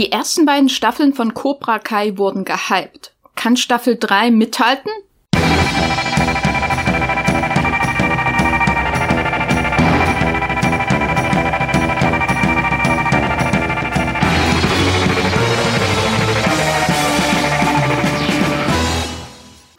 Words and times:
Die 0.00 0.10
ersten 0.10 0.46
beiden 0.46 0.70
Staffeln 0.70 1.12
von 1.12 1.34
Cobra 1.34 1.78
Kai 1.78 2.16
wurden 2.16 2.46
gehypt. 2.46 3.12
Kann 3.34 3.58
Staffel 3.58 3.98
3 4.00 4.30
mithalten? 4.30 4.90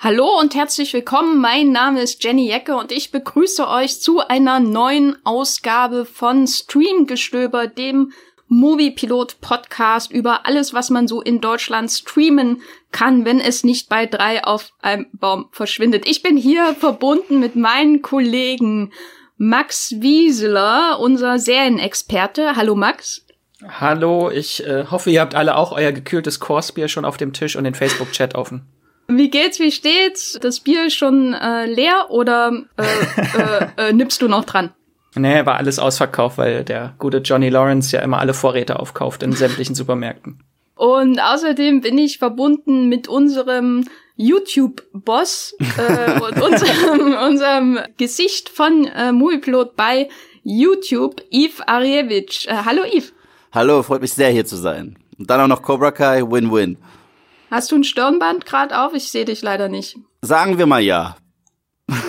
Hallo 0.03 0.39
und 0.39 0.53
herzlich 0.53 0.93
willkommen. 0.93 1.39
Mein 1.41 1.71
Name 1.71 2.01
ist 2.01 2.23
Jenny 2.23 2.47
Jecke 2.47 2.75
und 2.75 2.91
ich 2.91 3.09
begrüße 3.11 3.67
euch 3.67 4.01
zu 4.01 4.19
einer 4.19 4.59
neuen 4.59 5.15
Ausgabe 5.23 6.05
von 6.05 6.45
Streamgestöber, 6.45 7.65
dem 7.65 8.11
Moviepilot 8.53 9.39
Podcast 9.39 10.11
über 10.11 10.45
alles, 10.45 10.73
was 10.73 10.89
man 10.89 11.07
so 11.07 11.21
in 11.21 11.39
Deutschland 11.39 11.89
streamen 11.89 12.61
kann, 12.91 13.23
wenn 13.23 13.39
es 13.39 13.63
nicht 13.63 13.87
bei 13.87 14.05
drei 14.05 14.43
auf 14.43 14.73
einem 14.81 15.05
Baum 15.13 15.47
verschwindet. 15.51 16.05
Ich 16.05 16.21
bin 16.21 16.35
hier 16.35 16.75
verbunden 16.75 17.39
mit 17.39 17.55
meinen 17.55 18.01
Kollegen 18.01 18.91
Max 19.37 19.95
Wieseler, 19.99 20.99
unser 20.99 21.39
Serienexperte. 21.39 22.57
Hallo 22.57 22.75
Max. 22.75 23.25
Hallo, 23.65 24.29
ich 24.29 24.67
äh, 24.67 24.83
hoffe, 24.91 25.11
ihr 25.11 25.21
habt 25.21 25.33
alle 25.33 25.55
auch 25.55 25.71
euer 25.71 25.93
gekühltes 25.93 26.41
Korsbier 26.41 26.89
schon 26.89 27.05
auf 27.05 27.15
dem 27.15 27.31
Tisch 27.31 27.55
und 27.55 27.63
den 27.63 27.73
Facebook-Chat 27.73 28.35
offen. 28.35 28.67
Wie 29.07 29.29
geht's, 29.29 29.59
wie 29.59 29.71
steht's? 29.71 30.37
Das 30.41 30.59
Bier 30.59 30.87
ist 30.87 30.95
schon 30.95 31.33
äh, 31.33 31.67
leer 31.67 32.07
oder 32.09 32.51
äh, 32.75 32.83
äh, 32.83 33.67
äh, 33.89 33.93
nippst 33.93 34.21
du 34.21 34.27
noch 34.27 34.43
dran? 34.43 34.73
Nee, 35.15 35.45
war 35.45 35.57
alles 35.57 35.77
ausverkauft, 35.77 36.37
weil 36.37 36.63
der 36.63 36.95
gute 36.97 37.17
Johnny 37.17 37.49
Lawrence 37.49 37.95
ja 37.95 38.01
immer 38.01 38.19
alle 38.19 38.33
Vorräte 38.33 38.79
aufkauft 38.79 39.23
in 39.23 39.33
sämtlichen 39.33 39.75
Supermärkten. 39.75 40.41
Und 40.75 41.19
außerdem 41.19 41.81
bin 41.81 41.97
ich 41.97 42.17
verbunden 42.17 42.87
mit 42.87 43.07
unserem 43.07 43.85
YouTube-Boss 44.15 45.55
äh, 45.59 46.19
und 46.19 46.41
unserem, 46.41 47.13
unserem 47.27 47.79
Gesicht 47.97 48.49
von 48.49 48.85
äh, 48.87 49.11
Moviepilot 49.11 49.75
bei 49.75 50.09
YouTube, 50.43 51.21
Yves 51.31 51.61
Arievich. 51.67 52.47
Äh, 52.47 52.55
hallo 52.65 52.83
Yves. 52.83 53.13
Hallo, 53.51 53.83
freut 53.83 54.01
mich 54.01 54.13
sehr 54.13 54.29
hier 54.29 54.45
zu 54.45 54.55
sein. 54.55 54.97
Und 55.19 55.29
dann 55.29 55.41
auch 55.41 55.47
noch 55.47 55.61
Cobra 55.61 55.91
Kai, 55.91 56.23
Win-Win. 56.23 56.77
Hast 57.51 57.71
du 57.71 57.75
ein 57.75 57.83
Stirnband 57.83 58.45
gerade 58.45 58.79
auf? 58.79 58.93
Ich 58.93 59.11
sehe 59.11 59.25
dich 59.25 59.41
leider 59.41 59.67
nicht. 59.67 59.97
Sagen 60.21 60.57
wir 60.57 60.65
mal 60.65 60.81
ja. 60.81 61.17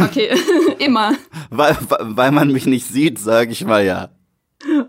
Okay, 0.01 0.31
immer. 0.79 1.15
Weil, 1.51 1.77
weil 2.01 2.31
man 2.33 2.53
mich 2.53 2.67
nicht 2.67 2.87
sieht, 2.87 3.19
sage 3.19 3.53
ich 3.53 3.65
mal 3.65 3.85
ja. 3.85 4.11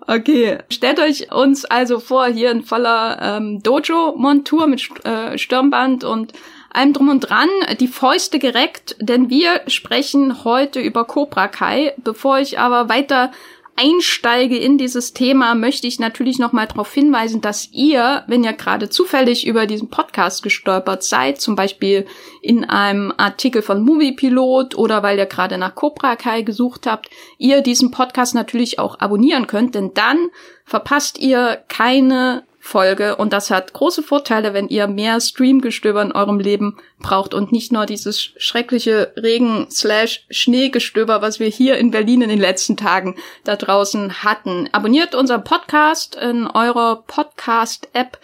Okay, 0.07 0.59
stellt 0.69 0.99
euch 0.99 1.31
uns 1.33 1.65
also 1.65 1.99
vor, 1.99 2.27
hier 2.27 2.51
in 2.51 2.63
voller 2.63 3.19
ähm, 3.21 3.63
Dojo-Montur 3.63 4.67
mit 4.67 4.87
äh, 5.03 5.37
Stirnband 5.37 6.03
und 6.03 6.33
allem 6.71 6.93
drum 6.93 7.09
und 7.09 7.21
dran, 7.21 7.49
die 7.79 7.87
Fäuste 7.87 8.39
gereckt, 8.39 8.95
denn 8.99 9.29
wir 9.29 9.61
sprechen 9.67 10.43
heute 10.43 10.79
über 10.79 11.05
Cobra 11.05 11.47
Kai. 11.47 11.93
Bevor 11.97 12.39
ich 12.39 12.59
aber 12.59 12.89
weiter 12.89 13.31
einsteige 13.75 14.57
in 14.57 14.77
dieses 14.77 15.13
Thema, 15.13 15.55
möchte 15.55 15.87
ich 15.87 15.99
natürlich 15.99 16.37
nochmal 16.37 16.67
darauf 16.67 16.93
hinweisen, 16.93 17.41
dass 17.41 17.69
ihr, 17.71 18.23
wenn 18.27 18.43
ihr 18.43 18.53
gerade 18.53 18.89
zufällig 18.89 19.47
über 19.47 19.65
diesen 19.65 19.89
Podcast 19.89 20.43
gestolpert 20.43 21.03
seid, 21.03 21.41
zum 21.41 21.55
Beispiel 21.55 22.05
in 22.41 22.65
einem 22.65 23.13
Artikel 23.17 23.61
von 23.61 23.83
Moviepilot 23.83 24.75
oder 24.75 25.01
weil 25.01 25.17
ihr 25.17 25.25
gerade 25.25 25.57
nach 25.57 25.75
Cobra 25.75 26.15
Kai 26.15 26.43
gesucht 26.43 26.85
habt, 26.85 27.09
ihr 27.37 27.61
diesen 27.61 27.91
Podcast 27.91 28.35
natürlich 28.35 28.79
auch 28.79 28.99
abonnieren 28.99 29.47
könnt, 29.47 29.75
denn 29.75 29.93
dann 29.93 30.29
verpasst 30.65 31.17
ihr 31.19 31.63
keine 31.67 32.43
Folge 32.65 33.17
und 33.17 33.33
das 33.33 33.51
hat 33.51 33.73
große 33.73 34.03
Vorteile, 34.03 34.53
wenn 34.53 34.69
ihr 34.69 34.87
mehr 34.87 35.19
Streamgestöber 35.19 36.01
in 36.01 36.13
eurem 36.13 36.39
Leben 36.39 36.77
braucht 36.97 37.33
und 37.33 37.51
nicht 37.51 37.73
nur 37.73 37.85
dieses 37.85 38.31
schreckliche 38.37 39.11
Regen 39.17 39.67
slash 39.69 40.25
Schneegestöber, 40.29 41.21
was 41.21 41.41
wir 41.41 41.47
hier 41.49 41.77
in 41.77 41.91
Berlin 41.91 42.21
in 42.21 42.29
den 42.29 42.39
letzten 42.39 42.77
Tagen 42.77 43.17
da 43.43 43.57
draußen 43.57 44.23
hatten. 44.23 44.69
Abonniert 44.71 45.13
unseren 45.13 45.43
Podcast 45.43 46.15
in 46.15 46.47
eurer 46.47 47.03
Podcast-App, 47.05 48.17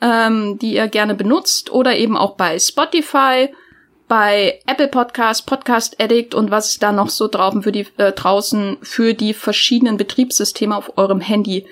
ähm, 0.00 0.58
die 0.58 0.76
ihr 0.76 0.88
gerne 0.88 1.14
benutzt 1.14 1.70
oder 1.70 1.94
eben 1.94 2.16
auch 2.16 2.36
bei 2.36 2.58
Spotify 2.58 3.50
bei 4.08 4.60
Apple 4.66 4.88
Podcast, 4.88 5.46
Podcast 5.46 6.00
Addict 6.00 6.34
und 6.34 6.50
was 6.50 6.78
da 6.78 6.90
noch 6.90 7.10
so 7.10 7.28
draußen 7.28 7.62
für 7.62 7.72
die 7.72 7.86
äh, 7.98 8.12
draußen 8.12 8.78
für 8.80 9.12
die 9.12 9.34
verschiedenen 9.34 9.98
Betriebssysteme 9.98 10.74
auf 10.74 10.96
eurem 10.96 11.20
Handy 11.20 11.66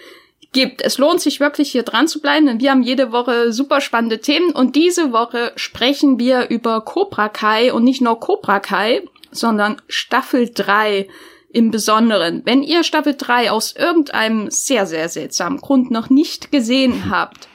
gibt. 0.53 0.83
Es 0.83 0.99
lohnt 0.99 1.21
sich 1.21 1.41
wirklich 1.41 1.73
hier 1.73 1.83
dran 1.83 2.09
zu 2.09 2.21
bleiben, 2.21 2.47
denn 2.47 2.61
wir 2.61 2.71
haben 2.71 2.83
jede 2.83 3.11
Woche 3.11 3.53
super 3.53 3.81
spannende 3.81 4.21
Themen 4.21 4.53
und 4.53 4.77
diese 4.77 5.13
Woche 5.13 5.53
sprechen 5.57 6.19
wir 6.19 6.51
über 6.51 6.83
Cobra 6.83 7.29
Kai 7.29 7.73
und 7.73 7.85
nicht 7.85 8.01
nur 8.01 8.21
Cobra 8.21 8.61
Kai, 8.61 9.03
sondern 9.31 9.81
Staffel 9.89 10.51
3 10.53 11.09
im 11.53 11.71
Besonderen. 11.71 12.43
Wenn 12.45 12.63
ihr 12.63 12.85
Staffel 12.85 13.15
3 13.17 13.51
aus 13.51 13.75
irgendeinem 13.75 14.51
sehr, 14.51 14.87
sehr 14.87 15.09
seltsamen 15.09 15.59
Grund 15.59 15.91
noch 15.91 16.11
nicht 16.11 16.53
gesehen 16.53 17.11
habt, 17.11 17.49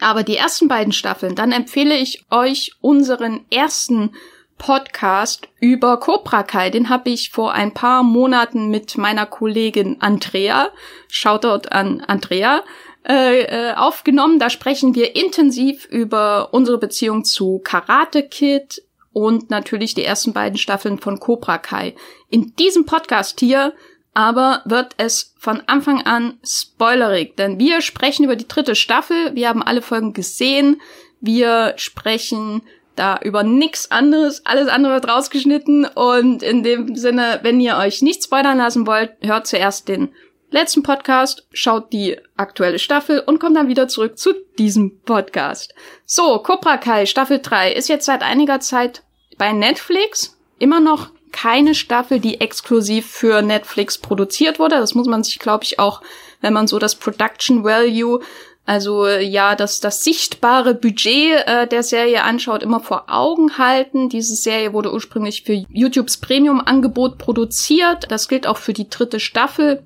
aber 0.00 0.22
die 0.22 0.36
ersten 0.36 0.68
beiden 0.68 0.92
Staffeln, 0.92 1.34
dann 1.34 1.52
empfehle 1.52 1.96
ich 1.96 2.24
euch 2.30 2.72
unseren 2.80 3.44
ersten 3.50 4.10
Podcast 4.58 5.48
über 5.60 5.98
Cobra 5.98 6.42
Kai. 6.42 6.70
Den 6.70 6.88
habe 6.88 7.10
ich 7.10 7.30
vor 7.30 7.52
ein 7.52 7.74
paar 7.74 8.02
Monaten 8.02 8.68
mit 8.68 8.96
meiner 8.98 9.26
Kollegin 9.26 9.96
Andrea, 10.00 10.70
Shoutout 11.08 11.68
an 11.70 12.00
Andrea, 12.00 12.62
äh, 13.08 13.42
äh, 13.42 13.74
aufgenommen. 13.74 14.38
Da 14.38 14.50
sprechen 14.50 14.94
wir 14.94 15.16
intensiv 15.16 15.86
über 15.86 16.52
unsere 16.52 16.78
Beziehung 16.78 17.24
zu 17.24 17.60
Karate 17.62 18.22
Kid 18.22 18.82
und 19.12 19.50
natürlich 19.50 19.94
die 19.94 20.04
ersten 20.04 20.32
beiden 20.32 20.58
Staffeln 20.58 20.98
von 20.98 21.20
Cobra 21.20 21.58
Kai. 21.58 21.94
In 22.28 22.54
diesem 22.56 22.84
Podcast 22.86 23.40
hier 23.40 23.72
aber 24.16 24.62
wird 24.64 24.94
es 24.96 25.34
von 25.38 25.62
Anfang 25.66 26.00
an 26.00 26.38
spoilerig, 26.42 27.36
denn 27.36 27.58
wir 27.58 27.82
sprechen 27.82 28.24
über 28.24 28.34
die 28.34 28.48
dritte 28.48 28.74
Staffel. 28.74 29.34
Wir 29.34 29.50
haben 29.50 29.62
alle 29.62 29.82
Folgen 29.82 30.14
gesehen. 30.14 30.80
Wir 31.20 31.74
sprechen 31.76 32.62
da 32.96 33.18
über 33.22 33.42
nix 33.42 33.90
anderes, 33.90 34.44
alles 34.44 34.68
andere 34.68 34.94
wird 34.94 35.08
rausgeschnitten 35.08 35.84
und 35.84 36.42
in 36.42 36.62
dem 36.62 36.96
Sinne, 36.96 37.40
wenn 37.42 37.60
ihr 37.60 37.76
euch 37.76 38.02
nicht 38.02 38.24
spoilern 38.24 38.58
lassen 38.58 38.86
wollt, 38.86 39.12
hört 39.20 39.46
zuerst 39.46 39.88
den 39.88 40.08
letzten 40.50 40.82
Podcast, 40.82 41.46
schaut 41.52 41.92
die 41.92 42.16
aktuelle 42.36 42.78
Staffel 42.78 43.20
und 43.20 43.38
kommt 43.38 43.56
dann 43.56 43.68
wieder 43.68 43.88
zurück 43.88 44.18
zu 44.18 44.32
diesem 44.58 45.00
Podcast. 45.00 45.74
So, 46.04 46.38
Cobra 46.38 46.78
Kai 46.78 47.06
Staffel 47.06 47.40
3 47.40 47.72
ist 47.72 47.88
jetzt 47.88 48.06
seit 48.06 48.22
einiger 48.22 48.60
Zeit 48.60 49.02
bei 49.38 49.52
Netflix, 49.52 50.38
immer 50.58 50.80
noch 50.80 51.10
keine 51.32 51.74
Staffel, 51.74 52.18
die 52.18 52.40
exklusiv 52.40 53.06
für 53.10 53.42
Netflix 53.42 53.98
produziert 53.98 54.58
wurde. 54.58 54.76
Das 54.76 54.94
muss 54.94 55.06
man 55.06 55.22
sich, 55.22 55.38
glaube 55.38 55.64
ich, 55.64 55.78
auch, 55.78 56.00
wenn 56.40 56.54
man 56.54 56.66
so 56.66 56.78
das 56.78 56.94
Production 56.94 57.62
Value 57.62 58.20
also 58.66 59.06
ja, 59.06 59.54
das, 59.54 59.78
das 59.78 60.02
sichtbare 60.02 60.74
Budget 60.74 61.46
äh, 61.46 61.68
der 61.68 61.84
Serie 61.84 62.24
anschaut, 62.24 62.64
immer 62.64 62.80
vor 62.80 63.04
Augen 63.06 63.58
halten. 63.58 64.08
Diese 64.08 64.34
Serie 64.34 64.72
wurde 64.72 64.92
ursprünglich 64.92 65.44
für 65.44 65.64
YouTubes 65.68 66.16
Premium-Angebot 66.16 67.16
produziert. 67.16 68.10
Das 68.10 68.26
gilt 68.26 68.48
auch 68.48 68.56
für 68.56 68.72
die 68.72 68.90
dritte 68.90 69.20
Staffel. 69.20 69.84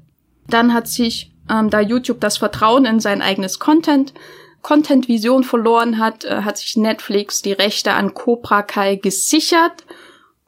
Dann 0.49 0.73
hat 0.73 0.89
sich, 0.89 1.31
ähm, 1.51 1.69
da 1.69 1.81
YouTube 1.81 2.21
das 2.21 2.39
Vertrauen 2.39 2.87
in 2.87 3.01
sein 3.01 3.21
eigenes 3.21 3.59
Content, 3.59 4.15
Content-Vision 4.63 5.45
verloren 5.45 5.99
hat, 5.99 6.25
äh, 6.25 6.41
hat 6.43 6.57
sich 6.57 6.79
Netflix 6.79 7.43
die 7.43 7.53
Rechte 7.53 7.93
an 7.93 8.15
Cobra 8.15 8.63
Kai 8.63 8.97
gesichert. 8.97 9.85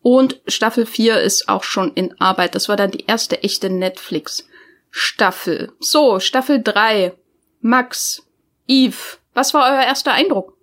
Und 0.00 0.41
Staffel 0.47 0.87
4 0.87 1.20
ist 1.20 1.50
auch 1.50 1.64
schon 1.64 1.93
in 1.93 2.19
Arbeit. 2.19 2.54
Das 2.54 2.70
war 2.70 2.76
dann 2.76 2.93
die 2.93 3.04
erste 3.06 3.43
echte 3.43 3.69
Netflix-Staffel. 3.69 5.72
So, 5.81 6.19
Staffel 6.19 6.62
3 6.62 7.12
Max, 7.62 8.22
Yves, 8.68 9.18
was 9.34 9.54
war 9.54 9.72
euer 9.72 9.84
erster 9.84 10.12
Eindruck? 10.12 10.56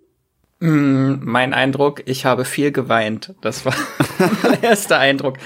Mm, 0.60 1.14
mein 1.22 1.54
Eindruck, 1.54 2.02
ich 2.04 2.26
habe 2.26 2.44
viel 2.44 2.70
geweint. 2.70 3.34
Das 3.40 3.64
war 3.64 3.74
mein 4.42 4.62
erster 4.62 4.98
Eindruck. 4.98 5.38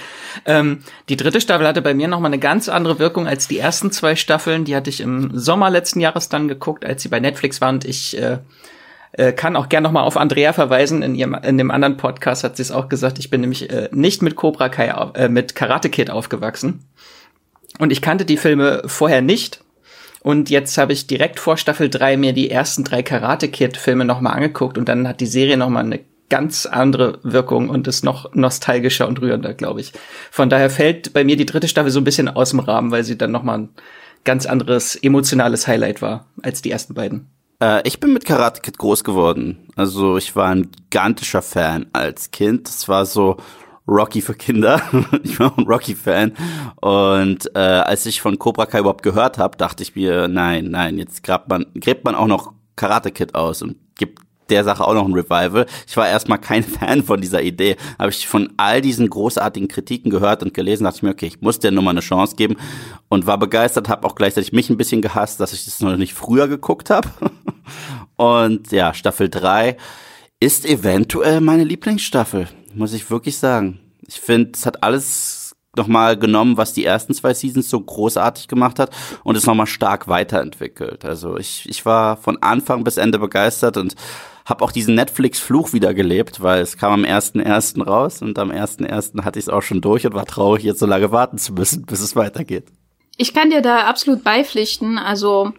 Ähm, 0.44 0.80
die 1.08 1.16
dritte 1.16 1.40
Staffel 1.40 1.66
hatte 1.66 1.82
bei 1.82 1.94
mir 1.94 2.08
nochmal 2.08 2.30
eine 2.30 2.40
ganz 2.40 2.68
andere 2.68 2.98
Wirkung 2.98 3.28
als 3.28 3.46
die 3.46 3.58
ersten 3.58 3.92
zwei 3.92 4.16
Staffeln. 4.16 4.64
Die 4.64 4.74
hatte 4.74 4.90
ich 4.90 5.00
im 5.00 5.30
Sommer 5.38 5.70
letzten 5.70 6.00
Jahres 6.00 6.28
dann 6.28 6.48
geguckt, 6.48 6.84
als 6.84 7.02
sie 7.02 7.08
bei 7.08 7.20
Netflix 7.20 7.60
waren. 7.60 7.76
Und 7.76 7.84
ich 7.84 8.20
äh, 8.20 8.38
äh, 9.12 9.32
kann 9.32 9.54
auch 9.54 9.68
gern 9.68 9.84
nochmal 9.84 10.02
auf 10.02 10.16
Andrea 10.16 10.52
verweisen. 10.52 11.02
In, 11.02 11.14
ihrem, 11.14 11.34
in 11.34 11.58
dem 11.58 11.70
anderen 11.70 11.96
Podcast 11.96 12.42
hat 12.42 12.56
sie 12.56 12.62
es 12.62 12.72
auch 12.72 12.88
gesagt. 12.88 13.20
Ich 13.20 13.30
bin 13.30 13.40
nämlich 13.40 13.70
äh, 13.70 13.88
nicht 13.92 14.20
mit 14.22 14.34
Cobra 14.34 14.68
Kai, 14.68 14.88
äh, 15.14 15.28
mit 15.28 15.54
Karate 15.54 15.90
Kid 15.90 16.10
aufgewachsen. 16.10 16.84
Und 17.78 17.92
ich 17.92 18.02
kannte 18.02 18.24
die 18.24 18.36
Filme 18.36 18.82
vorher 18.86 19.22
nicht 19.22 19.63
und 20.24 20.48
jetzt 20.48 20.78
habe 20.78 20.94
ich 20.94 21.06
direkt 21.06 21.38
vor 21.38 21.58
Staffel 21.58 21.90
3 21.90 22.16
mir 22.16 22.32
die 22.32 22.50
ersten 22.50 22.82
drei 22.82 23.02
Karate 23.02 23.48
Kid 23.48 23.76
Filme 23.76 24.06
nochmal 24.06 24.32
angeguckt 24.32 24.78
und 24.78 24.88
dann 24.88 25.06
hat 25.06 25.20
die 25.20 25.26
Serie 25.26 25.58
nochmal 25.58 25.84
eine 25.84 26.00
ganz 26.30 26.64
andere 26.64 27.18
Wirkung 27.22 27.68
und 27.68 27.86
ist 27.86 28.06
noch 28.06 28.34
nostalgischer 28.34 29.06
und 29.06 29.20
rührender, 29.20 29.52
glaube 29.52 29.82
ich. 29.82 29.92
Von 30.30 30.48
daher 30.48 30.70
fällt 30.70 31.12
bei 31.12 31.24
mir 31.24 31.36
die 31.36 31.44
dritte 31.44 31.68
Staffel 31.68 31.90
so 31.90 32.00
ein 32.00 32.04
bisschen 32.04 32.30
aus 32.30 32.50
dem 32.50 32.60
Rahmen, 32.60 32.90
weil 32.90 33.04
sie 33.04 33.18
dann 33.18 33.32
nochmal 33.32 33.58
ein 33.58 33.68
ganz 34.24 34.46
anderes 34.46 34.96
emotionales 34.96 35.68
Highlight 35.68 36.00
war 36.00 36.24
als 36.42 36.62
die 36.62 36.70
ersten 36.70 36.94
beiden. 36.94 37.26
Äh, 37.60 37.86
ich 37.86 38.00
bin 38.00 38.14
mit 38.14 38.24
Karate 38.24 38.62
Kid 38.62 38.78
groß 38.78 39.04
geworden. 39.04 39.68
Also 39.76 40.16
ich 40.16 40.34
war 40.34 40.48
ein 40.48 40.70
gigantischer 40.72 41.42
Fan 41.42 41.84
als 41.92 42.30
Kind. 42.30 42.66
Es 42.70 42.88
war 42.88 43.04
so 43.04 43.36
Rocky 43.86 44.22
für 44.22 44.34
Kinder. 44.34 44.80
ich 45.22 45.38
war 45.38 45.56
ein 45.56 45.64
Rocky-Fan. 45.64 46.32
Und 46.80 47.50
äh, 47.54 47.58
als 47.58 48.06
ich 48.06 48.20
von 48.20 48.38
Cobra 48.38 48.66
Kai 48.66 48.80
überhaupt 48.80 49.02
gehört 49.02 49.38
habe, 49.38 49.56
dachte 49.56 49.82
ich 49.82 49.94
mir, 49.94 50.28
nein, 50.28 50.70
nein, 50.70 50.98
jetzt 50.98 51.22
gräbt 51.22 51.48
man, 51.48 51.66
gräbt 51.78 52.04
man 52.04 52.14
auch 52.14 52.26
noch 52.26 52.52
Karate 52.76 53.10
Kid 53.10 53.34
aus 53.34 53.62
und 53.62 53.76
gibt 53.96 54.20
der 54.50 54.64
Sache 54.64 54.86
auch 54.86 54.94
noch 54.94 55.06
ein 55.06 55.14
Revival. 55.14 55.66
Ich 55.86 55.96
war 55.96 56.08
erstmal 56.08 56.38
kein 56.38 56.62
Fan 56.62 57.02
von 57.02 57.20
dieser 57.20 57.42
Idee. 57.42 57.76
Habe 57.98 58.10
ich 58.10 58.26
von 58.26 58.52
all 58.56 58.80
diesen 58.80 59.08
großartigen 59.08 59.68
Kritiken 59.68 60.10
gehört 60.10 60.42
und 60.42 60.54
gelesen, 60.54 60.84
dachte 60.84 60.98
ich 60.98 61.02
mir, 61.02 61.10
okay, 61.10 61.26
ich 61.26 61.40
muss 61.40 61.58
der 61.58 61.70
Nummer 61.70 61.90
eine 61.90 62.00
Chance 62.00 62.36
geben 62.36 62.56
und 63.08 63.26
war 63.26 63.38
begeistert, 63.38 63.88
habe 63.88 64.06
auch 64.06 64.14
gleichzeitig 64.14 64.52
mich 64.52 64.70
ein 64.70 64.76
bisschen 64.76 65.02
gehasst, 65.02 65.40
dass 65.40 65.52
ich 65.52 65.64
das 65.64 65.80
noch 65.80 65.96
nicht 65.96 66.14
früher 66.14 66.48
geguckt 66.48 66.90
habe. 66.90 67.08
und 68.16 68.70
ja, 68.72 68.94
Staffel 68.94 69.28
3 69.28 69.76
ist 70.40 70.66
eventuell 70.66 71.40
meine 71.40 71.64
Lieblingsstaffel, 71.64 72.48
muss 72.74 72.92
ich 72.92 73.10
wirklich 73.10 73.38
sagen. 73.38 73.80
Ich 74.06 74.20
finde, 74.20 74.52
es 74.54 74.66
hat 74.66 74.82
alles 74.82 75.56
nochmal 75.76 76.16
genommen, 76.16 76.56
was 76.56 76.72
die 76.72 76.84
ersten 76.84 77.14
zwei 77.14 77.34
Seasons 77.34 77.68
so 77.68 77.80
großartig 77.80 78.48
gemacht 78.48 78.78
hat 78.78 78.90
und 79.24 79.36
es 79.36 79.46
nochmal 79.46 79.66
stark 79.66 80.08
weiterentwickelt. 80.08 81.04
Also 81.04 81.36
ich, 81.36 81.68
ich 81.68 81.84
war 81.84 82.16
von 82.16 82.40
Anfang 82.42 82.84
bis 82.84 82.96
Ende 82.96 83.18
begeistert 83.18 83.76
und 83.76 83.94
habe 84.44 84.62
auch 84.62 84.72
diesen 84.72 84.94
Netflix-Fluch 84.94 85.72
wieder 85.72 85.94
gelebt, 85.94 86.42
weil 86.42 86.60
es 86.60 86.76
kam 86.76 86.92
am 86.92 87.04
1.1. 87.04 87.82
raus 87.82 88.20
und 88.20 88.38
am 88.38 88.50
1.1. 88.50 89.24
hatte 89.24 89.38
ich 89.38 89.46
es 89.46 89.48
auch 89.48 89.62
schon 89.62 89.80
durch 89.80 90.06
und 90.06 90.14
war 90.14 90.26
traurig, 90.26 90.64
jetzt 90.64 90.80
so 90.80 90.86
lange 90.86 91.10
warten 91.12 91.38
zu 91.38 91.54
müssen, 91.54 91.86
bis 91.86 92.00
es 92.00 92.14
weitergeht. 92.14 92.66
Ich 93.16 93.32
kann 93.32 93.50
dir 93.50 93.62
da 93.62 93.86
absolut 93.86 94.22
beipflichten. 94.22 94.98
Also 94.98 95.52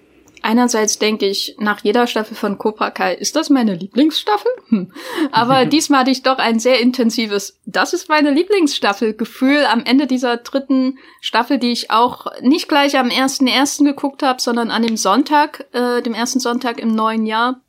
einerseits 0.46 1.00
denke 1.00 1.26
ich, 1.28 1.56
nach 1.60 1.84
jeder 1.84 2.08
Staffel 2.08 2.36
von 2.36 2.58
Cobra 2.58 2.92
Kai, 2.92 3.16
ist 3.16 3.36
das 3.36 3.50
meine 3.50 3.74
Lieblingsstaffel? 3.74 4.52
Hm. 4.70 4.92
Aber 5.32 5.66
diesmal 5.66 6.02
hatte 6.02 6.12
ich 6.12 6.24
doch 6.24 6.38
ein 6.38 6.60
sehr 6.60 6.80
intensives, 6.80 7.60
das 7.66 7.94
ist 7.94 8.08
meine 8.08 8.32
Lieblingsstaffel 8.32 9.16
Gefühl 9.16 9.66
am 9.66 9.84
Ende 9.84 10.08
dieser 10.08 10.38
dritten 10.38 11.00
Staffel, 11.20 11.58
die 11.58 11.72
ich 11.72 11.92
auch 11.92 12.28
nicht 12.42 12.70
gleich 12.70 12.98
am 12.98 13.10
ersten 13.10 13.48
ersten 13.48 13.86
geguckt 13.86 14.24
habe, 14.24 14.42
sondern 14.42 14.72
an 14.72 14.84
dem 14.84 14.98
Sonntag, 14.98 15.66
äh, 15.74 16.02
dem 16.02 16.14
ersten 16.14 16.40
Sonntag 16.40 16.80
im 16.80 16.94
neuen 16.94 17.26
Jahr. 17.26 17.62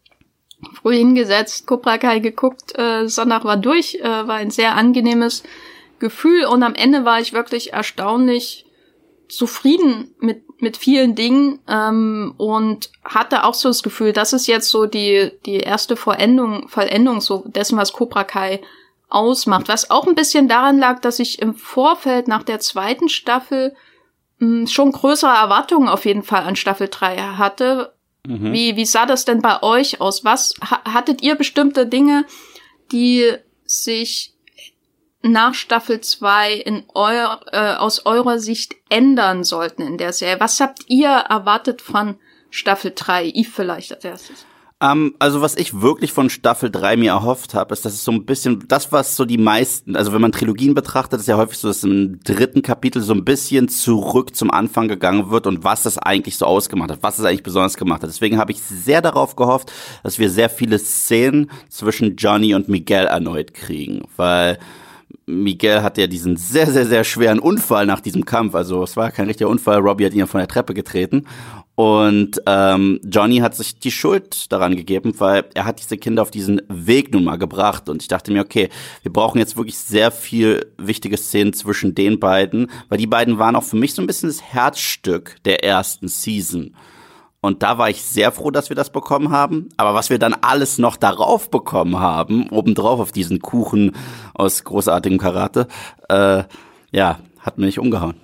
Früh 0.80 0.96
hingesetzt, 0.96 1.66
Cobra 1.66 1.98
Kai 1.98 2.18
geguckt, 2.18 2.78
äh, 2.78 3.08
Sonntag 3.08 3.44
war 3.44 3.56
durch, 3.56 3.96
äh, 3.96 4.04
war 4.04 4.36
ein 4.36 4.50
sehr 4.50 4.74
angenehmes 4.74 5.42
Gefühl 5.98 6.44
und 6.44 6.62
am 6.62 6.74
Ende 6.74 7.04
war 7.04 7.20
ich 7.20 7.32
wirklich 7.32 7.72
erstaunlich 7.72 8.66
zufrieden 9.28 10.14
mit 10.20 10.45
mit 10.58 10.76
vielen 10.76 11.14
Dingen 11.14 11.58
ähm, 11.68 12.34
und 12.38 12.90
hatte 13.04 13.44
auch 13.44 13.54
so 13.54 13.68
das 13.68 13.82
Gefühl, 13.82 14.12
das 14.12 14.32
ist 14.32 14.46
jetzt 14.46 14.70
so 14.70 14.86
die 14.86 15.32
die 15.44 15.58
erste 15.58 15.96
Vollendung 15.96 16.68
Vollendung 16.68 17.20
so 17.20 17.44
dessen 17.46 17.76
was 17.76 17.92
Cobra 17.92 18.24
Kai 18.24 18.60
ausmacht, 19.08 19.68
was 19.68 19.90
auch 19.90 20.06
ein 20.06 20.14
bisschen 20.14 20.48
daran 20.48 20.78
lag, 20.78 21.00
dass 21.00 21.18
ich 21.18 21.40
im 21.40 21.54
Vorfeld 21.54 22.26
nach 22.26 22.42
der 22.42 22.60
zweiten 22.60 23.08
Staffel 23.08 23.74
mh, 24.38 24.60
hm, 24.60 24.66
schon 24.66 24.92
größere 24.92 25.30
Erwartungen 25.30 25.88
auf 25.88 26.04
jeden 26.04 26.22
Fall 26.22 26.42
an 26.42 26.56
Staffel 26.56 26.88
3 26.88 27.16
hatte. 27.16 27.92
Mhm. 28.26 28.52
Wie 28.52 28.76
wie 28.76 28.86
sah 28.86 29.06
das 29.06 29.24
denn 29.24 29.42
bei 29.42 29.62
euch 29.62 30.00
aus? 30.00 30.24
Was 30.24 30.54
ha 30.62 30.80
hattet 30.84 31.22
ihr 31.22 31.34
bestimmte 31.34 31.86
Dinge, 31.86 32.24
die 32.92 33.32
sich 33.64 34.35
nach 35.32 35.54
Staffel 35.54 36.00
2 36.00 36.54
in 36.54 36.84
euer, 36.94 37.40
äh, 37.52 37.74
aus 37.74 38.06
eurer 38.06 38.38
Sicht 38.38 38.76
ändern 38.88 39.44
sollten 39.44 39.82
in 39.82 39.98
der 39.98 40.12
Serie? 40.12 40.40
Was 40.40 40.60
habt 40.60 40.80
ihr 40.88 41.08
erwartet 41.08 41.82
von 41.82 42.16
Staffel 42.50 42.92
3? 42.94 43.32
Yves 43.34 43.52
vielleicht 43.54 43.92
als 43.92 44.04
erstes. 44.04 44.46
Um, 44.78 44.88
ähm, 44.88 45.14
also 45.18 45.40
was 45.40 45.56
ich 45.56 45.80
wirklich 45.80 46.12
von 46.12 46.28
Staffel 46.28 46.70
3 46.70 46.98
mir 46.98 47.12
erhofft 47.12 47.54
habe, 47.54 47.72
ist, 47.72 47.86
dass 47.86 47.94
es 47.94 48.04
so 48.04 48.12
ein 48.12 48.26
bisschen, 48.26 48.64
das 48.68 48.92
was 48.92 49.16
so 49.16 49.24
die 49.24 49.38
meisten, 49.38 49.96
also 49.96 50.12
wenn 50.12 50.20
man 50.20 50.32
Trilogien 50.32 50.74
betrachtet, 50.74 51.20
ist 51.20 51.28
ja 51.28 51.38
häufig 51.38 51.56
so, 51.56 51.68
dass 51.68 51.82
im 51.82 52.20
dritten 52.22 52.60
Kapitel 52.60 53.00
so 53.00 53.14
ein 53.14 53.24
bisschen 53.24 53.68
zurück 53.70 54.36
zum 54.36 54.50
Anfang 54.50 54.86
gegangen 54.86 55.30
wird 55.30 55.46
und 55.46 55.64
was 55.64 55.84
das 55.84 55.96
eigentlich 55.96 56.36
so 56.36 56.44
ausgemacht 56.44 56.90
hat, 56.90 57.02
was 57.02 57.18
es 57.18 57.24
eigentlich 57.24 57.42
besonders 57.42 57.78
gemacht 57.78 58.02
hat. 58.02 58.10
Deswegen 58.10 58.36
habe 58.36 58.52
ich 58.52 58.60
sehr 58.60 59.00
darauf 59.00 59.34
gehofft, 59.34 59.72
dass 60.02 60.18
wir 60.18 60.28
sehr 60.28 60.50
viele 60.50 60.78
Szenen 60.78 61.50
zwischen 61.70 62.16
Johnny 62.16 62.54
und 62.54 62.68
Miguel 62.68 63.06
erneut 63.06 63.54
kriegen, 63.54 64.02
weil 64.18 64.58
Miguel 65.26 65.82
hat 65.82 65.98
ja 65.98 66.06
diesen 66.06 66.36
sehr, 66.36 66.70
sehr, 66.70 66.86
sehr 66.86 67.02
schweren 67.02 67.40
Unfall 67.40 67.84
nach 67.84 68.00
diesem 68.00 68.24
Kampf. 68.24 68.54
Also 68.54 68.84
es 68.84 68.96
war 68.96 69.10
kein 69.10 69.26
richtiger 69.26 69.50
Unfall. 69.50 69.78
Robbie 69.78 70.06
hat 70.06 70.12
ihn 70.12 70.20
ja 70.20 70.26
von 70.26 70.38
der 70.38 70.48
Treppe 70.48 70.72
getreten. 70.72 71.26
Und 71.74 72.40
ähm, 72.46 73.00
Johnny 73.04 73.38
hat 73.38 73.54
sich 73.54 73.78
die 73.78 73.90
Schuld 73.90 74.50
daran 74.50 74.76
gegeben, 74.76 75.12
weil 75.18 75.44
er 75.54 75.66
hat 75.66 75.80
diese 75.80 75.98
Kinder 75.98 76.22
auf 76.22 76.30
diesen 76.30 76.62
Weg 76.68 77.12
nun 77.12 77.24
mal 77.24 77.36
gebracht. 77.36 77.88
Und 77.88 78.02
ich 78.02 78.08
dachte 78.08 78.32
mir, 78.32 78.40
okay, 78.40 78.70
wir 79.02 79.12
brauchen 79.12 79.38
jetzt 79.38 79.56
wirklich 79.56 79.76
sehr 79.76 80.12
viel 80.12 80.72
wichtige 80.78 81.16
Szenen 81.16 81.52
zwischen 81.52 81.94
den 81.94 82.20
beiden, 82.20 82.70
weil 82.88 82.98
die 82.98 83.06
beiden 83.06 83.38
waren 83.38 83.56
auch 83.56 83.64
für 83.64 83.76
mich 83.76 83.94
so 83.94 84.02
ein 84.02 84.06
bisschen 84.06 84.28
das 84.28 84.42
Herzstück 84.42 85.36
der 85.44 85.64
ersten 85.64 86.08
Season. 86.08 86.74
Und 87.46 87.62
da 87.62 87.78
war 87.78 87.88
ich 87.88 88.02
sehr 88.02 88.32
froh, 88.32 88.50
dass 88.50 88.68
wir 88.68 88.76
das 88.76 88.90
bekommen 88.90 89.30
haben. 89.30 89.68
Aber 89.76 89.94
was 89.94 90.10
wir 90.10 90.18
dann 90.18 90.34
alles 90.34 90.78
noch 90.78 90.96
darauf 90.96 91.50
bekommen 91.50 91.98
haben, 92.00 92.50
obendrauf 92.50 93.00
auf 93.00 93.12
diesen 93.12 93.40
Kuchen 93.40 93.96
aus 94.34 94.64
großartigem 94.64 95.18
Karate, 95.18 95.68
äh, 96.08 96.42
ja, 96.90 97.18
hat 97.40 97.58
mich 97.58 97.78
umgehauen. 97.78 98.14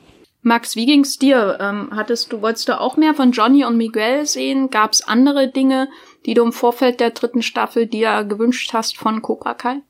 Max, 0.44 0.74
wie 0.74 0.86
ging's 0.86 1.18
dir? 1.18 1.58
Ähm, 1.60 1.90
hattest 1.94 2.32
du, 2.32 2.42
wolltest 2.42 2.68
du 2.68 2.80
auch 2.80 2.96
mehr 2.96 3.14
von 3.14 3.30
Johnny 3.30 3.64
und 3.64 3.76
Miguel 3.76 4.26
sehen? 4.26 4.70
Gab's 4.70 5.02
andere 5.02 5.48
Dinge, 5.48 5.88
die 6.26 6.34
du 6.34 6.42
im 6.42 6.52
Vorfeld 6.52 6.98
der 6.98 7.10
dritten 7.10 7.42
Staffel 7.42 7.86
dir 7.86 8.24
gewünscht 8.24 8.72
hast 8.72 8.98
von 8.98 9.22
Cobra 9.22 9.54
Kai? 9.54 9.82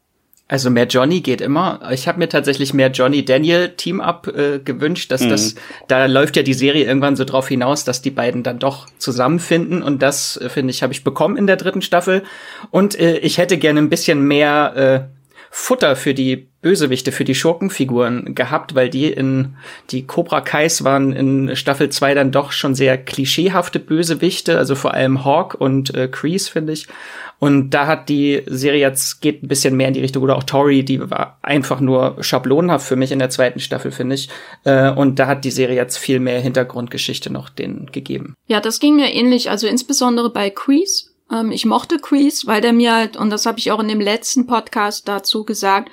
Also 0.53 0.69
mehr 0.69 0.85
Johnny 0.85 1.23
geht 1.23 1.41
immer. 1.41 1.81
Ich 1.93 2.07
habe 2.07 2.19
mir 2.19 2.29
tatsächlich 2.29 2.75
mehr 2.75 2.91
Johnny 2.91 3.25
Daniel 3.25 3.71
Team 3.71 4.03
Up 4.03 4.27
äh, 4.27 4.59
gewünscht, 4.59 5.11
dass 5.11 5.23
mhm. 5.23 5.31
das 5.31 5.55
da 5.89 6.05
läuft 6.05 6.37
ja 6.37 6.43
die 6.43 6.53
Serie 6.53 6.85
irgendwann 6.85 7.17
so 7.17 7.25
drauf 7.25 7.49
hinaus, 7.49 7.87
dass 7.87 8.03
die 8.03 8.11
beiden 8.11 8.43
dann 8.43 8.59
doch 8.59 8.87
zusammenfinden 8.99 9.83
und 9.83 10.03
das 10.03 10.37
äh, 10.37 10.51
finde 10.51 10.73
ich 10.73 10.83
habe 10.83 10.93
ich 10.93 11.05
bekommen 11.05 11.39
in 11.39 11.47
der 11.47 11.57
dritten 11.57 11.81
Staffel 11.81 12.23
und 12.71 13.01
äh, 13.01 13.17
ich 13.17 13.39
hätte 13.39 13.57
gerne 13.57 13.79
ein 13.79 13.89
bisschen 13.89 14.27
mehr 14.27 15.09
äh, 15.09 15.23
Futter 15.55 15.97
für 15.97 16.13
die 16.13 16.49
Bösewichte, 16.61 17.13
für 17.13 17.25
die 17.25 17.35
Schurkenfiguren 17.35 18.35
gehabt, 18.35 18.75
weil 18.75 18.89
die 18.89 19.11
in 19.11 19.57
die 19.91 20.07
Cobra 20.07 20.41
Kais 20.41 20.85
waren 20.85 21.13
in 21.13 21.57
Staffel 21.57 21.89
2 21.89 22.15
dann 22.15 22.31
doch 22.31 22.53
schon 22.53 22.75
sehr 22.75 22.97
klischeehafte 22.97 23.79
Bösewichte, 23.79 24.57
also 24.57 24.75
vor 24.75 24.95
allem 24.95 25.25
Hawk 25.25 25.55
und 25.55 25.95
äh, 25.95 26.09
Kreese, 26.09 26.51
finde 26.51 26.73
ich. 26.73 26.89
Und 27.43 27.71
da 27.71 27.89
hat 27.89 28.09
die 28.09 28.45
Serie 28.47 28.79
jetzt 28.79 29.21
geht 29.21 29.43
ein 29.43 29.49
bisschen 29.49 29.77
mehr 29.77 29.89
in 29.89 29.95
die 29.95 30.01
Richtung, 30.01 30.23
oder 30.23 30.37
auch 30.37 30.45
Tori, 30.45 30.85
die 30.85 31.11
war 31.11 31.41
einfach 31.43 31.81
nur 31.81 32.17
schablonenhaft 32.21 32.87
für 32.87 32.95
mich 32.95 33.11
in 33.11 33.19
der 33.19 33.31
zweiten 33.31 33.59
Staffel, 33.59 33.91
finde 33.91 34.15
ich. 34.15 34.29
Äh, 34.63 34.93
und 34.93 35.19
da 35.19 35.27
hat 35.27 35.45
die 35.45 35.51
Serie 35.51 35.75
jetzt 35.75 35.99
viel 35.99 36.21
mehr 36.21 36.39
Hintergrundgeschichte 36.39 37.33
noch 37.33 37.49
denen 37.49 37.91
gegeben. 37.91 38.37
Ja, 38.47 38.61
das 38.61 38.79
ging 38.79 38.95
mir 38.95 39.13
ähnlich, 39.13 39.51
also 39.51 39.67
insbesondere 39.67 40.31
bei 40.31 40.51
Kreese 40.51 41.07
ähm, 41.33 41.51
ich 41.51 41.65
mochte 41.65 41.99
Kreese, 41.99 42.47
weil 42.47 42.61
der 42.61 42.73
mir 42.73 42.95
halt, 42.95 43.17
und 43.17 43.31
das 43.31 43.45
habe 43.45 43.59
ich 43.59 43.73
auch 43.73 43.81
in 43.81 43.89
dem 43.89 44.01
letzten 44.01 44.47
Podcast 44.47 45.09
dazu 45.09 45.43
gesagt, 45.45 45.91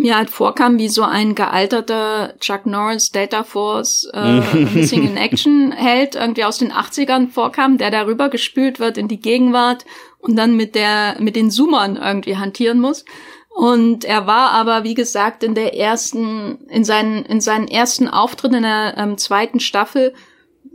mir 0.00 0.16
halt 0.16 0.30
vorkam 0.30 0.78
wie 0.78 0.88
so 0.88 1.02
ein 1.02 1.34
gealterter 1.34 2.34
Chuck 2.40 2.66
Norris 2.66 3.12
Data 3.12 3.44
Force 3.44 4.08
äh, 4.12 4.40
Missing 4.74 5.06
in 5.06 5.16
Action 5.16 5.72
Held 5.72 6.14
irgendwie 6.14 6.44
aus 6.44 6.58
den 6.58 6.72
80ern 6.72 7.28
vorkam, 7.28 7.78
der 7.78 7.90
darüber 7.90 8.28
gespült 8.28 8.80
wird 8.80 8.98
in 8.98 9.08
die 9.08 9.20
Gegenwart 9.20 9.84
und 10.18 10.36
dann 10.36 10.56
mit 10.56 10.74
der 10.74 11.16
mit 11.20 11.36
den 11.36 11.50
Zoomern 11.50 11.96
irgendwie 11.96 12.36
hantieren 12.36 12.80
muss. 12.80 13.04
Und 13.50 14.04
er 14.04 14.26
war 14.26 14.52
aber, 14.52 14.84
wie 14.84 14.94
gesagt, 14.94 15.42
in 15.42 15.54
der 15.54 15.76
ersten, 15.76 16.66
in 16.68 16.84
seinen, 16.84 17.24
in 17.26 17.40
seinen 17.40 17.68
ersten 17.68 18.08
Auftritt 18.08 18.54
in 18.54 18.62
der 18.62 18.94
ähm, 18.96 19.18
zweiten 19.18 19.60
Staffel 19.60 20.14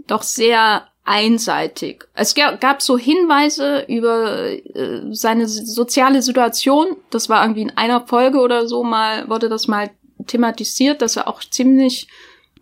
doch 0.07 0.21
sehr 0.21 0.87
einseitig. 1.05 2.03
Es 2.15 2.33
gab 2.33 2.81
so 2.81 2.97
Hinweise 2.97 3.85
über 3.87 4.49
äh, 4.49 5.01
seine 5.11 5.47
soziale 5.47 6.23
Situation. 6.23 6.97
Das 7.11 7.29
war 7.29 7.43
irgendwie 7.43 7.61
in 7.61 7.77
einer 7.77 8.05
Folge 8.07 8.39
oder 8.39 8.67
so 8.67 8.83
mal, 8.83 9.29
wurde 9.29 9.47
das 9.47 9.67
mal 9.67 9.91
thematisiert, 10.25 11.03
dass 11.03 11.15
er 11.15 11.27
auch 11.27 11.41
ziemlich, 11.41 12.07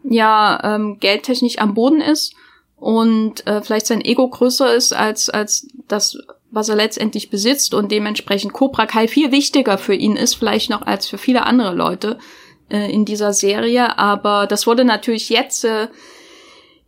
ja, 0.03 0.59
ähm, 0.63 1.00
geldtechnisch 1.00 1.57
am 1.59 1.73
Boden 1.73 2.01
ist 2.01 2.35
und 2.75 3.47
äh, 3.47 3.62
vielleicht 3.62 3.88
sein 3.88 4.03
Ego 4.03 4.27
größer 4.27 4.75
ist 4.75 4.91
als, 4.91 5.29
als 5.29 5.67
das, 5.88 6.17
was 6.51 6.67
er 6.67 6.75
letztendlich 6.75 7.29
besitzt 7.29 7.73
und 7.73 7.93
dementsprechend 7.93 8.51
Cobra 8.51 8.85
Kai 8.85 9.07
viel 9.07 9.31
wichtiger 9.31 9.77
für 9.77 9.95
ihn 9.95 10.17
ist, 10.17 10.35
vielleicht 10.35 10.69
noch 10.69 10.81
als 10.81 11.07
für 11.07 11.17
viele 11.17 11.45
andere 11.45 11.73
Leute 11.73 12.17
äh, 12.69 12.91
in 12.91 13.05
dieser 13.05 13.31
Serie. 13.31 13.97
Aber 13.97 14.47
das 14.47 14.67
wurde 14.67 14.83
natürlich 14.83 15.29
jetzt 15.29 15.63
äh, 15.63 15.88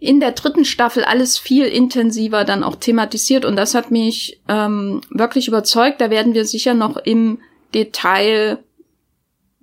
in 0.05 0.19
der 0.19 0.31
dritten 0.31 0.65
Staffel 0.65 1.03
alles 1.03 1.37
viel 1.37 1.65
intensiver 1.65 2.43
dann 2.43 2.63
auch 2.63 2.75
thematisiert 2.75 3.45
und 3.45 3.55
das 3.55 3.75
hat 3.75 3.91
mich 3.91 4.39
ähm, 4.47 5.01
wirklich 5.09 5.47
überzeugt. 5.47 6.01
Da 6.01 6.09
werden 6.09 6.33
wir 6.33 6.45
sicher 6.45 6.73
noch 6.73 6.97
im 6.97 7.39
Detail 7.73 8.59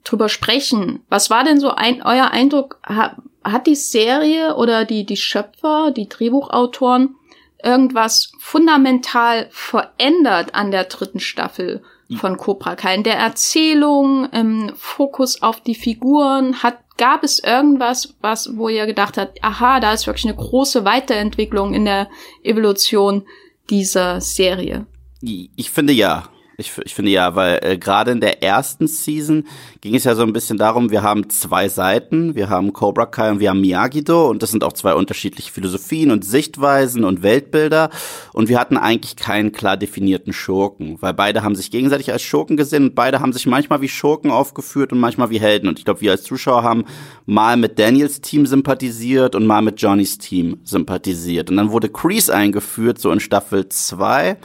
drüber 0.05 0.29
sprechen. 0.29 1.01
Was 1.09 1.31
war 1.31 1.45
denn 1.45 1.61
so 1.61 1.71
ein, 1.71 2.03
euer 2.03 2.31
Eindruck? 2.31 2.79
Ha, 2.87 3.17
hat 3.45 3.67
die 3.67 3.77
Serie 3.77 4.57
oder 4.57 4.85
die, 4.85 5.05
die 5.05 5.17
Schöpfer, 5.17 5.91
die 5.91 6.09
Drehbuchautoren 6.09 7.17
irgendwas 7.63 8.33
fundamental 8.39 9.49
verändert 9.51 10.55
an 10.55 10.71
der 10.71 10.85
dritten 10.85 11.21
Staffel 11.21 11.83
von 12.17 12.37
Cobra 12.37 12.77
Kai. 12.77 12.95
In 12.95 13.05
der 13.05 13.17
Erzählung, 13.17 14.29
im 14.33 14.73
Fokus 14.77 15.43
auf 15.43 15.61
die 15.61 15.75
Figuren, 15.75 16.63
hat, 16.63 16.79
gab 17.03 17.25
es 17.25 17.41
irgendwas, 17.41 18.15
was, 18.21 18.57
wo 18.57 18.69
ihr 18.69 18.87
gedacht 18.87 19.19
habt, 19.19 19.43
aha, 19.43 19.81
da 19.81 19.93
ist 19.93 20.07
wirklich 20.07 20.25
eine 20.25 20.37
große 20.37 20.85
Weiterentwicklung 20.85 21.75
in 21.75 21.85
der 21.85 22.09
Evolution 22.45 23.27
dieser 23.71 24.21
Serie? 24.21 24.87
Ich 25.21 25.73
finde 25.73 25.95
ja. 25.95 26.29
Ich, 26.63 26.73
ich 26.85 26.95
finde 26.95 27.11
ja, 27.11 27.35
weil 27.35 27.59
äh, 27.63 27.77
gerade 27.77 28.13
in 28.13 28.21
der 28.21 28.43
ersten 28.43 28.87
Season 28.87 29.45
ging 29.81 29.97
es 29.97 30.05
ja 30.05 30.15
so 30.15 30.23
ein 30.23 30.33
bisschen 30.33 30.59
darum, 30.59 30.91
wir 30.91 31.03
haben 31.03 31.29
zwei 31.29 31.69
Seiten, 31.69 32.37
wir 32.37 32.49
haben 32.49 32.73
Cobra 32.73 33.07
Kai 33.07 33.33
und 33.33 33.41
wir 33.41 33.51
haben 33.51 33.61
Miyagi-Do. 33.61 34.29
Und 34.31 34.43
das 34.45 34.53
sind 34.53 34.63
auch 34.63 34.73
zwei 34.73 34.95
unterschiedliche 34.95 35.51
Philosophien 35.51 36.13
und 36.13 36.25
Sichtweisen 36.25 37.05
und 37.05 37.23
Weltbilder. 37.23 37.91
Und 38.33 38.49
wir 38.49 38.61
hatten 38.61 38.77
eigentlich 38.77 39.17
keinen 39.17 39.51
klar 39.51 39.77
definierten 39.77 40.33
Schurken, 40.33 40.99
weil 41.01 41.15
beide 41.15 41.43
haben 41.43 41.57
sich 41.57 41.73
gegenseitig 41.73 42.13
als 42.13 42.23
Schurken 42.23 42.57
gesehen 42.57 42.85
und 42.85 42.95
beide 42.95 43.19
haben 43.19 43.33
sich 43.33 43.47
manchmal 43.47 43.81
wie 43.81 43.89
Schurken 43.89 44.31
aufgeführt 44.31 44.93
und 44.93 45.01
manchmal 45.01 45.31
wie 45.31 45.41
Helden. 45.41 45.69
Und 45.69 45.81
ich 45.81 45.85
glaube, 45.85 46.01
wir 46.01 46.13
als 46.13 46.23
Zuschauer 46.23 46.63
haben 46.63 46.85
mal 47.27 47.57
mit 47.57 47.81
Daniels 47.81 48.21
Team 48.21 48.47
sympathisiert 48.47 49.35
und 49.35 49.47
mal 49.47 49.63
mit 49.63 49.83
Johnnys 49.83 50.19
Team 50.19 50.59
sympathisiert. 50.63 51.51
Und 51.51 51.57
dann 51.57 51.73
wurde 51.73 51.89
Kreese 51.89 52.35
eingeführt, 52.35 53.01
so 53.01 53.11
in 53.11 53.19
Staffel 53.19 53.69
2 53.69 54.37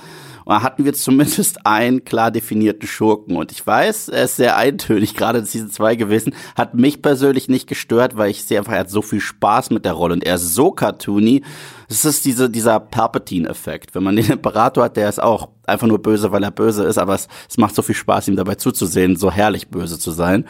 und 0.47 0.53
da 0.53 0.61
hatten 0.61 0.85
wir 0.85 0.93
zumindest 0.93 1.65
einen 1.65 2.05
klar 2.05 2.31
definierten 2.31 2.87
Schurken. 2.87 3.35
Und 3.35 3.51
ich 3.51 3.67
weiß, 3.67 4.07
er 4.07 4.23
ist 4.23 4.37
sehr 4.37 4.55
eintönig, 4.55 5.13
gerade 5.13 5.39
in 5.39 5.45
Season 5.45 5.69
2 5.69 5.97
gewesen. 5.97 6.33
Hat 6.55 6.73
mich 6.73 7.01
persönlich 7.01 7.49
nicht 7.49 7.67
gestört, 7.67 8.15
weil 8.15 8.31
ich 8.31 8.45
sehe 8.45 8.57
einfach, 8.57 8.71
er 8.71 8.79
hat 8.79 8.89
so 8.89 9.01
viel 9.01 9.19
Spaß 9.19 9.71
mit 9.71 9.83
der 9.83 9.91
Rolle 9.91 10.13
und 10.13 10.23
er 10.23 10.35
ist 10.35 10.53
so 10.53 10.71
cartoony. 10.71 11.43
Es 11.89 12.05
ist 12.05 12.23
diese, 12.23 12.49
dieser 12.49 12.79
Palpatine-Effekt. 12.79 13.93
Wenn 13.93 14.03
man 14.03 14.15
den 14.15 14.31
Imperator 14.31 14.85
hat, 14.85 14.95
der 14.95 15.09
ist 15.09 15.21
auch 15.21 15.49
einfach 15.65 15.87
nur 15.87 16.01
böse, 16.01 16.31
weil 16.31 16.43
er 16.43 16.51
böse 16.51 16.85
ist, 16.85 16.97
aber 16.97 17.15
es, 17.15 17.27
es 17.49 17.57
macht 17.57 17.75
so 17.75 17.81
viel 17.81 17.95
Spaß, 17.95 18.29
ihm 18.29 18.37
dabei 18.37 18.55
zuzusehen, 18.55 19.17
so 19.17 19.29
herrlich 19.29 19.67
böse 19.67 19.99
zu 19.99 20.11
sein. 20.11 20.45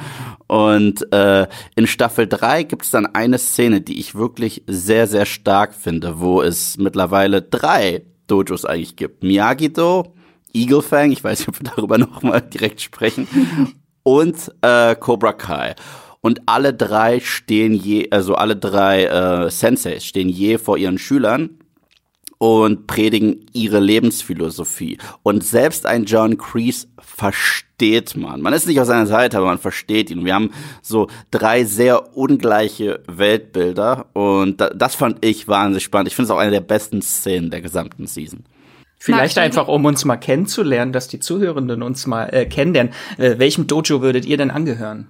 Und 0.45 1.11
äh, 1.11 1.47
in 1.75 1.87
Staffel 1.87 2.27
3 2.27 2.61
gibt 2.61 2.85
es 2.85 2.91
dann 2.91 3.07
eine 3.07 3.39
Szene, 3.39 3.81
die 3.81 3.99
ich 3.99 4.13
wirklich 4.13 4.61
sehr, 4.67 5.07
sehr 5.07 5.25
stark 5.25 5.73
finde, 5.73 6.19
wo 6.19 6.43
es 6.43 6.77
mittlerweile 6.77 7.41
drei 7.41 8.03
Dojos 8.27 8.65
eigentlich 8.65 8.95
gibt. 8.95 9.23
Miyagi-Do, 9.23 10.13
Eagle 10.53 10.81
Fang, 10.81 11.11
ich 11.11 11.23
weiß 11.23 11.39
nicht, 11.39 11.49
ob 11.49 11.59
wir 11.59 11.71
darüber 11.75 11.97
nochmal 11.97 12.41
direkt 12.41 12.81
sprechen, 12.81 13.27
und 14.03 14.51
äh, 14.61 14.95
Cobra 14.95 15.33
Kai. 15.33 15.75
Und 16.21 16.41
alle 16.45 16.73
drei 16.73 17.19
stehen 17.19 17.73
je, 17.73 18.09
also 18.11 18.35
alle 18.35 18.55
drei 18.55 19.05
äh, 19.05 19.49
Senseis 19.49 20.05
stehen 20.05 20.29
je 20.29 20.57
vor 20.57 20.77
ihren 20.77 20.97
Schülern 20.97 21.59
und 22.37 22.87
predigen 22.87 23.45
ihre 23.53 23.79
Lebensphilosophie. 23.79 24.97
Und 25.23 25.43
selbst 25.43 25.85
ein 25.85 26.05
John 26.05 26.37
Kreese 26.37 26.87
versteht 26.99 28.15
man. 28.15 28.41
Man 28.41 28.53
ist 28.53 28.67
nicht 28.67 28.79
auf 28.79 28.87
seiner 28.87 29.07
Seite, 29.07 29.37
aber 29.37 29.47
man 29.47 29.57
versteht 29.57 30.09
ihn. 30.09 30.25
Wir 30.25 30.35
haben 30.35 30.51
so 30.81 31.07
drei 31.31 31.63
sehr 31.63 32.15
ungleiche 32.15 33.01
Weltbilder 33.07 34.05
und 34.13 34.61
das 34.75 34.95
fand 34.95 35.23
ich 35.25 35.47
wahnsinnig 35.47 35.83
spannend. 35.83 36.09
Ich 36.09 36.15
finde 36.15 36.27
es 36.27 36.31
auch 36.31 36.39
eine 36.39 36.51
der 36.51 36.61
besten 36.61 37.01
Szenen 37.01 37.49
der 37.49 37.61
gesamten 37.61 38.07
Season. 38.07 38.43
Vielleicht 38.99 39.37
einfach, 39.37 39.67
um 39.67 39.85
uns 39.85 40.05
mal 40.05 40.17
kennenzulernen, 40.17 40.91
dass 40.91 41.07
die 41.07 41.19
Zuhörenden 41.19 41.83
uns 41.83 42.07
mal 42.07 42.29
äh, 42.33 42.45
kennenlernen. 42.45 42.93
Äh, 43.17 43.37
welchem 43.37 43.67
Dojo 43.67 44.01
würdet 44.01 44.25
ihr 44.25 44.37
denn 44.37 44.49
angehören? 44.49 45.09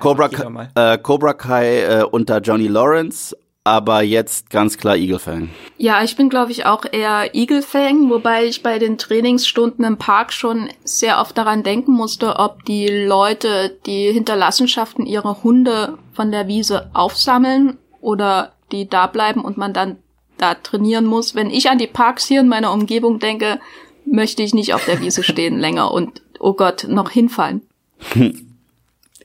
Cobra, 0.00 0.28
äh, 0.74 0.98
Cobra 0.98 1.32
Kai 1.32 1.82
äh, 1.82 2.02
unter 2.02 2.40
Johnny 2.40 2.66
Lawrence 2.66 3.36
aber 3.66 4.02
jetzt 4.02 4.48
ganz 4.50 4.78
klar 4.78 4.96
Eagle 4.96 5.18
Fang. 5.18 5.50
Ja, 5.76 6.04
ich 6.04 6.16
bin 6.16 6.28
glaube 6.28 6.52
ich 6.52 6.66
auch 6.66 6.84
eher 6.90 7.34
Eagle 7.34 7.62
Fang, 7.62 8.08
wobei 8.08 8.46
ich 8.46 8.62
bei 8.62 8.78
den 8.78 8.96
Trainingsstunden 8.96 9.84
im 9.84 9.96
Park 9.96 10.32
schon 10.32 10.68
sehr 10.84 11.20
oft 11.20 11.36
daran 11.36 11.64
denken 11.64 11.92
musste, 11.92 12.36
ob 12.36 12.64
die 12.64 12.86
Leute 12.86 13.76
die 13.84 14.12
Hinterlassenschaften 14.12 15.04
ihrer 15.04 15.42
Hunde 15.42 15.98
von 16.12 16.30
der 16.30 16.46
Wiese 16.46 16.90
aufsammeln 16.94 17.76
oder 18.00 18.52
die 18.70 18.88
da 18.88 19.08
bleiben 19.08 19.44
und 19.44 19.56
man 19.56 19.72
dann 19.72 19.96
da 20.38 20.54
trainieren 20.54 21.04
muss. 21.04 21.34
Wenn 21.34 21.50
ich 21.50 21.68
an 21.68 21.78
die 21.78 21.88
Parks 21.88 22.26
hier 22.26 22.40
in 22.40 22.48
meiner 22.48 22.72
Umgebung 22.72 23.18
denke, 23.18 23.58
möchte 24.04 24.44
ich 24.44 24.54
nicht 24.54 24.74
auf 24.74 24.84
der 24.84 25.00
Wiese 25.00 25.24
stehen 25.24 25.58
länger 25.58 25.90
und 25.90 26.22
oh 26.38 26.52
Gott, 26.52 26.86
noch 26.88 27.10
hinfallen. 27.10 27.62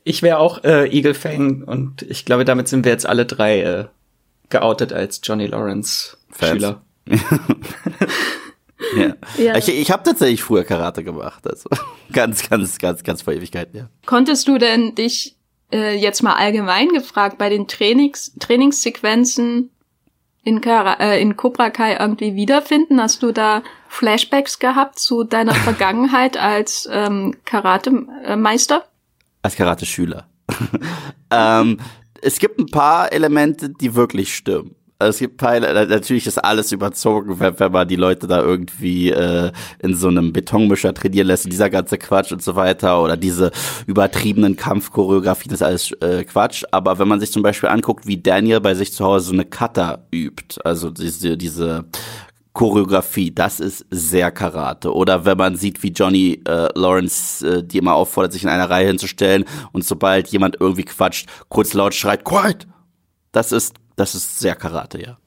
Ich 0.04 0.24
wäre 0.24 0.40
auch 0.40 0.64
äh, 0.64 0.90
Eagle 0.90 1.14
Fang 1.14 1.64
und 1.64 2.02
ich 2.02 2.26
glaube, 2.26 2.44
damit 2.44 2.68
sind 2.68 2.86
wir 2.86 2.92
jetzt 2.92 3.06
alle 3.06 3.28
drei 3.28 3.62
äh, 3.62 3.86
geoutet 4.51 4.93
als 4.93 5.22
Johnny 5.24 5.48
Lawrence 5.48 6.17
Fans. 6.29 6.51
Schüler. 6.51 6.81
ja. 8.96 9.15
ja. 9.38 9.58
Ich, 9.58 9.67
ich 9.70 9.91
habe 9.91 10.03
tatsächlich 10.03 10.43
früher 10.43 10.63
Karate 10.63 11.03
gemacht, 11.03 11.48
also 11.48 11.70
ganz, 12.13 12.48
ganz, 12.48 12.77
ganz, 12.77 13.03
ganz 13.03 13.22
vor 13.22 13.34
Ewigkeiten, 13.34 13.77
ja. 13.77 13.89
Konntest 14.05 14.48
du 14.48 14.58
denn 14.58 14.96
dich 14.96 15.36
äh, 15.72 15.96
jetzt 15.96 16.22
mal 16.22 16.36
allgemein 16.36 16.89
gefragt 16.89 17.38
bei 17.38 17.50
den 17.50 17.67
Trainings, 17.67 18.34
Trainingssequenzen 18.39 19.72
in, 20.43 20.62
Kara, 20.62 20.93
äh, 21.00 21.22
in 21.22 21.38
Cobra 21.38 21.70
Kai 21.70 21.98
irgendwie 22.00 22.36
wiederfinden? 22.36 23.01
Hast 23.01 23.24
du 23.24 23.31
da 23.31 23.63
Flashbacks 23.88 24.60
gehabt 24.60 25.00
zu 25.00 25.24
deiner 25.24 25.53
Vergangenheit 25.55 26.38
als 26.38 26.88
ähm, 26.91 27.36
Karate-Meister? 27.46 28.86
Als 29.41 29.55
Karate-Schüler. 29.55 30.27
ähm, 31.31 31.77
es 32.22 32.40
gibt 32.40 32.60
ein 32.60 32.68
paar 32.68 33.12
Elemente, 33.12 33.70
die 33.70 33.96
wirklich 33.96 34.36
stimmen. 34.36 34.75
Also 35.01 35.10
es 35.10 35.20
gibt 35.20 35.40
Teile, 35.40 35.88
natürlich 35.88 36.28
ist 36.28 36.38
alles 36.38 36.72
überzogen, 36.72 37.40
wenn, 37.40 37.60
wenn 37.60 37.72
man 37.72 37.88
die 37.88 37.96
Leute 37.96 38.28
da 38.28 38.40
irgendwie 38.40 39.10
äh, 39.10 39.51
in 39.80 39.96
so 39.96 40.10
einem 40.10 40.32
Betonmischer 40.32 40.94
trainieren 40.94 41.25
lässt, 41.25 41.51
dieser 41.51 41.72
ganze 41.72 41.98
Quatsch 41.98 42.32
und 42.32 42.44
so 42.44 42.56
weiter 42.56 43.01
oder 43.01 43.18
diese 43.18 43.51
übertriebenen 43.88 44.56
Kampfchoreografien, 44.56 45.50
das 45.50 45.62
ist 45.62 45.66
alles 45.66 45.92
äh, 46.04 46.24
Quatsch. 46.24 46.63
Aber 46.72 47.00
wenn 47.00 47.08
man 47.08 47.20
sich 47.20 47.32
zum 47.32 47.42
Beispiel 47.42 47.70
anguckt, 47.70 48.06
wie 48.06 48.22
Daniel 48.22 48.62
bei 48.62 48.75
sich 48.75 48.94
zu 48.94 49.04
Hause 49.04 49.25
so 49.25 49.34
eine 49.34 49.46
Kata 49.46 50.06
übt, 50.13 50.62
also 50.63 50.92
diese, 50.92 51.36
diese 51.36 51.86
Choreografie, 52.53 53.31
das 53.31 53.60
ist 53.60 53.86
sehr 53.89 54.31
Karate. 54.31 54.93
Oder 54.93 55.25
wenn 55.25 55.38
man 55.38 55.55
sieht, 55.55 55.81
wie 55.84 55.91
Johnny 55.91 56.41
äh, 56.46 56.67
Lawrence 56.77 57.48
äh, 57.48 57.63
die 57.63 57.77
immer 57.77 57.96
auffordert, 57.96 58.34
sich 58.34 58.43
in 58.43 58.50
einer 58.50 58.70
Reihe 58.70 58.88
hinzustellen 58.88 59.46
und 59.72 59.86
sobald 59.86 60.27
jemand 60.29 60.58
irgendwie 60.60 60.84
quatscht, 60.84 61.29
kurz 61.48 61.74
laut 61.74 61.93
schreit, 61.93 62.25
quiet. 62.25 62.67
Das 63.31 63.53
ist, 63.53 63.75
das 63.96 64.15
ist 64.15 64.39
sehr 64.39 64.55
Karate, 64.55 65.01
ja. 65.01 65.17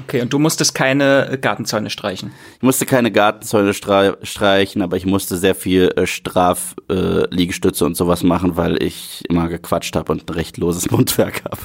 Okay, 0.00 0.22
und 0.22 0.32
du 0.32 0.38
musstest 0.38 0.74
keine 0.74 1.38
Gartenzäune 1.40 1.90
streichen? 1.90 2.32
Ich 2.56 2.62
musste 2.62 2.86
keine 2.86 3.12
Gartenzäune 3.12 3.74
streichen, 3.74 4.82
aber 4.82 4.96
ich 4.96 5.04
musste 5.04 5.36
sehr 5.36 5.54
viel 5.54 5.92
äh, 5.96 6.06
Strafliegestütze 6.06 7.84
äh, 7.84 7.86
und 7.86 7.96
sowas 7.96 8.22
machen, 8.22 8.56
weil 8.56 8.82
ich 8.82 9.22
immer 9.28 9.48
gequatscht 9.48 9.94
habe 9.94 10.12
und 10.12 10.28
ein 10.28 10.34
recht 10.34 10.56
loses 10.56 10.90
Mundwerk 10.90 11.44
habe. 11.44 11.60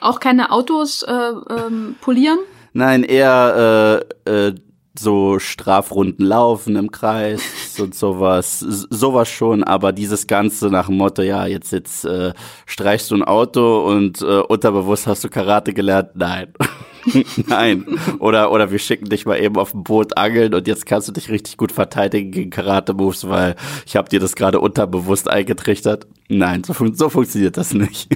Auch 0.00 0.20
keine 0.20 0.50
Autos 0.50 1.02
äh, 1.02 1.12
ähm, 1.12 1.96
polieren? 2.00 2.38
Nein, 2.76 3.04
eher 3.04 4.04
äh, 4.26 4.48
äh, 4.48 4.54
so 4.98 5.38
Strafrunden 5.38 6.26
laufen 6.26 6.76
im 6.76 6.90
Kreis 6.90 7.40
und 7.78 7.94
sowas, 7.94 8.60
sowas 8.60 9.30
schon, 9.30 9.64
aber 9.64 9.94
dieses 9.94 10.26
Ganze 10.26 10.68
nach 10.68 10.88
dem 10.88 10.98
Motto, 10.98 11.22
ja, 11.22 11.46
jetzt 11.46 11.72
jetzt 11.72 12.04
äh, 12.04 12.34
streichst 12.66 13.10
du 13.10 13.14
ein 13.14 13.22
Auto 13.22 13.88
und 13.88 14.20
äh, 14.20 14.40
unterbewusst 14.40 15.06
hast 15.06 15.24
du 15.24 15.30
Karate 15.30 15.72
gelernt, 15.72 16.10
nein. 16.16 16.52
nein. 17.46 17.86
Oder, 18.18 18.52
oder 18.52 18.70
wir 18.70 18.78
schicken 18.78 19.08
dich 19.08 19.24
mal 19.24 19.40
eben 19.40 19.56
auf 19.56 19.72
ein 19.72 19.82
Boot 19.82 20.18
angeln 20.18 20.52
und 20.52 20.68
jetzt 20.68 20.84
kannst 20.84 21.08
du 21.08 21.12
dich 21.12 21.30
richtig 21.30 21.56
gut 21.56 21.72
verteidigen 21.72 22.30
gegen 22.30 22.50
Karate-Moves, 22.50 23.26
weil 23.26 23.56
ich 23.86 23.96
habe 23.96 24.10
dir 24.10 24.20
das 24.20 24.34
gerade 24.34 24.60
unterbewusst 24.60 25.30
eingetrichtert. 25.30 26.06
Nein, 26.28 26.62
so, 26.62 26.74
fun 26.74 26.92
so 26.94 27.08
funktioniert 27.08 27.56
das 27.56 27.72
nicht. 27.72 28.10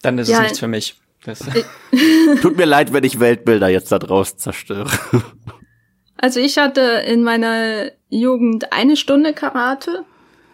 Dann 0.00 0.16
ist 0.16 0.28
ja, 0.28 0.38
es 0.38 0.42
nichts 0.44 0.58
für 0.58 0.68
mich. 0.68 0.96
Das 1.26 1.40
Tut 2.40 2.56
mir 2.56 2.64
leid, 2.64 2.92
wenn 2.92 3.04
ich 3.04 3.20
Weltbilder 3.20 3.68
jetzt 3.68 3.92
da 3.92 3.98
draußen 3.98 4.38
zerstöre. 4.38 4.90
Also 6.18 6.40
ich 6.40 6.56
hatte 6.56 6.80
in 6.80 7.22
meiner 7.22 7.90
Jugend 8.08 8.72
eine 8.72 8.96
Stunde 8.96 9.34
Karate, 9.34 10.06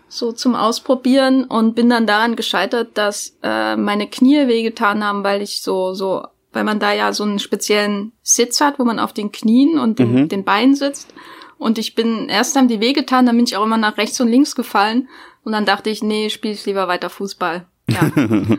so 0.09 0.33
zum 0.33 0.57
Ausprobieren 0.57 1.45
und 1.45 1.76
bin 1.76 1.88
dann 1.88 2.05
daran 2.05 2.35
gescheitert, 2.35 2.99
dass 2.99 3.38
äh, 3.45 3.76
meine 3.76 4.09
Knie 4.09 4.49
wehgetan 4.49 5.05
haben, 5.05 5.23
weil 5.23 5.41
ich 5.41 5.62
so, 5.62 5.95
so, 5.95 6.26
weil 6.52 6.64
man 6.64 6.81
da 6.81 6.93
ja 6.93 7.12
so 7.12 7.23
einen 7.23 7.38
speziellen 7.38 8.11
Sitz 8.23 8.61
hat, 8.61 8.81
wo 8.81 8.85
man 8.85 8.99
auf 8.99 9.12
den 9.12 9.31
Knien 9.31 9.79
und 9.79 10.00
den, 10.00 10.12
mhm. 10.12 10.29
den 10.29 10.43
Beinen 10.43 10.75
sitzt. 10.75 11.14
Und 11.59 11.79
ich 11.79 11.95
bin, 11.95 12.29
erst 12.29 12.57
haben 12.57 12.67
die 12.67 12.81
wehgetan, 12.81 13.25
dann 13.25 13.37
bin 13.37 13.47
ich 13.47 13.57
auch 13.57 13.64
immer 13.64 13.79
nach 13.79 13.99
rechts 13.99 14.21
und 14.21 14.26
links 14.26 14.57
gefallen. 14.57 15.09
Und 15.45 15.52
dann 15.52 15.64
dachte 15.64 15.91
ich, 15.91 16.02
nee, 16.02 16.29
spiele 16.29 16.55
ich 16.55 16.67
lieber 16.67 16.88
weiter 16.88 17.09
Fußball. 17.09 17.67
Ja. 17.88 18.11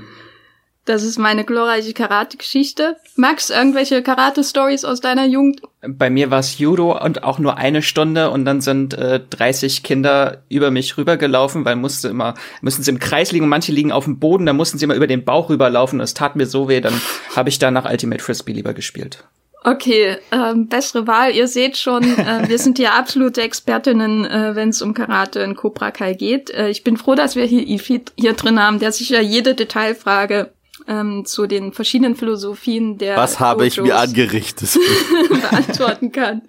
Das 0.86 1.04
ist 1.04 1.18
meine 1.18 1.46
glorreiche 1.46 1.94
Karate-Geschichte. 1.94 2.98
Max, 3.16 3.50
irgendwelche 3.50 4.04
Karate-Stories 4.04 4.84
aus 4.84 5.00
deiner 5.00 5.26
Jugend? 5.26 5.62
Bei 5.82 6.10
mir 6.10 6.30
war 6.30 6.40
es 6.40 6.60
Judo 6.60 7.00
und 7.02 7.24
auch 7.24 7.40
nur 7.40 7.58
eine 7.58 7.82
Stunde 7.82 8.30
und 8.32 8.44
dann 8.44 8.60
sind 8.60 8.94
äh, 8.94 9.22
30 9.30 9.84
Kinder 9.84 10.44
über 10.50 10.72
mich 10.72 10.98
rübergelaufen, 10.98 11.64
weil 11.64 11.78
musste 11.78 12.10
immer, 12.10 12.34
müssen 12.62 12.84
sie 12.84 12.92
im 12.92 13.00
Kreis 13.00 13.32
liegen 13.32 13.46
und 13.46 13.50
manche 13.50 13.72
liegen 13.72 13.94
auf 13.94 14.06
dem 14.06 14.20
Boden, 14.20 14.46
da 14.46 14.52
mussten 14.52 14.78
sie 14.78 14.84
immer 14.84 14.96
über 14.96 15.08
den 15.08 15.24
Bauch 15.24 15.50
rüberlaufen 15.50 16.00
und 16.00 16.04
es 16.04 16.14
tat 16.14 16.36
mir 16.36 16.46
so 16.46 16.68
weh, 16.68 16.82
dann 16.82 17.00
habe 17.36 17.48
ich 17.48 17.60
danach 17.60 17.90
Ultimate 17.90 18.22
Frisbee 18.22 18.54
lieber 18.54 18.74
gespielt. 18.74 19.24
Okay, 19.66 20.18
ähm, 20.34 20.68
bessere 20.68 21.08
Wahl. 21.08 21.34
Ihr 21.34 21.48
seht 21.48 21.78
schon, 21.78 22.04
äh, 22.04 22.50
wir 22.50 22.60
sind 22.60 22.78
hier 22.78 22.94
absolute 22.96 23.42
Expertinnen, 23.42 24.26
äh, 24.26 24.56
wenn 24.56 24.70
es 24.70 24.82
um 24.82 24.94
Karate 24.94 25.40
in 25.40 25.56
Cobra 25.56 25.92
Kai 25.92 26.16
geht. 26.16 26.50
Äh, 26.50 26.68
ich 26.68 26.84
bin 26.84 26.98
froh, 26.98 27.16
dass 27.16 27.38
wir 27.38 27.46
hier 27.46 27.66
Ifit 27.66 28.12
hier 28.18 28.34
drin 28.34 28.62
haben, 28.62 28.80
der 28.80 28.92
sicher 28.92 29.22
jede 29.22 29.56
Detailfrage 29.56 30.52
ähm, 30.88 31.26
zu 31.26 31.48
den 31.48 31.74
verschiedenen 31.74 32.16
Philosophien 32.16 32.98
der 32.98 33.18
Was 33.18 33.40
habe 33.40 33.66
ich 33.66 33.80
mir 33.80 33.98
angerichtet? 33.98 34.78
beantworten 35.30 36.12
kann. 36.12 36.42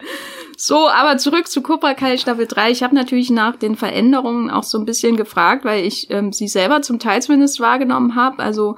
So, 0.57 0.89
aber 0.89 1.19
zurück 1.19 1.49
zu 1.49 1.63
Cobra 1.63 1.95
Kai 1.95 2.17
Staffel 2.17 2.47
3. 2.47 2.71
Ich 2.71 2.83
habe 2.83 2.95
natürlich 2.95 3.31
nach 3.31 3.57
den 3.57 3.77
Veränderungen 3.77 4.51
auch 4.51 4.63
so 4.63 4.79
ein 4.79 4.85
bisschen 4.85 5.17
gefragt, 5.17 5.65
weil 5.65 5.85
ich 5.85 6.11
ähm, 6.11 6.33
sie 6.33 6.49
selber 6.49 6.83
zum 6.83 6.99
Teil 6.99 7.23
zumindest 7.23 7.61
wahrgenommen 7.61 8.15
habe. 8.15 8.39
Also 8.39 8.77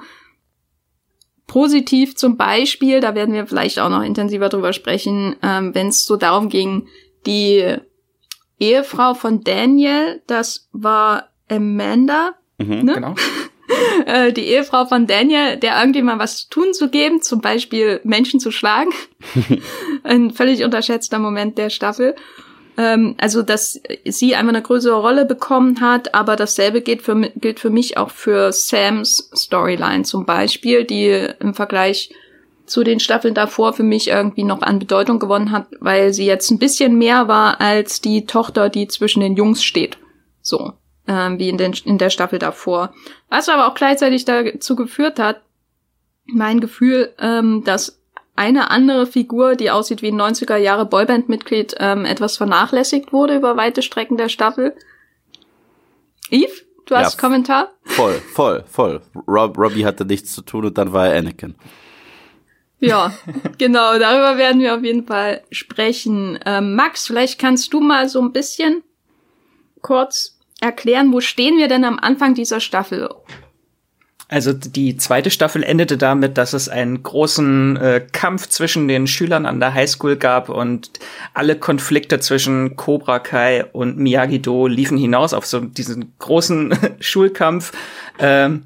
positiv 1.45 2.15
zum 2.15 2.35
Beispiel, 2.37 2.99
da 2.99 3.15
werden 3.15 3.33
wir 3.33 3.47
vielleicht 3.47 3.79
auch 3.79 3.89
noch 3.89 4.03
intensiver 4.03 4.49
drüber 4.49 4.73
sprechen, 4.73 5.35
ähm, 5.41 5.73
wenn 5.73 5.87
es 5.87 6.05
so 6.05 6.17
darum 6.17 6.49
ging, 6.49 6.87
die 7.25 7.77
Ehefrau 8.59 9.13
von 9.13 9.43
Daniel, 9.43 10.21
das 10.27 10.67
war 10.71 11.29
Amanda, 11.49 12.31
mhm, 12.57 12.83
ne? 12.83 12.93
genau. 12.93 13.15
Äh, 14.05 14.31
die 14.31 14.45
Ehefrau 14.45 14.85
von 14.85 15.05
Daniel, 15.05 15.57
der 15.57 15.79
irgendwie 15.79 16.01
mal 16.01 16.19
was 16.19 16.47
tun 16.47 16.73
zu 16.73 16.89
geben, 16.89 17.21
zum 17.21 17.41
Beispiel 17.41 17.99
Menschen 18.03 18.39
zu 18.39 18.51
schlagen. 18.51 18.91
Ein 20.03 20.31
völlig 20.31 20.63
unterschätzter 20.63 21.19
Moment 21.19 21.57
der 21.57 21.69
Staffel. 21.69 22.15
Ähm, 22.77 23.15
also, 23.19 23.41
dass 23.41 23.81
sie 24.05 24.35
einfach 24.35 24.53
eine 24.53 24.61
größere 24.61 24.95
Rolle 24.95 25.25
bekommen 25.25 25.81
hat, 25.81 26.13
aber 26.13 26.35
dasselbe 26.35 26.81
gilt 26.81 27.01
für, 27.01 27.19
gilt 27.35 27.59
für 27.59 27.71
mich 27.71 27.97
auch 27.97 28.11
für 28.11 28.53
Sams 28.53 29.29
Storyline 29.35 30.03
zum 30.03 30.25
Beispiel, 30.25 30.85
die 30.85 31.27
im 31.39 31.53
Vergleich 31.53 32.11
zu 32.67 32.83
den 32.83 32.99
Staffeln 32.99 33.33
davor 33.33 33.73
für 33.73 33.83
mich 33.83 34.09
irgendwie 34.09 34.43
noch 34.43 34.61
an 34.61 34.77
Bedeutung 34.77 35.19
gewonnen 35.19 35.51
hat, 35.51 35.67
weil 35.79 36.13
sie 36.13 36.25
jetzt 36.25 36.51
ein 36.51 36.59
bisschen 36.59 36.97
mehr 36.97 37.27
war 37.27 37.59
als 37.61 38.01
die 38.01 38.25
Tochter, 38.25 38.69
die 38.69 38.87
zwischen 38.87 39.21
den 39.21 39.35
Jungs 39.35 39.63
steht. 39.63 39.97
So, 40.41 40.73
ähm, 41.07 41.39
wie 41.39 41.49
in, 41.49 41.57
den, 41.57 41.73
in 41.85 41.97
der 41.97 42.09
Staffel 42.09 42.39
davor. 42.39 42.93
Was 43.29 43.49
aber 43.49 43.67
auch 43.67 43.75
gleichzeitig 43.75 44.25
dazu 44.25 44.75
geführt 44.75 45.19
hat, 45.19 45.41
mein 46.25 46.59
Gefühl, 46.59 47.13
ähm, 47.19 47.63
dass 47.63 48.01
eine 48.35 48.69
andere 48.69 49.07
Figur, 49.07 49.55
die 49.55 49.71
aussieht 49.71 50.01
wie 50.01 50.11
ein 50.11 50.21
90er 50.21 50.57
Jahre 50.57 50.85
Boyband-Mitglied, 50.85 51.75
ähm, 51.79 52.05
etwas 52.05 52.37
vernachlässigt 52.37 53.11
wurde 53.11 53.35
über 53.35 53.57
weite 53.57 53.81
Strecken 53.81 54.17
der 54.17 54.29
Staffel. 54.29 54.75
Yves, 56.29 56.65
du 56.85 56.95
hast 56.95 57.15
ja, 57.15 57.19
Kommentar? 57.19 57.71
Voll, 57.83 58.13
voll, 58.33 58.63
voll. 58.67 59.01
Rob, 59.27 59.57
Robbie 59.57 59.85
hatte 59.85 60.05
nichts 60.05 60.33
zu 60.33 60.41
tun 60.41 60.65
und 60.65 60.77
dann 60.77 60.93
war 60.93 61.07
er 61.07 61.17
Anakin. 61.17 61.55
Ja, 62.79 63.11
genau, 63.57 63.97
darüber 63.97 64.37
werden 64.37 64.61
wir 64.61 64.75
auf 64.75 64.83
jeden 64.83 65.07
Fall 65.07 65.41
sprechen. 65.51 66.37
Ähm, 66.45 66.75
Max, 66.75 67.07
vielleicht 67.07 67.39
kannst 67.39 67.73
du 67.73 67.79
mal 67.79 68.07
so 68.07 68.21
ein 68.21 68.33
bisschen 68.33 68.83
kurz 69.81 70.36
erklären, 70.61 71.11
wo 71.13 71.21
stehen 71.21 71.57
wir 71.57 71.67
denn 71.67 71.83
am 71.83 71.99
Anfang 71.99 72.33
dieser 72.33 72.59
Staffel? 72.59 73.09
Also 74.29 74.51
die 74.51 74.97
zweite 74.97 75.29
Staffel 75.29 75.63
endete 75.63 75.97
damit, 75.97 76.37
dass 76.37 76.51
es 76.51 76.67
einen 76.67 77.01
großen 77.01 77.77
äh, 77.77 78.05
Kampf 78.11 78.47
zwischen 78.49 78.89
den 78.89 79.07
Schülern 79.07 79.45
an 79.45 79.61
der 79.61 79.73
Highschool 79.73 80.17
gab 80.17 80.49
und 80.49 80.91
alle 81.33 81.55
Konflikte 81.55 82.19
zwischen 82.19 82.75
Cobra 82.75 83.19
Kai 83.19 83.63
und 83.71 83.97
Miyagi-Do 83.97 84.67
liefen 84.67 84.97
hinaus 84.97 85.33
auf 85.33 85.45
so 85.45 85.61
diesen 85.61 86.13
großen 86.19 86.77
Schulkampf. 86.99 87.71
Ähm, 88.19 88.63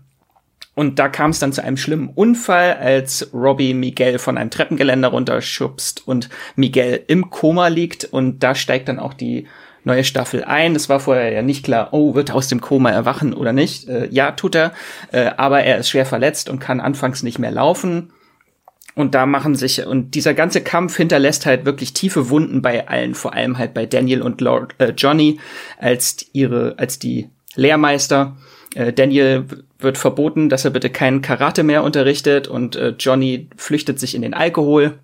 und 0.74 0.98
da 0.98 1.10
kam 1.10 1.30
es 1.30 1.38
dann 1.38 1.54
zu 1.54 1.64
einem 1.64 1.78
schlimmen 1.78 2.10
Unfall, 2.10 2.74
als 2.78 3.30
Robbie 3.32 3.76
Miguel 3.76 4.18
von 4.18 4.40
einem 4.40 4.50
Treppengeländer 4.50 5.10
runterschubst 5.10 6.08
und 6.08 6.30
Miguel 6.56 7.04
im 7.08 7.30
Koma 7.30 7.68
liegt. 7.68 8.06
Und 8.06 8.40
da 8.40 8.56
steigt 8.56 8.88
dann 8.88 8.98
auch 8.98 9.14
die 9.14 9.48
neue 9.84 10.04
Staffel 10.04 10.44
ein. 10.44 10.76
Es 10.76 10.90
war 10.90 11.00
vorher 11.00 11.32
ja 11.32 11.42
nicht 11.42 11.66
klar, 11.66 11.90
oh, 11.92 12.16
wird 12.16 12.30
er 12.30 12.36
aus 12.36 12.48
dem 12.48 12.62
Koma 12.62 12.92
erwachen 12.92 13.34
oder 13.34 13.54
nicht. 13.54 13.88
Äh, 13.88 14.08
ja, 14.12 14.32
tut 14.32 14.56
er, 14.56 14.74
äh, 15.12 15.32
aber 15.38 15.64
er 15.64 15.78
ist 15.78 15.90
schwer 15.90 16.06
verletzt 16.06 16.50
und 16.50 16.60
kann 16.60 16.80
anfangs 16.80 17.24
nicht 17.24 17.40
mehr 17.40 17.52
laufen. 17.52 18.12
Und 18.94 19.16
da 19.16 19.26
machen 19.26 19.56
sich, 19.56 19.86
und 19.86 20.16
dieser 20.16 20.34
ganze 20.34 20.62
Kampf 20.62 20.98
hinterlässt 20.98 21.46
halt 21.46 21.66
wirklich 21.66 21.94
tiefe 21.94 22.30
Wunden 22.30 22.62
bei 22.62 22.88
allen, 22.88 23.16
vor 23.16 23.34
allem 23.34 23.58
halt 23.58 23.74
bei 23.74 23.86
Daniel 23.86 24.22
und 24.22 24.42
Lord, 24.42 24.76
äh, 24.80 24.94
Johnny 24.98 25.40
als 25.78 26.26
ihre, 26.34 26.76
als 26.78 27.00
die 27.00 27.30
Lehrmeister. 27.56 28.36
Äh, 28.76 28.92
Daniel 28.92 29.46
wird 29.80 29.98
verboten, 29.98 30.50
dass 30.50 30.66
er 30.66 30.72
bitte 30.72 30.90
keinen 30.90 31.22
Karate 31.22 31.64
mehr 31.64 31.84
unterrichtet 31.84 32.48
und 32.48 32.76
äh, 32.76 32.94
Johnny 33.00 33.50
flüchtet 33.56 34.00
sich 34.00 34.14
in 34.14 34.22
den 34.22 34.34
Alkohol. 34.34 35.00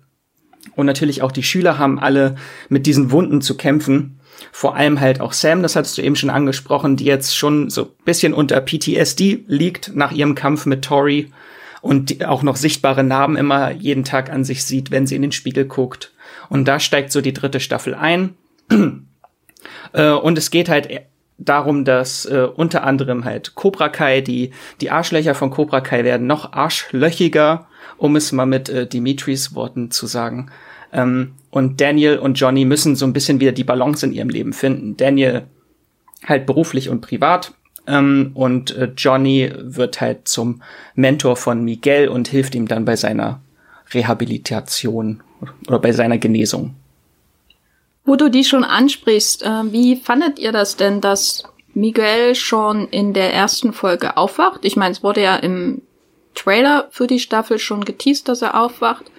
Und 0.76 0.86
natürlich 0.86 1.22
auch 1.22 1.32
die 1.32 1.42
Schüler 1.42 1.78
haben 1.78 1.98
alle 1.98 2.36
mit 2.68 2.86
diesen 2.86 3.10
Wunden 3.10 3.40
zu 3.40 3.56
kämpfen. 3.56 4.17
Vor 4.52 4.76
allem 4.76 5.00
halt 5.00 5.20
auch 5.20 5.32
Sam, 5.32 5.62
das 5.62 5.76
hattest 5.76 5.98
du 5.98 6.02
eben 6.02 6.16
schon 6.16 6.30
angesprochen, 6.30 6.96
die 6.96 7.04
jetzt 7.04 7.36
schon 7.36 7.70
so 7.70 7.86
bisschen 8.04 8.34
unter 8.34 8.60
PTSD 8.60 9.44
liegt 9.46 9.94
nach 9.94 10.12
ihrem 10.12 10.34
Kampf 10.34 10.66
mit 10.66 10.84
Tori 10.84 11.32
und 11.80 12.24
auch 12.24 12.42
noch 12.42 12.56
sichtbare 12.56 13.04
Narben 13.04 13.36
immer 13.36 13.70
jeden 13.70 14.04
Tag 14.04 14.30
an 14.30 14.44
sich 14.44 14.64
sieht, 14.64 14.90
wenn 14.90 15.06
sie 15.06 15.16
in 15.16 15.22
den 15.22 15.32
Spiegel 15.32 15.64
guckt. 15.64 16.12
Und 16.48 16.66
da 16.66 16.80
steigt 16.80 17.12
so 17.12 17.20
die 17.20 17.32
dritte 17.32 17.60
Staffel 17.60 17.94
ein. 17.94 18.34
Äh, 19.92 20.10
und 20.10 20.38
es 20.38 20.50
geht 20.50 20.68
halt 20.68 20.88
darum, 21.38 21.84
dass 21.84 22.26
äh, 22.26 22.46
unter 22.54 22.84
anderem 22.84 23.24
halt 23.24 23.54
Cobra 23.54 23.88
Kai, 23.88 24.20
die, 24.20 24.52
die 24.80 24.90
Arschlöcher 24.90 25.34
von 25.34 25.50
Cobra 25.50 25.80
Kai 25.80 26.04
werden 26.04 26.26
noch 26.26 26.52
arschlöchiger, 26.52 27.66
um 27.96 28.14
es 28.16 28.30
mal 28.32 28.46
mit 28.46 28.68
äh, 28.68 28.86
Dimitris 28.86 29.54
Worten 29.54 29.90
zu 29.90 30.06
sagen. 30.06 30.50
Ähm, 30.92 31.34
und 31.50 31.80
Daniel 31.80 32.18
und 32.18 32.34
Johnny 32.34 32.64
müssen 32.64 32.96
so 32.96 33.06
ein 33.06 33.12
bisschen 33.12 33.40
wieder 33.40 33.52
die 33.52 33.64
Balance 33.64 34.04
in 34.04 34.12
ihrem 34.12 34.28
Leben 34.28 34.52
finden. 34.52 34.96
Daniel 34.96 35.44
halt 36.26 36.46
beruflich 36.46 36.88
und 36.88 37.00
privat. 37.00 37.52
Ähm, 37.86 38.32
und 38.34 38.76
äh, 38.76 38.90
Johnny 38.96 39.50
wird 39.56 40.00
halt 40.00 40.28
zum 40.28 40.62
Mentor 40.94 41.36
von 41.36 41.64
Miguel 41.64 42.08
und 42.08 42.28
hilft 42.28 42.54
ihm 42.54 42.68
dann 42.68 42.84
bei 42.84 42.96
seiner 42.96 43.40
Rehabilitation 43.92 45.22
oder 45.66 45.78
bei 45.78 45.92
seiner 45.92 46.18
Genesung. 46.18 46.74
Wo 48.04 48.16
du 48.16 48.30
die 48.30 48.44
schon 48.44 48.64
ansprichst, 48.64 49.42
äh, 49.42 49.72
wie 49.72 49.96
fandet 49.96 50.38
ihr 50.38 50.52
das 50.52 50.76
denn, 50.76 51.00
dass 51.00 51.44
Miguel 51.74 52.34
schon 52.34 52.88
in 52.88 53.14
der 53.14 53.32
ersten 53.32 53.72
Folge 53.72 54.16
aufwacht? 54.16 54.64
Ich 54.64 54.76
meine, 54.76 54.92
es 54.92 55.02
wurde 55.02 55.22
ja 55.22 55.36
im 55.36 55.82
Trailer 56.34 56.88
für 56.90 57.06
die 57.06 57.18
Staffel 57.18 57.58
schon 57.58 57.84
geteased, 57.84 58.28
dass 58.28 58.42
er 58.42 58.60
aufwacht 58.60 59.10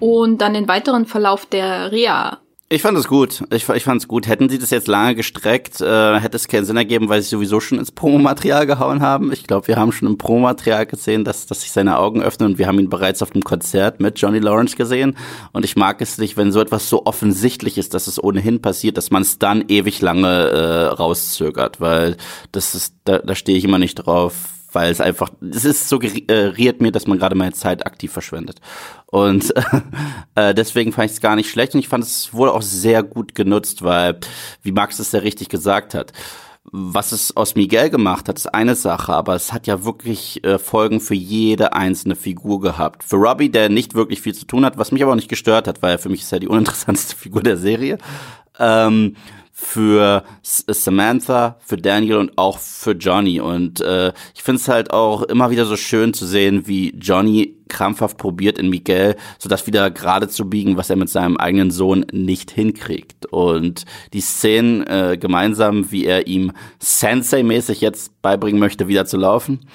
und 0.00 0.38
dann 0.38 0.54
den 0.54 0.68
weiteren 0.68 1.06
Verlauf 1.06 1.46
der 1.46 1.92
Reha. 1.92 2.38
Ich 2.70 2.82
fand 2.82 2.98
es 2.98 3.08
gut. 3.08 3.42
Ich, 3.50 3.66
ich 3.66 3.84
fand 3.84 4.02
es 4.02 4.08
gut. 4.08 4.26
Hätten 4.26 4.50
sie 4.50 4.58
das 4.58 4.68
jetzt 4.68 4.88
lange 4.88 5.14
gestreckt, 5.14 5.80
äh, 5.80 6.20
hätte 6.20 6.36
es 6.36 6.48
keinen 6.48 6.66
Sinn 6.66 6.76
ergeben, 6.76 7.08
weil 7.08 7.22
sie 7.22 7.30
sowieso 7.30 7.60
schon 7.60 7.78
ins 7.78 7.90
Promomaterial 7.90 8.66
gehauen 8.66 9.00
haben. 9.00 9.32
Ich 9.32 9.46
glaube, 9.46 9.68
wir 9.68 9.76
haben 9.76 9.90
schon 9.90 10.06
im 10.06 10.18
Promomaterial 10.18 10.84
gesehen, 10.84 11.24
dass, 11.24 11.46
dass 11.46 11.62
sich 11.62 11.72
seine 11.72 11.98
Augen 11.98 12.20
öffnen 12.20 12.50
und 12.50 12.58
wir 12.58 12.66
haben 12.66 12.78
ihn 12.78 12.90
bereits 12.90 13.22
auf 13.22 13.30
dem 13.30 13.42
Konzert 13.42 14.00
mit 14.00 14.20
Johnny 14.20 14.38
Lawrence 14.38 14.76
gesehen. 14.76 15.16
Und 15.52 15.64
ich 15.64 15.76
mag 15.76 16.02
es 16.02 16.18
nicht, 16.18 16.36
wenn 16.36 16.52
so 16.52 16.60
etwas 16.60 16.90
so 16.90 17.06
offensichtlich 17.06 17.78
ist, 17.78 17.94
dass 17.94 18.06
es 18.06 18.22
ohnehin 18.22 18.60
passiert, 18.60 18.98
dass 18.98 19.10
man 19.10 19.22
es 19.22 19.38
dann 19.38 19.64
ewig 19.68 20.02
lange 20.02 20.28
äh, 20.28 20.84
rauszögert, 20.88 21.80
weil 21.80 22.18
das 22.52 22.74
ist, 22.74 22.96
da, 23.04 23.18
da 23.18 23.34
stehe 23.34 23.56
ich 23.56 23.64
immer 23.64 23.78
nicht 23.78 23.94
drauf 23.94 24.57
weil 24.72 24.90
es 24.90 25.00
einfach, 25.00 25.30
es 25.50 25.64
ist 25.64 25.88
suggeriert 25.88 26.80
mir, 26.80 26.92
dass 26.92 27.06
man 27.06 27.18
gerade 27.18 27.34
meine 27.34 27.52
Zeit 27.52 27.86
aktiv 27.86 28.12
verschwendet. 28.12 28.60
Und 29.06 29.54
äh, 30.34 30.54
deswegen 30.54 30.92
fand 30.92 31.06
ich 31.06 31.16
es 31.16 31.20
gar 31.20 31.36
nicht 31.36 31.50
schlecht 31.50 31.74
und 31.74 31.80
ich 31.80 31.88
fand 31.88 32.04
es 32.04 32.34
wohl 32.34 32.48
auch 32.48 32.62
sehr 32.62 33.02
gut 33.02 33.34
genutzt, 33.34 33.82
weil, 33.82 34.18
wie 34.62 34.72
Max 34.72 34.98
es 34.98 35.12
ja 35.12 35.20
richtig 35.20 35.48
gesagt 35.48 35.94
hat, 35.94 36.12
was 36.70 37.12
es 37.12 37.36
aus 37.36 37.54
Miguel 37.54 37.88
gemacht 37.90 38.28
hat, 38.28 38.36
ist 38.36 38.54
eine 38.54 38.74
Sache, 38.74 39.14
aber 39.14 39.34
es 39.34 39.52
hat 39.52 39.66
ja 39.66 39.84
wirklich 39.84 40.44
äh, 40.44 40.58
Folgen 40.58 41.00
für 41.00 41.14
jede 41.14 41.72
einzelne 41.72 42.14
Figur 42.14 42.60
gehabt. 42.60 43.04
Für 43.04 43.16
Robbie, 43.16 43.48
der 43.48 43.68
nicht 43.68 43.94
wirklich 43.94 44.20
viel 44.20 44.34
zu 44.34 44.46
tun 44.46 44.64
hat, 44.64 44.76
was 44.76 44.92
mich 44.92 45.02
aber 45.02 45.12
auch 45.12 45.16
nicht 45.16 45.30
gestört 45.30 45.66
hat, 45.66 45.82
weil 45.82 45.98
für 45.98 46.08
mich 46.10 46.22
ist 46.22 46.32
er 46.32 46.40
die 46.40 46.48
uninteressanteste 46.48 47.16
Figur 47.16 47.42
der 47.42 47.56
Serie. 47.56 47.98
Ähm, 48.58 49.16
für 49.60 50.22
Samantha, 50.42 51.58
für 51.58 51.76
Daniel 51.76 52.18
und 52.18 52.38
auch 52.38 52.60
für 52.60 52.92
Johnny. 52.92 53.40
Und 53.40 53.80
äh, 53.80 54.12
ich 54.32 54.44
finde 54.44 54.60
es 54.60 54.68
halt 54.68 54.92
auch 54.92 55.22
immer 55.22 55.50
wieder 55.50 55.66
so 55.66 55.76
schön 55.76 56.14
zu 56.14 56.26
sehen, 56.26 56.68
wie 56.68 56.94
Johnny 56.96 57.56
krampfhaft 57.68 58.18
probiert 58.18 58.56
in 58.60 58.70
Miguel, 58.70 59.16
so 59.36 59.48
das 59.48 59.66
wieder 59.66 59.90
gerade 59.90 60.28
zu 60.28 60.48
biegen, 60.48 60.76
was 60.76 60.90
er 60.90 60.96
mit 60.96 61.08
seinem 61.08 61.36
eigenen 61.38 61.72
Sohn 61.72 62.06
nicht 62.12 62.52
hinkriegt. 62.52 63.26
Und 63.26 63.84
die 64.12 64.20
Szenen 64.20 64.86
äh, 64.86 65.18
gemeinsam, 65.20 65.90
wie 65.90 66.04
er 66.04 66.28
ihm 66.28 66.52
Sensei-mäßig 66.78 67.80
jetzt 67.80 68.22
beibringen 68.22 68.60
möchte, 68.60 68.86
wieder 68.86 69.06
zu 69.06 69.16
laufen, 69.16 69.66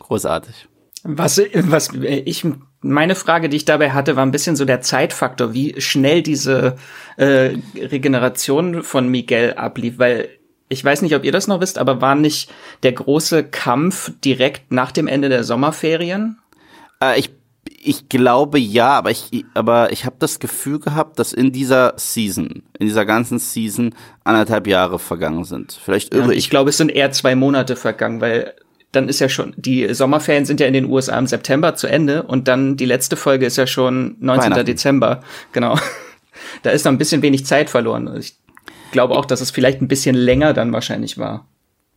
großartig. 0.00 0.66
Was, 1.04 1.40
was 1.54 1.90
ich 1.94 2.44
meine 2.82 3.14
Frage, 3.14 3.48
die 3.48 3.58
ich 3.58 3.64
dabei 3.64 3.90
hatte, 3.90 4.16
war 4.16 4.24
ein 4.24 4.30
bisschen 4.30 4.56
so 4.56 4.64
der 4.64 4.80
Zeitfaktor, 4.80 5.52
wie 5.52 5.80
schnell 5.80 6.22
diese 6.22 6.76
äh, 7.16 7.56
Regeneration 7.76 8.82
von 8.82 9.08
Miguel 9.08 9.54
ablief, 9.54 9.98
weil 9.98 10.28
ich 10.68 10.84
weiß 10.84 11.02
nicht, 11.02 11.14
ob 11.16 11.24
ihr 11.24 11.32
das 11.32 11.48
noch 11.48 11.60
wisst, 11.60 11.78
aber 11.78 12.00
war 12.00 12.14
nicht 12.14 12.50
der 12.82 12.92
große 12.92 13.44
Kampf 13.44 14.12
direkt 14.24 14.70
nach 14.72 14.92
dem 14.92 15.08
Ende 15.08 15.28
der 15.28 15.44
Sommerferien? 15.44 16.38
Äh, 17.02 17.18
ich 17.18 17.30
Ich 17.82 18.08
glaube 18.08 18.58
ja, 18.58 18.90
aber 18.90 19.10
ich, 19.10 19.44
aber 19.54 19.92
ich 19.92 20.04
habe 20.04 20.16
das 20.18 20.38
Gefühl 20.38 20.78
gehabt, 20.78 21.18
dass 21.18 21.32
in 21.32 21.50
dieser 21.50 21.94
Season, 21.96 22.62
in 22.78 22.86
dieser 22.86 23.04
ganzen 23.04 23.38
Season 23.38 23.94
anderthalb 24.24 24.66
Jahre 24.66 24.98
vergangen 24.98 25.44
sind. 25.44 25.78
Vielleicht 25.82 26.14
irre 26.14 26.26
Ja, 26.26 26.30
ich. 26.32 26.38
ich 26.38 26.50
glaube, 26.50 26.70
es 26.70 26.76
sind 26.76 26.90
eher 26.90 27.10
zwei 27.10 27.34
Monate 27.34 27.76
vergangen, 27.76 28.20
weil 28.20 28.54
dann 28.92 29.08
ist 29.08 29.20
ja 29.20 29.28
schon, 29.28 29.54
die 29.56 29.92
Sommerferien 29.94 30.44
sind 30.44 30.60
ja 30.60 30.66
in 30.66 30.72
den 30.72 30.86
USA 30.86 31.18
im 31.18 31.26
September 31.26 31.74
zu 31.74 31.86
Ende 31.86 32.24
und 32.24 32.48
dann 32.48 32.76
die 32.76 32.86
letzte 32.86 33.16
Folge 33.16 33.46
ist 33.46 33.56
ja 33.56 33.66
schon 33.66 34.16
19. 34.20 34.44
Weihnachten. 34.44 34.66
Dezember. 34.66 35.20
Genau. 35.52 35.78
Da 36.62 36.70
ist 36.70 36.84
noch 36.84 36.92
ein 36.92 36.98
bisschen 36.98 37.22
wenig 37.22 37.44
Zeit 37.44 37.68
verloren. 37.70 38.16
Ich 38.18 38.34
glaube 38.92 39.14
auch, 39.14 39.24
dass 39.24 39.40
es 39.40 39.50
vielleicht 39.50 39.82
ein 39.82 39.88
bisschen 39.88 40.16
länger 40.16 40.54
dann 40.54 40.72
wahrscheinlich 40.72 41.18
war. 41.18 41.46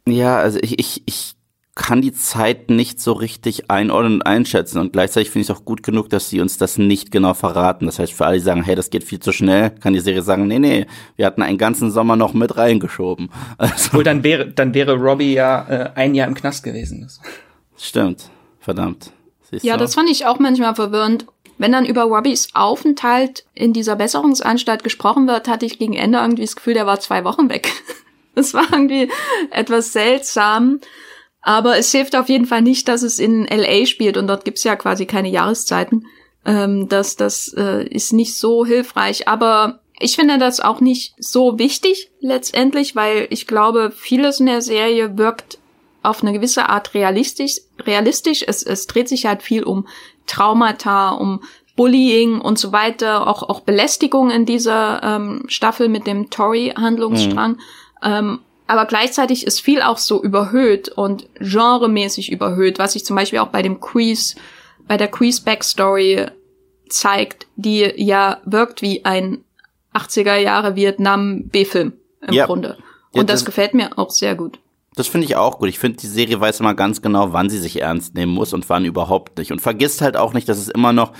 Ja, 0.06 0.38
also 0.38 0.60
ich, 0.62 0.78
ich, 0.80 1.02
ich 1.06 1.36
kann 1.76 2.02
die 2.04 2.14
Zeit 2.14 2.70
nicht 2.70 3.02
so 3.02 3.14
richtig 3.14 3.72
einordnen 3.72 4.16
und 4.16 4.22
einschätzen. 4.22 4.78
Und 4.80 4.94
gleichzeitig 4.94 5.32
finde 5.32 5.44
ich 5.44 5.50
es 5.50 5.56
auch 5.56 5.66
gut 5.66 5.82
genug, 5.82 6.08
dass 6.10 6.30
sie 6.30 6.40
uns 6.40 6.58
das 6.58 6.78
nicht 6.78 7.10
genau 7.12 7.34
verraten. 7.34 7.88
Das 7.88 7.98
heißt, 7.98 8.14
für 8.14 8.26
alle, 8.28 8.38
die 8.38 8.44
sagen, 8.44 8.62
hey, 8.64 8.76
das 8.76 8.92
geht 8.92 9.04
viel 9.04 9.20
zu 9.20 9.32
schnell, 9.32 9.72
kann 9.72 9.94
die 9.94 10.00
Serie 10.00 10.22
sagen, 10.22 10.48
nee, 10.48 10.60
nee, 10.60 10.86
wir 11.16 11.26
hatten 11.26 11.42
einen 11.42 11.58
ganzen 11.58 11.90
Sommer 11.90 12.16
noch 12.16 12.34
mit 12.34 12.58
reingeschoben. 12.58 13.30
Also, 13.58 13.88
Obwohl 13.90 14.04
dann 14.04 14.24
wäre, 14.24 14.48
dann 14.52 14.74
wäre 14.74 14.96
Robbie 14.96 15.34
ja 15.34 15.68
äh, 15.68 15.92
ein 15.96 16.14
Jahr 16.16 16.28
im 16.28 16.36
Knast 16.36 16.64
gewesen. 16.64 17.10
Stimmt. 17.78 18.30
Verdammt. 18.60 19.12
Siehst 19.50 19.66
Ja, 19.66 19.74
du? 19.74 19.80
das 19.80 19.96
fand 19.96 20.10
ich 20.10 20.26
auch 20.26 20.40
manchmal 20.40 20.76
verwirrend. 20.76 21.26
Wenn 21.58 21.72
dann 21.72 21.86
über 21.86 22.04
Robbys 22.04 22.50
Aufenthalt 22.54 23.46
in 23.54 23.74
dieser 23.74 23.96
Besserungsanstalt 23.96 24.84
gesprochen 24.84 25.28
wird, 25.28 25.48
hatte 25.48 25.66
ich 25.66 25.80
gegen 25.80 25.94
Ende 25.94 26.20
irgendwie 26.20 26.44
das 26.44 26.56
Gefühl, 26.56 26.74
der 26.74 26.86
war 26.86 27.00
zwei 27.00 27.24
Wochen 27.24 27.50
weg. 27.50 27.72
Das 28.36 28.56
war 28.56 28.64
irgendwie 28.72 29.12
etwas 29.52 29.94
seltsam. 29.94 30.80
Aber 31.44 31.78
es 31.78 31.92
hilft 31.92 32.16
auf 32.16 32.30
jeden 32.30 32.46
Fall 32.46 32.62
nicht, 32.62 32.88
dass 32.88 33.04
es 33.04 33.20
in 33.20 33.46
LA 33.46 33.86
spielt 33.86 34.18
und 34.18 34.28
dort 34.28 34.46
gibt's 34.46 34.64
ja 34.64 34.76
quasi 34.76 35.06
keine 35.06 35.30
Jahreszeiten. 35.30 36.08
Ähm, 36.46 36.88
das 36.90 37.16
das 37.18 37.54
äh, 37.56 37.86
ist 37.88 38.14
nicht 38.14 38.38
so 38.38 38.66
hilfreich. 38.66 39.28
Aber 39.28 39.82
ich 40.00 40.16
finde 40.16 40.38
das 40.38 40.62
auch 40.62 40.80
nicht 40.80 41.14
so 41.18 41.60
wichtig 41.60 42.12
letztendlich, 42.22 42.96
weil 42.96 43.28
ich 43.30 43.46
glaube, 43.46 43.92
vieles 43.96 44.40
in 44.40 44.48
der 44.48 44.62
Serie 44.62 45.18
wirkt 45.18 45.60
auf 46.02 46.22
eine 46.22 46.34
gewisse 46.34 46.70
Art 46.70 46.94
realistisch. 46.94 47.58
realistisch. 47.86 48.44
Es, 48.48 48.64
es 48.64 48.88
dreht 48.88 49.10
sich 49.10 49.26
halt 49.26 49.44
viel 49.44 49.64
um 49.64 49.88
Traumata, 50.28 51.12
um 51.12 51.42
Bullying 51.76 52.40
und 52.40 52.60
so 52.60 52.72
weiter, 52.72 53.28
auch, 53.28 53.44
auch 53.44 53.62
Belästigung 53.62 54.30
in 54.30 54.46
dieser 54.46 55.02
ähm, 55.04 55.46
Staffel 55.48 55.90
mit 55.90 56.06
dem 56.06 56.30
Tory-Handlungsstrang. 56.30 57.58
Ähm, 58.04 58.40
aber 58.68 58.86
gleichzeitig 58.86 59.46
ist 59.46 59.60
viel 59.62 59.82
auch 59.82 59.98
so 59.98 60.22
überhöht 60.24 60.90
und 60.90 61.28
genremäßig 61.40 62.32
überhöht, 62.32 62.80
was 62.80 62.94
sich 62.94 63.06
zum 63.06 63.16
Beispiel 63.16 63.40
auch 63.40 63.48
bei 63.50 63.62
dem 63.62 63.80
Quiz, 63.80 64.36
bei 64.88 64.98
der 64.98 65.08
Quiz-Backstory 65.10 66.28
zeigt, 66.90 67.48
die 67.56 67.92
ja 67.98 68.38
wirkt 68.46 68.82
wie 68.82 69.04
ein 69.06 69.44
80er 69.94 70.36
Jahre 70.38 70.76
Vietnam 70.76 71.44
B-Film 71.50 71.94
im 72.28 72.34
Ja. 72.34 72.46
Grunde. 72.46 72.78
Ja, 73.14 73.22
Und 73.22 73.30
das, 73.30 73.42
das- 73.42 73.46
gefällt 73.46 73.74
mir 73.74 73.98
auch 73.98 74.10
sehr 74.12 74.36
gut. 74.36 74.60
Das 74.96 75.08
finde 75.08 75.26
ich 75.26 75.36
auch 75.36 75.58
gut. 75.58 75.70
Ich 75.70 75.80
finde, 75.80 75.98
die 75.98 76.08
Serie 76.08 76.40
weiß 76.40 76.60
immer 76.60 76.76
ganz 76.76 77.02
genau, 77.02 77.34
wann 77.34 77.50
sie 77.50 77.58
sich 77.58 77.82
ernst 77.82 78.14
nehmen 78.14 78.32
muss 78.32 78.54
und 78.54 78.70
wann 78.70 78.86
überhaupt 78.86 79.40
nicht. 79.40 79.52
Und 79.52 79.60
vergisst 79.60 80.02
halt 80.02 80.16
auch 80.16 80.34
nicht, 80.34 80.48
dass 80.48 80.60
es 80.60 80.68
immer 80.68 80.94
noch 80.94 81.14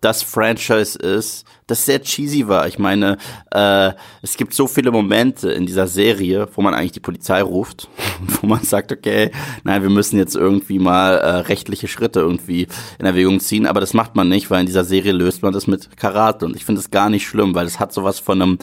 das 0.00 0.22
Franchise 0.22 0.96
ist, 0.96 1.44
das 1.66 1.84
sehr 1.84 2.00
cheesy 2.00 2.46
war. 2.46 2.68
Ich 2.68 2.78
meine, 2.78 3.18
äh, 3.50 3.92
es 4.22 4.36
gibt 4.36 4.54
so 4.54 4.68
viele 4.68 4.92
Momente 4.92 5.50
in 5.50 5.66
dieser 5.66 5.88
Serie, 5.88 6.48
wo 6.54 6.62
man 6.62 6.74
eigentlich 6.74 6.92
die 6.92 7.00
Polizei 7.00 7.42
ruft, 7.42 7.88
wo 8.40 8.46
man 8.46 8.62
sagt, 8.62 8.92
okay, 8.92 9.32
nein, 9.64 9.82
wir 9.82 9.90
müssen 9.90 10.16
jetzt 10.16 10.36
irgendwie 10.36 10.78
mal 10.78 11.16
äh, 11.16 11.30
rechtliche 11.40 11.88
Schritte 11.88 12.20
irgendwie 12.20 12.68
in 12.98 13.06
Erwägung 13.06 13.40
ziehen, 13.40 13.66
aber 13.66 13.80
das 13.80 13.94
macht 13.94 14.14
man 14.14 14.28
nicht, 14.28 14.50
weil 14.50 14.60
in 14.60 14.66
dieser 14.66 14.84
Serie 14.84 15.12
löst 15.12 15.42
man 15.42 15.52
das 15.52 15.66
mit 15.66 15.96
Karate. 15.96 16.46
Und 16.46 16.56
ich 16.56 16.64
finde 16.64 16.80
es 16.80 16.90
gar 16.90 17.10
nicht 17.10 17.26
schlimm, 17.26 17.54
weil 17.54 17.66
es 17.66 17.80
hat 17.80 17.92
sowas 17.92 18.20
von 18.20 18.42
einem 18.42 18.58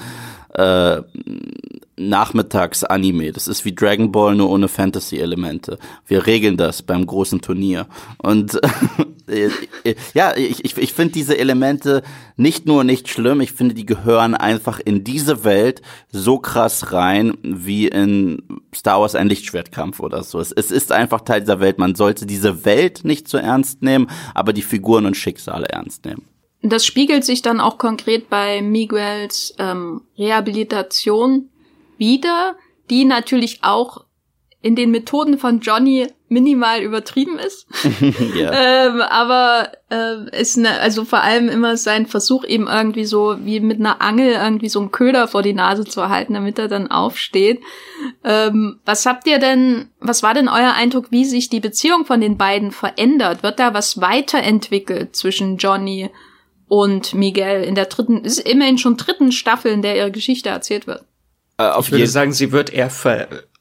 äh, 0.54 1.02
Nachmittags-Anime. 1.96 3.32
Das 3.32 3.48
ist 3.48 3.66
wie 3.66 3.76
Dragon 3.76 4.12
Ball, 4.12 4.36
nur 4.36 4.50
ohne 4.50 4.68
Fantasy-Elemente. 4.68 5.78
Wir 6.06 6.26
regeln 6.26 6.58
das 6.58 6.82
beim 6.82 7.06
großen 7.06 7.42
Turnier. 7.42 7.88
Und 8.18 8.60
äh, 9.28 9.50
ja, 10.14 10.36
ich, 10.36 10.66
ich, 10.66 10.78
ich 10.78 10.94
finde 10.94 11.14
diese 11.14 11.38
Elemente 11.38 12.04
nicht 12.36 12.66
nur 12.66 12.84
nicht 12.84 13.10
schlimm, 13.10 13.42
ich 13.42 13.52
finde, 13.52 13.76
die 13.76 13.86
gehören 13.86 14.34
einfach 14.34 14.80
in 14.80 15.04
diese 15.04 15.44
Welt 15.44 15.82
so 16.12 16.40
krass 16.40 16.92
rein, 16.92 17.38
wie 17.44 17.88
in 17.88 18.42
Star 18.74 19.02
Wars 19.02 19.16
ein 19.16 19.30
Lichtschwertkampf 19.30 20.00
oder 20.00 20.24
so. 20.24 20.40
Es, 20.40 20.52
es 20.52 20.72
ist 20.72 20.92
einfach 20.92 21.22
Teil 21.22 21.42
dieser 21.42 21.60
Welt. 21.60 21.78
Man 21.78 21.96
sollte 21.96 22.26
diese 22.26 22.66
Welt 22.66 23.02
nicht 23.04 23.28
so 23.28 23.38
ernst 23.38 23.82
nehmen, 23.82 24.10
aber 24.34 24.54
die 24.54 24.62
Figuren 24.62 25.06
und 25.06 25.16
Schicksale 25.16 25.68
ernst 25.68 26.06
nehmen. 26.06 26.28
Das 26.66 26.86
spiegelt 26.86 27.26
sich 27.26 27.42
dann 27.42 27.60
auch 27.60 27.78
konkret 27.78 28.30
bei 28.30 28.62
Miguels 28.62 29.54
ähm, 29.60 30.02
Rehabilitation 30.18 31.50
wieder, 31.98 32.56
die 32.90 33.06
natürlich 33.06 33.64
auch 33.64 34.06
in 34.64 34.78
den 34.78 34.92
Methoden 34.92 35.38
von 35.38 35.60
Johnny 35.60 36.08
minimal 36.30 36.82
übertrieben 36.82 37.38
ist. 37.38 37.68
ja. 38.36 38.88
ähm, 38.88 39.02
aber 39.02 39.74
äh, 39.92 40.40
ist 40.40 40.58
ne, 40.58 40.80
also 40.80 41.04
vor 41.04 41.22
allem 41.22 41.50
immer 41.50 41.76
sein 41.76 42.08
Versuch 42.08 42.46
eben 42.46 42.68
irgendwie 42.68 43.04
so 43.04 43.36
wie 43.42 43.60
mit 43.60 43.80
einer 43.80 44.02
Angel 44.02 44.32
irgendwie 44.32 44.70
so 44.70 44.80
einen 44.80 44.92
Köder 44.92 45.28
vor 45.28 45.44
die 45.44 45.54
Nase 45.54 45.84
zu 45.84 46.08
halten, 46.08 46.34
damit 46.34 46.58
er 46.58 46.70
dann 46.70 46.90
aufsteht. 46.90 47.62
Ähm, 48.24 48.80
was 48.86 49.06
habt 49.06 49.28
ihr 49.28 49.38
denn, 49.38 49.90
was 50.00 50.24
war 50.24 50.34
denn 50.34 50.48
euer 50.48 50.74
Eindruck, 50.74 51.12
wie 51.12 51.26
sich 51.26 51.50
die 51.50 51.60
Beziehung 51.60 52.06
von 52.06 52.22
den 52.22 52.38
beiden 52.38 52.72
verändert? 52.72 53.44
Wird 53.44 53.60
da 53.60 53.74
was 53.74 54.00
weiterentwickelt 54.00 55.14
zwischen 55.14 55.58
Johnny 55.58 56.10
und 56.70 57.14
Miguel 57.14 57.64
in 57.64 57.76
der 57.76 57.86
dritten, 57.86 58.24
ist 58.24 58.40
immerhin 58.40 58.78
schon 58.78 58.96
dritten 58.96 59.34
Staffel, 59.34 59.74
in 59.74 59.82
der 59.82 59.98
ihre 59.98 60.12
Geschichte 60.12 60.50
erzählt 60.50 60.88
wird? 60.88 61.06
Äh, 61.58 61.64
auf 61.64 61.88
Ich 61.88 61.92
würde 61.92 62.08
sagen, 62.08 62.34
sie 62.34 62.52
wird 62.52 62.72
eher 62.72 62.90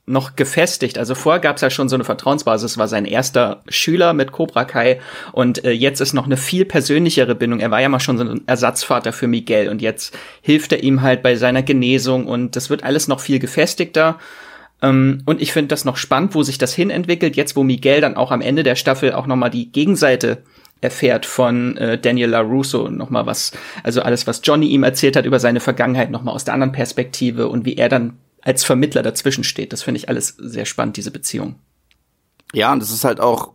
noch 0.04 0.34
gefestigt. 0.34 0.98
Also 0.98 1.14
vorher 1.14 1.40
gab 1.40 1.56
es 1.56 1.62
ja 1.62 1.70
schon 1.70 1.88
so 1.88 1.94
eine 1.94 2.04
Vertrauensbasis, 2.04 2.76
war 2.76 2.88
sein 2.88 3.04
erster 3.04 3.62
Schüler 3.68 4.14
mit 4.14 4.32
Cobra 4.32 4.64
Kai 4.64 5.00
und 5.30 5.64
äh, 5.64 5.70
jetzt 5.70 6.00
ist 6.00 6.12
noch 6.12 6.26
eine 6.26 6.36
viel 6.36 6.64
persönlichere 6.64 7.36
Bindung. 7.36 7.60
Er 7.60 7.70
war 7.70 7.80
ja 7.80 7.88
mal 7.88 8.00
schon 8.00 8.18
so 8.18 8.24
ein 8.24 8.42
Ersatzvater 8.46 9.12
für 9.12 9.28
Miguel 9.28 9.68
und 9.68 9.80
jetzt 9.80 10.16
hilft 10.40 10.72
er 10.72 10.82
ihm 10.82 11.02
halt 11.02 11.22
bei 11.22 11.36
seiner 11.36 11.62
Genesung 11.62 12.26
und 12.26 12.56
das 12.56 12.68
wird 12.68 12.82
alles 12.82 13.06
noch 13.06 13.20
viel 13.20 13.38
gefestigter. 13.38 14.18
Ähm, 14.82 15.22
und 15.24 15.40
ich 15.40 15.52
finde 15.52 15.68
das 15.68 15.84
noch 15.84 15.96
spannend, 15.96 16.34
wo 16.34 16.42
sich 16.42 16.58
das 16.58 16.74
hin 16.74 16.90
entwickelt, 16.90 17.36
jetzt 17.36 17.54
wo 17.54 17.62
Miguel 17.62 18.00
dann 18.00 18.16
auch 18.16 18.32
am 18.32 18.40
Ende 18.40 18.64
der 18.64 18.74
Staffel 18.74 19.12
auch 19.12 19.28
noch 19.28 19.36
mal 19.36 19.50
die 19.50 19.70
Gegenseite 19.70 20.42
erfährt 20.82 21.24
von 21.24 21.76
äh, 21.78 21.98
Daniel 21.98 22.30
LaRusso 22.30 22.90
noch 22.90 23.08
mal 23.08 23.24
was, 23.24 23.52
also 23.82 24.02
alles, 24.02 24.26
was 24.26 24.42
Johnny 24.44 24.66
ihm 24.66 24.82
erzählt 24.82 25.16
hat 25.16 25.24
über 25.24 25.40
seine 25.40 25.60
Vergangenheit, 25.60 26.10
noch 26.10 26.22
mal 26.22 26.32
aus 26.32 26.44
der 26.44 26.54
anderen 26.54 26.72
Perspektive 26.72 27.48
und 27.48 27.64
wie 27.64 27.76
er 27.76 27.88
dann 27.88 28.18
als 28.42 28.64
Vermittler 28.64 29.02
dazwischen 29.02 29.44
steht. 29.44 29.72
Das 29.72 29.82
finde 29.82 29.98
ich 29.98 30.08
alles 30.08 30.36
sehr 30.38 30.66
spannend, 30.66 30.96
diese 30.96 31.12
Beziehung. 31.12 31.54
Ja, 32.52 32.72
und 32.72 32.82
es 32.82 32.90
ist 32.90 33.04
halt 33.04 33.20
auch 33.20 33.52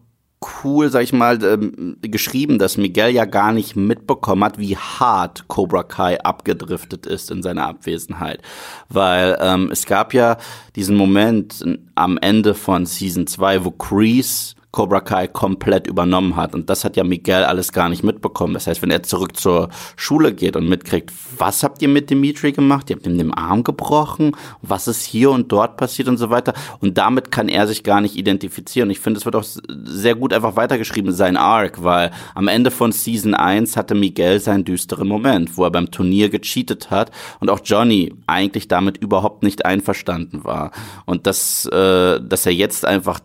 cool, 0.63 0.89
sag 0.89 1.03
ich 1.03 1.13
mal, 1.13 1.43
ähm, 1.43 1.97
geschrieben, 2.01 2.59
dass 2.59 2.77
Miguel 2.77 3.09
ja 3.09 3.25
gar 3.25 3.51
nicht 3.51 3.75
mitbekommen 3.75 4.43
hat, 4.43 4.57
wie 4.59 4.77
hart 4.77 5.47
Cobra 5.47 5.83
Kai 5.83 6.23
abgedriftet 6.23 7.05
ist 7.05 7.31
in 7.31 7.43
seiner 7.43 7.67
Abwesenheit. 7.67 8.41
Weil 8.87 9.37
ähm, 9.41 9.69
es 9.71 9.85
gab 9.85 10.13
ja 10.13 10.37
diesen 10.75 10.95
Moment 10.95 11.63
am 11.95 12.17
Ende 12.19 12.53
von 12.53 12.85
Season 12.85 13.27
2, 13.27 13.65
wo 13.65 13.71
Kreese 13.71 14.56
Cobra 14.71 14.99
Kai 14.99 15.27
komplett 15.27 15.87
übernommen 15.87 16.35
hat. 16.35 16.53
Und 16.53 16.69
das 16.69 16.83
hat 16.83 16.97
ja 16.97 17.03
Miguel 17.03 17.45
alles 17.45 17.71
gar 17.71 17.89
nicht 17.89 18.03
mitbekommen. 18.03 18.53
Das 18.53 18.67
heißt, 18.67 18.81
wenn 18.81 18.91
er 18.91 19.01
zurück 19.01 19.37
zur 19.37 19.69
Schule 19.95 20.33
geht 20.33 20.55
und 20.55 20.67
mitkriegt, 20.67 21.11
was 21.37 21.63
habt 21.63 21.81
ihr 21.81 21.87
mit 21.87 22.09
Dimitri 22.09 22.51
gemacht? 22.51 22.89
Ihr 22.89 22.97
habt 22.97 23.07
ihm 23.07 23.17
den 23.17 23.33
Arm 23.33 23.63
gebrochen? 23.63 24.35
Was 24.61 24.87
ist 24.87 25.03
hier 25.03 25.31
und 25.31 25.51
dort 25.51 25.77
passiert 25.77 26.09
und 26.09 26.17
so 26.17 26.29
weiter? 26.29 26.53
Und 26.79 26.97
damit 26.97 27.31
kann 27.31 27.47
er 27.47 27.65
sich 27.65 27.83
gar 27.83 28.01
nicht 28.01 28.15
identifizieren. 28.15 28.89
Ich 28.89 28.99
finde, 28.99 29.19
es 29.19 29.25
wird 29.25 29.35
auch 29.35 29.45
sehr 29.85 30.15
gut 30.15 30.33
einfach 30.33 30.55
weitergeschrieben, 30.57 31.13
sein 31.13 31.37
Arc, 31.37 31.83
weil 31.83 32.11
am 32.35 32.47
Ende 32.47 32.69
von 32.69 32.91
Season 32.91 33.33
1 33.33 33.77
hatte 33.77 33.95
Miguel 33.95 34.39
seinen 34.39 34.65
düsteren 34.65 35.07
Moment, 35.07 35.57
wo 35.57 35.63
er 35.63 35.71
beim 35.71 35.91
Turnier 35.91 36.29
gecheatet 36.29 36.91
hat 36.91 37.11
und 37.39 37.49
auch 37.49 37.61
Johnny 37.63 38.13
eigentlich 38.27 38.67
damit 38.67 38.97
überhaupt 38.97 39.43
nicht 39.43 39.65
einverstanden 39.65 40.43
war. 40.43 40.71
Und 41.05 41.25
dass, 41.25 41.65
äh, 41.67 42.19
dass 42.21 42.45
er 42.45 42.53
jetzt 42.53 42.85
einfach 42.85 43.21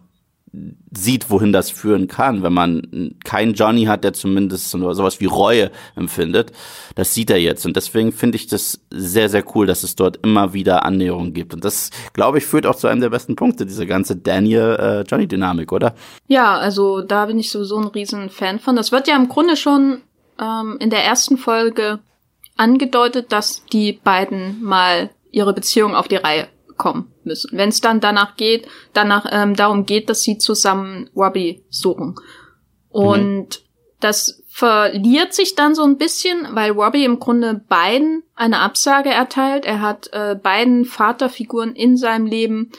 sieht, 0.91 1.31
wohin 1.31 1.51
das 1.53 1.71
führen 1.71 2.09
kann, 2.09 2.43
wenn 2.43 2.53
man 2.53 3.15
keinen 3.25 3.55
Johnny 3.55 3.85
hat, 3.85 4.05
der 4.05 4.12
zumindest 4.12 4.69
so- 4.71 4.93
sowas 4.93 5.19
wie 5.21 5.25
Reue 5.25 5.71
empfindet. 5.97 6.53
Das 6.95 7.15
sieht 7.15 7.31
er 7.31 7.41
jetzt. 7.41 7.65
Und 7.65 7.75
deswegen 7.77 8.12
finde 8.12 8.37
ich 8.37 8.49
das 8.49 8.81
sehr, 8.91 9.31
sehr 9.31 9.45
cool, 9.55 9.67
dass 9.67 9.83
es 9.83 9.97
dort 9.97 10.19
immer 10.23 10.53
wieder 10.53 10.85
Annäherungen 10.85 11.33
gibt. 11.33 11.55
Und 11.55 11.65
das, 11.65 11.91
glaube 12.12 12.37
ich, 12.38 12.45
führt 12.45 12.67
auch 12.67 12.75
zu 12.75 12.87
einem 12.87 13.01
der 13.01 13.09
besten 13.09 13.35
Punkte, 13.35 13.65
diese 13.65 13.87
ganze 13.87 14.15
Daniel-Johnny-Dynamik, 14.17 15.73
oder? 15.73 15.95
Ja, 16.29 16.59
also 16.59 17.01
da 17.01 17.27
bin 17.27 17.38
ich 17.38 17.51
sowieso 17.51 17.79
ein 17.79 17.87
riesen 17.88 18.29
Fan 18.29 18.59
von. 18.59 18.77
Das 18.77 18.93
wird 18.93 19.09
ja 19.09 19.17
im 19.17 19.29
Grunde 19.29 19.57
schon 19.57 20.03
ähm, 20.38 20.77
in 20.81 20.91
der 20.91 21.05
ersten 21.05 21.38
Folge 21.38 22.01
angedeutet, 22.57 23.33
dass 23.33 23.65
die 23.73 23.93
beiden 24.05 24.62
mal 24.62 25.11
ihre 25.31 25.55
Beziehung 25.55 25.95
auf 25.95 26.09
die 26.09 26.17
Reihe 26.17 26.47
bekommen 26.73 27.13
müssen. 27.25 27.57
Wenn 27.57 27.69
es 27.69 27.81
dann 27.81 28.01
danach 28.01 28.37
geht, 28.37 28.67
danach 28.93 29.27
ähm, 29.31 29.55
darum 29.55 29.87
geht, 29.87 30.09
dass 30.11 30.23
sie 30.23 30.39
zusammen 30.39 31.09
Robbie 31.15 31.65
suchen. 31.69 32.17
Und 32.89 33.63
das 34.01 34.43
verliert 34.49 35.33
sich 35.33 35.55
dann 35.55 35.75
so 35.75 35.83
ein 35.83 35.97
bisschen, 35.97 36.49
weil 36.51 36.73
Robbie 36.73 37.05
im 37.05 37.19
Grunde 37.19 37.63
beiden 37.69 38.23
eine 38.35 38.59
Absage 38.59 39.11
erteilt. 39.11 39.65
Er 39.65 39.81
hat 39.81 40.11
äh, 40.13 40.35
beiden 40.35 40.85
Vaterfiguren 40.85 41.75
in 41.75 41.97
seinem 41.97 42.27
Leben, 42.27 42.71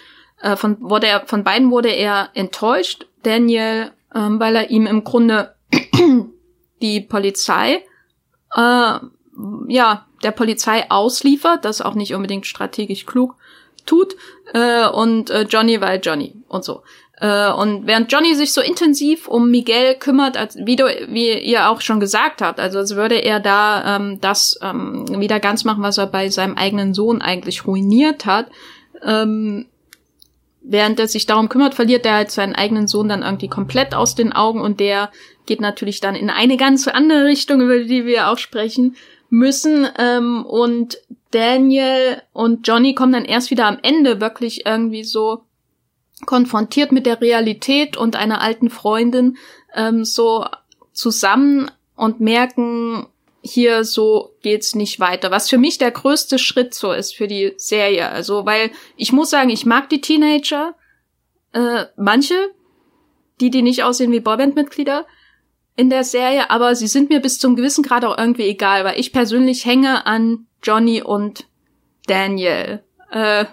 äh, 0.42 0.56
von, 0.56 0.78
wurde 0.82 1.08
er, 1.08 1.26
von 1.26 1.44
beiden 1.44 1.72
wurde 1.72 1.90
er 1.90 2.30
enttäuscht. 2.34 3.08
Daniel, 3.24 3.92
ähm, 4.14 4.40
weil 4.40 4.56
er 4.56 4.70
ihm 4.70 4.86
im 4.86 5.04
Grunde 5.04 5.56
die 6.82 7.02
Polizei, 7.02 7.84
äh, 8.54 9.00
ja, 9.68 10.06
der 10.24 10.32
Polizei 10.32 10.90
ausliefert, 10.90 11.66
das 11.66 11.82
auch 11.82 11.96
nicht 11.96 12.14
unbedingt 12.14 12.46
strategisch 12.46 13.06
klug 13.06 13.36
tut, 13.86 14.16
äh, 14.54 14.88
und 14.88 15.30
äh, 15.30 15.44
Johnny, 15.44 15.82
weil 15.82 16.00
Johnny 16.02 16.34
und 16.48 16.64
so. 16.64 16.84
Äh, 17.18 17.52
und 17.52 17.88
während 17.88 18.12
Johnny 18.12 18.36
sich 18.36 18.54
so 18.54 18.62
intensiv 18.62 19.28
um 19.28 19.50
Miguel 19.50 19.96
kümmert, 19.96 20.36
als, 20.36 20.58
wie, 20.58 20.76
du, 20.76 20.86
wie 21.08 21.38
ihr 21.40 21.70
auch 21.70 21.82
schon 21.82 22.00
gesagt 22.00 22.42
habt, 22.42 22.60
also 22.60 22.80
als 22.80 22.96
würde 22.96 23.16
er 23.16 23.40
da 23.40 23.96
ähm, 23.96 24.20
das 24.20 24.60
ähm, 24.62 25.06
wieder 25.20 25.40
ganz 25.40 25.64
machen, 25.64 25.84
was 25.84 25.98
er 25.98 26.08
bei 26.08 26.30
seinem 26.30 26.58
eigenen 26.58 26.94
Sohn 26.94 27.22
eigentlich 27.22 27.66
ruiniert 27.68 28.26
hat, 28.26 28.48
ähm, 29.04 29.68
während 30.62 31.00
er 31.00 31.08
sich 31.08 31.26
darum 31.26 31.50
kümmert, 31.50 31.76
verliert 31.76 32.06
er 32.06 32.16
halt 32.16 32.32
seinen 32.32 32.56
eigenen 32.56 32.88
Sohn 32.88 33.10
dann 33.10 33.22
irgendwie 33.22 33.50
komplett 33.50 33.94
aus 33.94 34.16
den 34.16 34.34
Augen 34.34 34.62
und 34.62 34.80
der 34.80 35.12
geht 35.46 35.62
natürlich 35.62 36.00
dann 36.00 36.16
in 36.16 36.30
eine 36.30 36.58
ganz 36.58 36.88
andere 36.88 37.26
Richtung, 37.26 37.62
über 37.62 37.80
die 37.80 38.06
wir 38.06 38.30
auch 38.30 38.38
sprechen 38.38 38.96
müssen. 39.30 39.88
Ähm, 39.98 40.46
und 40.46 40.98
Daniel 41.34 42.22
und 42.32 42.68
Johnny 42.68 42.94
kommen 42.94 43.14
dann 43.14 43.26
erst 43.26 43.50
wieder 43.50 43.66
am 43.66 43.80
Ende 43.82 44.22
wirklich 44.22 44.66
irgendwie 44.66 45.04
so 45.04 45.46
konfrontiert 46.26 46.92
mit 46.92 47.06
der 47.06 47.22
Realität 47.22 47.98
und 47.98 48.16
einer 48.16 48.40
alten 48.42 48.70
Freundin 48.70 49.38
ähm, 49.74 50.06
so 50.06 50.46
zusammen 50.94 51.72
und 51.96 52.20
merken, 52.20 53.08
hier 53.42 53.84
so 53.84 54.36
geht's 54.42 54.76
nicht 54.76 55.00
weiter. 55.00 55.32
Was 55.32 55.50
für 55.50 55.58
mich 55.58 55.78
der 55.78 55.92
größte 55.92 56.40
Schritt 56.40 56.74
so 56.74 56.92
ist 56.92 57.16
für 57.16 57.28
die 57.28 57.54
Serie. 57.58 58.10
Also, 58.10 58.46
weil 58.46 58.72
ich 58.96 59.12
muss 59.12 59.32
sagen, 59.32 59.50
ich 59.50 59.66
mag 59.66 59.90
die 59.90 60.02
Teenager, 60.02 60.76
äh, 61.52 61.86
manche, 61.98 62.36
die, 63.42 63.50
die 63.50 63.64
nicht 63.64 63.84
aussehen 63.84 64.12
wie 64.12 64.22
Boyband-Mitglieder 64.22 65.06
in 65.76 65.90
der 65.90 66.04
Serie, 66.04 66.50
aber 66.50 66.76
sie 66.76 66.88
sind 66.88 67.10
mir 67.10 67.20
bis 67.20 67.40
zum 67.40 67.56
gewissen 67.56 67.84
Grad 67.84 68.06
auch 68.06 68.18
irgendwie 68.18 68.48
egal, 68.48 68.86
weil 68.86 69.00
ich 69.00 69.12
persönlich 69.12 69.66
hänge 69.66 70.06
an 70.06 70.46
Johnny 70.62 71.02
und 71.02 71.48
Daniel. 72.06 72.84
Äh, 73.12 73.46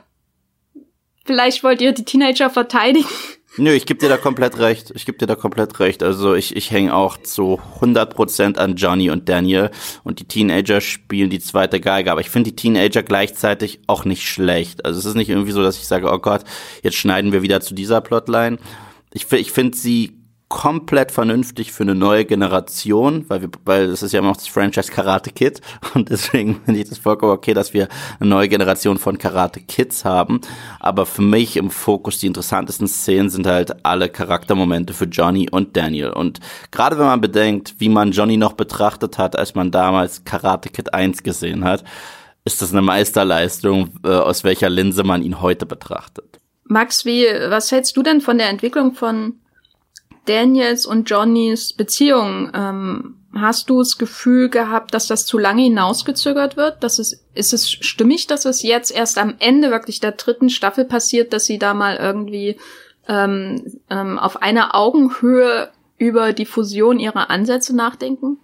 Vielleicht 1.30 1.62
wollt 1.62 1.80
ihr 1.80 1.92
die 1.92 2.04
Teenager 2.04 2.50
verteidigen. 2.50 3.08
Nö, 3.56 3.70
ich 3.72 3.86
gebe 3.86 4.00
dir 4.00 4.08
da 4.08 4.16
komplett 4.16 4.58
recht. 4.58 4.92
Ich 4.96 5.06
gebe 5.06 5.16
dir 5.16 5.26
da 5.26 5.36
komplett 5.36 5.78
recht. 5.78 6.02
Also 6.02 6.34
ich, 6.34 6.56
ich 6.56 6.72
hänge 6.72 6.92
auch 6.92 7.18
zu 7.18 7.60
100% 7.80 8.58
an 8.58 8.74
Johnny 8.74 9.10
und 9.10 9.28
Daniel 9.28 9.70
und 10.02 10.18
die 10.18 10.24
Teenager 10.24 10.80
spielen 10.80 11.30
die 11.30 11.38
zweite 11.38 11.78
Geige. 11.78 12.10
Aber 12.10 12.20
ich 12.20 12.30
finde 12.30 12.50
die 12.50 12.56
Teenager 12.56 13.04
gleichzeitig 13.04 13.78
auch 13.86 14.04
nicht 14.04 14.26
schlecht. 14.26 14.84
Also 14.84 14.98
es 14.98 15.04
ist 15.04 15.14
nicht 15.14 15.28
irgendwie 15.28 15.52
so, 15.52 15.62
dass 15.62 15.76
ich 15.76 15.86
sage, 15.86 16.10
oh 16.12 16.18
Gott, 16.18 16.42
jetzt 16.82 16.96
schneiden 16.96 17.30
wir 17.30 17.42
wieder 17.42 17.60
zu 17.60 17.74
dieser 17.74 18.00
Plotline. 18.00 18.58
Ich, 19.12 19.30
ich 19.32 19.52
finde 19.52 19.76
sie 19.76 20.19
komplett 20.50 21.12
vernünftig 21.12 21.70
für 21.70 21.84
eine 21.84 21.94
neue 21.94 22.24
Generation, 22.24 23.24
weil 23.28 23.42
wir, 23.42 23.50
weil 23.64 23.86
das 23.86 24.02
ist 24.02 24.12
ja 24.12 24.18
immer 24.18 24.30
noch 24.30 24.36
das 24.36 24.48
Franchise 24.48 24.90
Karate 24.90 25.30
Kid 25.30 25.60
und 25.94 26.10
deswegen 26.10 26.60
finde 26.64 26.80
ich 26.80 26.88
das 26.88 26.98
vollkommen 26.98 27.32
okay, 27.32 27.54
dass 27.54 27.72
wir 27.72 27.88
eine 28.18 28.28
neue 28.28 28.48
Generation 28.48 28.98
von 28.98 29.16
Karate 29.16 29.60
Kids 29.60 30.04
haben. 30.04 30.40
Aber 30.80 31.06
für 31.06 31.22
mich 31.22 31.56
im 31.56 31.70
Fokus 31.70 32.18
die 32.18 32.26
interessantesten 32.26 32.88
Szenen 32.88 33.30
sind 33.30 33.46
halt 33.46 33.86
alle 33.86 34.08
Charaktermomente 34.08 34.92
für 34.92 35.04
Johnny 35.04 35.48
und 35.48 35.76
Daniel. 35.76 36.10
Und 36.10 36.40
gerade 36.72 36.98
wenn 36.98 37.06
man 37.06 37.20
bedenkt, 37.20 37.76
wie 37.78 37.88
man 37.88 38.10
Johnny 38.10 38.36
noch 38.36 38.54
betrachtet 38.54 39.18
hat, 39.18 39.38
als 39.38 39.54
man 39.54 39.70
damals 39.70 40.24
Karate 40.24 40.68
Kid 40.68 40.92
1 40.92 41.22
gesehen 41.22 41.62
hat, 41.62 41.84
ist 42.44 42.60
das 42.60 42.72
eine 42.72 42.82
Meisterleistung, 42.82 43.90
äh, 44.04 44.08
aus 44.08 44.42
welcher 44.42 44.68
Linse 44.68 45.04
man 45.04 45.22
ihn 45.22 45.40
heute 45.40 45.64
betrachtet. 45.64 46.40
Max, 46.64 47.04
wie, 47.04 47.24
was 47.48 47.70
hältst 47.70 47.96
du 47.96 48.02
denn 48.02 48.20
von 48.20 48.36
der 48.36 48.48
Entwicklung 48.48 48.94
von 48.94 49.39
Daniels 50.26 50.86
und 50.86 51.08
Johnnys 51.08 51.72
Beziehung, 51.72 52.50
ähm, 52.54 53.16
hast 53.34 53.70
du 53.70 53.78
das 53.78 53.98
Gefühl 53.98 54.48
gehabt, 54.48 54.94
dass 54.94 55.06
das 55.06 55.26
zu 55.26 55.38
lange 55.38 55.62
hinausgezögert 55.62 56.56
wird? 56.56 56.82
Dass 56.82 56.98
es, 56.98 57.24
ist 57.34 57.52
es 57.52 57.70
stimmig, 57.70 58.26
dass 58.26 58.44
es 58.44 58.62
jetzt 58.62 58.90
erst 58.90 59.18
am 59.18 59.34
Ende 59.38 59.70
wirklich 59.70 60.00
der 60.00 60.12
dritten 60.12 60.50
Staffel 60.50 60.84
passiert, 60.84 61.32
dass 61.32 61.44
sie 61.44 61.58
da 61.58 61.74
mal 61.74 61.96
irgendwie 61.96 62.56
ähm, 63.08 63.80
ähm, 63.88 64.18
auf 64.18 64.42
einer 64.42 64.74
Augenhöhe 64.74 65.70
über 65.98 66.32
die 66.32 66.46
Fusion 66.46 66.98
ihrer 66.98 67.30
Ansätze 67.30 67.74
nachdenken? 67.74 68.38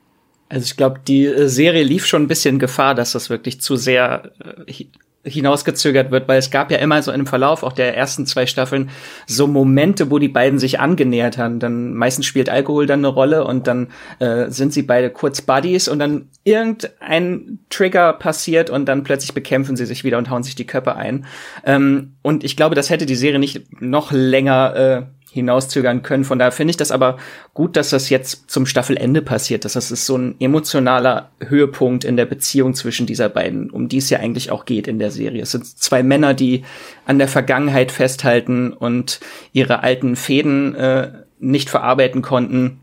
Also 0.48 0.64
ich 0.64 0.76
glaube, 0.76 1.00
die 1.06 1.26
äh, 1.26 1.48
Serie 1.48 1.82
lief 1.82 2.06
schon 2.06 2.22
ein 2.22 2.28
bisschen 2.28 2.58
Gefahr, 2.58 2.94
dass 2.94 3.12
das 3.12 3.30
wirklich 3.30 3.60
zu 3.60 3.76
sehr 3.76 4.32
äh, 4.66 4.86
hinausgezögert 5.26 6.10
wird, 6.10 6.28
weil 6.28 6.38
es 6.38 6.50
gab 6.50 6.70
ja 6.70 6.78
immer 6.78 7.02
so 7.02 7.12
im 7.12 7.26
Verlauf 7.26 7.62
auch 7.62 7.72
der 7.72 7.96
ersten 7.96 8.26
zwei 8.26 8.46
Staffeln 8.46 8.90
so 9.26 9.46
Momente, 9.46 10.10
wo 10.10 10.18
die 10.18 10.28
beiden 10.28 10.58
sich 10.58 10.80
angenähert 10.80 11.38
haben. 11.38 11.58
Dann 11.58 11.94
meistens 11.94 12.26
spielt 12.26 12.48
Alkohol 12.48 12.86
dann 12.86 13.00
eine 13.00 13.08
Rolle 13.08 13.44
und 13.44 13.66
dann 13.66 13.88
äh, 14.18 14.50
sind 14.50 14.72
sie 14.72 14.82
beide 14.82 15.10
kurz 15.10 15.42
Buddies 15.42 15.88
und 15.88 15.98
dann 15.98 16.28
irgendein 16.44 17.58
Trigger 17.70 18.12
passiert 18.12 18.70
und 18.70 18.86
dann 18.86 19.02
plötzlich 19.02 19.34
bekämpfen 19.34 19.76
sie 19.76 19.86
sich 19.86 20.04
wieder 20.04 20.18
und 20.18 20.30
hauen 20.30 20.42
sich 20.42 20.54
die 20.54 20.66
Köpfe 20.66 20.94
ein. 20.96 21.26
Ähm, 21.64 22.14
und 22.22 22.44
ich 22.44 22.56
glaube, 22.56 22.74
das 22.74 22.90
hätte 22.90 23.06
die 23.06 23.16
Serie 23.16 23.38
nicht 23.38 23.80
noch 23.82 24.12
länger 24.12 24.76
äh, 24.76 25.15
hinauszögern 25.36 26.02
können. 26.02 26.24
Von 26.24 26.38
daher 26.38 26.52
finde 26.52 26.70
ich 26.70 26.76
das 26.76 26.90
aber 26.90 27.18
gut, 27.54 27.76
dass 27.76 27.90
das 27.90 28.10
jetzt 28.10 28.50
zum 28.50 28.66
Staffelende 28.66 29.22
passiert. 29.22 29.64
Dass 29.64 29.74
das 29.74 29.90
ist 29.90 30.06
so 30.06 30.16
ein 30.16 30.34
emotionaler 30.40 31.30
Höhepunkt 31.40 32.04
in 32.04 32.16
der 32.16 32.26
Beziehung 32.26 32.74
zwischen 32.74 33.06
dieser 33.06 33.28
beiden, 33.28 33.70
um 33.70 33.88
die 33.88 33.98
es 33.98 34.10
ja 34.10 34.18
eigentlich 34.18 34.50
auch 34.50 34.64
geht 34.64 34.88
in 34.88 34.98
der 34.98 35.10
Serie. 35.10 35.42
Es 35.42 35.52
sind 35.52 35.66
zwei 35.66 36.02
Männer, 36.02 36.34
die 36.34 36.64
an 37.04 37.18
der 37.18 37.28
Vergangenheit 37.28 37.92
festhalten 37.92 38.72
und 38.72 39.20
ihre 39.52 39.82
alten 39.82 40.16
Fäden 40.16 40.74
äh, 40.74 41.12
nicht 41.38 41.70
verarbeiten 41.70 42.22
konnten. 42.22 42.80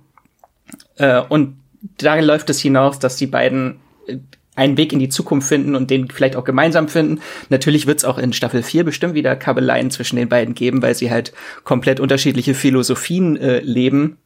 Äh, 0.95 1.21
und 1.21 1.57
da 1.97 2.19
läuft 2.19 2.49
es 2.49 2.59
hinaus, 2.59 2.99
dass 2.99 3.17
die 3.17 3.27
beiden 3.27 3.79
äh, 4.07 4.17
einen 4.55 4.77
Weg 4.77 4.93
in 4.93 4.99
die 4.99 5.09
Zukunft 5.09 5.47
finden 5.47 5.75
und 5.75 5.89
den 5.89 6.09
vielleicht 6.09 6.35
auch 6.35 6.43
gemeinsam 6.43 6.87
finden. 6.87 7.21
Natürlich 7.49 7.87
wird 7.87 7.99
es 7.99 8.05
auch 8.05 8.17
in 8.17 8.33
Staffel 8.33 8.63
4 8.63 8.83
bestimmt 8.83 9.15
wieder 9.15 9.35
Kabeleien 9.35 9.91
zwischen 9.91 10.15
den 10.15 10.29
beiden 10.29 10.53
geben, 10.53 10.81
weil 10.81 10.95
sie 10.95 11.11
halt 11.11 11.33
komplett 11.63 11.99
unterschiedliche 11.99 12.53
Philosophien 12.53 13.37
äh, 13.37 13.59
leben 13.59 14.17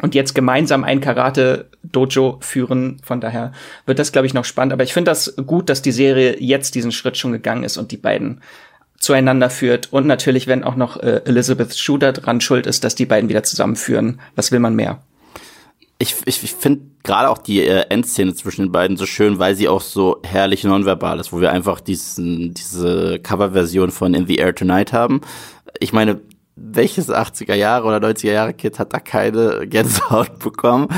und 0.00 0.14
jetzt 0.14 0.34
gemeinsam 0.34 0.84
ein 0.84 1.00
Karate-Dojo 1.00 2.38
führen. 2.40 3.00
Von 3.04 3.20
daher 3.20 3.52
wird 3.86 3.98
das, 3.98 4.12
glaube 4.12 4.26
ich, 4.26 4.34
noch 4.34 4.44
spannend. 4.44 4.72
Aber 4.72 4.82
ich 4.82 4.92
finde 4.92 5.10
das 5.10 5.34
gut, 5.46 5.68
dass 5.68 5.82
die 5.82 5.92
Serie 5.92 6.36
jetzt 6.40 6.74
diesen 6.74 6.92
Schritt 6.92 7.16
schon 7.16 7.32
gegangen 7.32 7.64
ist 7.64 7.76
und 7.76 7.92
die 7.92 7.96
beiden 7.96 8.40
zueinander 8.98 9.50
führt. 9.50 9.92
Und 9.92 10.06
natürlich, 10.06 10.46
wenn 10.46 10.64
auch 10.64 10.76
noch 10.76 10.96
äh, 10.98 11.22
Elizabeth 11.24 11.76
Shooter 11.76 12.12
dran 12.12 12.40
schuld 12.40 12.66
ist, 12.66 12.84
dass 12.84 12.94
die 12.94 13.06
beiden 13.06 13.28
wieder 13.28 13.42
zusammenführen. 13.42 14.20
Was 14.36 14.52
will 14.52 14.60
man 14.60 14.74
mehr? 14.74 15.02
Ich, 16.00 16.16
ich, 16.24 16.42
ich 16.42 16.54
finde 16.54 16.86
gerade 17.02 17.28
auch 17.28 17.38
die 17.38 17.60
äh, 17.60 17.84
Endszene 17.90 18.34
zwischen 18.34 18.62
den 18.62 18.72
beiden 18.72 18.96
so 18.96 19.04
schön, 19.04 19.38
weil 19.38 19.54
sie 19.54 19.68
auch 19.68 19.82
so 19.82 20.20
herrlich 20.24 20.64
nonverbal 20.64 21.20
ist, 21.20 21.32
wo 21.32 21.40
wir 21.40 21.52
einfach 21.52 21.80
diesen, 21.80 22.54
diese 22.54 23.18
Coverversion 23.20 23.90
von 23.90 24.14
In 24.14 24.26
the 24.26 24.36
Air 24.36 24.54
Tonight 24.54 24.94
haben. 24.94 25.20
Ich 25.78 25.92
meine, 25.92 26.20
welches 26.56 27.10
80er 27.10 27.54
Jahre 27.54 27.86
oder 27.86 27.98
90er 27.98 28.32
Jahre 28.32 28.54
Kind 28.54 28.78
hat 28.78 28.94
da 28.94 28.98
keine 28.98 29.66
Gänsehaut 29.66 30.38
bekommen? 30.42 30.88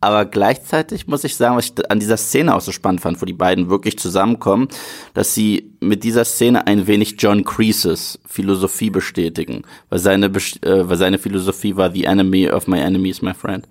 Aber 0.00 0.24
gleichzeitig 0.26 1.08
muss 1.08 1.24
ich 1.24 1.36
sagen, 1.36 1.56
was 1.56 1.66
ich 1.66 1.90
an 1.90 1.98
dieser 1.98 2.16
Szene 2.16 2.54
auch 2.54 2.60
so 2.60 2.70
spannend 2.70 3.00
fand, 3.00 3.20
wo 3.20 3.26
die 3.26 3.32
beiden 3.32 3.68
wirklich 3.68 3.98
zusammenkommen, 3.98 4.68
dass 5.14 5.34
sie 5.34 5.76
mit 5.80 6.04
dieser 6.04 6.24
Szene 6.24 6.68
ein 6.68 6.86
wenig 6.86 7.16
John 7.18 7.44
Creases 7.44 8.20
Philosophie 8.26 8.90
bestätigen. 8.90 9.62
Weil 9.90 9.98
seine, 9.98 10.26
äh, 10.26 10.88
weil 10.88 10.96
seine 10.96 11.18
Philosophie 11.18 11.76
war, 11.76 11.90
the 11.90 12.04
enemy 12.04 12.48
of 12.48 12.68
my 12.68 12.78
enemy 12.78 13.10
is 13.10 13.22
my 13.22 13.34
friend. 13.34 13.66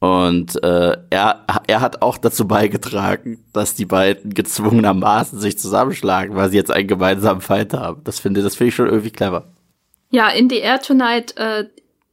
Und 0.00 0.62
äh, 0.62 0.96
er, 1.08 1.46
er 1.66 1.80
hat 1.80 2.02
auch 2.02 2.18
dazu 2.18 2.46
beigetragen, 2.46 3.42
dass 3.52 3.74
die 3.74 3.86
beiden 3.86 4.34
gezwungenermaßen 4.34 5.40
sich 5.40 5.58
zusammenschlagen, 5.58 6.36
weil 6.36 6.50
sie 6.50 6.56
jetzt 6.56 6.70
einen 6.70 6.88
gemeinsamen 6.88 7.40
Feind 7.40 7.72
haben. 7.72 8.02
Das 8.04 8.18
finde 8.18 8.42
das 8.42 8.56
finde 8.56 8.68
ich 8.68 8.74
schon 8.74 8.88
irgendwie 8.88 9.10
clever. 9.10 9.46
Ja, 10.10 10.28
in 10.28 10.50
the 10.50 10.58
Air 10.58 10.80
Tonight, 10.80 11.36
äh, 11.38 11.64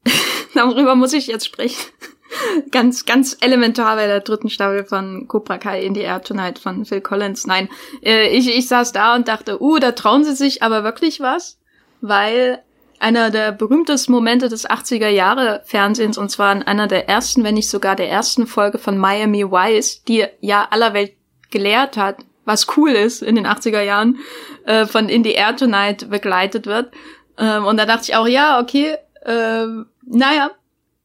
darüber 0.56 0.96
muss 0.96 1.14
ich 1.14 1.28
jetzt 1.28 1.46
sprechen. 1.46 1.92
ganz, 2.72 3.06
ganz 3.06 3.38
elementar 3.42 3.96
bei 3.96 4.08
der 4.08 4.22
dritten 4.22 4.50
Staffel 4.50 4.86
von 4.86 5.28
Cobra 5.28 5.58
Kai 5.58 5.84
in 5.84 5.96
the 5.96 6.02
Air 6.02 6.22
Tonight 6.22 6.60
von 6.60 6.86
Phil 6.86 7.02
Collins. 7.02 7.46
Nein, 7.46 7.70
äh, 8.04 8.30
ich, 8.30 8.50
ich 8.50 8.68
saß 8.68 8.92
da 8.92 9.16
und 9.16 9.28
dachte, 9.28 9.62
uh, 9.62 9.80
da 9.80 9.92
trauen 9.92 10.24
sie 10.24 10.36
sich 10.36 10.64
aber 10.64 10.84
wirklich 10.84 11.20
was, 11.20 11.60
weil 12.00 12.60
einer 13.02 13.32
der 13.32 13.52
berühmtesten 13.52 14.12
Momente 14.12 14.48
des 14.48 14.70
80er 14.70 15.08
Jahre 15.08 15.62
Fernsehens 15.66 16.18
und 16.18 16.30
zwar 16.30 16.52
in 16.52 16.64
einer 16.64 16.88
der 16.88 17.10
ersten, 17.10 17.44
wenn 17.44 17.56
nicht 17.56 17.70
sogar 17.70 17.96
der 17.96 18.10
ersten 18.10 18.46
Folge 18.46 18.78
von 18.78 18.98
Miami 18.98 19.44
Vice, 19.44 20.04
die 20.04 20.26
ja 20.40 20.68
aller 20.70 20.94
Welt 20.94 21.14
gelehrt 21.50 21.98
hat, 21.98 22.18
was 22.46 22.78
cool 22.78 22.92
ist 22.92 23.24
in 23.24 23.36
den 23.36 23.48
80er 23.48 23.82
Jahren, 23.82 24.20
äh, 24.66 24.86
von 24.86 25.10
In 25.10 25.24
the 25.24 25.34
Air 25.34 25.56
Tonight 25.56 26.10
begleitet 26.10 26.68
wird. 26.68 26.92
Ähm, 27.38 27.66
und 27.66 27.78
da 27.78 27.86
dachte 27.86 28.04
ich 28.04 28.16
auch, 28.16 28.28
ja, 28.28 28.60
okay, 28.62 28.96
äh, 29.26 29.66
naja, 30.06 30.52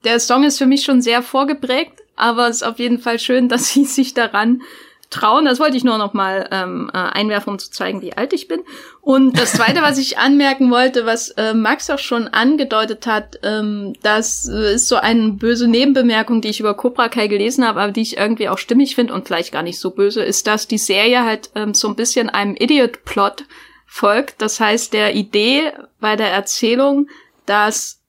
der 0.05 0.21
Song 0.21 0.45
ist 0.45 0.59
für 0.59 0.67
mich 0.67 0.85
schon 0.85 1.01
sehr 1.01 1.23
vorgeprägt. 1.23 2.03
aber 2.19 2.49
es 2.49 2.57
ist 2.57 2.63
auf 2.63 2.79
jeden 2.79 2.99
Fall 2.99 3.19
schön, 3.19 3.49
dass 3.51 3.73
sie 3.73 3.85
sich 3.85 4.13
daran 4.13 4.63
trauen. 5.11 5.45
Das 5.45 5.61
wollte 5.61 5.77
ich 5.77 5.85
nur 5.85 5.99
noch 5.99 6.13
mal 6.15 6.49
ähm, 6.51 6.91
äh, 6.93 6.97
einwerfen, 6.97 7.53
um 7.53 7.59
zu 7.59 7.71
zeigen, 7.71 8.03
wie 8.03 8.17
alt 8.17 8.33
ich 8.33 8.49
bin. 8.49 8.61
Und 9.01 9.39
das 9.39 9.53
Zweite, 9.53 9.83
was 9.83 9.99
ich 9.99 10.19
anmerken 10.19 10.71
wollte, 10.71 11.07
was 11.07 11.31
äh, 11.31 11.55
Max 11.55 11.91
auch 11.91 11.99
schon 11.99 12.29
angedeutet 12.29 13.07
hat, 13.07 13.39
ähm, 13.43 13.95
das 14.03 14.49
äh, 14.49 14.75
ist 14.75 14.89
so 14.89 14.97
eine 14.97 15.33
böse 15.33 15.69
Nebenbemerkung, 15.69 16.41
die 16.41 16.49
ich 16.49 16.61
über 16.61 16.75
Cobra 16.75 17.09
Kai 17.09 17.29
gelesen 17.29 17.67
habe, 17.67 17.81
aber 17.81 17.93
die 17.93 18.03
ich 18.03 18.17
irgendwie 18.17 18.49
auch 18.49 18.59
stimmig 18.59 18.95
finde 18.95 19.15
und 19.15 19.27
vielleicht 19.27 19.53
gar 19.53 19.63
nicht 19.63 19.79
so 19.79 19.91
böse, 19.91 20.23
ist, 20.23 20.47
dass 20.47 20.67
die 20.67 20.79
Serie 20.79 21.25
halt 21.25 21.51
ähm, 21.55 21.75
so 21.75 21.89
ein 21.89 21.97
bisschen 21.97 22.29
einem 22.29 22.57
Idiot-Plot 22.57 23.45
folgt. 23.87 24.43
Das 24.43 24.61
heißt, 24.61 24.93
der 24.93 25.15
Idee 25.15 25.73
bei 26.01 26.17
der 26.17 26.31
Erzählung, 26.31 27.09
dass 27.47 28.03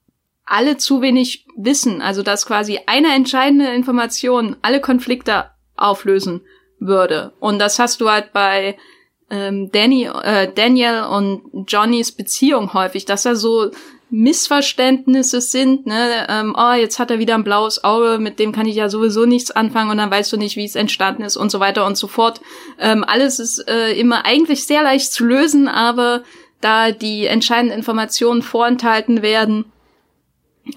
alle 0.45 0.77
zu 0.77 1.01
wenig 1.01 1.45
wissen, 1.55 2.01
also 2.01 2.23
dass 2.23 2.45
quasi 2.45 2.79
eine 2.87 3.13
entscheidende 3.13 3.67
Information 3.67 4.55
alle 4.61 4.81
Konflikte 4.81 5.51
auflösen 5.75 6.41
würde. 6.79 7.33
Und 7.39 7.59
das 7.59 7.79
hast 7.79 8.01
du 8.01 8.09
halt 8.09 8.33
bei 8.33 8.77
ähm, 9.29 9.71
Danny, 9.71 10.05
äh, 10.05 10.51
Daniel 10.53 11.03
und 11.09 11.65
Johnnys 11.67 12.11
Beziehung 12.11 12.73
häufig, 12.73 13.05
dass 13.05 13.23
da 13.23 13.35
so 13.35 13.71
Missverständnisse 14.09 15.41
sind, 15.41 15.85
ne, 15.85 16.27
ähm, 16.29 16.55
oh, 16.57 16.73
jetzt 16.73 16.97
hat 16.97 17.11
er 17.11 17.19
wieder 17.19 17.35
ein 17.35 17.43
blaues 17.43 17.83
Auge, 17.83 18.19
mit 18.19 18.39
dem 18.39 18.53
kann 18.53 18.65
ich 18.65 18.75
ja 18.75 18.87
sowieso 18.87 19.25
nichts 19.25 19.51
anfangen 19.51 19.91
und 19.91 19.97
dann 19.97 20.11
weißt 20.11 20.31
du 20.31 20.37
nicht, 20.37 20.55
wie 20.55 20.63
es 20.63 20.75
entstanden 20.75 21.23
ist 21.23 21.35
und 21.35 21.51
so 21.51 21.59
weiter 21.59 21.85
und 21.85 21.97
so 21.97 22.07
fort. 22.07 22.39
Ähm, 22.79 23.03
alles 23.05 23.39
ist 23.39 23.67
äh, 23.67 23.91
immer 23.99 24.25
eigentlich 24.25 24.65
sehr 24.65 24.81
leicht 24.81 25.11
zu 25.11 25.25
lösen, 25.25 25.67
aber 25.67 26.23
da 26.61 26.91
die 26.91 27.25
entscheidenden 27.25 27.77
Informationen 27.77 28.41
vorenthalten 28.41 29.21
werden, 29.21 29.65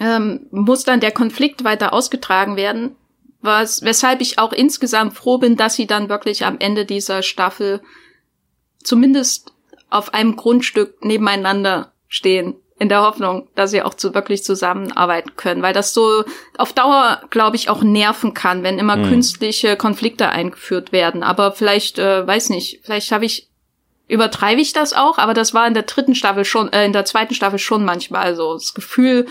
ähm, 0.00 0.46
muss 0.50 0.82
dann 0.82 1.00
der 1.00 1.12
Konflikt 1.12 1.62
weiter 1.62 1.92
ausgetragen 1.92 2.56
werden, 2.56 2.96
was, 3.42 3.82
weshalb 3.82 4.20
ich 4.20 4.38
auch 4.38 4.52
insgesamt 4.52 5.14
froh 5.14 5.38
bin, 5.38 5.56
dass 5.56 5.74
sie 5.74 5.86
dann 5.86 6.08
wirklich 6.08 6.44
am 6.44 6.58
Ende 6.58 6.84
dieser 6.84 7.22
Staffel 7.22 7.80
zumindest 8.82 9.52
auf 9.88 10.14
einem 10.14 10.36
Grundstück 10.36 11.04
nebeneinander 11.04 11.92
stehen, 12.08 12.56
in 12.80 12.88
der 12.88 13.02
Hoffnung, 13.02 13.48
dass 13.54 13.72
sie 13.72 13.82
auch 13.82 13.92
zu, 13.92 14.14
wirklich 14.14 14.42
zusammenarbeiten 14.42 15.36
können, 15.36 15.60
weil 15.60 15.74
das 15.74 15.92
so 15.92 16.24
auf 16.56 16.72
Dauer, 16.72 17.20
glaube 17.28 17.56
ich, 17.56 17.68
auch 17.68 17.82
nerven 17.82 18.32
kann, 18.32 18.62
wenn 18.62 18.78
immer 18.78 18.96
mhm. 18.96 19.08
künstliche 19.08 19.76
Konflikte 19.76 20.30
eingeführt 20.30 20.90
werden. 20.90 21.22
Aber 21.22 21.52
vielleicht, 21.52 21.98
äh, 21.98 22.26
weiß 22.26 22.48
nicht, 22.48 22.80
vielleicht 22.82 23.12
habe 23.12 23.26
ich 23.26 23.50
übertreibe 24.08 24.60
ich 24.60 24.72
das 24.72 24.92
auch, 24.92 25.18
aber 25.18 25.34
das 25.34 25.54
war 25.54 25.68
in 25.68 25.74
der 25.74 25.84
dritten 25.84 26.14
Staffel 26.14 26.44
schon, 26.44 26.72
äh, 26.72 26.84
in 26.86 26.92
der 26.92 27.04
zweiten 27.04 27.34
Staffel 27.34 27.58
schon 27.58 27.84
manchmal 27.84 28.22
also 28.22 28.54
das 28.54 28.74
Gefühl, 28.74 29.26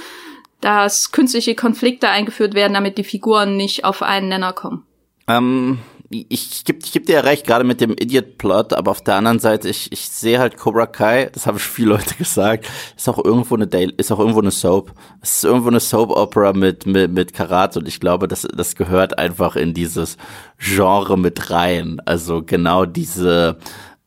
dass 0.61 1.11
künstliche 1.11 1.55
Konflikte 1.55 2.09
eingeführt 2.09 2.53
werden, 2.53 2.73
damit 2.73 2.97
die 2.97 3.03
Figuren 3.03 3.57
nicht 3.57 3.85
auf 3.85 4.01
einen 4.01 4.29
Nenner 4.29 4.53
kommen. 4.53 4.83
Ähm, 5.27 5.79
ich 6.09 6.63
gebe 6.65 6.79
ich 6.83 6.91
geb 6.91 7.05
dir 7.05 7.13
ja 7.13 7.19
recht, 7.21 7.45
gerade 7.45 7.63
mit 7.63 7.81
dem 7.81 7.91
Idiot-Plot, 7.91 8.73
aber 8.73 8.89
auf 8.89 9.01
der 9.01 9.15
anderen 9.15 9.37
Seite, 9.37 9.69
ich, 9.69 9.91
ich 9.91 10.09
sehe 10.09 10.39
halt 10.39 10.57
Cobra 10.57 10.87
Kai, 10.87 11.29
das 11.31 11.45
habe 11.45 11.57
ich 11.57 11.63
viele 11.65 11.89
Leute 11.89 12.15
gesagt, 12.15 12.67
ist 12.97 13.07
auch 13.07 13.23
irgendwo 13.23 13.55
eine 13.55 13.67
Daily, 13.67 13.93
ist 13.97 14.11
auch 14.11 14.19
irgendwo 14.19 14.39
eine 14.39 14.51
Soap. 14.51 14.91
Es 15.21 15.37
ist 15.37 15.43
irgendwo 15.43 15.67
eine 15.67 15.79
Soap-Opera 15.79 16.53
mit, 16.53 16.87
mit, 16.87 17.11
mit 17.11 17.33
Karate 17.33 17.79
und 17.79 17.87
ich 17.87 17.99
glaube, 17.99 18.27
das, 18.27 18.47
das 18.55 18.75
gehört 18.75 19.19
einfach 19.19 19.55
in 19.55 19.73
dieses 19.73 20.17
Genre 20.57 21.17
mit 21.17 21.51
rein. 21.51 22.01
Also 22.05 22.41
genau 22.43 22.85
diese 22.85 23.57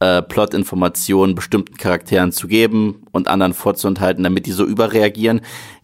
äh, 0.01 0.23
Plot-Informationen 0.23 1.37
bestimmten 1.37 1.77
Charakteren 1.77 2.33
zu 2.33 2.49
geben 2.49 3.05
und 3.13 3.29
anderen 3.29 3.55
vorzuenthalten, 3.55 4.25
damit 4.25 4.47
die 4.47 4.53
so 4.53 4.65
überreagieren. 4.65 5.43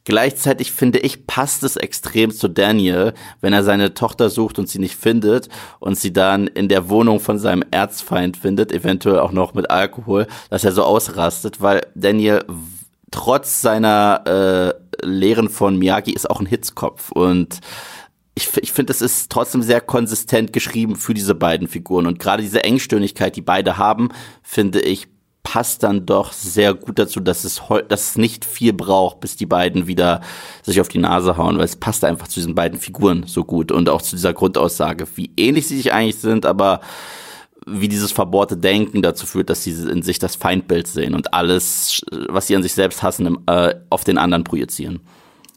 Gleichzeitig 0.09 0.73
finde 0.73 1.01
ich, 1.01 1.27
passt 1.27 1.62
es 1.64 1.77
extrem 1.77 2.31
zu 2.31 2.49
Daniel, 2.49 3.12
wenn 3.42 3.53
er 3.53 3.62
seine 3.62 3.92
Tochter 3.92 4.31
sucht 4.31 4.59
und 4.59 4.66
sie 4.66 4.79
nicht 4.79 4.94
findet 4.94 5.51
und 5.81 5.99
sie 5.99 6.14
dann 6.14 6.47
in 6.47 6.71
der 6.71 6.88
Wohnung 6.88 7.21
von 7.21 7.38
seinem 7.38 7.62
Erzfeind 7.73 8.38
findet, 8.38 8.73
eventuell 8.73 9.18
auch 9.18 9.33
noch 9.33 9.53
mit 9.53 9.71
Alkohol, 9.71 10.27
dass 10.49 10.64
er 10.64 10.73
so 10.73 10.83
ausrastet, 10.85 11.61
weil 11.61 11.83
Daniel 11.94 12.42
trotz 13.11 13.61
seiner 13.61 14.75
äh, 15.03 15.07
Lehren 15.07 15.51
von 15.51 15.79
Miyagi 15.79 16.14
ist 16.14 16.31
auch 16.31 16.40
ein 16.40 16.47
Hitzkopf 16.47 17.12
und 17.12 17.61
ich, 18.35 18.49
ich 18.62 18.73
finde, 18.73 18.92
es 18.92 19.03
ist 19.03 19.31
trotzdem 19.31 19.61
sehr 19.61 19.83
konsistent 19.83 20.55
geschrieben 20.55 20.97
für 20.97 21.12
diese 21.12 21.35
beiden 21.35 21.68
Figuren 21.68 22.07
und 22.07 22.18
gerade 22.18 22.42
diese 22.42 22.64
Engstirnigkeit, 22.64 23.37
die 23.37 23.42
beide 23.42 23.77
haben, 23.77 24.09
finde 24.42 24.81
ich, 24.81 25.07
passt 25.42 25.83
dann 25.83 26.05
doch 26.05 26.33
sehr 26.33 26.74
gut 26.74 26.98
dazu, 26.98 27.20
dass 27.20 27.44
es, 27.44 27.62
dass 27.88 28.11
es 28.11 28.18
nicht 28.18 28.44
viel 28.44 28.72
braucht, 28.72 29.20
bis 29.20 29.37
die 29.37 29.46
beiden 29.46 29.87
wieder 29.87 30.20
sich 30.62 30.81
auf 30.81 30.88
die 30.88 30.98
Nase 30.98 31.37
hauen, 31.37 31.57
weil 31.57 31.64
es 31.64 31.77
passt 31.77 32.05
einfach 32.05 32.29
zu 32.29 32.40
diesen 32.40 32.55
beiden 32.55 32.79
Figuren 32.79 33.24
so 33.27 33.44
gut 33.44 33.72
und 33.72 33.88
auch 33.88 34.03
zu 34.03 34.16
dieser 34.16 34.35
Grundaussage, 34.35 35.07
wie 35.14 35.31
ähnlich 35.37 35.66
sie 35.66 35.77
sich 35.77 35.92
eigentlich 35.92 36.20
sind, 36.20 36.44
aber 36.44 36.81
wie 37.66 37.88
dieses 37.88 38.12
verbohrte 38.12 38.57
Denken 38.57 39.03
dazu 39.03 39.27
führt, 39.27 39.51
dass 39.51 39.64
sie 39.64 39.72
in 39.72 40.03
sich 40.03 40.18
das 40.18 40.37
Feindbild 40.37 40.87
sehen 40.87 41.14
und 41.14 41.35
alles, 41.35 42.03
was 42.29 42.46
sie 42.46 42.57
an 42.57 42.62
sich 42.62 42.72
selbst 42.72 43.03
hassen, 43.03 43.38
äh, 43.46 43.74
auf 43.90 44.05
den 44.05 44.18
anderen 44.18 44.44
projizieren. 44.44 45.01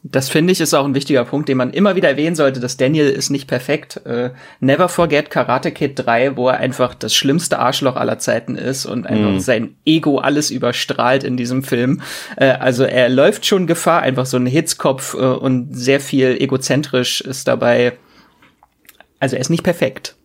Das 0.04 0.28
finde 0.28 0.52
ich 0.52 0.60
ist 0.60 0.74
auch 0.74 0.84
ein 0.84 0.96
wichtiger 0.96 1.24
Punkt, 1.24 1.48
den 1.48 1.56
man 1.56 1.72
immer 1.72 1.94
wieder 1.94 2.08
erwähnen 2.08 2.34
sollte, 2.34 2.58
dass 2.58 2.76
Daniel 2.76 3.08
ist 3.08 3.30
nicht 3.30 3.46
perfekt. 3.46 4.04
Äh, 4.04 4.30
never 4.58 4.88
forget 4.88 5.30
Karate 5.30 5.70
Kid 5.70 5.92
3, 5.94 6.36
wo 6.36 6.48
er 6.48 6.56
einfach 6.56 6.94
das 6.94 7.14
schlimmste 7.14 7.60
Arschloch 7.60 7.94
aller 7.94 8.18
Zeiten 8.18 8.56
ist 8.56 8.84
und 8.84 9.06
einfach 9.06 9.30
mm. 9.30 9.38
sein 9.38 9.76
Ego 9.84 10.18
alles 10.18 10.50
überstrahlt 10.50 11.22
in 11.22 11.36
diesem 11.36 11.62
Film. 11.62 12.02
Äh, 12.36 12.46
also 12.46 12.82
er 12.82 13.08
läuft 13.10 13.46
schon 13.46 13.68
Gefahr, 13.68 14.02
einfach 14.02 14.26
so 14.26 14.38
ein 14.38 14.46
Hitzkopf 14.46 15.14
äh, 15.14 15.18
und 15.18 15.72
sehr 15.72 16.00
viel 16.00 16.36
egozentrisch 16.40 17.20
ist 17.20 17.46
dabei. 17.46 17.92
Also 19.20 19.36
er 19.36 19.40
ist 19.40 19.50
nicht 19.50 19.62
perfekt. 19.62 20.16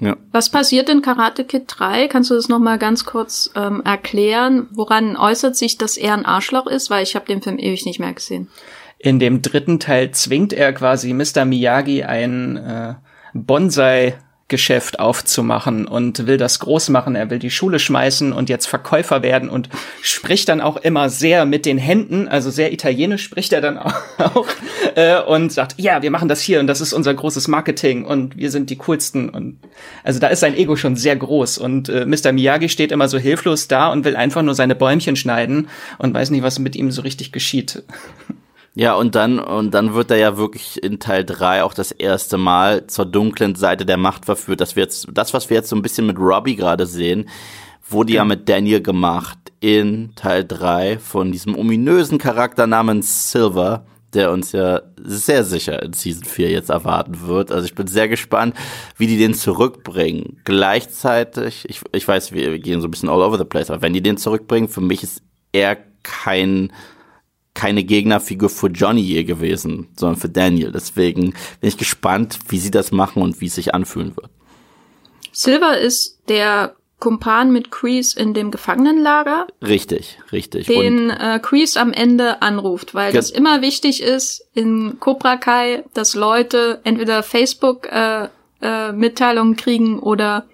Ja. 0.00 0.16
Was 0.32 0.48
passiert 0.48 0.88
in 0.88 1.02
Karate 1.02 1.44
Kid 1.44 1.64
3? 1.66 2.08
Kannst 2.08 2.30
du 2.30 2.34
das 2.34 2.48
noch 2.48 2.58
mal 2.58 2.78
ganz 2.78 3.04
kurz 3.04 3.50
ähm, 3.54 3.82
erklären? 3.84 4.66
Woran 4.70 5.16
äußert 5.16 5.56
sich, 5.56 5.76
dass 5.76 5.98
er 5.98 6.14
ein 6.14 6.24
Arschloch 6.24 6.66
ist? 6.66 6.88
Weil 6.88 7.02
ich 7.02 7.14
habe 7.14 7.26
den 7.26 7.42
Film 7.42 7.58
ewig 7.58 7.84
nicht 7.84 8.00
mehr 8.00 8.14
gesehen. 8.14 8.48
In 9.02 9.18
dem 9.18 9.40
dritten 9.40 9.80
Teil 9.80 10.10
zwingt 10.10 10.52
er 10.52 10.74
quasi 10.74 11.14
Mr. 11.14 11.46
Miyagi 11.46 12.02
ein 12.02 12.58
äh, 12.58 12.94
Bonsai 13.32 14.14
Geschäft 14.48 14.98
aufzumachen 14.98 15.86
und 15.86 16.26
will 16.26 16.36
das 16.36 16.58
groß 16.58 16.90
machen. 16.90 17.14
Er 17.14 17.30
will 17.30 17.38
die 17.38 17.50
Schule 17.50 17.78
schmeißen 17.78 18.32
und 18.34 18.50
jetzt 18.50 18.66
Verkäufer 18.66 19.22
werden 19.22 19.48
und 19.48 19.70
spricht 20.02 20.50
dann 20.50 20.60
auch 20.60 20.76
immer 20.76 21.08
sehr 21.08 21.46
mit 21.46 21.64
den 21.64 21.78
Händen, 21.78 22.28
also 22.28 22.50
sehr 22.50 22.72
italienisch 22.72 23.22
spricht 23.22 23.54
er 23.54 23.62
dann 23.62 23.78
auch 24.18 24.46
äh, 24.96 25.22
und 25.22 25.50
sagt, 25.50 25.76
ja, 25.78 26.02
wir 26.02 26.10
machen 26.10 26.28
das 26.28 26.42
hier 26.42 26.60
und 26.60 26.66
das 26.66 26.82
ist 26.82 26.92
unser 26.92 27.14
großes 27.14 27.48
Marketing 27.48 28.04
und 28.04 28.36
wir 28.36 28.50
sind 28.50 28.68
die 28.68 28.76
coolsten 28.76 29.30
und 29.30 29.60
also 30.04 30.20
da 30.20 30.26
ist 30.26 30.40
sein 30.40 30.56
Ego 30.56 30.76
schon 30.76 30.96
sehr 30.96 31.16
groß 31.16 31.56
und 31.56 31.88
äh, 31.88 32.04
Mr. 32.04 32.32
Miyagi 32.32 32.68
steht 32.68 32.92
immer 32.92 33.08
so 33.08 33.18
hilflos 33.18 33.68
da 33.68 33.90
und 33.90 34.04
will 34.04 34.16
einfach 34.16 34.42
nur 34.42 34.54
seine 34.54 34.74
Bäumchen 34.74 35.16
schneiden 35.16 35.68
und 35.96 36.12
weiß 36.12 36.30
nicht, 36.30 36.42
was 36.42 36.58
mit 36.58 36.76
ihm 36.76 36.90
so 36.90 37.02
richtig 37.02 37.32
geschieht. 37.32 37.84
Ja, 38.74 38.94
und 38.94 39.16
dann, 39.16 39.40
und 39.40 39.72
dann 39.72 39.94
wird 39.94 40.10
er 40.12 40.18
ja 40.18 40.36
wirklich 40.36 40.82
in 40.82 41.00
Teil 41.00 41.24
3 41.24 41.64
auch 41.64 41.74
das 41.74 41.90
erste 41.90 42.38
Mal 42.38 42.86
zur 42.86 43.04
dunklen 43.04 43.56
Seite 43.56 43.84
der 43.84 43.96
Macht 43.96 44.24
verführt. 44.26 44.60
Das, 44.60 44.76
wir 44.76 44.84
jetzt, 44.84 45.08
das 45.12 45.34
was 45.34 45.50
wir 45.50 45.56
jetzt 45.56 45.68
so 45.68 45.76
ein 45.76 45.82
bisschen 45.82 46.06
mit 46.06 46.18
Robbie 46.18 46.54
gerade 46.54 46.86
sehen, 46.86 47.28
wurde 47.88 48.12
ja. 48.12 48.18
ja 48.18 48.24
mit 48.24 48.48
Daniel 48.48 48.80
gemacht 48.80 49.38
in 49.58 50.12
Teil 50.14 50.44
3 50.44 50.98
von 50.98 51.32
diesem 51.32 51.56
ominösen 51.56 52.18
Charakter 52.18 52.68
namens 52.68 53.32
Silver, 53.32 53.86
der 54.14 54.30
uns 54.30 54.52
ja 54.52 54.82
sehr 54.96 55.44
sicher 55.44 55.82
in 55.82 55.92
Season 55.92 56.24
4 56.24 56.50
jetzt 56.50 56.70
erwarten 56.70 57.26
wird. 57.26 57.50
Also 57.50 57.64
ich 57.64 57.74
bin 57.74 57.88
sehr 57.88 58.08
gespannt, 58.08 58.54
wie 58.96 59.08
die 59.08 59.18
den 59.18 59.34
zurückbringen. 59.34 60.40
Gleichzeitig, 60.44 61.68
ich, 61.68 61.80
ich 61.92 62.06
weiß, 62.06 62.32
wir 62.32 62.58
gehen 62.60 62.80
so 62.80 62.86
ein 62.86 62.90
bisschen 62.90 63.08
all 63.08 63.22
over 63.22 63.36
the 63.36 63.44
place, 63.44 63.70
aber 63.70 63.82
wenn 63.82 63.92
die 63.92 64.02
den 64.02 64.16
zurückbringen, 64.16 64.68
für 64.68 64.80
mich 64.80 65.02
ist 65.02 65.22
er 65.52 65.76
kein 66.02 66.72
keine 67.54 67.84
Gegnerfigur 67.84 68.48
für 68.48 68.68
Johnny 68.68 69.00
je 69.00 69.24
gewesen, 69.24 69.88
sondern 69.96 70.20
für 70.20 70.28
Daniel. 70.28 70.72
Deswegen 70.72 71.34
bin 71.60 71.68
ich 71.68 71.76
gespannt, 71.76 72.38
wie 72.48 72.58
sie 72.58 72.70
das 72.70 72.92
machen 72.92 73.22
und 73.22 73.40
wie 73.40 73.46
es 73.46 73.54
sich 73.54 73.74
anfühlen 73.74 74.16
wird. 74.16 74.30
Silver 75.32 75.78
ist 75.78 76.18
der 76.28 76.74
Kumpan 77.00 77.50
mit 77.50 77.70
Kreese 77.70 78.20
in 78.20 78.34
dem 78.34 78.50
Gefangenenlager. 78.50 79.46
Richtig, 79.62 80.18
richtig. 80.32 80.66
Den 80.66 81.10
äh, 81.10 81.40
Kreese 81.42 81.80
am 81.80 81.92
Ende 81.92 82.42
anruft, 82.42 82.94
weil 82.94 83.12
das 83.12 83.30
immer 83.30 83.62
wichtig 83.62 84.02
ist 84.02 84.46
in 84.54 85.00
Cobra 85.00 85.36
Kai, 85.36 85.82
dass 85.94 86.14
Leute 86.14 86.80
entweder 86.84 87.22
Facebook 87.22 87.90
äh, 87.90 88.28
äh, 88.60 88.92
Mitteilungen 88.92 89.56
kriegen 89.56 89.98
oder 89.98 90.46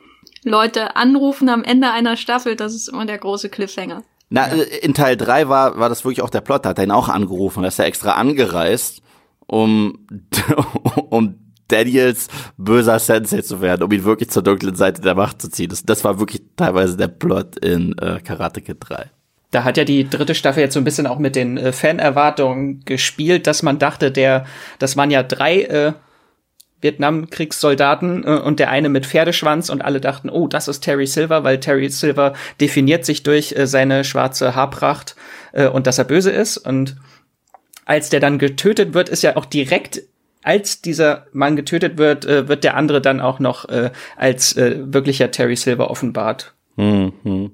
Leute 0.45 0.95
anrufen 0.95 1.49
am 1.49 1.65
Ende 1.65 1.91
einer 1.91 2.17
Staffel. 2.17 2.55
Das 2.55 2.75
ist 2.75 2.89
immer 2.89 3.05
der 3.05 3.19
große 3.19 3.49
Cliffhanger. 3.49 4.05
Na, 4.29 4.49
ja. 4.49 4.63
Äh, 4.63 4.79
in 4.79 4.95
Teil 4.95 5.17
3 5.17 5.49
war, 5.49 5.79
war 5.79 5.89
das 5.89 6.05
wirklich 6.05 6.23
auch 6.23 6.31
der 6.31 6.41
Plot, 6.41 6.65
da 6.65 6.71
hat 6.71 6.79
er 6.79 6.85
ihn 6.85 6.91
auch 6.91 7.09
angerufen, 7.09 7.63
da 7.63 7.69
ist 7.69 7.79
er 7.79 7.87
extra 7.87 8.13
angereist, 8.13 9.03
um, 9.47 10.07
um 11.11 11.37
Daniels 11.69 12.29
böser 12.57 12.99
Sensei 12.99 13.43
zu 13.43 13.61
werden, 13.61 13.83
um 13.83 13.93
ihn 13.93 14.05
wirklich 14.05 14.31
zur 14.31 14.43
dunklen 14.43 14.77
Seite 14.77 15.03
der 15.03 15.15
Macht 15.15 15.43
zu 15.43 15.51
ziehen. 15.51 15.69
Das, 15.69 15.83
das 15.83 16.05
war 16.05 16.19
wirklich 16.19 16.43
teilweise 16.57 16.97
der 16.97 17.09
Plot 17.09 17.57
in 17.59 17.97
äh, 17.99 18.21
Karate 18.21 18.61
Kid 18.61 18.79
3. 18.81 19.11
Da 19.51 19.65
hat 19.65 19.77
ja 19.77 19.85
die 19.85 20.09
dritte 20.09 20.35
Staffel 20.35 20.61
jetzt 20.61 20.75
so 20.75 20.81
ein 20.81 20.85
bisschen 20.85 21.07
auch 21.07 21.19
mit 21.19 21.37
den 21.37 21.57
äh, 21.57 21.73
Fanerwartungen 21.73 22.85
gespielt, 22.85 23.47
dass 23.47 23.63
man 23.63 23.79
dachte, 23.79 24.11
der, 24.11 24.45
das 24.79 24.97
waren 24.97 25.11
ja 25.11 25.23
drei 25.23 25.63
äh, 25.63 25.93
Vietnamkriegssoldaten 26.81 28.25
äh, 28.25 28.41
und 28.41 28.61
der 28.61 28.71
eine 28.71 28.89
mit 28.89 29.07
Pferdeschwanz 29.07 29.71
und 29.71 29.83
alle 29.83 30.01
dachten, 30.01 30.29
oh, 30.31 30.47
das 30.47 30.69
ist 30.69 30.81
Terry 30.81 31.07
Silver, 31.07 31.45
weil 31.45 31.61
Terry 31.61 31.89
Silver 31.89 32.35
definiert 32.61 33.05
sich 33.05 33.23
durch 33.23 33.53
äh, 33.57 33.67
seine 33.67 34.05
schwarze 34.05 34.55
Haarpracht 34.55 35.17
äh, 35.53 35.69
und 35.69 35.87
dass 35.87 35.99
er 35.99 36.05
böse 36.05 36.31
ist. 36.31 36.59
Und 36.59 36.97
als 37.85 38.11
der 38.11 38.21
dann 38.21 38.39
getötet 38.39 38.95
wird, 38.95 39.09
ist 39.09 39.23
ja 39.23 39.37
auch 39.37 39.45
direkt 39.45 40.03
als 40.43 40.81
dieser 40.81 41.27
Mann 41.33 41.57
getötet 41.57 41.99
wird, 41.99 42.25
äh, 42.25 42.47
wird 42.47 42.63
der 42.63 42.77
andere 42.77 43.01
dann 43.01 43.21
auch 43.21 43.41
noch 43.41 43.69
äh, 43.69 43.91
als 44.17 44.57
äh, 44.57 44.77
wirklicher 44.81 45.33
Terry 45.33 45.57
Silver 45.57 45.91
offenbart. 45.91 46.55
Mhm. 46.77 47.51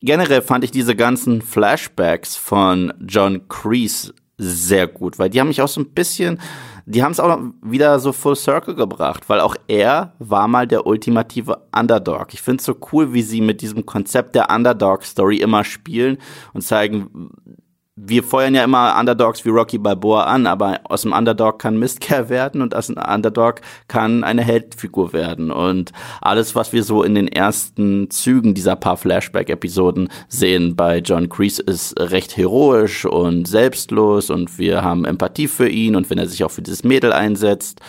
Generell 0.00 0.42
fand 0.42 0.64
ich 0.64 0.70
diese 0.70 0.96
ganzen 0.96 1.42
Flashbacks 1.42 2.36
von 2.36 2.94
John 3.06 3.48
Kreese 3.48 4.14
sehr 4.38 4.86
gut, 4.86 5.18
weil 5.18 5.28
die 5.28 5.40
haben 5.40 5.48
mich 5.48 5.60
auch 5.60 5.68
so 5.68 5.80
ein 5.80 5.90
bisschen, 5.90 6.40
die 6.90 7.02
haben 7.02 7.12
es 7.12 7.20
auch 7.20 7.38
wieder 7.60 7.98
so 7.98 8.12
full 8.12 8.34
circle 8.34 8.74
gebracht, 8.74 9.28
weil 9.28 9.40
auch 9.40 9.54
er 9.66 10.14
war 10.18 10.48
mal 10.48 10.66
der 10.66 10.86
ultimative 10.86 11.58
Underdog. 11.76 12.32
Ich 12.32 12.40
finde 12.40 12.60
es 12.60 12.64
so 12.64 12.76
cool, 12.92 13.12
wie 13.12 13.20
sie 13.20 13.42
mit 13.42 13.60
diesem 13.60 13.84
Konzept 13.84 14.34
der 14.34 14.48
Underdog-Story 14.50 15.36
immer 15.36 15.64
spielen 15.64 16.16
und 16.54 16.62
zeigen, 16.62 17.30
wir 18.00 18.22
feuern 18.22 18.54
ja 18.54 18.64
immer 18.64 18.96
Underdogs 18.98 19.44
wie 19.44 19.50
Rocky 19.50 19.78
Balboa 19.78 20.24
an, 20.24 20.46
aber 20.46 20.80
aus 20.84 21.02
dem 21.02 21.12
Underdog 21.12 21.58
kann 21.58 21.78
Mistkerl 21.78 22.28
werden 22.28 22.62
und 22.62 22.74
aus 22.74 22.86
dem 22.86 22.96
Underdog 22.96 23.60
kann 23.88 24.24
eine 24.24 24.42
Heldfigur 24.42 25.12
werden. 25.12 25.50
Und 25.50 25.92
alles, 26.20 26.54
was 26.54 26.72
wir 26.72 26.84
so 26.84 27.02
in 27.02 27.14
den 27.14 27.28
ersten 27.28 28.10
Zügen 28.10 28.54
dieser 28.54 28.76
paar 28.76 28.96
Flashback-Episoden 28.96 30.08
sehen 30.28 30.76
bei 30.76 30.98
John 30.98 31.28
Kreese, 31.28 31.62
ist 31.62 31.98
recht 31.98 32.36
heroisch 32.36 33.04
und 33.04 33.48
selbstlos 33.48 34.30
und 34.30 34.58
wir 34.58 34.82
haben 34.82 35.04
Empathie 35.04 35.48
für 35.48 35.68
ihn 35.68 35.96
und 35.96 36.08
wenn 36.10 36.18
er 36.18 36.28
sich 36.28 36.44
auch 36.44 36.50
für 36.50 36.62
dieses 36.62 36.84
Mädel 36.84 37.12
einsetzt. 37.12 37.80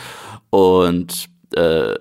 Und 0.50 1.30
äh, 1.56 1.96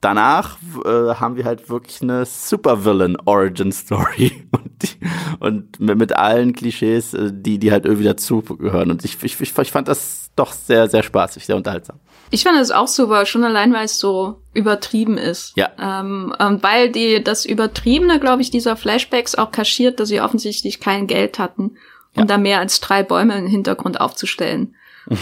danach 0.00 0.58
äh, 0.84 1.14
haben 1.14 1.36
wir 1.36 1.44
halt 1.44 1.68
wirklich 1.68 2.02
eine 2.02 2.24
Supervillain 2.24 3.16
Origin 3.24 3.72
Story 3.72 4.48
und, 5.40 5.80
und 5.80 5.96
mit 5.96 6.16
allen 6.16 6.52
Klischees, 6.52 7.14
äh, 7.14 7.32
die 7.32 7.58
die 7.58 7.72
halt 7.72 7.84
irgendwie 7.84 8.04
dazugehören. 8.04 8.90
Und 8.90 9.04
ich, 9.04 9.22
ich, 9.22 9.40
ich 9.40 9.52
fand 9.52 9.88
das 9.88 10.30
doch 10.36 10.52
sehr, 10.52 10.88
sehr 10.88 11.02
spaßig, 11.02 11.46
sehr 11.46 11.56
unterhaltsam. 11.56 11.98
Ich 12.30 12.42
fand 12.42 12.58
es 12.58 12.70
auch 12.70 12.88
super, 12.88 13.24
schon 13.24 13.44
allein, 13.44 13.72
weil 13.72 13.84
es 13.84 13.98
so 13.98 14.42
übertrieben 14.52 15.16
ist. 15.16 15.52
Ja. 15.56 15.70
Ähm, 15.78 16.34
und 16.38 16.62
weil 16.62 16.90
die 16.90 17.22
das 17.22 17.44
Übertriebene, 17.44 18.20
glaube 18.20 18.42
ich, 18.42 18.50
dieser 18.50 18.76
Flashbacks 18.76 19.36
auch 19.36 19.52
kaschiert, 19.52 20.00
dass 20.00 20.08
sie 20.08 20.20
offensichtlich 20.20 20.80
kein 20.80 21.06
Geld 21.06 21.38
hatten, 21.38 21.76
um 22.14 22.22
ja. 22.22 22.24
da 22.24 22.38
mehr 22.38 22.58
als 22.58 22.80
drei 22.80 23.02
Bäume 23.02 23.38
im 23.38 23.46
Hintergrund 23.46 24.00
aufzustellen. 24.00 24.74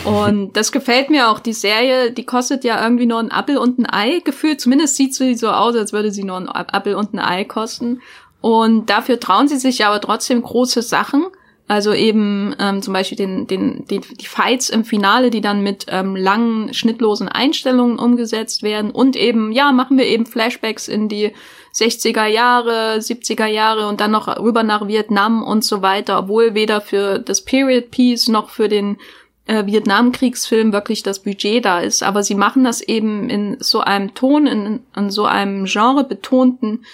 Und 0.05 0.57
das 0.57 0.73
gefällt 0.73 1.11
mir 1.11 1.31
auch. 1.31 1.39
Die 1.39 1.53
Serie, 1.53 2.11
die 2.11 2.25
kostet 2.25 2.65
ja 2.65 2.83
irgendwie 2.83 3.07
nur 3.07 3.19
ein 3.19 3.31
Apfel 3.31 3.59
und 3.59 3.79
ein 3.79 3.87
Ei 3.87 4.21
gefühlt. 4.21 4.61
Zumindest 4.61 4.97
sieht 4.97 5.15
sie 5.15 5.35
so 5.35 5.51
aus, 5.51 5.77
als 5.77 5.93
würde 5.93 6.11
sie 6.11 6.25
nur 6.25 6.39
ein 6.39 6.49
Apfel 6.49 6.95
und 6.95 7.13
ein 7.13 7.19
Ei 7.19 7.45
kosten. 7.45 8.01
Und 8.41 8.91
dafür 8.91 9.21
trauen 9.21 9.49
sie 9.49 9.57
sich 9.57 9.85
aber 9.85 10.01
trotzdem 10.01 10.43
große 10.43 10.83
Sachen. 10.83 11.27
Also 11.67 11.95
eben 11.95 12.55
ähm, 12.59 12.83
zum 12.83 12.93
Beispiel 12.93 13.17
den, 13.17 13.47
den, 13.47 13.87
den, 13.87 14.03
die 14.03 14.27
Fights 14.27 14.69
im 14.69 14.85
Finale, 14.85 15.31
die 15.31 15.41
dann 15.41 15.63
mit 15.63 15.87
ähm, 15.89 16.15
langen, 16.15 16.75
schnittlosen 16.75 17.29
Einstellungen 17.29 17.99
umgesetzt 17.99 18.63
werden. 18.63 18.91
Und 18.91 19.17
eben, 19.17 19.51
ja, 19.51 19.73
machen 19.73 19.97
wir 19.97 20.05
eben 20.05 20.27
Flashbacks 20.27 20.89
in 20.89 21.09
die 21.09 21.33
60er 21.75 22.27
Jahre, 22.27 22.99
70er 22.99 23.47
Jahre 23.47 23.89
und 23.89 24.01
dann 24.01 24.11
noch 24.11 24.29
rüber 24.39 24.63
nach 24.63 24.87
Vietnam 24.87 25.43
und 25.43 25.65
so 25.65 25.81
weiter, 25.81 26.19
obwohl 26.19 26.55
weder 26.55 26.83
für 26.83 27.19
das 27.19 27.43
Period 27.43 27.91
Piece 27.91 28.29
noch 28.29 28.51
für 28.51 28.69
den 28.69 28.99
äh, 29.47 29.67
Vietnamkriegsfilm 29.67 30.73
wirklich 30.73 31.03
das 31.03 31.21
Budget 31.21 31.65
da 31.65 31.81
ist. 31.81 32.03
Aber 32.03 32.23
sie 32.23 32.35
machen 32.35 32.65
das 32.65 32.81
eben 32.81 33.29
in 33.29 33.57
so 33.61 33.81
einem 33.81 34.15
Ton, 34.15 34.47
in, 34.47 34.81
in 34.97 35.11
so 35.11 35.25
einem 35.25 35.65
Genre 35.67 36.05
betonten 36.05 36.85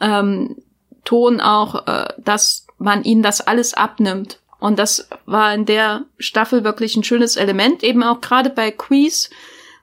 ähm, 0.00 0.56
Ton 1.04 1.40
auch, 1.40 1.86
äh, 1.86 2.08
dass 2.18 2.66
man 2.78 3.04
ihnen 3.04 3.22
das 3.22 3.40
alles 3.40 3.74
abnimmt. 3.74 4.38
Und 4.58 4.78
das 4.78 5.08
war 5.24 5.54
in 5.54 5.64
der 5.64 6.04
Staffel 6.18 6.64
wirklich 6.64 6.96
ein 6.96 7.04
schönes 7.04 7.36
Element, 7.36 7.82
eben 7.82 8.02
auch 8.02 8.20
gerade 8.20 8.50
bei 8.50 8.70
Quiz, 8.70 9.30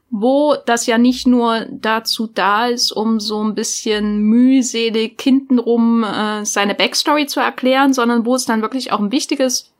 wo 0.09 0.55
das 0.65 0.85
ja 0.85 0.97
nicht 0.97 1.27
nur 1.27 1.65
dazu 1.69 2.27
da 2.27 2.67
ist, 2.67 2.91
um 2.91 3.19
so 3.19 3.43
ein 3.43 3.55
bisschen 3.55 4.19
mühselig 4.19 5.19
hintenrum 5.21 6.03
äh, 6.03 6.45
seine 6.45 6.75
Backstory 6.75 7.25
zu 7.25 7.39
erklären, 7.39 7.93
sondern 7.93 8.25
wo 8.25 8.35
es 8.35 8.45
dann 8.45 8.61
wirklich 8.61 8.91
auch 8.91 8.99
ein 8.99 9.11
wichtiges 9.11 9.71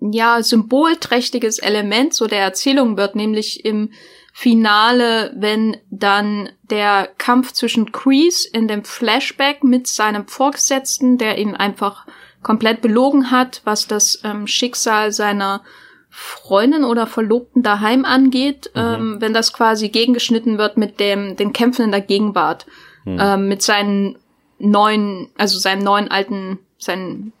ja, 0.00 0.42
symbolträchtiges 0.42 1.58
Element 1.58 2.12
so 2.14 2.26
der 2.26 2.40
Erzählung 2.40 2.96
wird, 2.96 3.14
nämlich 3.14 3.64
im 3.64 3.90
Finale, 4.32 5.32
wenn 5.36 5.76
dann 5.90 6.50
der 6.62 7.08
Kampf 7.18 7.52
zwischen 7.52 7.92
Kreese 7.92 8.48
in 8.52 8.66
dem 8.66 8.84
Flashback 8.84 9.62
mit 9.62 9.86
seinem 9.86 10.26
Vorgesetzten, 10.26 11.18
der 11.18 11.38
ihn 11.38 11.54
einfach 11.54 12.04
komplett 12.42 12.80
belogen 12.80 13.30
hat, 13.30 13.62
was 13.64 13.86
das 13.86 14.20
ähm, 14.24 14.48
Schicksal 14.48 15.12
seiner 15.12 15.62
Freundin 16.10 16.82
oder 16.82 17.06
Verlobten 17.06 17.62
daheim 17.62 18.04
angeht, 18.04 18.70
mhm. 18.74 18.80
ähm, 18.80 19.16
wenn 19.20 19.34
das 19.34 19.52
quasi 19.52 19.88
gegengeschnitten 19.88 20.58
wird 20.58 20.76
mit 20.76 20.98
dem 20.98 21.36
den 21.36 21.52
Kämpfen 21.52 21.84
in 21.84 21.90
der 21.92 22.00
Gegenwart, 22.00 22.66
mhm. 23.04 23.18
ähm, 23.20 23.48
mit 23.48 23.62
seinen 23.62 24.18
neuen, 24.58 25.28
also 25.36 25.58
seinem 25.58 25.84
neuen 25.84 26.08
alten, 26.08 26.58
seinen 26.78 27.32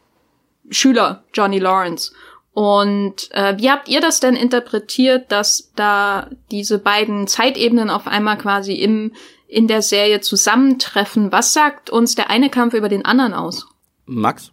Schüler 0.70 1.24
Johnny 1.32 1.58
Lawrence. 1.58 2.12
Und 2.52 3.30
äh, 3.32 3.58
wie 3.58 3.70
habt 3.70 3.88
ihr 3.88 4.00
das 4.00 4.20
denn 4.20 4.36
interpretiert, 4.36 5.32
dass 5.32 5.72
da 5.74 6.30
diese 6.50 6.78
beiden 6.78 7.26
Zeitebenen 7.26 7.90
auf 7.90 8.06
einmal 8.06 8.38
quasi 8.38 8.74
im 8.74 9.12
in 9.46 9.68
der 9.68 9.82
Serie 9.82 10.20
zusammentreffen? 10.20 11.30
Was 11.30 11.52
sagt 11.52 11.90
uns 11.90 12.14
der 12.14 12.30
eine 12.30 12.50
Kampf 12.50 12.74
über 12.74 12.88
den 12.88 13.04
anderen 13.04 13.34
aus? 13.34 13.66
Max? 14.04 14.50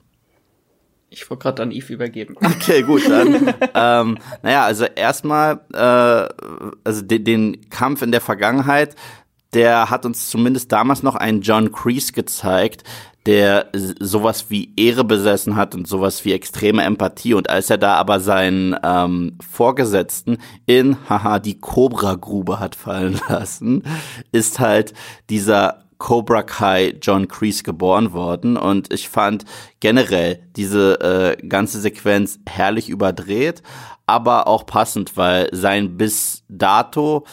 Ich 1.09 1.29
wollte 1.29 1.43
gerade 1.43 1.63
an 1.63 1.71
Eve 1.71 1.93
übergeben. 1.93 2.35
Okay, 2.41 2.83
gut, 2.83 3.09
dann. 3.09 3.53
ähm, 3.73 4.17
naja, 4.43 4.63
also 4.63 4.85
erstmal, 4.85 5.61
äh, 5.73 6.77
also 6.83 7.01
den, 7.01 7.23
den 7.25 7.69
Kampf 7.69 8.01
in 8.01 8.11
der 8.11 8.21
Vergangenheit, 8.21 8.95
der 9.53 9.89
hat 9.89 10.05
uns 10.05 10.29
zumindest 10.29 10.71
damals 10.71 11.03
noch 11.03 11.15
einen 11.15 11.41
John 11.41 11.71
Kreese 11.71 12.13
gezeigt, 12.13 12.83
der 13.25 13.67
sowas 13.99 14.45
wie 14.49 14.73
Ehre 14.75 15.03
besessen 15.03 15.55
hat 15.55 15.75
und 15.75 15.87
sowas 15.87 16.25
wie 16.25 16.33
extreme 16.33 16.83
Empathie. 16.83 17.33
Und 17.33 17.49
als 17.49 17.69
er 17.69 17.77
da 17.77 17.95
aber 17.95 18.19
seinen 18.19 18.75
ähm, 18.83 19.37
Vorgesetzten 19.47 20.37
in, 20.65 20.97
haha, 21.07 21.39
die 21.39 21.59
Cobra-Grube 21.59 22.59
hat 22.59 22.75
fallen 22.75 23.19
lassen, 23.29 23.83
ist 24.31 24.59
halt 24.59 24.93
dieser 25.29 25.83
Cobra 25.99 26.41
Kai 26.41 26.95
John 26.99 27.27
Kreese 27.27 27.61
geboren 27.61 28.11
worden. 28.11 28.57
Und 28.57 28.91
ich 28.91 29.07
fand 29.07 29.45
generell 29.79 30.39
diese 30.55 30.99
äh, 30.99 31.47
ganze 31.47 31.79
Sequenz 31.79 32.39
herrlich 32.49 32.89
überdreht, 32.89 33.61
aber 34.07 34.47
auch 34.47 34.65
passend, 34.65 35.15
weil 35.15 35.49
sein 35.51 35.97
bis 35.97 36.43
dato 36.49 37.25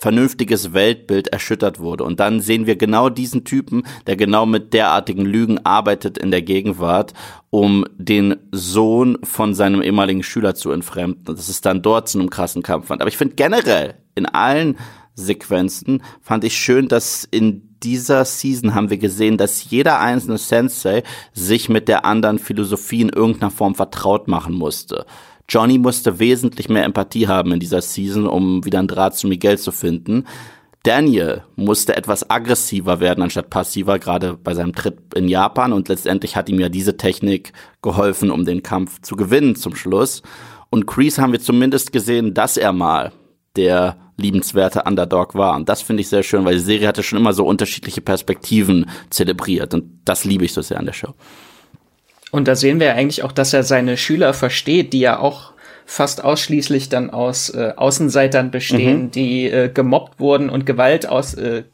vernünftiges 0.00 0.72
Weltbild 0.72 1.28
erschüttert 1.28 1.78
wurde. 1.78 2.04
Und 2.04 2.20
dann 2.20 2.40
sehen 2.40 2.66
wir 2.66 2.76
genau 2.76 3.10
diesen 3.10 3.44
Typen, 3.44 3.84
der 4.06 4.16
genau 4.16 4.46
mit 4.46 4.72
derartigen 4.72 5.26
Lügen 5.26 5.64
arbeitet 5.64 6.16
in 6.16 6.30
der 6.30 6.40
Gegenwart, 6.40 7.12
um 7.50 7.84
den 7.96 8.36
Sohn 8.50 9.18
von 9.22 9.54
seinem 9.54 9.82
ehemaligen 9.82 10.22
Schüler 10.22 10.54
zu 10.54 10.72
entfremden. 10.72 11.28
Und 11.28 11.38
das 11.38 11.50
ist 11.50 11.66
dann 11.66 11.82
dort 11.82 12.08
zu 12.08 12.18
einem 12.18 12.30
krassen 12.30 12.62
Kampf 12.62 12.86
fand. 12.86 13.02
Aber 13.02 13.08
ich 13.08 13.18
finde 13.18 13.34
generell 13.34 13.94
in 14.14 14.24
allen 14.24 14.78
Sequenzen 15.14 16.02
fand 16.22 16.44
ich 16.44 16.56
schön, 16.56 16.88
dass 16.88 17.24
in 17.30 17.76
dieser 17.82 18.24
Season 18.24 18.74
haben 18.74 18.90
wir 18.90 18.98
gesehen, 18.98 19.36
dass 19.36 19.70
jeder 19.70 20.00
einzelne 20.00 20.38
Sensei 20.38 21.02
sich 21.32 21.68
mit 21.68 21.88
der 21.88 22.04
anderen 22.04 22.38
Philosophie 22.38 23.02
in 23.02 23.08
irgendeiner 23.10 23.50
Form 23.50 23.74
vertraut 23.74 24.28
machen 24.28 24.54
musste. 24.54 25.04
Johnny 25.50 25.78
musste 25.78 26.20
wesentlich 26.20 26.68
mehr 26.68 26.84
Empathie 26.84 27.26
haben 27.26 27.52
in 27.52 27.60
dieser 27.60 27.82
Season, 27.82 28.26
um 28.26 28.64
wieder 28.64 28.78
einen 28.78 28.88
Draht 28.88 29.16
zu 29.16 29.26
Miguel 29.26 29.58
zu 29.58 29.72
finden. 29.72 30.24
Daniel 30.84 31.42
musste 31.56 31.96
etwas 31.96 32.30
aggressiver 32.30 33.00
werden 33.00 33.22
anstatt 33.22 33.50
passiver, 33.50 33.98
gerade 33.98 34.34
bei 34.34 34.54
seinem 34.54 34.74
Tritt 34.74 35.12
in 35.14 35.28
Japan. 35.28 35.72
Und 35.72 35.88
letztendlich 35.88 36.36
hat 36.36 36.48
ihm 36.48 36.60
ja 36.60 36.68
diese 36.68 36.96
Technik 36.96 37.52
geholfen, 37.82 38.30
um 38.30 38.44
den 38.44 38.62
Kampf 38.62 39.02
zu 39.02 39.16
gewinnen 39.16 39.56
zum 39.56 39.74
Schluss. 39.74 40.22
Und 40.70 40.86
Kreese 40.86 41.20
haben 41.20 41.32
wir 41.32 41.40
zumindest 41.40 41.92
gesehen, 41.92 42.32
dass 42.32 42.56
er 42.56 42.72
mal 42.72 43.12
der 43.56 43.96
liebenswerte 44.16 44.84
Underdog 44.84 45.34
war. 45.34 45.56
Und 45.56 45.68
das 45.68 45.82
finde 45.82 46.02
ich 46.02 46.08
sehr 46.08 46.22
schön, 46.22 46.44
weil 46.44 46.54
die 46.54 46.60
Serie 46.60 46.86
hatte 46.86 47.02
schon 47.02 47.18
immer 47.18 47.32
so 47.32 47.44
unterschiedliche 47.44 48.00
Perspektiven 48.00 48.88
zelebriert. 49.10 49.74
Und 49.74 50.00
das 50.04 50.24
liebe 50.24 50.44
ich 50.44 50.52
so 50.52 50.62
sehr 50.62 50.78
an 50.78 50.86
der 50.86 50.92
Show. 50.92 51.14
Und 52.30 52.48
da 52.48 52.54
sehen 52.54 52.80
wir 52.80 52.88
ja 52.88 52.94
eigentlich 52.94 53.22
auch, 53.22 53.32
dass 53.32 53.52
er 53.52 53.62
seine 53.62 53.96
Schüler 53.96 54.34
versteht, 54.34 54.92
die 54.92 55.00
ja 55.00 55.18
auch 55.18 55.52
fast 55.84 56.22
ausschließlich 56.22 56.88
dann 56.88 57.10
aus 57.10 57.50
äh, 57.50 57.72
Außenseitern 57.76 58.50
bestehen, 58.52 59.04
mhm. 59.04 59.10
die 59.10 59.50
äh, 59.50 59.68
gemobbt 59.68 60.20
wurden 60.20 60.48
und 60.48 60.64
Gewalt 60.64 61.08
aus 61.08 61.34
äh, 61.34 61.64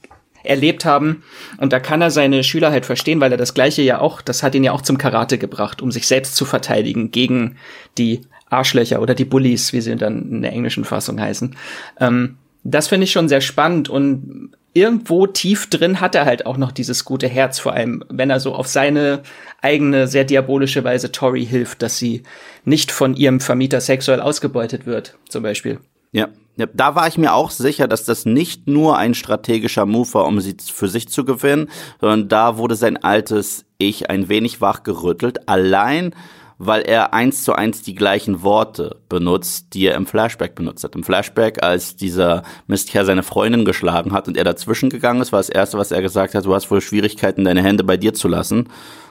erlebt 0.42 0.84
haben. 0.84 1.22
Und 1.59 1.72
da 1.72 1.80
kann 1.80 2.00
er 2.00 2.11
seine 2.11 2.42
Schüler 2.42 2.70
halt 2.70 2.86
verstehen, 2.86 3.20
weil 3.20 3.32
er 3.32 3.38
das 3.38 3.52
Gleiche 3.52 3.82
ja 3.82 4.00
auch, 4.00 4.22
das 4.22 4.42
hat 4.42 4.54
ihn 4.54 4.64
ja 4.64 4.72
auch 4.72 4.80
zum 4.80 4.96
Karate 4.96 5.38
gebracht, 5.38 5.82
um 5.82 5.90
sich 5.90 6.07
selbst 6.07 6.36
zu 6.36 6.44
verteidigen 6.44 7.11
gegen 7.11 7.57
die 7.98 8.22
Arschlöcher 8.48 9.02
oder 9.02 9.14
die 9.14 9.24
Bullies, 9.24 9.72
wie 9.72 9.80
sie 9.80 9.96
dann 9.96 10.30
in 10.30 10.42
der 10.42 10.52
englischen 10.52 10.84
Fassung 10.84 11.20
heißen. 11.20 11.57
Ähm, 12.00 12.36
das 12.64 12.88
finde 12.88 13.04
ich 13.04 13.12
schon 13.12 13.28
sehr 13.28 13.40
spannend 13.40 13.88
und 13.88 14.55
irgendwo 14.76 15.26
tief 15.26 15.70
drin 15.70 16.00
hat 16.00 16.14
er 16.14 16.26
halt 16.26 16.44
auch 16.44 16.58
noch 16.58 16.70
dieses 16.70 17.06
gute 17.06 17.26
Herz, 17.26 17.58
vor 17.58 17.72
allem 17.72 18.04
wenn 18.10 18.28
er 18.28 18.40
so 18.40 18.54
auf 18.54 18.66
seine 18.66 19.22
eigene, 19.62 20.06
sehr 20.06 20.24
diabolische 20.24 20.84
Weise 20.84 21.10
Tori 21.10 21.46
hilft, 21.46 21.80
dass 21.80 21.96
sie 21.96 22.22
nicht 22.64 22.92
von 22.92 23.16
ihrem 23.16 23.40
Vermieter 23.40 23.80
sexuell 23.80 24.20
ausgebeutet 24.20 24.84
wird, 24.84 25.16
zum 25.30 25.42
Beispiel. 25.42 25.80
Ja. 26.12 26.28
ja, 26.56 26.66
da 26.72 26.94
war 26.94 27.08
ich 27.08 27.16
mir 27.16 27.32
auch 27.32 27.50
sicher, 27.50 27.88
dass 27.88 28.04
das 28.04 28.26
nicht 28.26 28.68
nur 28.68 28.98
ein 28.98 29.14
strategischer 29.14 29.86
Move 29.86 30.12
war, 30.12 30.26
um 30.26 30.40
sie 30.40 30.56
für 30.60 30.88
sich 30.88 31.08
zu 31.08 31.24
gewinnen, 31.24 31.70
sondern 32.00 32.28
da 32.28 32.58
wurde 32.58 32.74
sein 32.74 33.02
altes 33.02 33.64
Ich 33.78 34.10
ein 34.10 34.28
wenig 34.28 34.60
wachgerüttelt. 34.60 35.48
Allein 35.48 36.14
weil 36.59 36.82
er 36.82 37.12
eins 37.12 37.44
zu 37.44 37.54
eins 37.54 37.82
die 37.82 37.94
gleichen 37.94 38.42
Worte 38.42 39.00
benutzt, 39.09 39.74
die 39.74 39.86
er 39.86 39.94
im 39.94 40.07
Flashback 40.07 40.54
benutzt 40.54 40.84
hat. 40.84 40.94
Im 40.94 41.04
Flashback, 41.04 41.62
als 41.62 41.96
dieser 41.96 42.42
Mistkerl 42.66 43.04
seine 43.04 43.22
Freundin 43.22 43.64
geschlagen 43.64 44.12
hat 44.12 44.28
und 44.28 44.36
er 44.36 44.44
dazwischen 44.44 44.90
gegangen 44.90 45.20
ist, 45.20 45.32
war 45.32 45.40
das 45.40 45.48
erste, 45.48 45.78
was 45.78 45.90
er 45.90 46.02
gesagt 46.02 46.34
hat, 46.34 46.46
du 46.46 46.54
hast 46.54 46.70
wohl 46.70 46.80
Schwierigkeiten, 46.80 47.44
deine 47.44 47.62
Hände 47.62 47.84
bei 47.84 47.96
dir 47.96 48.14
zu 48.14 48.28
lassen. 48.28 48.68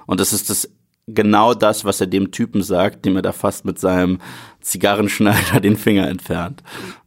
Und 0.08 0.20
das 0.20 0.34
ist 0.34 0.50
das 0.50 0.70
genau 1.08 1.54
das, 1.54 1.86
was 1.86 2.02
er 2.02 2.08
dem 2.08 2.32
Typen 2.32 2.64
sagt, 2.64 3.06
dem 3.06 3.16
er 3.16 3.22
da 3.22 3.32
fast 3.32 3.66
mit 3.66 3.80
seinem 3.80 4.20
Zigarrenschneider 4.62 5.60
den 5.62 5.78
Finger 5.78 6.08
entfernt. 6.08 6.64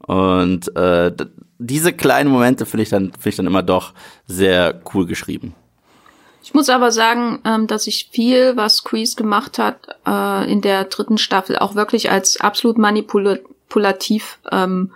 Und 0.06 0.74
äh, 0.76 1.12
diese 1.58 1.92
kleinen 1.92 2.30
Momente 2.30 2.66
finde 2.66 2.82
ich 2.84 2.88
dann 2.88 3.12
finde 3.12 3.28
ich 3.28 3.36
dann 3.36 3.46
immer 3.46 3.62
doch 3.62 3.92
sehr 4.26 4.80
cool 4.94 5.06
geschrieben. 5.06 5.54
Ich 6.48 6.54
muss 6.54 6.70
aber 6.70 6.90
sagen, 6.92 7.40
ähm, 7.44 7.66
dass 7.66 7.86
ich 7.86 8.08
viel, 8.10 8.56
was 8.56 8.82
Kreese 8.82 9.16
gemacht 9.16 9.58
hat, 9.58 9.86
äh, 10.06 10.50
in 10.50 10.62
der 10.62 10.84
dritten 10.84 11.18
Staffel 11.18 11.58
auch 11.58 11.74
wirklich 11.74 12.10
als 12.10 12.40
absolut 12.40 12.78
manipulativ 12.78 14.38
ähm, 14.50 14.90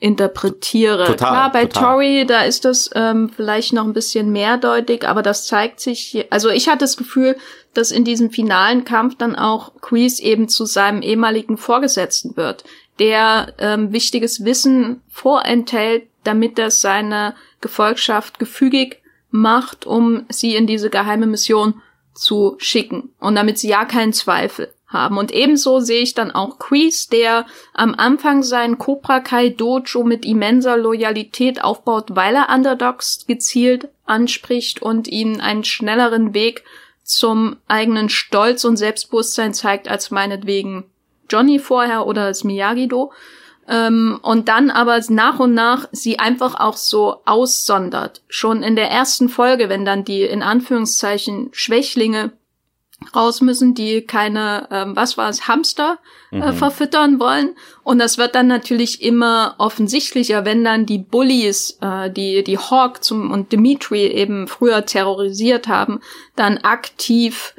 interpretiere. 0.00 1.06
Total, 1.06 1.16
Klar, 1.16 1.52
bei 1.52 1.64
total. 1.64 1.94
Tori, 1.94 2.26
da 2.26 2.42
ist 2.42 2.66
das 2.66 2.90
ähm, 2.94 3.30
vielleicht 3.34 3.72
noch 3.72 3.86
ein 3.86 3.94
bisschen 3.94 4.32
mehrdeutig, 4.32 5.08
aber 5.08 5.22
das 5.22 5.46
zeigt 5.46 5.80
sich 5.80 6.00
hier. 6.00 6.26
Also 6.28 6.50
ich 6.50 6.68
hatte 6.68 6.80
das 6.80 6.98
Gefühl, 6.98 7.38
dass 7.72 7.90
in 7.90 8.04
diesem 8.04 8.30
finalen 8.30 8.84
Kampf 8.84 9.16
dann 9.16 9.34
auch 9.34 9.72
Kreese 9.80 10.22
eben 10.22 10.50
zu 10.50 10.66
seinem 10.66 11.00
ehemaligen 11.00 11.56
Vorgesetzten 11.56 12.36
wird, 12.36 12.64
der 12.98 13.54
ähm, 13.56 13.92
wichtiges 13.92 14.44
Wissen 14.44 15.00
vorenthält, 15.08 16.06
damit 16.22 16.58
er 16.58 16.70
seine 16.70 17.34
Gefolgschaft 17.62 18.38
gefügig 18.38 19.01
macht, 19.32 19.86
um 19.86 20.24
sie 20.28 20.54
in 20.54 20.68
diese 20.68 20.90
geheime 20.90 21.26
Mission 21.26 21.82
zu 22.14 22.54
schicken 22.58 23.10
und 23.18 23.34
damit 23.34 23.58
sie 23.58 23.68
ja 23.68 23.84
keinen 23.84 24.12
Zweifel 24.12 24.72
haben. 24.86 25.16
Und 25.18 25.32
ebenso 25.32 25.80
sehe 25.80 26.02
ich 26.02 26.14
dann 26.14 26.30
auch 26.30 26.58
Kreese, 26.58 27.08
der 27.10 27.46
am 27.72 27.94
Anfang 27.94 28.42
sein 28.42 28.78
Cobra 28.78 29.20
Kai 29.20 29.48
Dojo 29.48 30.04
mit 30.04 30.24
immenser 30.24 30.76
Loyalität 30.76 31.64
aufbaut, 31.64 32.14
weil 32.14 32.36
er 32.36 32.54
Underdogs 32.54 33.26
gezielt 33.26 33.88
anspricht 34.04 34.82
und 34.82 35.08
ihnen 35.08 35.40
einen 35.40 35.64
schnelleren 35.64 36.34
Weg 36.34 36.64
zum 37.02 37.56
eigenen 37.66 38.08
Stolz 38.08 38.64
und 38.64 38.76
Selbstbewusstsein 38.76 39.54
zeigt 39.54 39.88
als 39.88 40.10
meinetwegen 40.10 40.84
Johnny 41.28 41.58
vorher 41.58 42.06
oder 42.06 42.24
als 42.24 42.44
Miyagi-Do. 42.44 43.12
Ähm, 43.68 44.18
und 44.22 44.48
dann 44.48 44.70
aber 44.70 45.00
nach 45.08 45.38
und 45.38 45.54
nach 45.54 45.88
sie 45.92 46.18
einfach 46.18 46.58
auch 46.58 46.76
so 46.76 47.22
aussondert. 47.24 48.22
Schon 48.28 48.62
in 48.62 48.76
der 48.76 48.90
ersten 48.90 49.28
Folge, 49.28 49.68
wenn 49.68 49.84
dann 49.84 50.04
die 50.04 50.22
in 50.22 50.42
Anführungszeichen 50.42 51.50
Schwächlinge 51.52 52.32
raus 53.14 53.40
müssen, 53.40 53.74
die 53.74 54.02
keine, 54.02 54.68
ähm, 54.70 54.96
was 54.96 55.16
war 55.16 55.28
es, 55.28 55.48
Hamster 55.48 55.98
äh, 56.30 56.36
mhm. 56.36 56.52
verfüttern 56.54 57.20
wollen. 57.20 57.56
Und 57.82 57.98
das 57.98 58.18
wird 58.18 58.34
dann 58.34 58.46
natürlich 58.46 59.02
immer 59.02 59.54
offensichtlicher, 59.58 60.44
wenn 60.44 60.64
dann 60.64 60.86
die 60.86 60.98
Bullies, 60.98 61.78
äh, 61.80 62.10
die 62.10 62.44
die 62.44 62.58
Hawk 62.58 63.02
zum 63.02 63.30
und 63.30 63.52
Dimitri 63.52 64.06
eben 64.06 64.48
früher 64.48 64.86
terrorisiert 64.86 65.68
haben, 65.68 66.00
dann 66.36 66.58
aktiv 66.58 67.54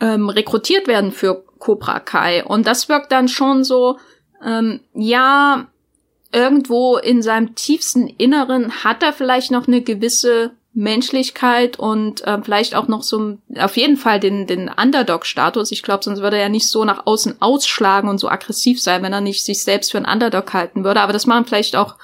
ähm, 0.00 0.28
rekrutiert 0.28 0.86
werden 0.86 1.12
für 1.12 1.44
Cobra 1.58 2.00
Kai. 2.00 2.44
Und 2.44 2.66
das 2.66 2.88
wirkt 2.88 3.10
dann 3.12 3.28
schon 3.28 3.64
so, 3.64 3.98
ähm, 4.44 4.80
ja, 4.94 5.66
irgendwo 6.32 6.96
in 6.96 7.22
seinem 7.22 7.54
tiefsten 7.54 8.06
Inneren 8.06 8.84
hat 8.84 9.02
er 9.02 9.12
vielleicht 9.12 9.50
noch 9.50 9.66
eine 9.66 9.82
gewisse 9.82 10.52
Menschlichkeit 10.74 11.78
und 11.78 12.24
äh, 12.24 12.40
vielleicht 12.42 12.74
auch 12.76 12.86
noch 12.86 13.02
so 13.02 13.38
auf 13.58 13.76
jeden 13.76 13.96
Fall 13.96 14.20
den, 14.20 14.46
den 14.46 14.68
Underdog-Status. 14.68 15.72
Ich 15.72 15.82
glaube, 15.82 16.04
sonst 16.04 16.20
würde 16.20 16.36
er 16.36 16.44
ja 16.44 16.48
nicht 16.48 16.68
so 16.68 16.84
nach 16.84 17.06
außen 17.06 17.40
ausschlagen 17.40 18.08
und 18.08 18.18
so 18.18 18.28
aggressiv 18.28 18.80
sein, 18.80 19.02
wenn 19.02 19.12
er 19.12 19.20
nicht 19.20 19.44
sich 19.44 19.64
selbst 19.64 19.90
für 19.90 19.98
einen 19.98 20.06
Underdog 20.06 20.52
halten 20.52 20.84
würde. 20.84 21.00
Aber 21.00 21.12
das 21.12 21.26
machen 21.26 21.46
vielleicht 21.46 21.74
auch 21.74 21.96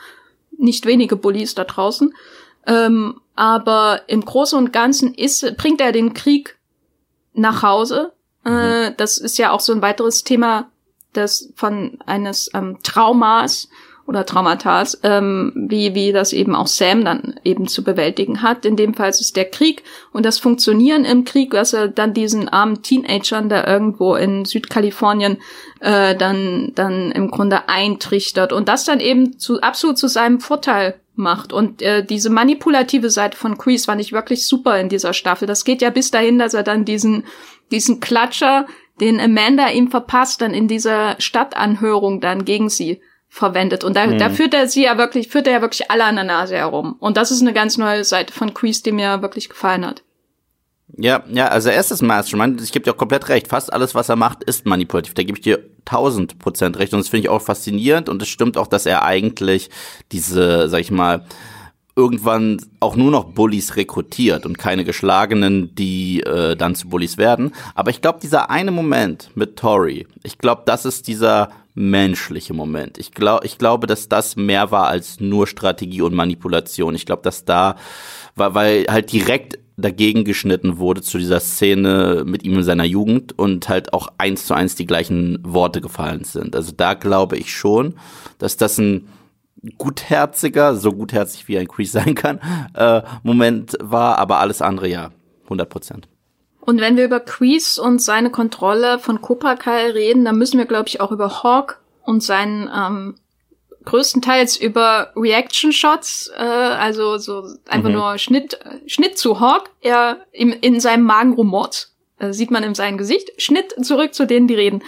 nicht 0.58 0.86
wenige 0.86 1.16
Bullies 1.16 1.54
da 1.54 1.64
draußen. 1.64 2.14
Ähm, 2.66 3.20
aber 3.36 4.02
im 4.06 4.24
Großen 4.24 4.58
und 4.58 4.72
Ganzen 4.72 5.14
ist, 5.14 5.56
bringt 5.56 5.80
er 5.80 5.92
den 5.92 6.14
Krieg 6.14 6.58
nach 7.32 7.62
Hause. 7.62 8.12
Äh, 8.44 8.90
mhm. 8.90 8.94
das 8.96 9.18
ist 9.18 9.38
ja 9.38 9.52
auch 9.52 9.60
so 9.60 9.72
ein 9.72 9.82
weiteres 9.82 10.24
Thema 10.24 10.70
des 11.16 11.52
von 11.56 11.98
eines 12.06 12.50
ähm, 12.54 12.78
Traumas 12.82 13.68
oder 14.06 14.26
Traumatas, 14.26 15.00
ähm, 15.02 15.52
wie, 15.54 15.94
wie 15.94 16.12
das 16.12 16.32
eben 16.32 16.54
auch 16.54 16.66
Sam 16.66 17.04
dann 17.04 17.40
eben 17.42 17.68
zu 17.68 17.82
bewältigen 17.82 18.42
hat. 18.42 18.66
In 18.66 18.76
dem 18.76 18.92
Fall 18.92 19.08
ist 19.08 19.20
es 19.20 19.32
der 19.32 19.46
Krieg 19.46 19.82
und 20.12 20.26
das 20.26 20.38
Funktionieren 20.38 21.04
im 21.04 21.24
Krieg, 21.24 21.54
was 21.54 21.72
er 21.72 21.88
dann 21.88 22.12
diesen 22.12 22.48
armen 22.48 22.82
Teenagern 22.82 23.48
da 23.48 23.66
irgendwo 23.66 24.14
in 24.14 24.44
Südkalifornien 24.44 25.38
äh, 25.80 26.14
dann, 26.14 26.72
dann 26.74 27.12
im 27.12 27.30
Grunde 27.30 27.68
eintrichtert 27.68 28.52
und 28.52 28.68
das 28.68 28.84
dann 28.84 29.00
eben 29.00 29.38
zu, 29.38 29.60
absolut 29.62 29.96
zu 29.96 30.08
seinem 30.08 30.40
Vorteil 30.40 31.00
macht. 31.16 31.52
Und 31.52 31.80
äh, 31.80 32.04
diese 32.04 32.28
manipulative 32.28 33.08
Seite 33.08 33.36
von 33.36 33.56
Kreese 33.56 33.86
fand 33.86 34.00
ich 34.00 34.12
wirklich 34.12 34.46
super 34.46 34.78
in 34.78 34.88
dieser 34.88 35.14
Staffel. 35.14 35.46
Das 35.46 35.64
geht 35.64 35.80
ja 35.80 35.90
bis 35.90 36.10
dahin, 36.10 36.38
dass 36.38 36.52
er 36.52 36.62
dann 36.62 36.84
diesen, 36.84 37.24
diesen 37.70 38.00
Klatscher 38.00 38.66
den 39.00 39.20
Amanda 39.20 39.68
ihm 39.68 39.90
verpasst, 39.90 40.40
dann 40.40 40.54
in 40.54 40.68
dieser 40.68 41.16
Stadtanhörung 41.18 42.20
dann 42.20 42.44
gegen 42.44 42.68
sie 42.68 43.00
verwendet. 43.28 43.82
Und 43.82 43.96
da, 43.96 44.06
mhm. 44.06 44.18
da 44.18 44.30
führt 44.30 44.54
er 44.54 44.68
sie 44.68 44.84
ja 44.84 44.96
wirklich, 44.96 45.28
führt 45.28 45.48
er 45.48 45.54
ja 45.54 45.60
wirklich 45.60 45.90
alle 45.90 46.04
an 46.04 46.14
der 46.14 46.24
Nase 46.24 46.56
herum. 46.56 46.96
Und 47.00 47.16
das 47.16 47.32
ist 47.32 47.40
eine 47.40 47.52
ganz 47.52 47.76
neue 47.76 48.04
Seite 48.04 48.32
von 48.32 48.54
Kreese, 48.54 48.84
die 48.84 48.92
mir 48.92 49.22
wirklich 49.22 49.48
gefallen 49.48 49.84
hat. 49.84 50.02
Ja, 50.96 51.24
ja, 51.28 51.48
also 51.48 51.70
er 51.70 51.80
ist 51.80 51.90
das 51.90 52.02
Mastermind. 52.02 52.60
Ich 52.60 52.70
gebe 52.70 52.84
dir 52.84 52.92
auch 52.92 52.96
komplett 52.96 53.28
recht. 53.28 53.48
Fast 53.48 53.72
alles, 53.72 53.96
was 53.96 54.08
er 54.08 54.14
macht, 54.14 54.44
ist 54.44 54.66
manipulativ. 54.66 55.14
Da 55.14 55.24
gebe 55.24 55.36
ich 55.36 55.42
dir 55.42 55.58
tausend 55.84 56.38
Prozent 56.38 56.78
recht. 56.78 56.92
Und 56.92 57.00
das 57.00 57.08
finde 57.08 57.22
ich 57.22 57.28
auch 57.28 57.42
faszinierend. 57.42 58.08
Und 58.08 58.22
es 58.22 58.28
stimmt 58.28 58.56
auch, 58.56 58.68
dass 58.68 58.86
er 58.86 59.02
eigentlich 59.02 59.70
diese, 60.12 60.68
sag 60.68 60.80
ich 60.80 60.92
mal, 60.92 61.24
irgendwann 61.96 62.60
auch 62.80 62.96
nur 62.96 63.10
noch 63.10 63.24
Bullies 63.24 63.76
rekrutiert 63.76 64.46
und 64.46 64.58
keine 64.58 64.84
Geschlagenen, 64.84 65.74
die 65.74 66.22
äh, 66.22 66.56
dann 66.56 66.74
zu 66.74 66.88
Bullies 66.88 67.18
werden. 67.18 67.52
Aber 67.74 67.90
ich 67.90 68.00
glaube, 68.00 68.18
dieser 68.20 68.50
eine 68.50 68.72
Moment 68.72 69.30
mit 69.34 69.56
Tori, 69.56 70.06
ich 70.22 70.38
glaube, 70.38 70.62
das 70.66 70.84
ist 70.84 71.06
dieser 71.06 71.50
menschliche 71.74 72.54
Moment. 72.54 72.98
Ich 72.98 73.12
glaube, 73.12 73.46
ich 73.46 73.58
glaube, 73.58 73.86
dass 73.86 74.08
das 74.08 74.36
mehr 74.36 74.70
war 74.70 74.88
als 74.88 75.20
nur 75.20 75.46
Strategie 75.46 76.02
und 76.02 76.14
Manipulation. 76.14 76.94
Ich 76.94 77.06
glaube, 77.06 77.22
dass 77.22 77.44
da 77.44 77.76
war, 78.36 78.54
weil 78.54 78.86
halt 78.88 79.12
direkt 79.12 79.58
dagegen 79.76 80.24
geschnitten 80.24 80.78
wurde 80.78 81.02
zu 81.02 81.18
dieser 81.18 81.40
Szene 81.40 82.22
mit 82.24 82.44
ihm 82.44 82.54
in 82.54 82.62
seiner 82.62 82.84
Jugend 82.84 83.36
und 83.36 83.68
halt 83.68 83.92
auch 83.92 84.08
eins 84.18 84.46
zu 84.46 84.54
eins 84.54 84.76
die 84.76 84.86
gleichen 84.86 85.38
Worte 85.42 85.80
gefallen 85.80 86.22
sind. 86.22 86.54
Also 86.54 86.72
da 86.76 86.94
glaube 86.94 87.36
ich 87.36 87.52
schon, 87.52 87.94
dass 88.38 88.56
das 88.56 88.78
ein 88.78 89.08
gutherziger, 89.78 90.76
so 90.76 90.92
gutherzig 90.92 91.48
wie 91.48 91.58
ein 91.58 91.68
Crease 91.68 91.92
sein 91.92 92.14
kann, 92.14 92.40
äh, 92.74 93.02
Moment 93.22 93.76
war, 93.80 94.18
aber 94.18 94.38
alles 94.38 94.62
andere 94.62 94.88
ja, 94.88 95.10
100 95.44 95.68
Prozent. 95.68 96.08
Und 96.60 96.80
wenn 96.80 96.96
wir 96.96 97.04
über 97.04 97.20
Crease 97.20 97.80
und 97.80 98.00
seine 98.00 98.30
Kontrolle 98.30 98.98
von 98.98 99.20
Cobra 99.20 99.54
Kai 99.54 99.90
reden, 99.90 100.24
dann 100.24 100.38
müssen 100.38 100.58
wir, 100.58 100.64
glaube 100.64 100.88
ich, 100.88 101.00
auch 101.00 101.12
über 101.12 101.42
Hawk 101.42 101.82
und 102.02 102.22
seinen 102.22 102.70
ähm, 102.74 103.16
größtenteils 103.84 104.56
über 104.56 105.12
Reaction 105.14 105.72
Shots, 105.72 106.30
äh, 106.36 106.42
also 106.42 107.18
so 107.18 107.46
einfach 107.68 107.90
mhm. 107.90 107.94
nur 107.94 108.18
Schnitt, 108.18 108.58
Schnitt 108.86 109.18
zu 109.18 109.40
Hawk, 109.40 109.70
er 109.82 110.18
im, 110.32 110.52
in 110.52 110.80
seinem 110.80 111.04
Magen 111.04 111.34
rumort 111.34 111.90
äh, 112.18 112.32
sieht 112.32 112.50
man 112.50 112.62
in 112.62 112.74
seinem 112.74 112.96
Gesicht. 112.96 113.30
Schnitt 113.38 113.74
zurück 113.84 114.14
zu 114.14 114.26
denen, 114.26 114.46
die 114.46 114.54
reden. 114.54 114.82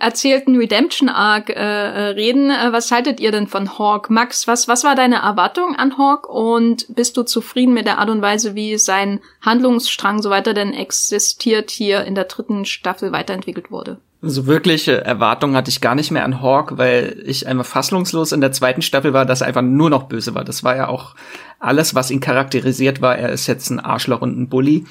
Erzählten 0.00 0.56
Redemption 0.56 1.08
Arc 1.08 1.50
äh, 1.50 1.54
äh, 1.54 2.08
reden. 2.10 2.50
Äh, 2.50 2.72
was 2.72 2.90
haltet 2.90 3.20
ihr 3.20 3.30
denn 3.30 3.46
von 3.46 3.78
Hawk? 3.78 4.10
Max, 4.10 4.48
was, 4.48 4.66
was 4.68 4.82
war 4.82 4.94
deine 4.94 5.16
Erwartung 5.16 5.76
an 5.76 5.96
Hawk 5.96 6.28
und 6.28 6.86
bist 6.94 7.16
du 7.16 7.22
zufrieden 7.22 7.74
mit 7.74 7.86
der 7.86 7.98
Art 7.98 8.10
und 8.10 8.22
Weise, 8.22 8.54
wie 8.54 8.78
sein 8.78 9.20
Handlungsstrang, 9.40 10.22
so 10.22 10.30
weiter 10.30 10.54
denn 10.54 10.72
existiert, 10.72 11.70
hier 11.70 12.04
in 12.04 12.14
der 12.14 12.24
dritten 12.24 12.64
Staffel 12.64 13.12
weiterentwickelt 13.12 13.70
wurde? 13.70 13.98
So 14.24 14.46
wirkliche 14.46 15.04
Erwartungen 15.04 15.56
hatte 15.56 15.68
ich 15.68 15.80
gar 15.80 15.96
nicht 15.96 16.12
mehr 16.12 16.24
an 16.24 16.40
Hawk, 16.40 16.78
weil 16.78 17.20
ich 17.26 17.48
einfach 17.48 17.66
fassungslos 17.66 18.30
in 18.30 18.40
der 18.40 18.52
zweiten 18.52 18.80
Staffel 18.80 19.12
war, 19.12 19.26
dass 19.26 19.40
er 19.40 19.48
einfach 19.48 19.62
nur 19.62 19.90
noch 19.90 20.04
böse 20.04 20.36
war. 20.36 20.44
Das 20.44 20.62
war 20.62 20.76
ja 20.76 20.86
auch 20.86 21.16
alles, 21.58 21.96
was 21.96 22.12
ihn 22.12 22.20
charakterisiert 22.20 23.00
war. 23.00 23.18
Er 23.18 23.30
ist 23.30 23.48
jetzt 23.48 23.68
ein 23.70 23.80
Arschloch 23.80 24.20
und 24.20 24.38
ein 24.38 24.48
Bully. 24.48 24.84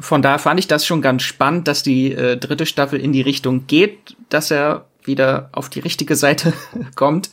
Von 0.00 0.22
daher 0.22 0.38
fand 0.38 0.60
ich 0.60 0.68
das 0.68 0.86
schon 0.86 1.02
ganz 1.02 1.22
spannend, 1.22 1.68
dass 1.68 1.82
die 1.82 2.12
äh, 2.12 2.36
dritte 2.36 2.66
Staffel 2.66 3.00
in 3.00 3.12
die 3.12 3.20
Richtung 3.20 3.66
geht, 3.66 4.16
dass 4.28 4.50
er 4.50 4.86
wieder 5.04 5.48
auf 5.52 5.68
die 5.68 5.80
richtige 5.80 6.16
Seite 6.16 6.52
kommt. 6.94 7.30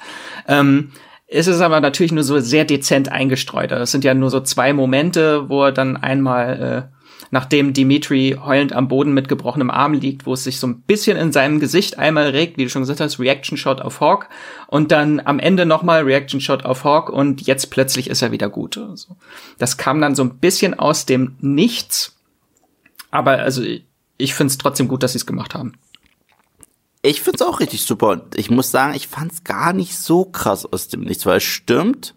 Ähm, 0.47 0.91
ist 1.27 1.47
es 1.47 1.59
aber 1.59 1.81
natürlich 1.81 2.13
nur 2.13 2.23
so 2.23 2.39
sehr 2.39 2.63
dezent 2.63 3.11
eingestreut. 3.11 3.71
Das 3.71 3.91
sind 3.91 4.05
ja 4.05 4.13
nur 4.13 4.29
so 4.29 4.39
zwei 4.39 4.71
Momente, 4.71 5.49
wo 5.49 5.65
er 5.65 5.71
dann 5.73 5.97
einmal, 5.97 6.89
äh, 6.89 6.97
nachdem 7.31 7.73
Dimitri 7.73 8.37
heulend 8.41 8.71
am 8.71 8.87
Boden 8.87 9.13
mit 9.13 9.27
gebrochenem 9.27 9.69
Arm 9.69 9.91
liegt, 9.91 10.25
wo 10.25 10.33
es 10.33 10.45
sich 10.45 10.57
so 10.57 10.67
ein 10.67 10.81
bisschen 10.83 11.17
in 11.17 11.33
seinem 11.33 11.59
Gesicht 11.59 11.99
einmal 11.99 12.29
regt, 12.29 12.57
wie 12.57 12.63
du 12.63 12.69
schon 12.69 12.83
gesagt 12.83 13.01
hast, 13.01 13.19
Reaction 13.19 13.57
Shot 13.57 13.81
auf 13.81 13.99
Hawk 13.99 14.29
und 14.67 14.93
dann 14.93 15.21
am 15.25 15.39
Ende 15.39 15.65
nochmal 15.65 16.03
Reaction 16.03 16.39
Shot 16.39 16.63
auf 16.63 16.85
Hawk 16.85 17.09
und 17.09 17.41
jetzt 17.41 17.71
plötzlich 17.71 18.09
ist 18.09 18.21
er 18.21 18.31
wieder 18.31 18.47
gut. 18.47 18.77
Also, 18.77 19.17
das 19.57 19.75
kam 19.75 19.99
dann 19.99 20.15
so 20.15 20.23
ein 20.23 20.37
bisschen 20.37 20.79
aus 20.79 21.05
dem 21.05 21.35
Nichts, 21.41 22.16
aber 23.11 23.39
also 23.39 23.63
ich 24.17 24.33
finde 24.33 24.51
es 24.51 24.57
trotzdem 24.57 24.87
gut, 24.87 25.03
dass 25.03 25.13
sie 25.13 25.19
es 25.19 25.25
gemacht 25.25 25.55
haben. 25.55 25.73
Ich 27.01 27.21
find's 27.21 27.41
auch 27.41 27.59
richtig 27.59 27.83
super. 27.83 28.09
Und 28.09 28.37
ich 28.37 28.49
muss 28.49 28.71
sagen, 28.71 28.95
ich 28.95 29.07
fand's 29.07 29.43
gar 29.43 29.73
nicht 29.73 29.97
so 29.97 30.25
krass 30.25 30.65
aus 30.65 30.87
dem 30.87 31.01
Nichts, 31.01 31.25
weil 31.25 31.37
es 31.37 31.43
stimmt. 31.43 32.15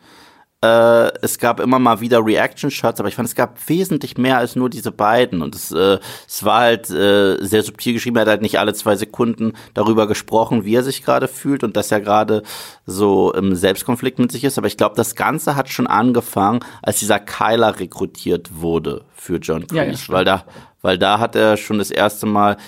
Äh, 0.62 1.12
es 1.22 1.38
gab 1.38 1.58
immer 1.58 1.78
mal 1.78 2.00
wieder 2.00 2.24
Reaction-Shots, 2.24 3.00
aber 3.00 3.08
ich 3.08 3.14
fand, 3.14 3.26
es 3.26 3.34
gab 3.34 3.68
wesentlich 3.68 4.18
mehr 4.18 4.36
als 4.36 4.56
nur 4.56 4.68
diese 4.68 4.92
beiden. 4.92 5.40
Und 5.40 5.54
es, 5.54 5.72
äh, 5.72 5.98
es 6.28 6.44
war 6.44 6.60
halt 6.60 6.90
äh, 6.90 7.38
sehr 7.40 7.62
subtil 7.62 7.94
geschrieben. 7.94 8.16
Er 8.16 8.22
hat 8.22 8.28
halt 8.28 8.42
nicht 8.42 8.58
alle 8.58 8.74
zwei 8.74 8.94
Sekunden 8.94 9.54
darüber 9.72 10.06
gesprochen, 10.06 10.66
wie 10.66 10.74
er 10.74 10.82
sich 10.82 11.02
gerade 11.02 11.28
fühlt 11.28 11.64
und 11.64 11.78
dass 11.78 11.90
er 11.90 12.02
gerade 12.02 12.42
so 12.84 13.32
im 13.32 13.54
Selbstkonflikt 13.54 14.18
mit 14.18 14.32
sich 14.32 14.44
ist. 14.44 14.58
Aber 14.58 14.66
ich 14.66 14.76
glaube, 14.76 14.96
das 14.96 15.14
Ganze 15.14 15.56
hat 15.56 15.70
schon 15.70 15.86
angefangen, 15.86 16.60
als 16.82 16.98
dieser 16.98 17.20
Kyler 17.20 17.80
rekrutiert 17.80 18.50
wurde 18.60 19.04
für 19.14 19.36
John 19.36 19.66
Kreese. 19.66 20.08
Ja, 20.08 20.14
weil 20.14 20.24
da, 20.26 20.44
weil 20.82 20.98
da 20.98 21.18
hat 21.20 21.36
er 21.36 21.56
schon 21.56 21.78
das 21.78 21.90
erste 21.90 22.26
Mal 22.26 22.58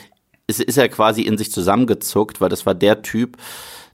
ist, 0.46 0.60
ist 0.60 0.78
er 0.78 0.88
quasi 0.88 1.22
in 1.22 1.38
sich 1.38 1.52
zusammengezuckt, 1.52 2.40
weil 2.40 2.48
das 2.48 2.66
war 2.66 2.74
der 2.74 3.02
Typ, 3.02 3.36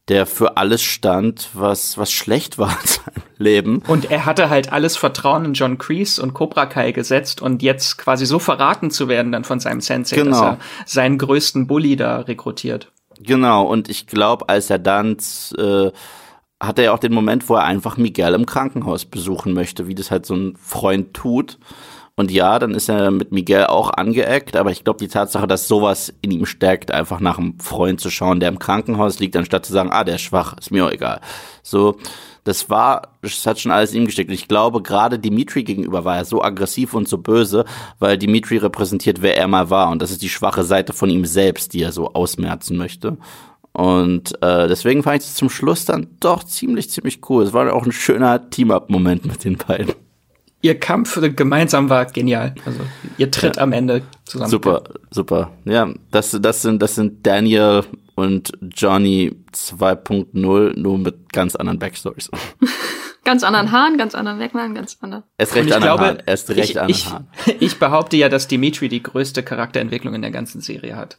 der 0.08 0.26
für 0.26 0.56
alles 0.56 0.82
stand, 0.82 1.50
was, 1.52 1.98
was 1.98 2.10
schlecht 2.10 2.58
war 2.58 2.70
in 2.70 2.88
seinem 2.88 3.22
Leben. 3.36 3.82
Und 3.86 4.10
er 4.10 4.26
hatte 4.26 4.50
halt 4.50 4.72
alles 4.72 4.96
Vertrauen 4.96 5.44
in 5.44 5.52
John 5.54 5.78
Kreese 5.78 6.22
und 6.22 6.34
Cobra 6.34 6.66
Kai 6.66 6.92
gesetzt 6.92 7.42
und 7.42 7.62
jetzt 7.62 7.98
quasi 7.98 8.26
so 8.26 8.38
verraten 8.38 8.90
zu 8.90 9.08
werden 9.08 9.32
dann 9.32 9.44
von 9.44 9.60
seinem 9.60 9.80
Sensei, 9.80 10.16
genau. 10.16 10.30
dass 10.30 10.40
er 10.40 10.58
seinen 10.86 11.18
größten 11.18 11.66
Bully 11.66 11.96
da 11.96 12.20
rekrutiert. 12.20 12.90
Genau, 13.20 13.64
und 13.64 13.88
ich 13.88 14.06
glaube, 14.06 14.48
als 14.48 14.70
er 14.70 14.78
dann 14.78 15.16
äh, 15.58 15.90
hat 16.60 16.78
er 16.78 16.84
ja 16.84 16.92
auch 16.92 16.98
den 16.98 17.12
Moment, 17.12 17.48
wo 17.48 17.54
er 17.54 17.64
einfach 17.64 17.96
Miguel 17.96 18.34
im 18.34 18.46
Krankenhaus 18.46 19.04
besuchen 19.04 19.52
möchte, 19.52 19.86
wie 19.86 19.94
das 19.94 20.10
halt 20.10 20.26
so 20.26 20.34
ein 20.34 20.56
Freund 20.56 21.14
tut. 21.14 21.58
Und 22.18 22.32
ja, 22.32 22.58
dann 22.58 22.74
ist 22.74 22.88
er 22.88 23.12
mit 23.12 23.30
Miguel 23.30 23.66
auch 23.66 23.90
angeeckt, 23.90 24.56
aber 24.56 24.72
ich 24.72 24.82
glaube, 24.82 24.98
die 24.98 25.06
Tatsache, 25.06 25.46
dass 25.46 25.68
sowas 25.68 26.12
in 26.20 26.32
ihm 26.32 26.46
steckt, 26.46 26.90
einfach 26.90 27.20
nach 27.20 27.38
einem 27.38 27.60
Freund 27.60 28.00
zu 28.00 28.10
schauen, 28.10 28.40
der 28.40 28.48
im 28.48 28.58
Krankenhaus 28.58 29.20
liegt, 29.20 29.36
anstatt 29.36 29.64
zu 29.64 29.72
sagen, 29.72 29.92
ah, 29.92 30.02
der 30.02 30.16
ist 30.16 30.22
schwach, 30.22 30.56
ist 30.58 30.72
mir 30.72 30.84
auch 30.84 30.90
egal. 30.90 31.20
So, 31.62 31.96
das 32.42 32.68
war, 32.68 33.02
das 33.22 33.46
hat 33.46 33.60
schon 33.60 33.70
alles 33.70 33.92
in 33.92 34.00
ihm 34.02 34.06
gesteckt. 34.06 34.30
Und 34.30 34.34
ich 34.34 34.48
glaube, 34.48 34.82
gerade 34.82 35.20
Dimitri 35.20 35.62
gegenüber 35.62 36.04
war 36.04 36.16
er 36.16 36.24
so 36.24 36.42
aggressiv 36.42 36.92
und 36.92 37.06
so 37.06 37.18
böse, 37.18 37.64
weil 38.00 38.18
Dimitri 38.18 38.56
repräsentiert, 38.56 39.22
wer 39.22 39.36
er 39.36 39.46
mal 39.46 39.70
war. 39.70 39.88
Und 39.88 40.02
das 40.02 40.10
ist 40.10 40.20
die 40.20 40.28
schwache 40.28 40.64
Seite 40.64 40.92
von 40.92 41.10
ihm 41.10 41.24
selbst, 41.24 41.72
die 41.72 41.82
er 41.82 41.92
so 41.92 42.14
ausmerzen 42.14 42.76
möchte. 42.76 43.16
Und 43.72 44.42
äh, 44.42 44.66
deswegen 44.66 45.04
fand 45.04 45.22
ich 45.22 45.28
es 45.28 45.34
zum 45.36 45.50
Schluss 45.50 45.84
dann 45.84 46.08
doch 46.18 46.42
ziemlich, 46.42 46.90
ziemlich 46.90 47.20
cool. 47.30 47.44
Es 47.44 47.52
war 47.52 47.72
auch 47.72 47.86
ein 47.86 47.92
schöner 47.92 48.50
Team-Up-Moment 48.50 49.24
mit 49.24 49.44
den 49.44 49.56
beiden 49.56 49.94
ihr 50.60 50.78
Kampf 50.78 51.20
gemeinsam 51.36 51.88
war 51.88 52.06
genial. 52.06 52.54
Also 52.64 52.80
ihr 53.16 53.30
tritt 53.30 53.56
ja. 53.56 53.62
am 53.62 53.72
Ende 53.72 54.02
zusammen. 54.24 54.50
Super, 54.50 54.84
super. 55.10 55.52
Ja, 55.64 55.88
das, 56.10 56.36
das 56.40 56.62
sind, 56.62 56.82
das 56.82 56.94
sind 56.94 57.26
Daniel 57.26 57.84
und 58.14 58.52
Johnny 58.60 59.36
2.0, 59.52 60.78
nur 60.78 60.98
mit 60.98 61.32
ganz 61.32 61.54
anderen 61.54 61.78
Backstories. 61.78 62.30
ganz 63.24 63.44
anderen 63.44 63.70
Haaren, 63.70 63.96
ganz 63.96 64.14
anderen 64.14 64.38
Merkmalen, 64.38 64.74
ganz 64.74 64.96
anderen. 65.00 65.24
Erst 65.36 65.54
recht 65.54 65.70
ich 65.70 65.76
glaube, 65.76 66.02
Haaren. 66.02 66.22
Erst 66.26 66.50
recht 66.50 66.70
ich, 66.70 66.88
ich, 66.88 67.06
Haaren. 67.10 67.28
ich 67.60 67.78
behaupte 67.78 68.16
ja, 68.16 68.28
dass 68.28 68.48
Dimitri 68.48 68.88
die 68.88 69.02
größte 69.02 69.42
Charakterentwicklung 69.42 70.14
in 70.14 70.22
der 70.22 70.30
ganzen 70.30 70.60
Serie 70.60 70.96
hat 70.96 71.18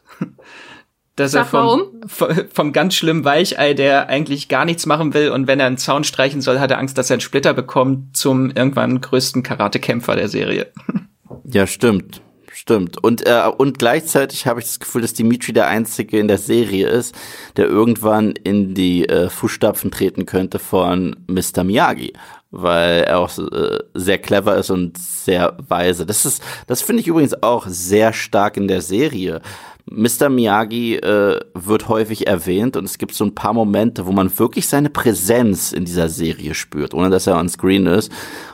dass 1.20 1.32
Sag 1.32 1.54
er 1.54 1.86
vom, 2.08 2.48
vom 2.52 2.74
ganz 2.74 2.96
schlimmen 2.96 3.26
Weichei, 3.26 3.74
der 3.74 4.08
eigentlich 4.08 4.48
gar 4.48 4.66
nichts 4.66 4.86
machen 4.86 5.14
will 5.14 5.30
und 5.30 5.48
wenn 5.48 5.60
er 5.60 5.68
einen 5.68 5.78
Zaun 5.78 6.04
streichen 6.04 6.42
soll, 6.42 6.60
hat 6.60 6.72
er 6.72 6.80
Angst, 6.80 6.98
dass 6.98 7.10
er 7.10 7.16
einen 7.16 7.22
Splitter 7.22 7.54
bekommt, 7.54 8.16
zum 8.16 8.52
irgendwann 8.52 9.02
größten 9.02 9.44
Karatekämpfer 9.44 10.16
der 10.16 10.30
Serie. 10.30 10.68
Ja, 11.52 11.66
stimmt. 11.66 12.22
Stimmt. 12.52 13.02
Und, 13.04 13.26
äh, 13.26 13.50
und 13.58 13.80
gleichzeitig 13.80 14.46
habe 14.46 14.60
ich 14.60 14.66
das 14.66 14.80
Gefühl, 14.80 15.02
dass 15.02 15.14
Dimitri 15.14 15.54
der 15.54 15.68
Einzige 15.68 16.20
in 16.20 16.28
der 16.28 16.38
Serie 16.38 16.88
ist, 16.88 17.16
der 17.56 17.68
irgendwann 17.68 18.32
in 18.32 18.76
die 18.76 19.08
äh, 19.08 19.30
Fußstapfen 19.30 19.92
treten 19.92 20.26
könnte 20.26 20.60
von 20.60 21.16
Mr. 21.28 21.64
Miyagi, 21.64 22.14
weil 22.52 23.04
er 23.04 23.20
auch 23.20 23.36
äh, 23.38 23.80
sehr 23.94 24.20
clever 24.20 24.58
ist 24.58 24.70
und 24.72 24.98
sehr 24.98 25.58
weise. 25.68 26.06
Das 26.06 26.26
ist, 26.26 26.44
das 26.68 26.82
finde 26.82 27.02
ich 27.02 27.08
übrigens 27.08 27.42
auch 27.42 27.66
sehr 27.68 28.14
stark 28.14 28.58
in 28.58 28.68
der 28.68 28.82
Serie. 28.82 29.42
Mr. 29.86 30.30
Miyagi 30.30 30.96
äh, 30.98 31.40
wird 31.54 31.88
häufig 31.88 32.28
erwähnt 32.28 32.78
und 32.78 32.86
es 32.86 32.98
gibt 32.98 33.14
so 33.16 33.26
ein 33.26 33.34
paar 33.34 33.54
Momente, 33.54 34.06
wo 34.06 34.12
man 34.12 34.38
wirklich 34.38 34.68
seine 34.68 34.90
Präsenz 34.90 35.72
in 35.72 35.86
dieser 35.86 36.10
Serie 36.10 36.54
spürt, 36.54 36.94
ohne 36.94 37.10
dass 37.10 37.28
er 37.28 37.38
on 37.38 37.50
screen 37.50 37.88
ist. 37.88 38.12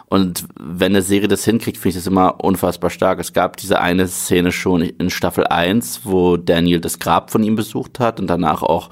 Und 0.07 0.45
wenn 0.59 0.93
eine 0.93 1.01
Serie 1.01 1.27
das 1.27 1.43
hinkriegt, 1.43 1.77
finde 1.77 1.89
ich 1.89 1.95
das 1.95 2.07
immer 2.07 2.43
unfassbar 2.43 2.89
stark. 2.89 3.19
Es 3.19 3.33
gab 3.33 3.57
diese 3.57 3.81
eine 3.81 4.07
Szene 4.07 4.51
schon 4.51 4.81
in 4.81 5.09
Staffel 5.09 5.45
1, 5.45 6.01
wo 6.03 6.37
Daniel 6.37 6.79
das 6.79 6.99
Grab 6.99 7.31
von 7.31 7.43
ihm 7.43 7.55
besucht 7.55 7.99
hat 7.99 8.19
und 8.19 8.27
danach 8.27 8.63
auch 8.63 8.89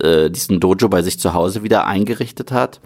äh, 0.00 0.28
diesen 0.30 0.60
Dojo 0.60 0.88
bei 0.88 1.02
sich 1.02 1.18
zu 1.18 1.34
Hause 1.34 1.62
wieder 1.62 1.86
eingerichtet 1.86 2.52
hat. 2.52 2.80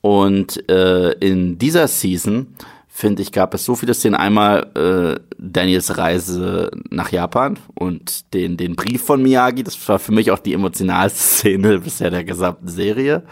Und 0.00 0.68
äh, 0.68 1.12
in 1.12 1.58
dieser 1.58 1.88
Season 1.88 2.48
finde 2.96 3.22
ich, 3.22 3.32
gab 3.32 3.52
es 3.54 3.64
so 3.64 3.74
viele 3.74 3.92
Szenen. 3.92 4.14
Einmal 4.14 4.70
äh, 4.76 5.20
Daniels 5.36 5.98
Reise 5.98 6.70
nach 6.90 7.10
Japan 7.10 7.58
und 7.74 8.32
den, 8.32 8.56
den 8.56 8.76
Brief 8.76 9.02
von 9.02 9.20
Miyagi. 9.20 9.64
Das 9.64 9.88
war 9.88 9.98
für 9.98 10.12
mich 10.12 10.30
auch 10.30 10.38
die 10.38 10.54
emotionalste 10.54 11.18
Szene 11.20 11.80
bisher 11.80 12.10
der 12.10 12.22
gesamten 12.22 12.68
Serie. 12.68 13.24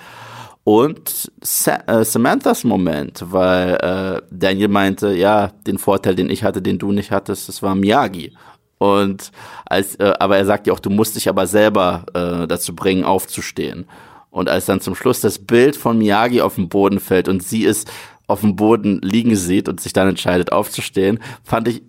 Und 0.64 1.30
Sa 1.40 1.76
äh, 1.86 2.04
Samanthas 2.04 2.64
Moment, 2.64 3.24
weil 3.30 3.74
äh, 3.74 4.22
Daniel 4.32 4.66
meinte, 4.66 5.14
ja, 5.14 5.52
den 5.64 5.78
Vorteil, 5.78 6.16
den 6.16 6.28
ich 6.28 6.42
hatte, 6.42 6.60
den 6.60 6.78
du 6.78 6.90
nicht 6.90 7.12
hattest, 7.12 7.48
das 7.48 7.62
war 7.62 7.76
Miyagi. 7.76 8.36
Und 8.78 9.30
als, 9.64 9.94
äh, 9.94 10.12
aber 10.18 10.38
er 10.38 10.44
sagt 10.44 10.66
ja 10.66 10.72
auch, 10.72 10.80
du 10.80 10.90
musst 10.90 11.14
dich 11.14 11.28
aber 11.28 11.46
selber 11.46 12.04
äh, 12.14 12.48
dazu 12.48 12.74
bringen, 12.74 13.04
aufzustehen. 13.04 13.86
Und 14.32 14.48
als 14.48 14.66
dann 14.66 14.80
zum 14.80 14.96
Schluss 14.96 15.20
das 15.20 15.38
Bild 15.38 15.76
von 15.76 15.98
Miyagi 15.98 16.40
auf 16.40 16.56
den 16.56 16.68
Boden 16.68 16.98
fällt 16.98 17.28
und 17.28 17.42
sie 17.42 17.64
ist 17.64 17.88
auf 18.32 18.40
dem 18.40 18.56
Boden 18.56 19.00
liegen 19.02 19.36
sieht 19.36 19.68
und 19.68 19.80
sich 19.80 19.92
dann 19.92 20.08
entscheidet 20.08 20.52
aufzustehen, 20.52 21.20
fand 21.44 21.68
ich 21.68 21.82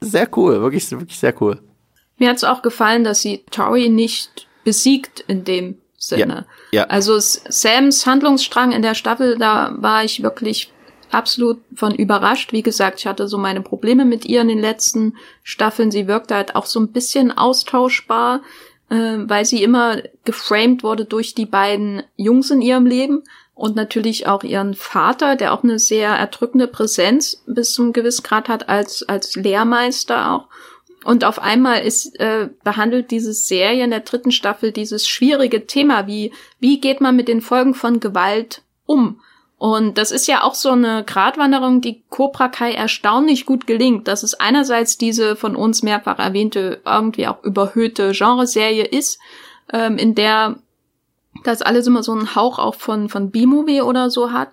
sehr 0.00 0.28
cool, 0.36 0.60
wirklich, 0.60 0.90
wirklich 0.90 1.18
sehr 1.18 1.34
cool. 1.40 1.60
Mir 2.18 2.28
hat 2.28 2.36
es 2.36 2.44
auch 2.44 2.62
gefallen, 2.62 3.04
dass 3.04 3.20
sie 3.20 3.44
Tori 3.50 3.88
nicht 3.88 4.46
besiegt 4.64 5.20
in 5.20 5.44
dem 5.44 5.78
Sinne. 5.96 6.46
Ja, 6.72 6.80
ja. 6.80 6.84
Also 6.84 7.18
Sams 7.18 8.06
Handlungsstrang 8.06 8.72
in 8.72 8.82
der 8.82 8.94
Staffel, 8.94 9.38
da 9.38 9.74
war 9.78 10.04
ich 10.04 10.22
wirklich 10.22 10.72
absolut 11.10 11.58
von 11.74 11.94
überrascht. 11.94 12.52
Wie 12.52 12.62
gesagt, 12.62 13.00
ich 13.00 13.06
hatte 13.06 13.28
so 13.28 13.38
meine 13.38 13.60
Probleme 13.60 14.04
mit 14.04 14.24
ihr 14.24 14.40
in 14.40 14.48
den 14.48 14.60
letzten 14.60 15.16
Staffeln. 15.42 15.90
Sie 15.90 16.06
wirkte 16.08 16.34
halt 16.34 16.56
auch 16.56 16.66
so 16.66 16.80
ein 16.80 16.92
bisschen 16.92 17.30
austauschbar, 17.30 18.42
äh, 18.90 19.18
weil 19.18 19.44
sie 19.44 19.62
immer 19.62 20.02
geframed 20.24 20.82
wurde 20.82 21.04
durch 21.04 21.34
die 21.34 21.46
beiden 21.46 22.02
Jungs 22.16 22.50
in 22.50 22.60
ihrem 22.60 22.86
Leben 22.86 23.22
und 23.56 23.74
natürlich 23.74 24.28
auch 24.28 24.44
ihren 24.44 24.74
Vater, 24.74 25.34
der 25.34 25.54
auch 25.54 25.64
eine 25.64 25.78
sehr 25.78 26.10
erdrückende 26.10 26.68
Präsenz 26.68 27.42
bis 27.46 27.72
zum 27.72 27.94
gewissen 27.94 28.22
Grad 28.22 28.48
hat 28.48 28.68
als 28.68 29.02
als 29.08 29.34
Lehrmeister 29.34 30.30
auch. 30.30 30.48
Und 31.04 31.24
auf 31.24 31.40
einmal 31.40 31.80
ist 31.80 32.20
äh, 32.20 32.50
behandelt 32.64 33.10
diese 33.10 33.32
Serie 33.32 33.84
in 33.84 33.90
der 33.90 34.00
dritten 34.00 34.30
Staffel 34.30 34.72
dieses 34.72 35.08
schwierige 35.08 35.66
Thema, 35.66 36.06
wie 36.06 36.34
wie 36.60 36.80
geht 36.80 37.00
man 37.00 37.16
mit 37.16 37.28
den 37.28 37.40
Folgen 37.40 37.72
von 37.72 37.98
Gewalt 37.98 38.60
um? 38.84 39.22
Und 39.56 39.96
das 39.96 40.10
ist 40.10 40.26
ja 40.26 40.42
auch 40.42 40.54
so 40.54 40.72
eine 40.72 41.02
Gratwanderung, 41.04 41.80
die 41.80 42.02
Cobra 42.10 42.48
Kai 42.48 42.72
erstaunlich 42.72 43.46
gut 43.46 43.66
gelingt, 43.66 44.06
dass 44.06 44.22
es 44.22 44.34
einerseits 44.34 44.98
diese 44.98 45.34
von 45.34 45.56
uns 45.56 45.82
mehrfach 45.82 46.18
erwähnte, 46.18 46.82
irgendwie 46.84 47.26
auch 47.26 47.42
überhöhte 47.42 48.12
Genreserie 48.12 48.84
ist, 48.84 49.18
ähm, 49.72 49.96
in 49.96 50.14
der 50.14 50.56
das 51.44 51.62
alles 51.62 51.86
immer 51.86 52.02
so 52.02 52.12
einen 52.12 52.34
Hauch 52.34 52.58
auch 52.58 52.74
von, 52.74 53.08
von 53.08 53.30
B-Movie 53.30 53.82
oder 53.82 54.10
so 54.10 54.32
hat. 54.32 54.48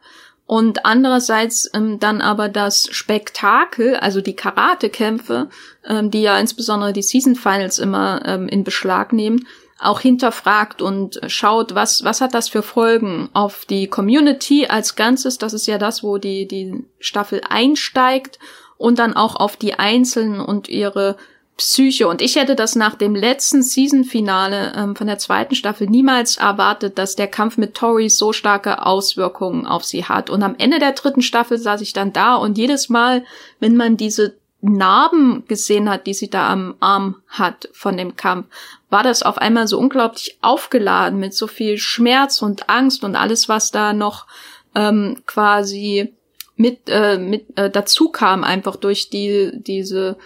Und 0.45 0.85
andererseits 0.85 1.69
ähm, 1.73 1.99
dann 1.99 2.21
aber 2.21 2.49
das 2.49 2.87
Spektakel, 2.91 3.95
also 3.95 4.19
die 4.21 4.35
Karatekämpfe, 4.35 5.49
ähm, 5.85 6.11
die 6.11 6.21
ja 6.21 6.37
insbesondere 6.37 6.91
die 6.91 7.01
Season 7.01 7.35
Finals 7.35 7.79
immer 7.79 8.21
ähm, 8.25 8.47
in 8.47 8.63
Beschlag 8.63 9.13
nehmen, 9.13 9.47
auch 9.79 9.99
hinterfragt 9.99 10.81
und 10.81 11.19
schaut, 11.27 11.75
was, 11.75 12.03
was 12.03 12.21
hat 12.21 12.33
das 12.33 12.49
für 12.49 12.61
Folgen 12.61 13.29
auf 13.33 13.65
die 13.65 13.87
Community 13.87 14.67
als 14.67 14.95
Ganzes. 14.95 15.37
Das 15.37 15.53
ist 15.53 15.65
ja 15.65 15.77
das, 15.77 16.03
wo 16.03 16.17
die, 16.17 16.47
die 16.47 16.85
Staffel 16.99 17.41
einsteigt 17.49 18.39
und 18.77 18.99
dann 18.99 19.15
auch 19.15 19.35
auf 19.35 19.55
die 19.55 19.75
Einzelnen 19.75 20.39
und 20.41 20.67
ihre 20.67 21.17
Psyche. 21.57 22.07
Und 22.07 22.21
ich 22.21 22.35
hätte 22.35 22.55
das 22.55 22.75
nach 22.75 22.95
dem 22.95 23.15
letzten 23.15 23.61
Season-Finale 23.61 24.73
ähm, 24.75 24.95
von 24.95 25.07
der 25.07 25.19
zweiten 25.19 25.55
Staffel 25.55 25.87
niemals 25.87 26.37
erwartet, 26.37 26.97
dass 26.97 27.15
der 27.15 27.27
Kampf 27.27 27.57
mit 27.57 27.75
Tori 27.75 28.09
so 28.09 28.33
starke 28.33 28.85
Auswirkungen 28.85 29.67
auf 29.67 29.83
sie 29.83 30.05
hat. 30.05 30.29
Und 30.29 30.41
am 30.41 30.55
Ende 30.57 30.79
der 30.79 30.93
dritten 30.93 31.21
Staffel 31.21 31.57
saß 31.57 31.81
ich 31.81 31.93
dann 31.93 32.11
da 32.11 32.35
und 32.35 32.57
jedes 32.57 32.89
Mal, 32.89 33.23
wenn 33.59 33.75
man 33.75 33.97
diese 33.97 34.35
Narben 34.61 35.43
gesehen 35.47 35.89
hat, 35.89 36.07
die 36.07 36.13
sie 36.13 36.29
da 36.29 36.49
am 36.49 36.75
Arm 36.79 37.17
hat 37.27 37.69
von 37.73 37.97
dem 37.97 38.15
Kampf, 38.15 38.47
war 38.89 39.03
das 39.03 39.21
auf 39.21 39.37
einmal 39.37 39.67
so 39.67 39.77
unglaublich 39.77 40.37
aufgeladen 40.41 41.19
mit 41.19 41.33
so 41.33 41.47
viel 41.47 41.77
Schmerz 41.77 42.41
und 42.41 42.69
Angst 42.69 43.03
und 43.03 43.15
alles, 43.15 43.49
was 43.49 43.71
da 43.71 43.93
noch 43.93 44.25
ähm, 44.73 45.21
quasi 45.25 46.13
mit, 46.55 46.87
äh, 46.87 47.17
mit 47.17 47.57
äh, 47.57 47.69
dazu 47.69 48.09
kam, 48.09 48.43
einfach 48.43 48.77
durch 48.77 49.09
die 49.09 49.51
diese 49.53 50.17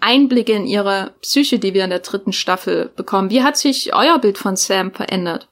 Einblicke 0.00 0.52
in 0.52 0.66
ihre 0.66 1.12
Psyche, 1.20 1.58
die 1.58 1.74
wir 1.74 1.84
in 1.84 1.90
der 1.90 1.98
dritten 1.98 2.32
Staffel 2.32 2.90
bekommen. 2.96 3.30
Wie 3.30 3.42
hat 3.42 3.58
sich 3.58 3.94
euer 3.94 4.18
Bild 4.18 4.38
von 4.38 4.56
Sam 4.56 4.92
verändert? 4.92 5.48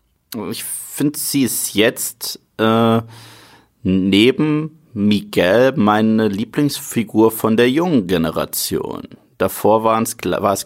Ich 0.51 0.65
finde, 0.65 1.19
sie 1.19 1.43
ist 1.43 1.75
jetzt 1.75 2.41
äh, 2.59 3.01
neben 3.83 4.79
Miguel 4.95 5.73
meine 5.77 6.29
Lieblingsfigur 6.29 7.31
von 7.31 7.57
der 7.57 7.71
jungen 7.71 8.07
Generation. 8.07 9.03
Davor 9.37 9.85
war 9.85 10.01
es, 10.03 10.17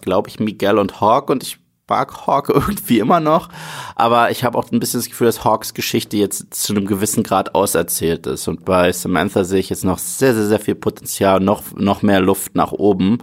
glaube 0.01 0.28
ich, 0.28 0.40
Miguel 0.40 0.78
und 0.78 1.01
Hawk 1.01 1.28
und 1.28 1.43
ich 1.43 1.59
mag 1.93 2.26
Hawk 2.26 2.49
irgendwie 2.55 2.99
immer 3.01 3.20
noch. 3.20 3.51
Aber 3.97 4.30
ich 4.30 4.45
habe 4.45 4.57
auch 4.57 4.72
ein 4.72 4.80
bisschen 4.80 5.01
das 5.01 5.11
Gefühl, 5.11 5.26
dass 5.26 5.45
Hawks 5.45 5.74
Geschichte 5.74 6.16
jetzt 6.16 6.55
zu 6.55 6.72
einem 6.74 6.86
gewissen 6.86 7.22
Grad 7.22 7.55
auserzählt 7.55 8.26
ist. 8.26 8.49
Und 8.49 8.64
bei 8.64 8.90
Samantha 8.93 9.45
sehe 9.45 9.61
ich 9.61 9.68
jetzt 9.68 9.84
noch 9.84 9.99
sehr, 9.99 10.34
sehr, 10.34 10.47
sehr 10.47 10.59
viel 10.59 10.74
Potenzial, 10.74 11.40
noch, 11.40 11.62
noch 11.76 12.01
mehr 12.01 12.20
Luft 12.20 12.55
nach 12.55 12.72
oben. 12.72 13.18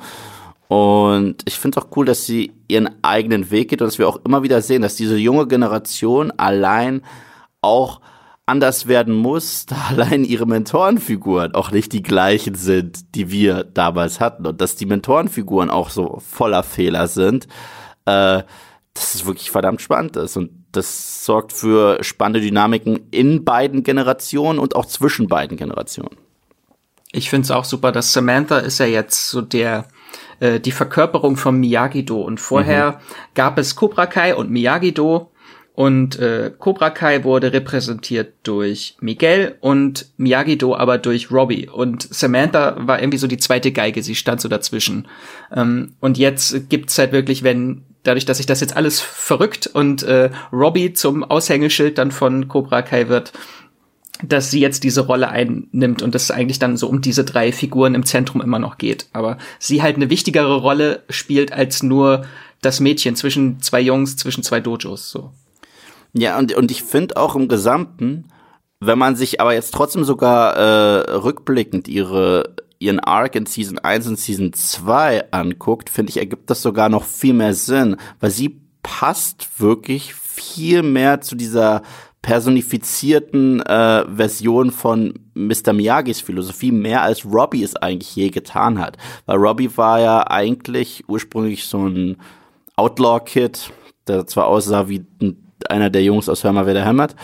Und 0.67 1.37
ich 1.45 1.55
finde 1.55 1.79
es 1.79 1.83
auch 1.83 1.97
cool, 1.97 2.05
dass 2.05 2.27
sie 2.27 2.53
ihren 2.67 2.89
eigenen 3.01 3.49
Weg 3.49 3.69
geht 3.69 3.81
und 3.81 3.87
dass 3.87 3.97
wir 3.97 4.07
auch 4.07 4.19
immer 4.23 4.43
wieder 4.43 4.61
sehen, 4.61 4.83
dass 4.83 4.95
diese 4.95 5.17
junge 5.17 5.47
Generation 5.47 6.31
allein 6.37 7.01
auch 7.61 8.01
anders 8.49 8.87
werden 8.87 9.15
muss, 9.15 9.65
da 9.67 9.75
allein 9.89 10.23
ihre 10.23 10.45
Mentorenfiguren 10.45 11.55
auch 11.55 11.71
nicht 11.71 11.93
die 11.93 12.03
gleichen 12.03 12.55
sind, 12.55 13.15
die 13.15 13.31
wir 13.31 13.63
damals 13.63 14.19
hatten 14.19 14.45
und 14.45 14.59
dass 14.61 14.75
die 14.75 14.85
Mentorenfiguren 14.85 15.69
auch 15.69 15.89
so 15.89 16.21
voller 16.25 16.63
Fehler 16.63 17.07
sind, 17.07 17.47
äh, 18.09 18.43
dass 18.93 19.15
es 19.15 19.25
wirklich 19.25 19.51
verdammt 19.51 19.81
spannend 19.81 20.15
ist 20.17 20.35
und 20.35 20.51
das 20.71 21.25
sorgt 21.25 21.53
für 21.53 22.03
spannende 22.03 22.41
Dynamiken 22.41 23.07
in 23.11 23.43
beiden 23.43 23.83
Generationen 23.83 24.59
und 24.59 24.75
auch 24.75 24.85
zwischen 24.85 25.27
beiden 25.27 25.57
Generationen. 25.57 26.17
Ich 27.11 27.29
finde 27.29 27.45
es 27.45 27.51
auch 27.51 27.65
super, 27.65 27.91
dass 27.91 28.13
Samantha 28.13 28.59
ist 28.59 28.79
ja 28.79 28.85
jetzt 28.85 29.29
so 29.29 29.41
der 29.41 29.87
äh, 30.39 30.59
die 30.59 30.71
Verkörperung 30.71 31.37
von 31.37 31.59
Miyagi-Do 31.59 32.21
und 32.21 32.39
vorher 32.39 32.91
mhm. 32.91 32.95
gab 33.33 33.57
es 33.57 33.75
Cobra 33.75 34.05
Kai 34.05 34.35
und 34.35 34.51
Miyagi-Do 34.51 35.31
und 35.73 36.19
äh, 36.19 36.51
Cobra 36.59 36.89
Kai 36.89 37.23
wurde 37.23 37.53
repräsentiert 37.53 38.33
durch 38.43 38.97
Miguel 38.99 39.55
und 39.61 40.11
Miyagi-Do 40.17 40.75
aber 40.75 40.97
durch 40.97 41.31
Robbie. 41.31 41.69
Und 41.69 42.13
Samantha 42.13 42.75
war 42.79 42.99
irgendwie 42.99 43.17
so 43.17 43.27
die 43.27 43.37
zweite 43.37 43.71
Geige, 43.71 44.03
sie 44.03 44.15
stand 44.15 44.41
so 44.41 44.49
dazwischen. 44.49 45.07
Ähm, 45.55 45.93
und 46.01 46.17
jetzt 46.17 46.69
gibt's 46.69 46.97
halt 46.97 47.13
wirklich, 47.13 47.43
wenn 47.43 47.85
dadurch, 48.09 48.25
dass 48.25 48.37
sich 48.37 48.45
das 48.45 48.59
jetzt 48.59 48.75
alles 48.75 48.99
verrückt 48.99 49.67
und 49.67 50.03
äh, 50.03 50.31
Robbie 50.51 50.93
zum 50.93 51.23
Aushängeschild 51.23 51.97
dann 51.97 52.11
von 52.11 52.47
Cobra 52.47 52.81
Kai 52.81 53.07
wird, 53.07 53.31
dass 54.23 54.51
sie 54.51 54.59
jetzt 54.59 54.83
diese 54.83 55.01
Rolle 55.01 55.29
einnimmt 55.29 56.01
und 56.01 56.15
es 56.15 56.31
eigentlich 56.31 56.59
dann 56.59 56.75
so 56.75 56.87
um 56.89 57.01
diese 57.01 57.23
drei 57.23 57.51
Figuren 57.51 57.95
im 57.95 58.05
Zentrum 58.05 58.41
immer 58.41 58.59
noch 58.59 58.77
geht. 58.77 59.07
Aber 59.13 59.37
sie 59.59 59.81
halt 59.81 59.95
eine 59.95 60.09
wichtigere 60.09 60.55
Rolle 60.55 61.03
spielt 61.09 61.53
als 61.53 61.83
nur 61.83 62.25
das 62.61 62.79
Mädchen 62.79 63.15
zwischen 63.15 63.61
zwei 63.61 63.79
Jungs, 63.79 64.17
zwischen 64.17 64.43
zwei 64.43 64.59
Dojos, 64.59 65.09
so. 65.09 65.31
Ja, 66.13 66.39
und, 66.39 66.53
und 66.55 66.71
ich 66.71 66.83
finde 66.83 67.17
auch 67.17 67.35
im 67.35 67.47
Gesamten, 67.47 68.25
wenn 68.79 68.97
man 68.97 69.15
sich 69.15 69.39
aber 69.39 69.53
jetzt 69.53 69.73
trotzdem 69.73 70.03
sogar 70.03 70.55
äh, 70.55 71.11
rückblickend 71.11 71.87
ihre 71.87 72.55
ihren 72.79 72.99
Arc 72.99 73.35
in 73.35 73.45
Season 73.45 73.77
1 73.77 74.07
und 74.07 74.19
Season 74.19 74.53
2 74.53 75.31
anguckt, 75.31 75.89
finde 75.89 76.11
ich, 76.11 76.17
ergibt 76.17 76.49
das 76.49 76.61
sogar 76.61 76.89
noch 76.89 77.03
viel 77.03 77.33
mehr 77.33 77.53
Sinn, 77.53 77.97
weil 78.19 78.31
sie 78.31 78.61
passt 78.81 79.59
wirklich 79.59 80.13
viel 80.13 80.81
mehr 80.81 81.21
zu 81.21 81.35
dieser 81.35 81.81
personifizierten 82.21 83.61
äh, 83.61 84.05
Version 84.13 84.71
von 84.71 85.13
Mr. 85.33 85.73
Miyagis 85.73 86.21
Philosophie, 86.21 86.71
mehr 86.71 87.01
als 87.01 87.25
Robbie 87.25 87.63
es 87.63 87.75
eigentlich 87.75 88.15
je 88.15 88.29
getan 88.29 88.79
hat. 88.79 88.97
Weil 89.25 89.37
Robbie 89.37 89.77
war 89.77 89.99
ja 89.99 90.27
eigentlich 90.27 91.03
ursprünglich 91.07 91.65
so 91.65 91.87
ein 91.87 92.17
Outlaw-Kid, 92.75 93.71
der 94.07 94.27
zwar 94.27 94.47
aussah 94.47 94.89
wie 94.89 95.05
ein 95.21 95.49
einer 95.67 95.89
der 95.89 96.03
Jungs 96.03 96.29
aus 96.29 96.43
Hör 96.43 96.53
mal, 96.53 96.65
wer 96.65 96.73
der 96.73 96.85
hämmert. 96.85 97.15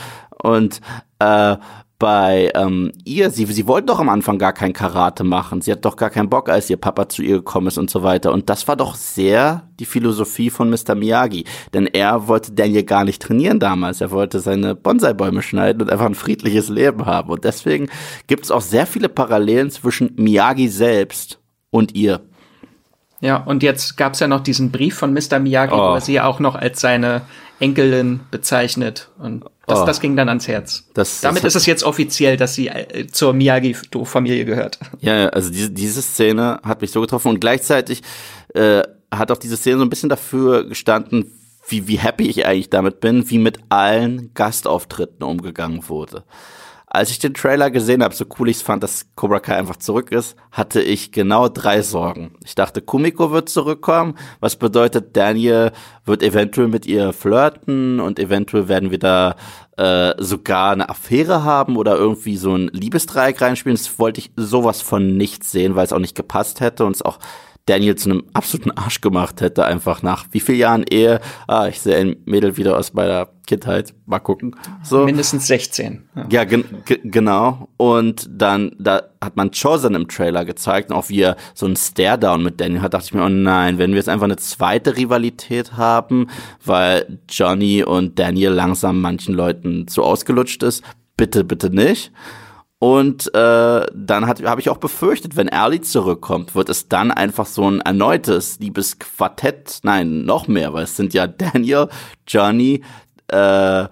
Und 0.42 0.82
äh, 1.20 1.58
bei 2.06 2.52
ähm, 2.54 2.92
ihr, 3.04 3.32
sie, 3.32 3.48
sie 3.48 3.66
wollte 3.66 3.88
doch 3.88 3.98
am 4.00 4.10
Anfang 4.10 4.38
gar 4.38 4.54
kein 4.54 4.74
Karate 4.74 5.24
machen. 5.24 5.62
Sie 5.62 5.72
hat 5.72 5.84
doch 5.86 5.96
gar 5.96 6.12
keinen 6.12 6.30
Bock, 6.30 6.50
als 6.50 6.70
ihr 6.70 6.78
Papa 6.78 7.10
zu 7.10 7.24
ihr 7.24 7.38
gekommen 7.38 7.66
ist 7.66 7.80
und 7.80 7.90
so 7.90 8.04
weiter. 8.04 8.32
Und 8.32 8.48
das 8.48 8.68
war 8.68 8.76
doch 8.76 8.94
sehr 8.94 9.64
die 9.80 9.86
Philosophie 9.86 10.52
von 10.52 10.70
Mr. 10.70 10.94
Miyagi. 10.94 11.46
Denn 11.74 11.88
er 11.88 12.28
wollte 12.28 12.52
Daniel 12.52 12.84
gar 12.84 13.06
nicht 13.06 13.24
trainieren 13.24 13.60
damals. 13.60 14.02
Er 14.02 14.12
wollte 14.12 14.40
seine 14.40 14.76
Bonsai-Bäume 14.76 15.42
schneiden 15.42 15.82
und 15.82 15.92
einfach 15.92 16.06
ein 16.06 16.14
friedliches 16.14 16.70
Leben 16.70 17.08
haben. 17.08 17.32
Und 17.32 17.44
deswegen 17.44 17.90
gibt 18.28 18.44
es 18.44 18.52
auch 18.52 18.62
sehr 18.62 18.86
viele 18.86 19.10
Parallelen 19.10 19.72
zwischen 19.72 20.14
Miyagi 20.16 20.68
selbst 20.68 21.40
und 21.72 21.96
ihr. 21.96 22.22
Ja, 23.20 23.38
und 23.38 23.64
jetzt 23.64 23.98
gab 23.98 24.14
es 24.14 24.20
ja 24.20 24.28
noch 24.28 24.42
diesen 24.42 24.70
Brief 24.70 24.96
von 24.96 25.12
Mr. 25.12 25.40
Miyagi, 25.40 25.74
oh. 25.74 25.78
wo 25.78 25.94
er 25.96 26.02
sie 26.02 26.22
auch 26.22 26.40
noch 26.40 26.54
als 26.54 26.82
seine 26.82 27.24
Enkelin 27.60 28.22
bezeichnet. 28.32 29.10
Und 29.18 29.46
das, 29.68 29.80
oh. 29.80 29.86
das 29.86 30.00
ging 30.00 30.16
dann 30.16 30.30
ans 30.30 30.48
Herz. 30.48 30.88
Das, 30.94 31.22
Damit 31.22 31.44
das 31.44 31.56
ist 31.56 31.62
es 31.62 31.66
jetzt 31.66 31.84
offiziell, 31.84 32.38
dass 32.38 32.54
sie 32.54 32.68
äh, 32.68 33.08
zur 33.08 33.34
Miyagi-Familie 33.34 34.46
gehört. 34.46 34.80
Ja, 35.00 35.28
also 35.30 35.50
diese, 35.50 35.72
diese 35.72 36.02
Szene 36.02 36.60
hat 36.64 36.82
mich 36.82 36.92
so 36.92 37.02
getroffen 37.02 37.30
und 37.30 37.40
gleichzeitig 37.40 38.02
äh, 38.54 38.84
hat 39.12 39.32
auch 39.32 39.38
diese 39.38 39.58
Szene 39.58 39.78
so 39.78 39.84
ein 39.84 39.90
bisschen 39.90 40.10
dafür 40.10 40.68
gestanden, 40.68 41.32
wie, 41.68 41.88
wie 41.88 41.98
happy 41.98 42.28
ich 42.28 42.46
eigentlich 42.46 42.70
damit 42.70 43.00
bin, 43.00 43.30
wie 43.30 43.40
mit 43.40 43.60
allen 43.70 44.34
Gastauftritten 44.34 45.24
umgegangen 45.24 45.88
wurde. 45.90 46.24
Als 46.96 47.12
ich 47.12 47.20
den 47.20 47.34
Trailer 47.34 47.72
gesehen 47.72 48.02
habe, 48.02 48.16
so 48.16 48.24
cool 48.40 48.48
ich 48.48 48.56
es 48.56 48.62
fand, 48.62 48.82
dass 48.82 49.06
Cobra 49.16 49.42
Kai 49.42 49.58
einfach 49.58 49.76
zurück 49.76 50.14
ist, 50.14 50.38
hatte 50.50 50.82
ich 50.82 51.12
genau 51.12 51.50
drei 51.50 51.82
Sorgen. 51.82 52.36
Ich 52.46 52.56
dachte, 52.56 52.82
Kumiko 52.82 53.32
wird 53.32 53.50
zurückkommen, 53.50 54.16
was 54.40 54.56
bedeutet, 54.56 55.18
Daniel 55.18 55.74
wird 56.06 56.24
eventuell 56.24 56.70
mit 56.70 56.86
ihr 56.86 57.12
flirten 57.12 58.00
und 58.00 58.18
eventuell 58.18 58.70
werden 58.70 58.92
wir 58.92 59.00
da 59.00 59.36
äh, 59.76 60.14
sogar 60.24 60.72
eine 60.72 60.88
Affäre 60.88 61.44
haben 61.44 61.76
oder 61.76 61.98
irgendwie 61.98 62.38
so 62.38 62.56
ein 62.56 62.70
Liebesdreieck 62.70 63.42
reinspielen. 63.42 63.78
Das 63.78 64.00
wollte 64.00 64.22
ich 64.22 64.32
sowas 64.38 64.82
von 64.82 65.18
nichts 65.18 65.52
sehen, 65.52 65.76
weil 65.76 65.84
es 65.84 65.92
auch 65.92 66.00
nicht 66.00 66.16
gepasst 66.16 66.62
hätte 66.62 66.86
und 66.86 66.96
es 66.96 67.02
auch 67.02 67.20
Daniel 67.66 67.96
zu 67.96 68.12
einem 68.12 68.24
absoluten 68.34 68.72
Arsch 68.72 69.02
gemacht 69.02 69.42
hätte, 69.42 69.66
einfach 69.66 70.04
nach 70.04 70.28
wie 70.32 70.40
vielen 70.40 70.60
Jahren 70.60 70.84
Ehe. 70.84 71.20
Ah, 71.48 71.68
ich 71.68 71.82
sehe 71.82 71.98
ein 71.98 72.18
Mädel 72.26 72.58
wieder 72.58 72.78
aus 72.78 72.94
meiner 72.94 73.30
Kindheit. 73.48 73.94
Mal 74.06 74.20
gucken. 74.20 74.56
So. 74.84 75.06
Mindestens 75.06 75.48
16. 75.48 76.08
Ja, 76.16 76.26
ja 76.30 76.44
gen 76.44 76.66
genau. 76.86 77.70
Und 77.78 78.28
dann, 78.30 78.76
da 78.78 79.04
hat 79.20 79.36
man 79.36 79.50
Chosen 79.50 79.96
im 79.96 80.08
Trailer 80.08 80.46
gezeigt, 80.46 80.92
auch 80.92 81.10
wie 81.10 81.22
er 81.22 81.38
so 81.56 81.66
einen 81.66 81.76
Stare-Down 81.76 82.44
mit 82.44 82.62
Daniel 82.62 82.82
hat, 82.82 82.94
dachte 82.94 83.06
ich 83.08 83.14
mir, 83.16 83.24
oh 83.24 83.30
nein, 83.30 83.80
wenn 83.80 83.92
wir 83.92 83.98
jetzt 83.98 84.10
einfach 84.10 84.26
eine 84.26 84.38
zweite 84.38 84.96
Rivalität 84.96 85.74
haben, 85.74 86.28
weil 86.64 87.20
Johnny 87.28 87.84
und 87.84 88.20
Daniel 88.20 88.52
langsam 88.52 89.02
manchen 89.02 89.34
Leuten 89.34 89.88
zu 89.88 90.04
ausgelutscht 90.04 90.62
ist, 90.62 90.84
bitte, 91.18 91.44
bitte 91.44 91.72
nicht. 91.72 92.12
Und 92.80 93.34
äh, 93.34 93.86
dann 93.94 94.28
habe 94.28 94.62
ich 94.62 94.70
auch 94.70 94.78
befürchtet, 94.78 95.36
wenn 95.36 95.48
Erly 95.48 95.82
zurückkommt, 95.82 96.56
wird 96.56 96.70
es 96.70 96.90
dann 96.90 97.12
einfach 97.12 97.46
so 97.46 97.70
ein 97.70 97.82
erneutes 97.82 98.60
Liebesquartett. 98.60 99.80
Nein, 99.84 100.26
noch 100.26 100.48
mehr, 100.48 100.74
weil 100.74 100.84
es 100.84 100.96
sind 100.98 101.14
ja 101.14 101.26
Daniel, 101.28 101.88
Johnny, 102.28 102.84
äh, 103.32 103.84
äh, 103.84 103.88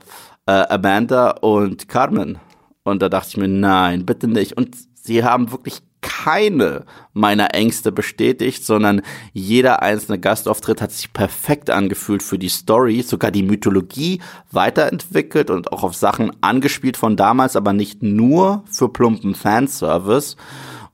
Amanda 0.46 1.32
und 1.32 1.88
Carmen. 1.88 2.40
Und 2.84 3.02
da 3.02 3.10
dachte 3.10 3.30
ich 3.30 3.38
mir, 3.38 3.48
nein, 3.48 4.06
bitte 4.06 4.28
nicht. 4.28 4.58
Und 4.58 4.76
sie 4.94 5.24
haben 5.24 5.52
wirklich 5.52 5.82
keine 6.04 6.86
meiner 7.14 7.56
Ängste 7.56 7.92
bestätigt, 7.92 8.64
sondern 8.66 9.02
jeder 9.34 9.82
einzelne 9.82 10.20
Gastauftritt 10.20 10.82
hat 10.82 10.92
sich 10.92 11.12
perfekt 11.14 11.72
angefühlt 11.72 12.22
für 12.22 12.38
die 12.38 12.50
Story, 12.50 13.02
sogar 13.02 13.32
die 13.32 13.42
Mythologie 13.42 14.22
weiterentwickelt 14.52 15.50
und 15.50 15.72
auch 15.72 15.84
auf 15.84 15.96
Sachen 15.96 16.32
angespielt 16.42 16.98
von 16.98 17.16
damals, 17.16 17.56
aber 17.56 17.74
nicht 17.74 18.04
nur 18.04 18.64
für 18.70 18.90
plumpen 18.90 19.34
Fanservice. 19.34 20.36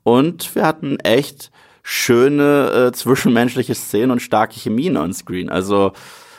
Und 0.04 0.56
wir 0.56 0.66
hatten 0.66 0.98
echt 1.00 1.52
schöne 1.84 2.88
äh, 2.88 2.92
zwischenmenschliche 2.92 3.76
Szenen 3.76 4.12
und 4.12 4.22
starke 4.22 4.60
Chemien 4.60 4.96
on 4.96 5.14
Screen. 5.14 5.50
Also 5.50 5.92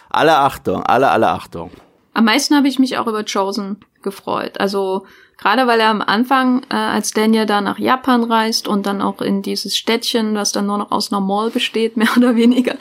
alle 0.08 0.38
Achtung, 0.38 0.82
alle, 0.84 1.10
alle 1.10 1.28
Achtung. 1.28 1.70
Am 2.14 2.24
meisten 2.24 2.56
habe 2.56 2.68
ich 2.68 2.78
mich 2.78 2.98
auch 2.98 3.06
über 3.06 3.24
Chosen 3.24 3.78
gefreut. 4.02 4.58
Also 4.60 5.06
Gerade 5.41 5.66
weil 5.66 5.80
er 5.80 5.88
am 5.88 6.03
Anfang, 6.03 6.62
äh, 6.70 6.74
als 6.74 7.12
Daniel 7.12 7.47
da 7.47 7.61
nach 7.61 7.78
Japan 7.78 8.24
reist 8.24 8.68
und 8.68 8.86
dann 8.86 9.01
auch 9.01 9.22
in 9.22 9.41
dieses 9.41 9.76
Städtchen, 9.76 10.34
das 10.34 10.53
dann 10.53 10.66
nur 10.66 10.76
noch 10.76 10.91
aus 10.91 11.11
einer 11.11 11.20
Mall 11.20 11.51
besteht, 11.51 11.97
mehr 11.97 12.11
oder 12.16 12.36
weniger, 12.36 12.74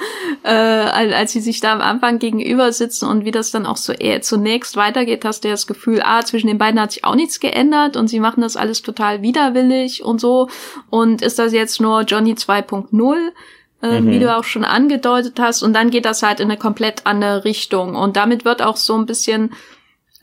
äh, 0.43 0.49
als 0.49 1.31
sie 1.31 1.39
sich 1.39 1.61
da 1.61 1.73
am 1.73 1.81
Anfang 1.81 2.19
gegenüber 2.19 2.71
sitzen 2.73 3.07
und 3.07 3.23
wie 3.23 3.31
das 3.31 3.51
dann 3.51 3.65
auch 3.65 3.77
so 3.77 3.93
eher 3.93 4.21
zunächst 4.21 4.75
weitergeht, 4.75 5.23
hast 5.23 5.43
du 5.43 5.47
ja 5.47 5.53
das 5.53 5.67
Gefühl, 5.67 6.01
ah, 6.03 6.21
zwischen 6.23 6.47
den 6.47 6.57
beiden 6.57 6.79
hat 6.81 6.91
sich 6.91 7.05
auch 7.05 7.15
nichts 7.15 7.39
geändert 7.39 7.95
und 7.95 8.09
sie 8.09 8.19
machen 8.19 8.41
das 8.41 8.57
alles 8.57 8.81
total 8.81 9.21
widerwillig 9.21 10.03
und 10.03 10.19
so. 10.19 10.49
Und 10.89 11.21
ist 11.21 11.39
das 11.39 11.53
jetzt 11.53 11.79
nur 11.79 12.01
Johnny 12.01 12.33
2.0? 12.33 13.31
Äh, 13.81 14.01
mhm. 14.01 14.11
wie 14.11 14.19
du 14.19 14.35
auch 14.35 14.43
schon 14.43 14.65
angedeutet 14.65 15.39
hast. 15.39 15.63
Und 15.63 15.71
dann 15.71 15.89
geht 15.89 16.03
das 16.03 16.21
halt 16.21 16.41
in 16.41 16.49
eine 16.51 16.59
komplett 16.59 17.05
andere 17.05 17.45
Richtung. 17.45 17.95
Und 17.95 18.17
damit 18.17 18.43
wird 18.43 18.61
auch 18.61 18.75
so 18.75 18.97
ein 18.97 19.05
bisschen 19.05 19.51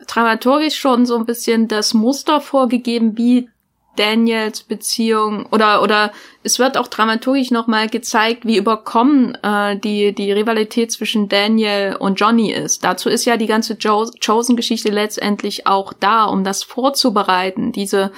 dramaturgisch 0.06 0.76
schon 0.76 1.06
so 1.06 1.16
ein 1.16 1.26
bisschen 1.26 1.68
das 1.68 1.94
Muster 1.94 2.40
vorgegeben, 2.40 3.16
wie 3.16 3.48
Daniels 3.96 4.62
Beziehung 4.62 5.46
oder 5.46 5.82
oder 5.82 6.12
es 6.42 6.58
wird 6.58 6.76
auch 6.76 6.86
dramaturgisch 6.86 7.50
nochmal 7.50 7.88
gezeigt, 7.88 8.44
wie 8.44 8.58
überkommen 8.58 9.34
äh, 9.42 9.78
die 9.78 10.14
die 10.14 10.32
Rivalität 10.32 10.92
zwischen 10.92 11.28
Daniel 11.28 11.96
und 11.98 12.20
Johnny 12.20 12.52
ist. 12.52 12.84
Dazu 12.84 13.08
ist 13.08 13.24
ja 13.24 13.36
die 13.36 13.46
ganze 13.46 13.74
jo 13.74 14.06
Chosen-Geschichte 14.24 14.90
letztendlich 14.90 15.66
auch 15.66 15.94
da, 15.94 16.24
um 16.24 16.44
das 16.44 16.62
vorzubereiten. 16.62 17.72
Diese 17.72 18.12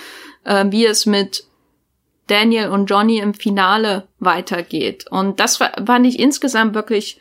äh, 0.44 0.64
wie 0.68 0.84
es 0.84 1.06
mit 1.06 1.44
Daniel 2.26 2.68
und 2.68 2.86
Johnny 2.86 3.18
im 3.18 3.34
Finale 3.34 4.06
weitergeht. 4.18 5.06
Und 5.10 5.40
das 5.40 5.56
fand 5.56 6.06
ich 6.06 6.18
insgesamt 6.18 6.74
wirklich 6.74 7.20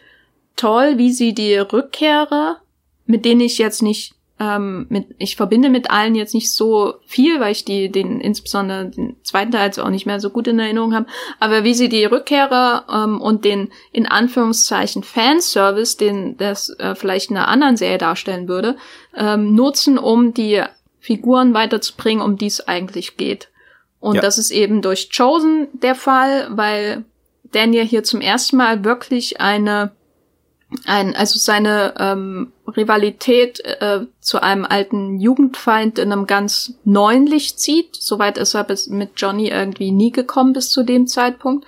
toll, 0.55 0.97
wie 0.97 1.11
sie 1.11 1.34
die 1.34 1.55
Rückkehrer, 1.55 2.61
mit 3.05 3.24
denen 3.24 3.41
ich 3.41 3.57
jetzt 3.57 3.82
nicht 3.82 4.13
ähm, 4.40 4.86
mit, 4.90 5.08
ich 5.18 5.36
verbinde 5.36 5.70
mit 5.70 5.90
allen 5.90 6.16
jetzt 6.16 6.34
nicht 6.34 6.52
so 6.52 6.96
viel, 7.06 7.40
weil 7.40 7.52
ich 7.52 7.66
die, 7.66 7.92
den, 7.92 8.22
insbesondere 8.22 8.86
den 8.86 9.16
zweiten 9.24 9.52
Teil 9.52 9.66
jetzt 9.66 9.80
auch 9.80 9.90
nicht 9.90 10.06
mehr 10.06 10.20
so 10.20 10.30
gut 10.30 10.48
in 10.48 10.60
Erinnerung 10.60 10.94
habe. 10.94 11.08
Aber 11.40 11.64
wie 11.64 11.74
sie 11.74 11.90
die 11.90 12.06
Rückkehrer 12.06 12.86
ähm, 12.92 13.20
und 13.20 13.46
den 13.46 13.70
in 13.92 14.06
Anführungszeichen 14.06 15.04
Fanservice, 15.04 15.98
den 15.98 16.38
das 16.38 16.70
äh, 16.78 16.94
vielleicht 16.94 17.32
in 17.32 17.38
einer 17.38 17.48
anderen 17.48 17.78
Serie 17.78 17.98
darstellen 17.98 18.48
würde, 18.48 18.78
ähm, 19.16 19.56
nutzen, 19.56 19.98
um 19.98 20.34
die 20.34 20.64
Figuren 21.00 21.54
weiterzubringen, 21.54 22.24
um 22.24 22.38
die 22.38 22.48
es 22.48 22.68
eigentlich 22.68 23.18
geht. 23.18 23.50
Und 24.00 24.16
ja. 24.16 24.22
das 24.22 24.38
ist 24.38 24.52
eben 24.52 24.84
durch 24.84 25.10
Chosen 25.16 25.68
der 25.74 25.96
Fall, 25.96 26.48
weil 26.52 27.06
Daniel 27.52 27.86
hier 27.86 28.04
zum 28.04 28.22
ersten 28.22 28.58
Mal 28.58 28.84
wirklich 28.84 29.42
eine 29.42 29.92
ein, 30.86 31.15
also 31.15 31.39
seine 31.39 31.93
ähm, 31.97 32.51
Rivalität 32.68 33.63
äh, 33.63 34.01
zu 34.20 34.41
einem 34.41 34.65
alten 34.65 35.20
Jugendfeind 35.20 35.97
in 35.97 36.11
einem 36.11 36.28
ganz 36.28 36.74
neuen 36.84 37.26
Licht 37.26 37.59
zieht. 37.59 37.95
Soweit 37.95 38.38
ist 38.38 38.53
er 38.53 38.65
bis 38.65 38.88
mit 38.88 39.11
Johnny 39.15 39.47
irgendwie 39.47 39.91
nie 39.91 40.11
gekommen 40.11 40.53
bis 40.53 40.70
zu 40.70 40.84
dem 40.84 41.07
Zeitpunkt. 41.07 41.65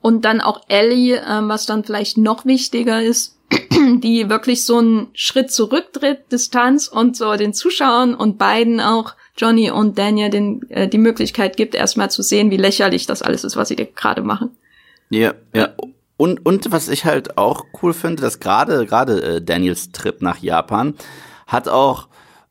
Und 0.00 0.24
dann 0.24 0.40
auch 0.40 0.62
Ellie, 0.68 1.16
äh, 1.16 1.48
was 1.48 1.66
dann 1.66 1.84
vielleicht 1.84 2.18
noch 2.18 2.44
wichtiger 2.44 3.00
ist, 3.00 3.38
die 3.70 4.28
wirklich 4.28 4.64
so 4.64 4.78
einen 4.78 5.08
Schritt 5.14 5.52
zurücktritt, 5.52 6.32
Distanz 6.32 6.88
und 6.88 7.16
so 7.16 7.34
den 7.36 7.54
Zuschauern 7.54 8.14
und 8.14 8.38
beiden 8.38 8.80
auch 8.80 9.14
Johnny 9.36 9.70
und 9.70 9.98
Daniel 9.98 10.30
den, 10.30 10.68
äh, 10.70 10.88
die 10.88 10.98
Möglichkeit 10.98 11.56
gibt, 11.56 11.76
erstmal 11.76 12.10
zu 12.10 12.22
sehen, 12.22 12.50
wie 12.50 12.56
lächerlich 12.56 13.06
das 13.06 13.22
alles 13.22 13.44
ist, 13.44 13.56
was 13.56 13.68
sie 13.68 13.76
gerade 13.76 14.22
machen. 14.22 14.56
Ja, 15.10 15.34
ja. 15.54 15.74
Und, 16.16 16.44
und 16.46 16.72
was 16.72 16.88
ich 16.88 17.04
halt 17.04 17.36
auch 17.36 17.64
cool 17.82 17.92
finde, 17.92 18.22
dass 18.22 18.40
gerade 18.40 18.86
gerade 18.86 19.22
äh, 19.22 19.42
Daniels 19.42 19.92
Trip 19.92 20.22
nach 20.22 20.38
Japan 20.38 20.94
hat 21.46 21.68
auch 21.68 22.08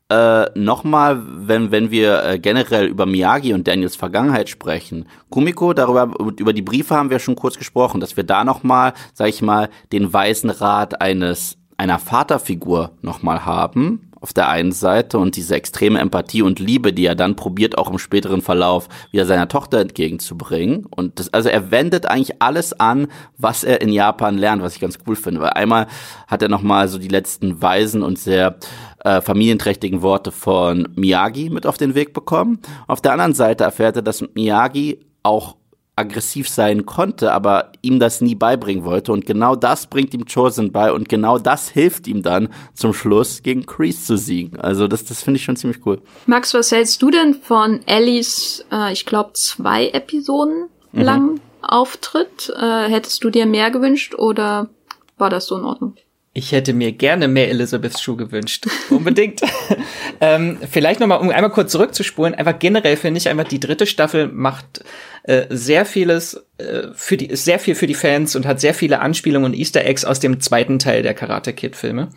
äh, 0.08 0.46
nochmal, 0.54 1.20
wenn, 1.26 1.72
wenn 1.72 1.90
wir 1.90 2.22
äh, 2.24 2.38
generell 2.38 2.86
über 2.86 3.06
Miyagi 3.06 3.54
und 3.54 3.66
Daniels 3.66 3.96
Vergangenheit 3.96 4.48
sprechen, 4.48 5.08
Kumiko, 5.30 5.72
darüber, 5.72 6.14
über 6.38 6.52
die 6.52 6.62
Briefe 6.62 6.94
haben 6.94 7.10
wir 7.10 7.18
schon 7.18 7.34
kurz 7.34 7.58
gesprochen, 7.58 8.00
dass 8.00 8.16
wir 8.16 8.22
da 8.22 8.44
nochmal, 8.44 8.92
sag 9.14 9.28
ich 9.28 9.42
mal, 9.42 9.68
den 9.92 10.12
weisen 10.12 10.50
Rat 10.50 11.00
eines, 11.00 11.58
einer 11.76 11.98
Vaterfigur 11.98 12.92
nochmal 13.02 13.44
haben, 13.44 14.05
auf 14.20 14.32
der 14.32 14.48
einen 14.48 14.72
Seite 14.72 15.18
und 15.18 15.36
diese 15.36 15.54
extreme 15.54 16.00
Empathie 16.00 16.42
und 16.42 16.58
Liebe, 16.58 16.92
die 16.92 17.06
er 17.06 17.14
dann 17.14 17.36
probiert, 17.36 17.78
auch 17.78 17.90
im 17.90 17.98
späteren 17.98 18.42
Verlauf 18.42 18.88
wieder 19.10 19.26
seiner 19.26 19.48
Tochter 19.48 19.80
entgegenzubringen. 19.80 20.86
Und 20.86 21.18
das, 21.18 21.32
also 21.32 21.48
er 21.48 21.70
wendet 21.70 22.06
eigentlich 22.06 22.40
alles 22.40 22.72
an, 22.78 23.08
was 23.36 23.64
er 23.64 23.80
in 23.80 23.90
Japan 23.92 24.38
lernt, 24.38 24.62
was 24.62 24.74
ich 24.74 24.80
ganz 24.80 24.98
cool 25.06 25.16
finde. 25.16 25.40
Weil 25.40 25.50
einmal 25.50 25.86
hat 26.26 26.42
er 26.42 26.48
nochmal 26.48 26.88
so 26.88 26.98
die 26.98 27.08
letzten 27.08 27.60
weisen 27.60 28.02
und 28.02 28.18
sehr 28.18 28.56
äh, 29.04 29.20
familienträchtigen 29.20 30.02
Worte 30.02 30.32
von 30.32 30.88
Miyagi 30.96 31.50
mit 31.50 31.66
auf 31.66 31.76
den 31.76 31.94
Weg 31.94 32.12
bekommen. 32.12 32.60
Auf 32.86 33.00
der 33.00 33.12
anderen 33.12 33.34
Seite 33.34 33.64
erfährt 33.64 33.96
er, 33.96 34.02
dass 34.02 34.24
Miyagi 34.34 35.00
auch 35.22 35.56
aggressiv 35.96 36.48
sein 36.50 36.84
konnte, 36.84 37.32
aber 37.32 37.72
ihm 37.80 37.98
das 37.98 38.20
nie 38.20 38.34
beibringen 38.34 38.84
wollte. 38.84 39.12
Und 39.12 39.24
genau 39.24 39.56
das 39.56 39.86
bringt 39.86 40.12
ihm 40.12 40.26
Chosen 40.26 40.70
bei 40.70 40.92
und 40.92 41.08
genau 41.08 41.38
das 41.38 41.70
hilft 41.70 42.06
ihm 42.06 42.22
dann 42.22 42.50
zum 42.74 42.92
Schluss 42.92 43.42
gegen 43.42 43.64
Kreese 43.64 44.04
zu 44.04 44.18
siegen. 44.18 44.60
Also 44.60 44.88
das, 44.88 45.04
das 45.04 45.22
finde 45.22 45.38
ich 45.38 45.44
schon 45.44 45.56
ziemlich 45.56 45.84
cool. 45.86 46.02
Max, 46.26 46.52
was 46.52 46.70
hältst 46.70 47.00
du 47.00 47.10
denn 47.10 47.34
von 47.34 47.80
Ellies, 47.86 48.64
äh, 48.70 48.92
ich 48.92 49.06
glaube, 49.06 49.32
zwei 49.32 49.88
Episoden 49.88 50.68
mhm. 50.92 51.00
lang 51.00 51.40
Auftritt? 51.62 52.52
Äh, 52.54 52.90
hättest 52.90 53.24
du 53.24 53.30
dir 53.30 53.46
mehr 53.46 53.70
gewünscht 53.70 54.14
oder 54.14 54.68
war 55.16 55.30
das 55.30 55.46
so 55.46 55.56
in 55.56 55.64
Ordnung? 55.64 55.94
Ich 56.36 56.52
hätte 56.52 56.74
mir 56.74 56.92
gerne 56.92 57.28
mehr 57.28 57.48
Elizabeth 57.48 57.98
Shue 57.98 58.14
gewünscht. 58.14 58.66
Unbedingt. 58.90 59.40
ähm, 60.20 60.58
vielleicht 60.70 61.00
nochmal, 61.00 61.20
um 61.20 61.30
einmal 61.30 61.50
kurz 61.50 61.72
zurückzuspulen. 61.72 62.34
Einfach 62.34 62.58
generell 62.58 62.98
finde 62.98 63.16
ich 63.16 63.30
einfach, 63.30 63.44
die 63.44 63.58
dritte 63.58 63.86
Staffel 63.86 64.28
macht 64.28 64.84
äh, 65.22 65.46
sehr 65.48 65.86
vieles 65.86 66.44
äh, 66.58 66.88
für 66.94 67.16
die, 67.16 67.34
sehr 67.34 67.58
viel 67.58 67.74
für 67.74 67.86
die 67.86 67.94
Fans 67.94 68.36
und 68.36 68.44
hat 68.44 68.60
sehr 68.60 68.74
viele 68.74 69.00
Anspielungen 69.00 69.50
und 69.50 69.58
Easter 69.58 69.86
Eggs 69.86 70.04
aus 70.04 70.20
dem 70.20 70.38
zweiten 70.40 70.78
Teil 70.78 71.02
der 71.02 71.14
Karate 71.14 71.54
Kid 71.54 71.74
Filme. 71.74 72.10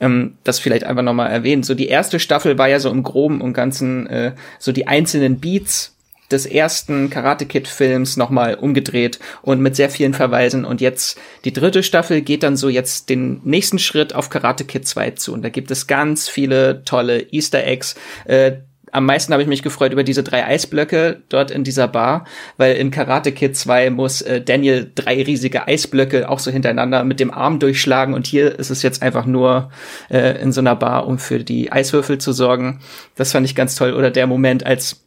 Ähm, 0.00 0.34
das 0.44 0.58
vielleicht 0.58 0.84
einfach 0.84 1.02
nochmal 1.02 1.30
erwähnen. 1.30 1.62
So 1.62 1.74
die 1.74 1.88
erste 1.88 2.20
Staffel 2.20 2.58
war 2.58 2.68
ja 2.68 2.78
so 2.78 2.90
im 2.90 3.02
Groben 3.02 3.40
und 3.40 3.54
Ganzen 3.54 4.06
äh, 4.06 4.32
so 4.58 4.72
die 4.72 4.86
einzelnen 4.86 5.40
Beats 5.40 5.91
des 6.32 6.46
ersten 6.46 7.10
Karate 7.10 7.46
Kid 7.46 7.68
Films 7.68 8.16
nochmal 8.16 8.54
umgedreht 8.54 9.18
und 9.42 9.60
mit 9.60 9.76
sehr 9.76 9.90
vielen 9.90 10.14
Verweisen 10.14 10.64
und 10.64 10.80
jetzt 10.80 11.18
die 11.44 11.52
dritte 11.52 11.82
Staffel 11.82 12.22
geht 12.22 12.42
dann 12.42 12.56
so 12.56 12.68
jetzt 12.68 13.08
den 13.10 13.40
nächsten 13.44 13.78
Schritt 13.78 14.14
auf 14.14 14.30
Karate 14.30 14.64
Kid 14.64 14.86
2 14.86 15.12
zu 15.12 15.32
und 15.32 15.42
da 15.42 15.48
gibt 15.48 15.70
es 15.70 15.86
ganz 15.86 16.28
viele 16.28 16.84
tolle 16.84 17.32
Easter 17.32 17.64
Eggs. 17.64 17.94
Äh, 18.24 18.52
am 18.92 19.06
meisten 19.06 19.32
habe 19.32 19.42
ich 19.42 19.48
mich 19.48 19.62
gefreut 19.62 19.92
über 19.92 20.04
diese 20.04 20.22
drei 20.22 20.44
Eisblöcke 20.44 21.22
dort 21.30 21.50
in 21.50 21.64
dieser 21.64 21.88
Bar, 21.88 22.26
weil 22.58 22.76
in 22.76 22.90
Karate 22.90 23.32
Kid 23.32 23.56
2 23.56 23.88
muss 23.88 24.20
äh, 24.20 24.42
Daniel 24.42 24.90
drei 24.94 25.22
riesige 25.22 25.66
Eisblöcke 25.66 26.28
auch 26.28 26.38
so 26.38 26.50
hintereinander 26.50 27.02
mit 27.02 27.18
dem 27.18 27.32
Arm 27.32 27.58
durchschlagen 27.58 28.12
und 28.12 28.26
hier 28.26 28.58
ist 28.58 28.70
es 28.70 28.82
jetzt 28.82 29.02
einfach 29.02 29.24
nur 29.24 29.70
äh, 30.10 30.40
in 30.42 30.52
so 30.52 30.60
einer 30.60 30.76
Bar, 30.76 31.06
um 31.06 31.18
für 31.18 31.38
die 31.38 31.72
Eiswürfel 31.72 32.18
zu 32.18 32.32
sorgen. 32.32 32.80
Das 33.16 33.32
fand 33.32 33.46
ich 33.46 33.54
ganz 33.54 33.76
toll. 33.76 33.94
Oder 33.94 34.10
der 34.10 34.26
Moment, 34.26 34.66
als 34.66 35.02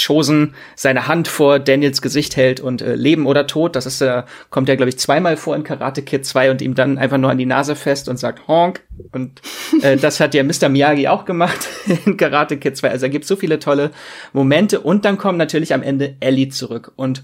Chosen 0.00 0.54
seine 0.74 1.06
Hand 1.06 1.28
vor 1.28 1.58
Daniels 1.58 2.02
Gesicht 2.02 2.36
hält 2.36 2.60
und 2.60 2.82
äh, 2.82 2.94
Leben 2.94 3.26
oder 3.26 3.46
Tod, 3.46 3.76
das 3.76 3.86
ist 3.86 4.00
äh, 4.00 4.22
kommt 4.50 4.68
ja 4.68 4.74
glaube 4.74 4.88
ich 4.88 4.98
zweimal 4.98 5.36
vor 5.36 5.54
in 5.54 5.64
Karate 5.64 6.02
Kid 6.02 6.24
2 6.24 6.50
und 6.50 6.62
ihm 6.62 6.74
dann 6.74 6.98
einfach 6.98 7.18
nur 7.18 7.30
an 7.30 7.38
die 7.38 7.46
Nase 7.46 7.76
fest 7.76 8.08
und 8.08 8.18
sagt 8.18 8.48
Honk 8.48 8.82
und 9.12 9.42
äh, 9.82 9.96
das 10.00 10.20
hat 10.20 10.34
ja 10.34 10.42
Mr. 10.42 10.68
Miyagi 10.68 11.08
auch 11.08 11.24
gemacht 11.24 11.68
in 12.06 12.16
Karate 12.16 12.56
Kid 12.56 12.76
2. 12.76 12.90
Also 12.90 13.06
er 13.06 13.10
gibt 13.10 13.26
so 13.26 13.36
viele 13.36 13.58
tolle 13.58 13.90
Momente 14.32 14.80
und 14.80 15.04
dann 15.04 15.18
kommt 15.18 15.38
natürlich 15.38 15.74
am 15.74 15.82
Ende 15.82 16.16
Ellie 16.20 16.48
zurück 16.48 16.92
und 16.96 17.22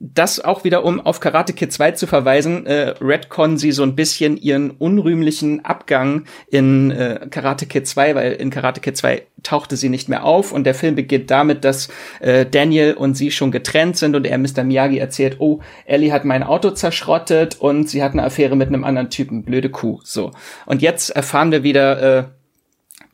das 0.00 0.38
auch 0.40 0.62
wieder, 0.62 0.84
um 0.84 1.00
auf 1.00 1.18
Karate 1.18 1.52
Kid 1.52 1.72
2 1.72 1.92
zu 1.92 2.06
verweisen, 2.06 2.66
äh, 2.66 2.94
Redcon 3.00 3.56
sie 3.58 3.72
so 3.72 3.82
ein 3.82 3.96
bisschen 3.96 4.36
ihren 4.36 4.70
unrühmlichen 4.70 5.64
Abgang 5.64 6.24
in 6.48 6.92
äh, 6.92 7.26
Karate 7.30 7.66
Kid 7.66 7.88
2, 7.88 8.14
weil 8.14 8.32
in 8.32 8.50
Karate 8.50 8.80
Kid 8.80 8.96
2 8.96 9.22
tauchte 9.42 9.76
sie 9.76 9.88
nicht 9.88 10.08
mehr 10.08 10.24
auf 10.24 10.52
und 10.52 10.64
der 10.64 10.74
Film 10.74 10.94
beginnt 10.94 11.30
damit, 11.32 11.64
dass 11.64 11.88
äh, 12.20 12.46
Daniel 12.46 12.94
und 12.94 13.16
sie 13.16 13.32
schon 13.32 13.50
getrennt 13.50 13.96
sind 13.96 14.14
und 14.14 14.24
er 14.24 14.38
Mr. 14.38 14.62
Miyagi 14.62 14.98
erzählt, 14.98 15.36
oh, 15.40 15.60
Ellie 15.84 16.12
hat 16.12 16.24
mein 16.24 16.44
Auto 16.44 16.70
zerschrottet 16.70 17.56
und 17.60 17.88
sie 17.88 18.02
hat 18.02 18.12
eine 18.12 18.22
Affäre 18.22 18.54
mit 18.54 18.68
einem 18.68 18.84
anderen 18.84 19.10
Typen, 19.10 19.42
blöde 19.42 19.70
Kuh, 19.70 20.00
so. 20.04 20.30
Und 20.64 20.80
jetzt 20.80 21.10
erfahren 21.10 21.50
wir 21.50 21.64
wieder, 21.64 22.18
äh, 22.18 22.24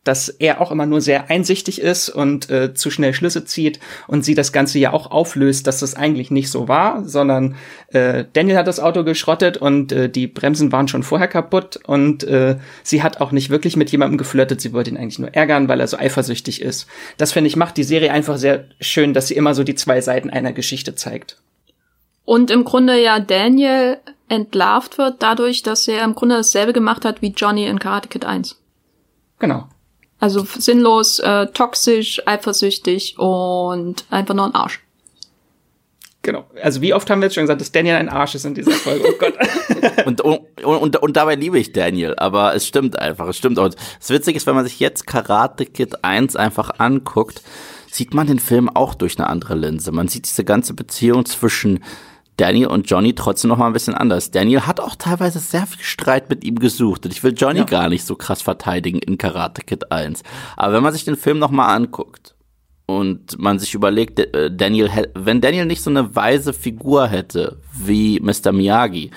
dass 0.04 0.28
er 0.28 0.60
auch 0.60 0.70
immer 0.70 0.86
nur 0.86 1.00
sehr 1.00 1.30
einsichtig 1.30 1.80
ist 1.80 2.08
und 2.08 2.50
äh, 2.50 2.74
zu 2.74 2.90
schnell 2.90 3.14
Schlüsse 3.14 3.44
zieht 3.44 3.80
und 4.06 4.24
sie 4.24 4.34
das 4.34 4.52
Ganze 4.52 4.78
ja 4.78 4.92
auch 4.92 5.10
auflöst, 5.10 5.66
dass 5.66 5.80
das 5.80 5.94
eigentlich 5.94 6.30
nicht 6.30 6.50
so 6.50 6.68
war, 6.68 7.04
sondern 7.04 7.56
äh, 7.88 8.24
Daniel 8.32 8.58
hat 8.58 8.66
das 8.66 8.80
Auto 8.80 9.02
geschrottet 9.02 9.56
und 9.56 9.92
äh, 9.92 10.08
die 10.08 10.26
Bremsen 10.26 10.72
waren 10.72 10.88
schon 10.88 11.02
vorher 11.02 11.28
kaputt 11.28 11.78
und 11.86 12.22
äh, 12.24 12.56
sie 12.82 13.02
hat 13.02 13.20
auch 13.20 13.32
nicht 13.32 13.50
wirklich 13.50 13.76
mit 13.76 13.90
jemandem 13.90 14.18
geflirtet, 14.18 14.60
sie 14.60 14.72
wollte 14.72 14.90
ihn 14.90 14.96
eigentlich 14.96 15.18
nur 15.18 15.34
ärgern, 15.34 15.68
weil 15.68 15.80
er 15.80 15.88
so 15.88 15.96
eifersüchtig 15.96 16.60
ist. 16.60 16.86
Das 17.16 17.32
finde 17.32 17.48
ich 17.48 17.56
macht 17.56 17.76
die 17.76 17.84
Serie 17.84 18.12
einfach 18.12 18.36
sehr 18.36 18.66
schön, 18.80 19.14
dass 19.14 19.28
sie 19.28 19.34
immer 19.34 19.54
so 19.54 19.64
die 19.64 19.74
zwei 19.74 20.00
Seiten 20.00 20.30
einer 20.30 20.52
Geschichte 20.52 20.94
zeigt. 20.94 21.38
Und 22.24 22.50
im 22.50 22.64
Grunde 22.64 23.00
ja 23.02 23.20
Daniel 23.20 23.98
entlarvt 24.28 24.98
wird 24.98 25.22
dadurch, 25.22 25.62
dass 25.62 25.86
er 25.88 26.04
im 26.04 26.14
Grunde 26.14 26.36
dasselbe 26.36 26.72
gemacht 26.72 27.04
hat 27.04 27.22
wie 27.22 27.32
Johnny 27.36 27.66
in 27.66 27.78
Karate 27.78 28.08
Kid 28.08 28.24
1. 28.24 28.60
Genau. 29.38 29.68
Also 30.24 30.46
sinnlos, 30.58 31.18
äh, 31.18 31.48
toxisch, 31.48 32.26
eifersüchtig 32.26 33.18
und 33.18 34.06
einfach 34.08 34.32
nur 34.32 34.46
ein 34.46 34.54
Arsch. 34.54 34.80
Genau. 36.22 36.46
Also 36.62 36.80
wie 36.80 36.94
oft 36.94 37.10
haben 37.10 37.20
wir 37.20 37.26
jetzt 37.26 37.34
schon 37.34 37.42
gesagt, 37.42 37.60
dass 37.60 37.72
Daniel 37.72 37.96
ein 37.96 38.08
Arsch 38.08 38.34
ist 38.34 38.46
in 38.46 38.54
dieser 38.54 38.70
Folge? 38.70 39.04
Oh 39.06 39.18
Gott. 39.18 39.34
und, 40.06 40.22
und, 40.22 40.64
und, 40.64 40.96
und 40.96 41.16
dabei 41.18 41.34
liebe 41.34 41.58
ich 41.58 41.72
Daniel, 41.72 42.14
aber 42.16 42.54
es 42.54 42.66
stimmt 42.66 42.98
einfach, 42.98 43.28
es 43.28 43.36
stimmt. 43.36 43.58
Und 43.58 43.76
das 43.98 44.08
Witzige 44.08 44.38
ist, 44.38 44.46
wenn 44.46 44.54
man 44.54 44.64
sich 44.64 44.80
jetzt 44.80 45.06
Karate 45.06 45.66
Kid 45.66 46.02
1 46.02 46.36
einfach 46.36 46.70
anguckt, 46.78 47.42
sieht 47.90 48.14
man 48.14 48.26
den 48.26 48.38
Film 48.38 48.70
auch 48.70 48.94
durch 48.94 49.18
eine 49.18 49.28
andere 49.28 49.54
Linse. 49.56 49.92
Man 49.92 50.08
sieht 50.08 50.24
diese 50.24 50.44
ganze 50.44 50.72
Beziehung 50.72 51.26
zwischen 51.26 51.84
Daniel 52.36 52.66
und 52.68 52.90
Johnny 52.90 53.14
trotzdem 53.14 53.48
noch 53.48 53.58
mal 53.58 53.68
ein 53.68 53.72
bisschen 53.72 53.94
anders. 53.94 54.30
Daniel 54.30 54.62
hat 54.62 54.80
auch 54.80 54.96
teilweise 54.96 55.38
sehr 55.38 55.66
viel 55.66 55.82
Streit 55.82 56.28
mit 56.30 56.44
ihm 56.44 56.58
gesucht 56.58 57.04
und 57.04 57.12
ich 57.12 57.22
will 57.22 57.34
Johnny 57.36 57.60
ja. 57.60 57.64
gar 57.64 57.88
nicht 57.88 58.04
so 58.04 58.16
krass 58.16 58.42
verteidigen 58.42 58.98
in 58.98 59.18
Karate 59.18 59.62
Kid 59.62 59.92
1. 59.92 60.22
Aber 60.56 60.74
wenn 60.74 60.82
man 60.82 60.92
sich 60.92 61.04
den 61.04 61.16
Film 61.16 61.38
noch 61.38 61.50
mal 61.50 61.74
anguckt, 61.74 62.34
und 62.86 63.38
man 63.38 63.58
sich 63.58 63.74
überlegt, 63.74 64.18
äh, 64.18 64.54
Daniel, 64.54 64.90
wenn 65.14 65.40
Daniel 65.40 65.66
nicht 65.66 65.82
so 65.82 65.90
eine 65.90 66.14
weise 66.14 66.52
Figur 66.52 67.06
hätte 67.06 67.58
wie 67.72 68.20
Mr. 68.20 68.52
Miyagi, 68.52 69.10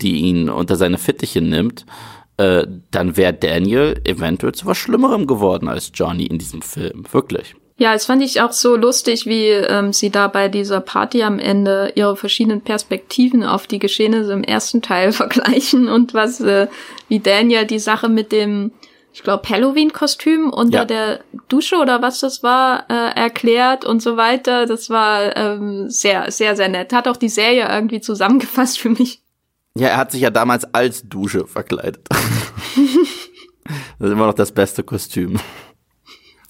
die 0.00 0.16
ihn 0.16 0.48
unter 0.48 0.76
seine 0.76 0.98
Fittiche 0.98 1.40
nimmt, 1.40 1.86
äh, 2.36 2.66
dann 2.90 3.16
wäre 3.16 3.32
Daniel 3.32 4.00
eventuell 4.04 4.54
zu 4.54 4.66
was 4.66 4.76
Schlimmerem 4.76 5.26
geworden 5.26 5.68
als 5.68 5.92
Johnny 5.94 6.26
in 6.26 6.38
diesem 6.38 6.62
Film. 6.62 7.04
Wirklich. 7.12 7.54
Ja, 7.76 7.92
es 7.92 8.06
fand 8.06 8.22
ich 8.22 8.40
auch 8.40 8.52
so 8.52 8.76
lustig, 8.76 9.26
wie 9.26 9.48
ähm, 9.48 9.92
sie 9.92 10.10
da 10.10 10.28
bei 10.28 10.48
dieser 10.48 10.80
Party 10.80 11.24
am 11.24 11.40
Ende 11.40 11.92
ihre 11.96 12.16
verschiedenen 12.16 12.60
Perspektiven 12.60 13.42
auf 13.42 13.66
die 13.66 13.80
Geschehnisse 13.80 14.32
im 14.32 14.44
ersten 14.44 14.80
Teil 14.80 15.12
vergleichen 15.12 15.88
und 15.88 16.14
was, 16.14 16.40
äh, 16.40 16.68
wie 17.08 17.18
Daniel 17.18 17.66
die 17.66 17.80
Sache 17.80 18.08
mit 18.08 18.32
dem 18.32 18.72
ich 19.12 19.22
glaube, 19.22 19.48
Halloween-Kostüm 19.48 20.50
unter 20.50 20.78
ja. 20.78 20.84
der 20.84 21.20
Dusche 21.46 21.76
oder 21.76 22.02
was 22.02 22.18
das 22.18 22.42
war, 22.42 22.90
äh, 22.90 23.14
erklärt 23.14 23.84
und 23.84 24.02
so 24.02 24.16
weiter. 24.16 24.66
Das 24.66 24.90
war 24.90 25.36
ähm, 25.36 25.88
sehr, 25.88 26.32
sehr, 26.32 26.56
sehr 26.56 26.68
nett. 26.68 26.92
Hat 26.92 27.06
auch 27.06 27.16
die 27.16 27.28
Serie 27.28 27.68
irgendwie 27.68 28.00
zusammengefasst 28.00 28.80
für 28.80 28.90
mich. 28.90 29.22
Ja, 29.78 29.88
er 29.90 29.98
hat 29.98 30.10
sich 30.10 30.22
ja 30.22 30.30
damals 30.30 30.64
als 30.74 31.08
Dusche 31.08 31.46
verkleidet. 31.46 32.08
das 33.98 34.08
ist 34.08 34.12
immer 34.12 34.26
noch 34.26 34.34
das 34.34 34.50
beste 34.50 34.82
Kostüm. 34.82 35.38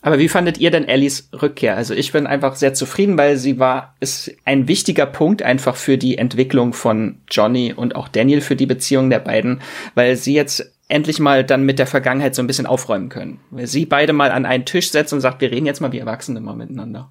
Aber 0.04 0.18
wie 0.18 0.28
fandet 0.28 0.58
ihr 0.58 0.70
denn 0.70 0.86
Ellies 0.86 1.30
Rückkehr? 1.32 1.78
Also 1.78 1.94
ich 1.94 2.12
bin 2.12 2.26
einfach 2.26 2.56
sehr 2.56 2.74
zufrieden, 2.74 3.16
weil 3.16 3.38
sie 3.38 3.58
war, 3.58 3.94
ist 4.00 4.30
ein 4.44 4.68
wichtiger 4.68 5.06
Punkt 5.06 5.40
einfach 5.40 5.76
für 5.76 5.96
die 5.96 6.18
Entwicklung 6.18 6.74
von 6.74 7.20
Johnny 7.30 7.72
und 7.72 7.96
auch 7.96 8.08
Daniel 8.08 8.42
für 8.42 8.54
die 8.54 8.66
Beziehung 8.66 9.08
der 9.08 9.20
beiden, 9.20 9.62
weil 9.94 10.16
sie 10.16 10.34
jetzt 10.34 10.70
endlich 10.88 11.20
mal 11.20 11.42
dann 11.42 11.64
mit 11.64 11.78
der 11.78 11.86
Vergangenheit 11.86 12.34
so 12.34 12.42
ein 12.42 12.46
bisschen 12.46 12.66
aufräumen 12.66 13.08
können. 13.08 13.40
Weil 13.50 13.66
sie 13.66 13.86
beide 13.86 14.12
mal 14.12 14.30
an 14.30 14.44
einen 14.44 14.66
Tisch 14.66 14.90
setzt 14.90 15.14
und 15.14 15.22
sagt, 15.22 15.40
wir 15.40 15.50
reden 15.50 15.64
jetzt 15.64 15.80
mal 15.80 15.92
wie 15.92 16.00
Erwachsene 16.00 16.38
mal 16.42 16.54
miteinander. 16.54 17.10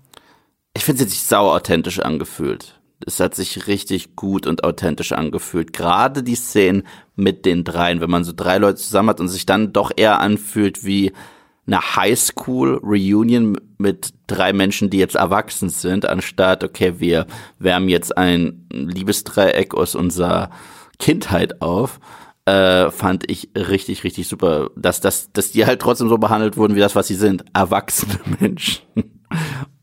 Ich 0.75 0.85
finde, 0.85 1.01
es 1.01 1.07
hat 1.07 1.11
sich 1.11 1.23
sau 1.23 1.49
authentisch 1.51 1.99
angefühlt. 1.99 2.79
Es 3.07 3.19
hat 3.19 3.33
sich 3.33 3.65
richtig 3.65 4.15
gut 4.15 4.45
und 4.45 4.63
authentisch 4.63 5.13
angefühlt. 5.13 5.73
Gerade 5.73 6.21
die 6.21 6.35
Szenen 6.35 6.83
mit 7.15 7.47
den 7.47 7.63
dreien, 7.63 8.01
wenn 8.01 8.11
man 8.11 8.23
so 8.23 8.33
drei 8.35 8.59
Leute 8.59 8.77
zusammen 8.77 9.09
hat 9.09 9.19
und 9.19 9.29
sich 9.29 9.47
dann 9.47 9.73
doch 9.73 9.91
eher 9.95 10.19
anfühlt 10.19 10.85
wie 10.85 11.11
eine 11.65 11.95
Highschool-Reunion 11.95 13.57
mit 13.77 14.13
drei 14.27 14.53
Menschen, 14.53 14.89
die 14.89 14.97
jetzt 14.97 15.15
erwachsen 15.15 15.69
sind, 15.69 16.05
anstatt, 16.05 16.63
okay, 16.63 16.95
wir 16.99 17.25
wärmen 17.59 17.89
jetzt 17.89 18.17
ein 18.17 18.67
Liebesdreieck 18.71 19.73
aus 19.73 19.95
unserer 19.95 20.49
Kindheit 20.99 21.61
auf 21.61 21.99
äh, 22.45 22.91
fand 22.91 23.29
ich 23.29 23.49
richtig, 23.55 24.03
richtig 24.03 24.27
super, 24.27 24.69
dass, 24.75 24.99
dass, 24.99 25.31
dass 25.31 25.51
die 25.51 25.65
halt 25.65 25.81
trotzdem 25.81 26.09
so 26.09 26.17
behandelt 26.17 26.57
wurden 26.57 26.75
wie 26.75 26.79
das, 26.79 26.95
was 26.95 27.07
sie 27.07 27.15
sind, 27.15 27.45
erwachsene 27.53 28.19
Menschen. 28.39 28.81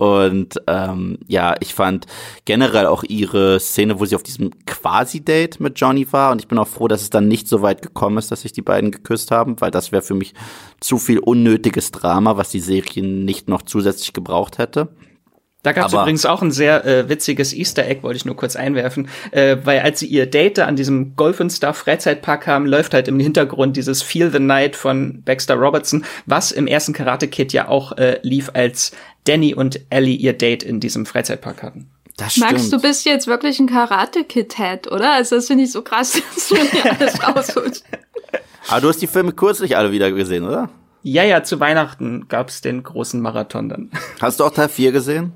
Und 0.00 0.54
ähm, 0.66 1.18
ja, 1.28 1.56
ich 1.60 1.74
fand 1.74 2.06
generell 2.46 2.86
auch 2.86 3.04
ihre 3.04 3.60
Szene, 3.60 4.00
wo 4.00 4.06
sie 4.06 4.16
auf 4.16 4.22
diesem 4.22 4.50
Quasi-Date 4.64 5.60
mit 5.60 5.78
Johnny 5.78 6.10
war. 6.10 6.32
Und 6.32 6.40
ich 6.40 6.48
bin 6.48 6.56
auch 6.56 6.68
froh, 6.68 6.88
dass 6.88 7.02
es 7.02 7.10
dann 7.10 7.28
nicht 7.28 7.46
so 7.46 7.60
weit 7.60 7.82
gekommen 7.82 8.16
ist, 8.16 8.30
dass 8.30 8.40
sich 8.40 8.52
die 8.52 8.62
beiden 8.62 8.92
geküsst 8.92 9.30
haben, 9.30 9.60
weil 9.60 9.70
das 9.70 9.92
wäre 9.92 10.00
für 10.00 10.14
mich 10.14 10.32
zu 10.80 10.96
viel 10.96 11.18
unnötiges 11.18 11.90
Drama, 11.90 12.38
was 12.38 12.48
die 12.48 12.60
Serie 12.60 13.02
nicht 13.02 13.50
noch 13.50 13.60
zusätzlich 13.60 14.14
gebraucht 14.14 14.56
hätte. 14.56 14.88
Da 15.62 15.72
gab 15.72 15.88
es 15.88 15.92
übrigens 15.92 16.24
auch 16.24 16.40
ein 16.40 16.52
sehr 16.52 16.86
äh, 16.86 17.08
witziges 17.08 17.52
Easter 17.52 17.86
Egg, 17.86 18.02
wollte 18.02 18.16
ich 18.16 18.24
nur 18.24 18.36
kurz 18.36 18.56
einwerfen, 18.56 19.08
äh, 19.30 19.58
weil 19.62 19.80
als 19.80 20.00
sie 20.00 20.06
ihr 20.06 20.24
Date 20.24 20.58
an 20.60 20.74
diesem 20.74 21.16
Golf 21.16 21.38
und 21.38 21.50
Stuff 21.50 21.76
Freizeitpark 21.76 22.46
haben, 22.46 22.64
läuft 22.64 22.94
halt 22.94 23.08
im 23.08 23.20
Hintergrund 23.20 23.76
dieses 23.76 24.02
Feel 24.02 24.30
the 24.32 24.38
Night 24.38 24.74
von 24.74 25.22
Baxter 25.22 25.56
Robertson, 25.56 26.04
was 26.24 26.50
im 26.50 26.66
ersten 26.66 26.94
Karate 26.94 27.28
Kid 27.28 27.52
ja 27.52 27.68
auch 27.68 27.96
äh, 27.98 28.18
lief, 28.22 28.50
als 28.54 28.92
Danny 29.24 29.54
und 29.54 29.80
Ellie 29.90 30.16
ihr 30.16 30.32
Date 30.32 30.62
in 30.62 30.80
diesem 30.80 31.04
Freizeitpark 31.04 31.62
hatten. 31.62 31.90
Das 32.16 32.32
stimmt. 32.32 32.52
Max, 32.52 32.70
du 32.70 32.80
bist 32.80 33.04
jetzt 33.04 33.26
wirklich 33.26 33.60
ein 33.60 33.66
Karate 33.66 34.24
Kid 34.24 34.56
Head, 34.56 34.90
oder? 34.90 35.12
Also 35.12 35.36
das 35.36 35.46
finde 35.46 35.64
ich 35.64 35.72
so 35.72 35.82
krass, 35.82 36.12
dass 36.34 36.48
du 36.48 36.54
mir 36.54 36.98
alles 36.98 37.22
rausholst. 37.26 37.84
Aber 38.68 38.80
du 38.80 38.88
hast 38.88 39.02
die 39.02 39.06
Filme 39.06 39.32
kürzlich 39.32 39.76
alle 39.76 39.92
wieder 39.92 40.10
gesehen, 40.12 40.44
oder? 40.44 40.70
Ja, 41.02 41.24
ja, 41.24 41.42
zu 41.42 41.60
Weihnachten 41.60 42.28
gab's 42.28 42.60
den 42.60 42.82
großen 42.82 43.20
Marathon 43.20 43.68
dann. 43.68 43.90
Hast 44.20 44.40
du 44.40 44.44
auch 44.44 44.52
Teil 44.52 44.68
4 44.68 44.92
gesehen? 44.92 45.32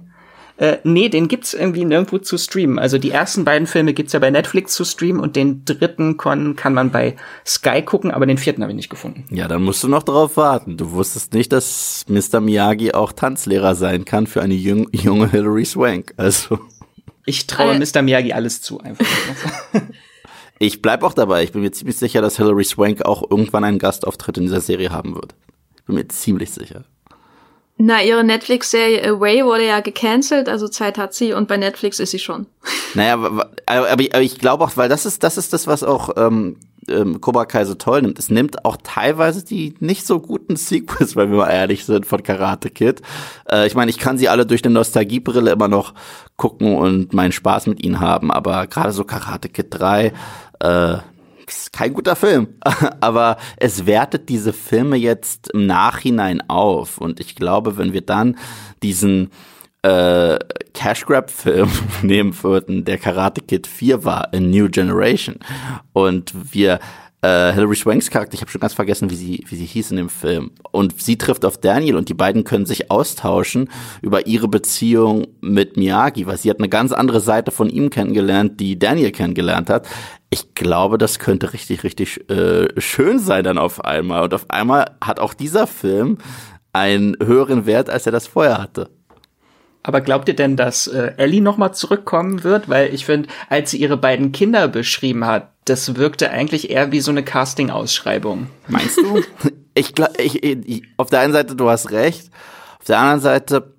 Äh, 0.57 0.79
nee, 0.85 1.09
den 1.09 1.27
gibt's 1.27 1.53
irgendwie 1.53 1.85
nirgendwo 1.85 2.19
zu 2.19 2.39
streamen. 2.39 2.79
Also 2.79 2.99
die 2.99 3.11
ersten 3.11 3.45
beiden 3.45 3.67
Filme 3.67 3.93
gibt's 3.93 4.13
ja 4.13 4.21
bei 4.21 4.31
Netflix 4.31 4.75
zu 4.75 4.85
streamen 4.85 5.21
und 5.21 5.35
den 5.35 5.65
dritten 5.65 6.17
kann, 6.17 6.55
kann 6.55 6.75
man 6.75 6.93
bei 6.93 7.17
Sky 7.45 7.83
gucken, 7.83 8.13
aber 8.13 8.25
den 8.27 8.39
vierten 8.39 8.63
habe 8.63 8.71
ich 8.71 8.77
nicht 8.77 8.91
gefunden. 8.91 9.25
Ja, 9.31 9.49
dann 9.49 9.65
musst 9.65 9.83
du 9.83 9.89
noch 9.89 10.05
darauf 10.05 10.37
warten. 10.37 10.77
Du 10.77 10.93
wusstest 10.93 11.35
nicht, 11.35 11.53
dass 11.53 12.05
Mr. 12.09 12.41
Miyagi 12.41 12.93
auch 12.93 13.13
Tanzlehrer 13.13 13.75
sein 13.75 14.05
kann 14.05 14.29
für 14.29 14.43
eine 14.43 14.55
jung, 14.55 14.89
junge 14.93 15.29
Hilary 15.29 15.65
Swank. 15.65 16.15
Also. 16.19 16.61
Ich 17.27 17.49
traue 17.49 17.75
äh. 17.75 17.79
Mr. 17.79 18.03
Miyagi 18.03 18.33
alles 18.33 18.63
zu, 18.63 18.81
einfach. 18.81 19.07
ich 20.61 20.83
bleib 20.83 21.03
auch 21.03 21.15
dabei. 21.15 21.43
Ich 21.43 21.51
bin 21.51 21.63
mir 21.63 21.73
ziemlich 21.73 21.97
sicher, 21.97 22.23
dass 22.23 22.37
Hilary 22.37 22.65
Swank 22.65 23.05
auch 23.05 23.29
irgendwann 23.29 23.65
einen 23.65 23.81
Gastauftritt 23.81 24.39
in 24.39 24.45
dieser 24.45 24.61
Serie 24.61 24.91
haben 24.91 25.17
wird. 25.17 25.35
Ich 25.79 25.83
bin 25.83 25.97
mir 25.97 26.07
ziemlich 26.07 26.53
sicher. 26.53 26.85
Na, 27.77 28.03
ihre 28.03 28.23
Netflix-Serie 28.23 29.05
Away 29.11 29.45
wurde 29.45 29.67
ja 29.67 29.81
gecancelt, 29.81 30.49
also 30.49 30.69
Zeit 30.69 30.97
hat 30.97 31.13
sie 31.13 31.33
und 31.33 31.49
bei 31.49 31.57
Netflix 31.57 31.99
ist 31.99 32.11
sie 32.13 32.19
schon. 32.19 32.47
Naja, 32.97 33.15
aber, 33.15 33.51
aber 33.67 34.21
ich 34.21 34.39
glaube 34.39 34.63
auch, 34.63 34.77
weil 34.77 34.89
das 34.89 35.05
ist, 35.05 35.25
das 35.25 35.37
ist 35.37 35.53
das, 35.53 35.67
was 35.67 35.83
auch 35.83 36.11
ähm, 36.17 36.59
ähm, 36.89 37.21
Cobra 37.21 37.45
Kai 37.45 37.65
so 37.65 37.75
toll 37.75 38.03
nimmt. 38.03 38.19
Es 38.19 38.31
nimmt 38.31 38.65
auch 38.65 38.77
teilweise 38.83 39.45
die 39.45 39.75
nicht 39.81 40.07
so 40.07 40.21
guten 40.21 40.55
Sequels, 40.57 41.17
wenn 41.17 41.31
wir 41.31 41.39
mal 41.39 41.51
ehrlich 41.51 41.85
sind, 41.85 42.07
von 42.07 42.23
Karate 42.23 42.71
Kid. 42.71 43.03
Äh, 43.51 43.67
ich 43.67 43.75
meine, 43.75 43.91
ich 43.91 43.99
kann 43.99 44.19
sie 44.19 44.29
alle 44.29 44.47
durch 44.47 44.65
eine 44.65 44.75
Nostalgiebrille 44.75 45.51
immer 45.51 45.69
noch 45.69 45.95
gucken 46.37 46.77
und 46.77 47.13
meinen 47.13 47.33
Spaß 47.33 47.67
mit 47.67 47.85
ihnen 47.85 48.01
haben, 48.01 48.31
aber 48.31 48.67
gerade 48.67 48.93
so 48.93 49.05
Karate 49.05 49.49
Kid 49.49 49.69
3, 49.71 50.13
äh, 50.61 50.97
kein 51.75 51.93
guter 51.93 52.15
Film, 52.15 52.49
aber 53.01 53.37
es 53.57 53.85
wertet 53.85 54.29
diese 54.29 54.53
Filme 54.53 54.97
jetzt 54.97 55.51
im 55.51 55.67
Nachhinein 55.67 56.41
auf. 56.49 56.99
Und 56.99 57.19
ich 57.19 57.35
glaube, 57.35 57.77
wenn 57.77 57.93
wir 57.93 58.03
dann 58.03 58.39
diesen 58.83 59.31
äh, 59.83 60.39
Cash 60.73 61.05
Grab 61.05 61.31
Film 61.31 61.71
nehmen 62.03 62.33
würden, 62.43 62.85
der 62.85 62.99
Karate 62.99 63.41
Kid 63.41 63.67
4 63.67 64.05
war, 64.05 64.33
A 64.33 64.39
New 64.39 64.69
Generation, 64.69 65.37
und 65.93 66.33
wir 66.55 66.79
äh, 67.25 67.55
Hilary 67.55 67.75
Swanks 67.75 68.11
Charakter, 68.11 68.35
ich 68.35 68.43
habe 68.43 68.51
schon 68.51 68.61
ganz 68.61 68.75
vergessen, 68.75 69.09
wie 69.09 69.15
sie, 69.15 69.45
wie 69.49 69.57
sie 69.57 69.65
hieß 69.65 69.93
in 69.93 69.97
dem 69.97 70.11
Film. 70.11 70.51
Und 70.73 71.01
sie 71.01 71.17
trifft 71.17 71.47
auf 71.47 71.57
Daniel 71.57 71.97
und 71.97 72.11
die 72.11 72.15
beiden 72.15 72.45
können 72.45 72.67
sich 72.67 72.91
austauschen 72.91 73.71
über 74.03 74.27
ihre 74.27 74.47
Beziehung 74.47 75.29
mit 75.41 75.79
Miyagi, 75.79 76.27
weil 76.27 76.37
sie 76.37 76.51
hat 76.51 76.59
eine 76.59 76.69
ganz 76.69 76.93
andere 76.93 77.21
Seite 77.21 77.51
von 77.51 77.71
ihm 77.71 77.89
kennengelernt, 77.89 78.61
die 78.61 78.79
Daniel 78.79 79.11
kennengelernt 79.11 79.71
hat. 79.71 79.89
Ich 80.29 80.55
glaube, 80.55 80.99
das 80.99 81.19
könnte 81.19 81.55
richtig, 81.55 81.83
richtig 81.83 82.29
äh, 82.29 82.69
schön 82.79 83.19
sein 83.19 83.43
dann 83.43 83.57
auf 83.57 83.83
einmal. 83.83 84.25
Und 84.25 84.35
auf 84.35 84.51
einmal 84.51 84.97
hat 85.03 85.19
auch 85.19 85.33
dieser 85.33 85.67
Film 85.67 86.19
einen 86.75 87.17
höheren 87.23 87.65
Wert, 87.65 87.89
als 87.89 88.05
er 88.05 88.13
das 88.13 88.27
vorher 88.27 88.59
hatte. 88.59 88.91
Aber 89.87 90.01
glaubt 90.01 90.29
ihr 90.29 90.35
denn, 90.35 90.57
dass 90.57 90.87
äh, 90.87 91.13
Ellie 91.19 91.43
nochmal 91.43 91.75
zurückkommen 91.75 92.43
wird? 92.43 92.71
Weil 92.71 92.93
ich 92.93 93.05
finde, 93.05 93.29
als 93.51 93.71
sie 93.71 93.77
ihre 93.77 93.99
beiden 93.99 94.33
Kinder 94.33 94.67
beschrieben 94.67 95.27
hat, 95.27 95.51
das 95.67 95.97
wirkte 95.97 96.31
eigentlich 96.31 96.71
eher 96.71 96.91
wie 96.91 97.01
so 97.01 97.11
eine 97.11 97.23
Casting-Ausschreibung. 97.23 98.49
Meinst 98.67 98.97
du? 98.97 99.23
ich, 99.75 99.93
ich, 100.19 100.43
ich, 100.43 100.83
auf 100.97 101.11
der 101.11 101.21
einen 101.21 101.35
Seite, 101.35 101.55
du 101.55 101.69
hast 101.69 101.91
recht. 101.91 102.31
Auf 102.81 102.87
der 102.87 102.99
anderen 102.99 103.21
Seite, 103.21 103.75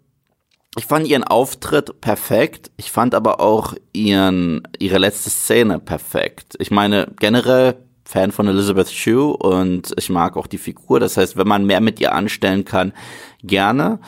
ich 0.77 0.85
fand 0.85 1.07
ihren 1.07 1.23
Auftritt 1.23 1.99
perfekt. 2.01 2.69
Ich 2.77 2.91
fand 2.91 3.15
aber 3.15 3.39
auch 3.39 3.73
ihren, 3.91 4.67
ihre 4.77 4.99
letzte 4.99 5.31
Szene 5.31 5.79
perfekt. 5.79 6.55
Ich 6.59 6.69
meine, 6.69 7.07
generell 7.19 7.77
Fan 8.07 8.31
von 8.31 8.47
Elizabeth 8.47 8.91
Shue 8.91 9.35
und 9.35 9.91
ich 9.97 10.11
mag 10.11 10.37
auch 10.37 10.45
die 10.45 10.59
Figur. 10.59 10.99
Das 10.99 11.17
heißt, 11.17 11.35
wenn 11.35 11.47
man 11.47 11.65
mehr 11.65 11.81
mit 11.81 11.99
ihr 11.99 12.13
anstellen 12.13 12.63
kann, 12.63 12.93
gerne 13.41 13.99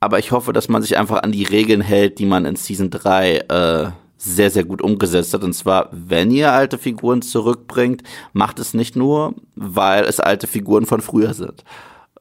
aber 0.00 0.18
ich 0.18 0.32
hoffe, 0.32 0.52
dass 0.52 0.68
man 0.68 0.82
sich 0.82 0.96
einfach 0.98 1.22
an 1.22 1.32
die 1.32 1.44
Regeln 1.44 1.82
hält, 1.82 2.18
die 2.18 2.26
man 2.26 2.46
in 2.46 2.56
Season 2.56 2.90
3 2.90 3.36
äh, 3.36 3.90
sehr, 4.16 4.50
sehr 4.50 4.64
gut 4.64 4.82
umgesetzt 4.82 5.32
hat. 5.34 5.44
Und 5.44 5.52
zwar, 5.52 5.88
wenn 5.92 6.30
ihr 6.30 6.52
alte 6.52 6.78
Figuren 6.78 7.22
zurückbringt, 7.22 8.02
macht 8.32 8.58
es 8.58 8.74
nicht 8.74 8.96
nur, 8.96 9.34
weil 9.54 10.04
es 10.04 10.20
alte 10.20 10.46
Figuren 10.46 10.86
von 10.86 11.00
früher 11.00 11.34
sind. 11.34 11.64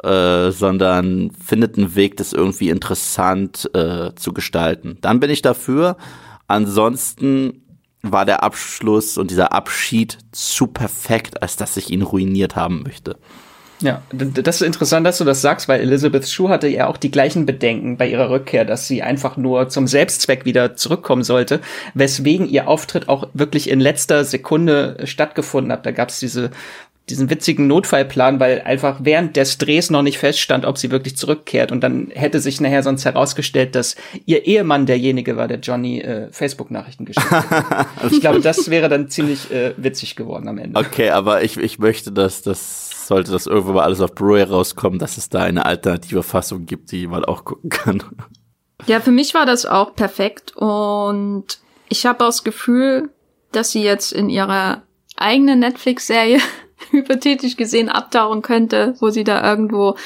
äh, 0.04 0.52
sondern 0.52 1.32
findet 1.32 1.78
einen 1.78 1.96
Weg, 1.96 2.18
das 2.18 2.34
irgendwie 2.34 2.70
interessant 2.70 3.70
äh, 3.74 4.14
zu 4.16 4.34
gestalten. 4.34 4.98
Dann 5.02 5.20
bin 5.20 5.30
ich 5.30 5.42
dafür. 5.42 5.98
Ansonsten 6.48 7.66
war 8.02 8.26
der 8.26 8.44
Abschluss 8.44 9.18
und 9.18 9.30
dieser 9.30 9.52
Abschied 9.52 10.18
zu 10.32 10.68
perfekt, 10.68 11.42
als 11.42 11.58
dass 11.58 11.76
ich 11.76 11.90
ihn 11.90 12.02
ruiniert 12.02 12.56
haben 12.56 12.84
möchte. 12.84 13.18
Ja, 13.82 14.02
das 14.12 14.58
ist 14.58 14.68
interessant, 14.68 15.08
dass 15.08 15.20
du 15.20 15.24
das 15.24 15.42
sagst, 15.42 15.70
weil 15.70 15.80
Elizabeth 15.80 16.28
Shue 16.28 16.50
hatte 16.50 16.68
ja 16.68 16.88
auch 16.88 16.98
die 16.98 17.12
gleichen 17.12 17.46
Bedenken 17.46 17.96
bei 17.96 18.10
ihrer 18.10 18.30
Rückkehr, 18.30 18.66
dass 18.66 18.88
sie 18.88 19.02
einfach 19.02 19.38
nur 19.38 19.70
zum 19.70 19.88
Selbstzweck 19.88 20.44
wieder 20.44 20.76
zurückkommen 20.76 21.24
sollte, 21.24 21.62
weswegen 21.94 22.50
ihr 22.50 22.68
Auftritt 22.68 23.08
auch 23.08 23.30
wirklich 23.34 23.70
in 23.70 23.80
letzter 23.80 24.26
Sekunde 24.26 24.98
stattgefunden 25.06 25.72
hat. 25.72 25.86
Da 25.86 25.92
gab 25.92 26.10
es 26.10 26.20
diese 26.20 26.52
diesen 27.10 27.30
witzigen 27.30 27.68
Notfallplan, 27.68 28.40
weil 28.40 28.62
einfach 28.62 29.00
während 29.02 29.36
des 29.36 29.58
Drehs 29.58 29.90
noch 29.90 30.02
nicht 30.02 30.18
feststand, 30.18 30.66
ob 30.66 30.78
sie 30.78 30.92
wirklich 30.92 31.18
zurückkehrt. 31.18 31.72
Und 31.72 31.82
dann 31.82 32.12
hätte 32.14 32.40
sich 32.40 32.62
nachher 32.62 32.84
sonst 32.84 33.06
herausgestellt, 33.06 33.76
dass 33.76 33.96
ihr 34.26 34.46
Ehemann 34.46 34.86
derjenige 34.86 35.36
war, 35.38 35.48
der 35.48 35.60
Johnny 35.60 36.02
äh, 36.02 36.28
Facebook-Nachrichten 36.32 37.06
geschickt 37.06 37.32
hat. 37.32 37.88
ich 38.12 38.22
glaube, 38.22 38.42
das 38.42 38.70
wäre 38.70 38.90
dann 38.90 39.10
ziemlich 39.10 39.52
äh, 39.52 39.74
witzig 39.78 40.16
geworden 40.16 40.48
am 40.48 40.58
Ende. 40.58 40.80
Okay, 40.80 41.10
aber 41.10 41.44
ich, 41.44 41.58
ich 41.58 41.80
möchte, 41.80 42.12
dass 42.12 42.42
das 42.42 42.89
sollte 43.10 43.32
das 43.32 43.47
irgendwann 43.47 43.76
mal 43.76 43.84
alles 43.84 44.01
auf 44.01 44.14
Blu-ray 44.14 44.43
rauskommen, 44.43 44.99
dass 44.99 45.18
es 45.18 45.30
da 45.30 45.41
eine 45.41 45.66
alternative 45.66 46.24
Fassung 46.24 46.66
gibt, 46.66 46.91
die 46.91 47.07
man 47.07 47.26
auch 47.26 47.43
gucken 47.43 47.70
kann. 47.70 48.03
Ja, 48.86 49.01
für 49.01 49.12
mich 49.12 49.34
war 49.34 49.45
das 49.45 49.66
auch 49.66 49.95
perfekt 49.95 50.55
und 50.55 51.60
ich 51.89 52.05
habe 52.05 52.24
auch 52.24 52.30
das 52.30 52.43
Gefühl, 52.43 53.10
dass 53.51 53.72
sie 53.72 53.84
jetzt 53.84 54.14
in 54.14 54.30
ihrer 54.30 54.84
eigenen 55.18 55.60
Netflix-Serie 55.60 56.39
hypothetisch 56.91 57.57
gesehen 57.57 57.89
abtauchen 57.89 58.43
könnte, 58.43 58.93
wo 58.99 59.10
sie 59.10 59.24
da 59.24 59.43
irgendwo 59.43 59.97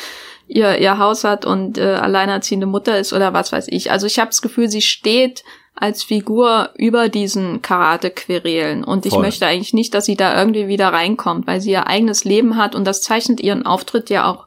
ihr, 0.47 0.77
ihr 0.77 0.97
Haus 0.97 1.25
hat 1.25 1.45
und 1.45 1.77
äh, 1.77 1.95
alleinerziehende 1.95 2.67
Mutter 2.67 2.97
ist 2.97 3.11
oder 3.11 3.33
was 3.33 3.51
weiß 3.51 3.67
ich. 3.67 3.91
Also 3.91 4.07
ich 4.07 4.17
habe 4.17 4.29
das 4.29 4.41
Gefühl, 4.41 4.69
sie 4.69 4.81
steht 4.81 5.43
als 5.75 6.03
Figur 6.03 6.69
über 6.75 7.09
diesen 7.09 7.61
Karate-Querelen. 7.61 8.83
Und 8.83 9.05
ich 9.05 9.13
Voll. 9.13 9.23
möchte 9.23 9.47
eigentlich 9.47 9.73
nicht, 9.73 9.93
dass 9.93 10.05
sie 10.05 10.15
da 10.15 10.37
irgendwie 10.37 10.67
wieder 10.67 10.89
reinkommt, 10.89 11.47
weil 11.47 11.61
sie 11.61 11.71
ihr 11.71 11.87
eigenes 11.87 12.23
Leben 12.23 12.57
hat 12.57 12.75
und 12.75 12.85
das 12.85 13.01
zeichnet 13.01 13.41
ihren 13.41 13.65
Auftritt 13.65 14.09
ja 14.09 14.29
auch 14.29 14.45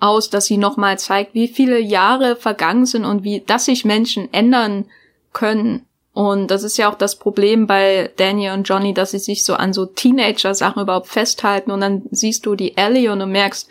aus, 0.00 0.30
dass 0.30 0.46
sie 0.46 0.58
nochmal 0.58 0.98
zeigt, 0.98 1.34
wie 1.34 1.48
viele 1.48 1.78
Jahre 1.80 2.36
vergangen 2.36 2.86
sind 2.86 3.04
und 3.04 3.24
wie, 3.24 3.40
dass 3.40 3.64
sich 3.64 3.84
Menschen 3.84 4.32
ändern 4.32 4.86
können. 5.32 5.86
Und 6.12 6.50
das 6.50 6.62
ist 6.62 6.76
ja 6.76 6.90
auch 6.90 6.94
das 6.94 7.16
Problem 7.16 7.66
bei 7.66 8.10
Daniel 8.16 8.52
und 8.52 8.68
Johnny, 8.68 8.94
dass 8.94 9.10
sie 9.10 9.18
sich 9.18 9.44
so 9.44 9.54
an 9.54 9.72
so 9.72 9.86
Teenager-Sachen 9.86 10.82
überhaupt 10.82 11.08
festhalten 11.08 11.72
und 11.72 11.80
dann 11.80 12.02
siehst 12.10 12.46
du 12.46 12.54
die 12.54 12.76
Ellie 12.76 13.10
und 13.10 13.18
du 13.18 13.26
merkst, 13.26 13.68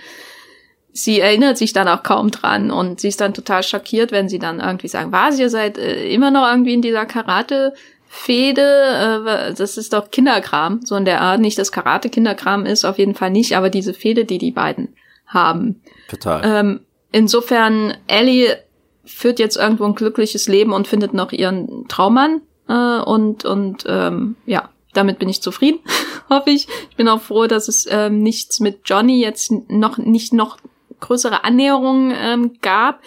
sie 0.93 1.19
erinnert 1.19 1.57
sich 1.57 1.73
dann 1.73 1.87
auch 1.87 2.03
kaum 2.03 2.31
dran 2.31 2.71
und 2.71 3.01
sie 3.01 3.07
ist 3.09 3.19
dann 3.19 3.33
total 3.33 3.63
schockiert, 3.63 4.11
wenn 4.11 4.29
sie 4.29 4.39
dann 4.39 4.59
irgendwie 4.59 4.87
sagen, 4.87 5.11
was, 5.11 5.39
ihr 5.39 5.49
seid 5.49 5.77
äh, 5.77 6.07
immer 6.13 6.31
noch 6.31 6.47
irgendwie 6.47 6.73
in 6.73 6.81
dieser 6.81 7.05
Karate 7.05 7.73
Fehde, 8.07 8.61
äh, 8.61 9.53
das 9.55 9.75
ist 9.77 9.91
doch 9.91 10.11
Kinderkram, 10.11 10.81
so 10.85 10.95
in 10.95 11.03
der 11.03 11.21
Art, 11.21 11.41
nicht 11.41 11.57
dass 11.57 11.71
Karate 11.71 12.09
Kinderkram 12.09 12.67
ist, 12.67 12.85
auf 12.85 12.99
jeden 12.99 13.15
Fall 13.15 13.31
nicht, 13.31 13.57
aber 13.57 13.71
diese 13.71 13.93
Fehde, 13.93 14.23
die 14.23 14.37
die 14.37 14.51
beiden 14.51 14.95
haben. 15.25 15.81
Total. 16.09 16.41
Ähm, 16.45 16.81
insofern, 17.11 17.95
Ellie 18.05 18.55
führt 19.03 19.39
jetzt 19.39 19.57
irgendwo 19.57 19.85
ein 19.85 19.95
glückliches 19.95 20.47
Leben 20.47 20.73
und 20.73 20.87
findet 20.87 21.15
noch 21.15 21.31
ihren 21.31 21.87
Traummann 21.87 22.41
äh, 22.69 22.99
und 22.99 23.45
und 23.45 23.83
ähm, 23.87 24.35
ja, 24.45 24.69
damit 24.93 25.17
bin 25.17 25.27
ich 25.27 25.41
zufrieden, 25.41 25.79
hoffe 26.29 26.51
ich. 26.51 26.67
Ich 26.91 26.95
bin 26.95 27.09
auch 27.09 27.21
froh, 27.21 27.47
dass 27.47 27.67
es 27.67 27.87
ähm, 27.89 28.21
nichts 28.21 28.59
mit 28.59 28.81
Johnny 28.85 29.19
jetzt 29.19 29.51
noch 29.69 29.97
nicht 29.97 30.33
noch 30.33 30.57
größere 31.03 31.43
Annäherungen 31.43 32.13
ähm, 32.15 32.51
gab. 32.61 33.01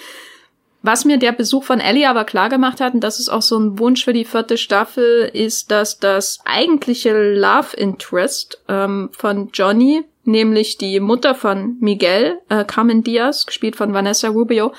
Was 0.82 1.05
mir 1.05 1.18
der 1.18 1.32
Besuch 1.32 1.64
von 1.64 1.80
Ellie 1.80 2.09
aber 2.09 2.24
klar 2.24 2.49
gemacht 2.49 2.80
hat, 2.80 2.94
und 2.94 3.01
das 3.01 3.18
ist 3.18 3.28
auch 3.28 3.42
so 3.42 3.59
ein 3.59 3.78
Wunsch 3.80 4.05
für 4.05 4.12
die 4.12 4.24
vierte 4.24 4.57
Staffel, 4.57 5.28
ist, 5.32 5.72
dass 5.72 5.99
das 5.99 6.38
eigentliche 6.44 7.34
Love 7.34 7.76
Interest 7.76 8.62
ähm, 8.68 9.11
von 9.12 9.51
Johnny, 9.53 10.05
nämlich 10.22 10.78
die 10.78 11.01
Mutter 11.01 11.34
von 11.34 11.76
Miguel, 11.80 12.38
äh, 12.49 12.64
Carmen 12.64 13.03
Diaz, 13.03 13.47
gespielt 13.47 13.74
von 13.74 13.94
Vanessa 13.94 14.28
Rubio, 14.28 14.72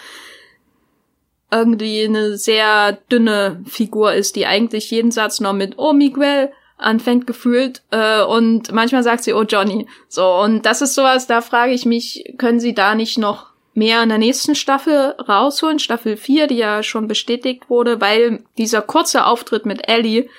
irgendwie 1.51 2.05
eine 2.05 2.38
sehr 2.38 2.93
dünne 3.11 3.61
Figur 3.65 4.13
ist, 4.13 4.38
die 4.38 4.45
eigentlich 4.45 4.91
jeden 4.91 5.11
Satz 5.11 5.41
noch 5.41 5.53
mit 5.53 5.78
Oh 5.78 5.91
Miguel, 5.91 6.51
anfängt 6.78 7.28
gefühlt 7.28 7.82
äh, 7.91 8.21
und 8.21 8.71
manchmal 8.71 9.03
sagt 9.03 9.23
sie, 9.23 9.34
oh 9.34 9.43
Johnny. 9.43 9.88
So, 10.07 10.25
und 10.36 10.65
das 10.65 10.82
ist 10.82 10.95
sowas, 10.95 11.28
da 11.28 11.41
frage 11.41 11.73
ich 11.73 11.86
mich, 11.86 12.34
können 12.38 12.59
sie 12.59 12.73
da 12.73 12.95
nicht 12.95 13.17
noch 13.17 13.47
mehr 13.73 14.01
in 14.01 14.09
der 14.09 14.17
nächsten 14.17 14.55
Staffel 14.55 15.15
rausholen, 15.28 15.80
Staffel 15.80 16.17
4, 16.17 16.47
die 16.47 16.57
ja 16.57 16.82
schon 16.82 17.07
bestätigt 17.07 17.69
wurde, 17.69 18.01
weil 18.01 18.43
dieser 18.57 18.82
kurze 18.82 19.25
Auftritt 19.25 19.65
mit 19.65 19.88
Ellie 19.88 20.30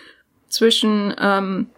zwischen 0.49 1.14
ähm, 1.20 1.68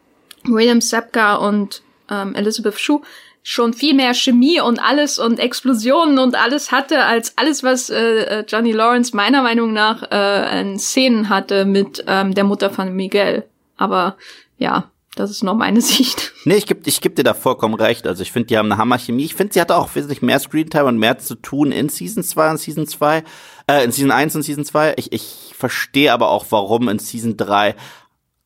William 0.45 0.81
Sepka 0.81 1.37
und 1.37 1.83
ähm, 2.11 2.35
Elizabeth 2.35 2.79
Shue 2.79 3.03
schon 3.43 3.73
viel 3.73 3.95
mehr 3.95 4.15
Chemie 4.15 4.61
und 4.61 4.79
alles 4.79 5.19
und 5.19 5.39
Explosionen 5.39 6.19
und 6.19 6.35
alles 6.35 6.73
hatte, 6.73 7.05
als 7.05 7.37
alles, 7.37 7.63
was 7.63 7.91
äh, 7.91 8.23
äh 8.23 8.45
Johnny 8.47 8.73
Lawrence 8.73 9.17
meiner 9.17 9.43
Meinung 9.43 9.73
nach 9.73 10.11
äh, 10.11 10.61
in 10.61 10.79
Szenen 10.79 11.29
hatte 11.29 11.65
mit 11.65 12.05
ähm, 12.07 12.35
der 12.35 12.45
Mutter 12.45 12.71
von 12.71 12.95
Miguel. 12.95 13.45
Aber 13.77 14.17
ja, 14.61 14.91
das 15.17 15.31
ist 15.31 15.43
noch 15.43 15.57
meine 15.57 15.81
Sicht. 15.81 16.33
Nee, 16.45 16.55
ich 16.55 16.67
geb, 16.67 16.87
ich 16.87 17.01
geb 17.01 17.17
dir 17.17 17.25
da 17.25 17.35
vollkommen 17.35 17.75
recht. 17.75 18.07
Also 18.07 18.23
ich 18.23 18.31
finde, 18.31 18.47
die 18.47 18.59
haben 18.59 18.71
eine 18.71 18.81
Hammerchemie. 18.81 19.25
Ich 19.25 19.35
finde, 19.35 19.53
sie 19.53 19.61
hatte 19.61 19.77
auch 19.77 19.93
wesentlich 19.95 20.23
mehr 20.23 20.39
Screentime 20.39 20.85
und 20.85 20.99
mehr 20.99 21.19
zu 21.19 21.35
tun 21.35 21.73
in 21.73 21.89
Season 21.89 22.23
2 22.23 22.51
und 22.53 22.59
Season 22.59 22.87
2, 22.87 23.25
äh, 23.67 23.85
in 23.85 23.91
Season 23.91 24.13
1 24.13 24.37
und 24.37 24.43
Season 24.43 24.65
2. 24.65 24.95
Ich, 24.97 25.13
ich 25.13 25.55
verstehe 25.57 26.13
aber 26.13 26.29
auch, 26.31 26.47
warum 26.51 26.89
in 26.89 27.01
Season 27.01 27.37
3 27.37 27.71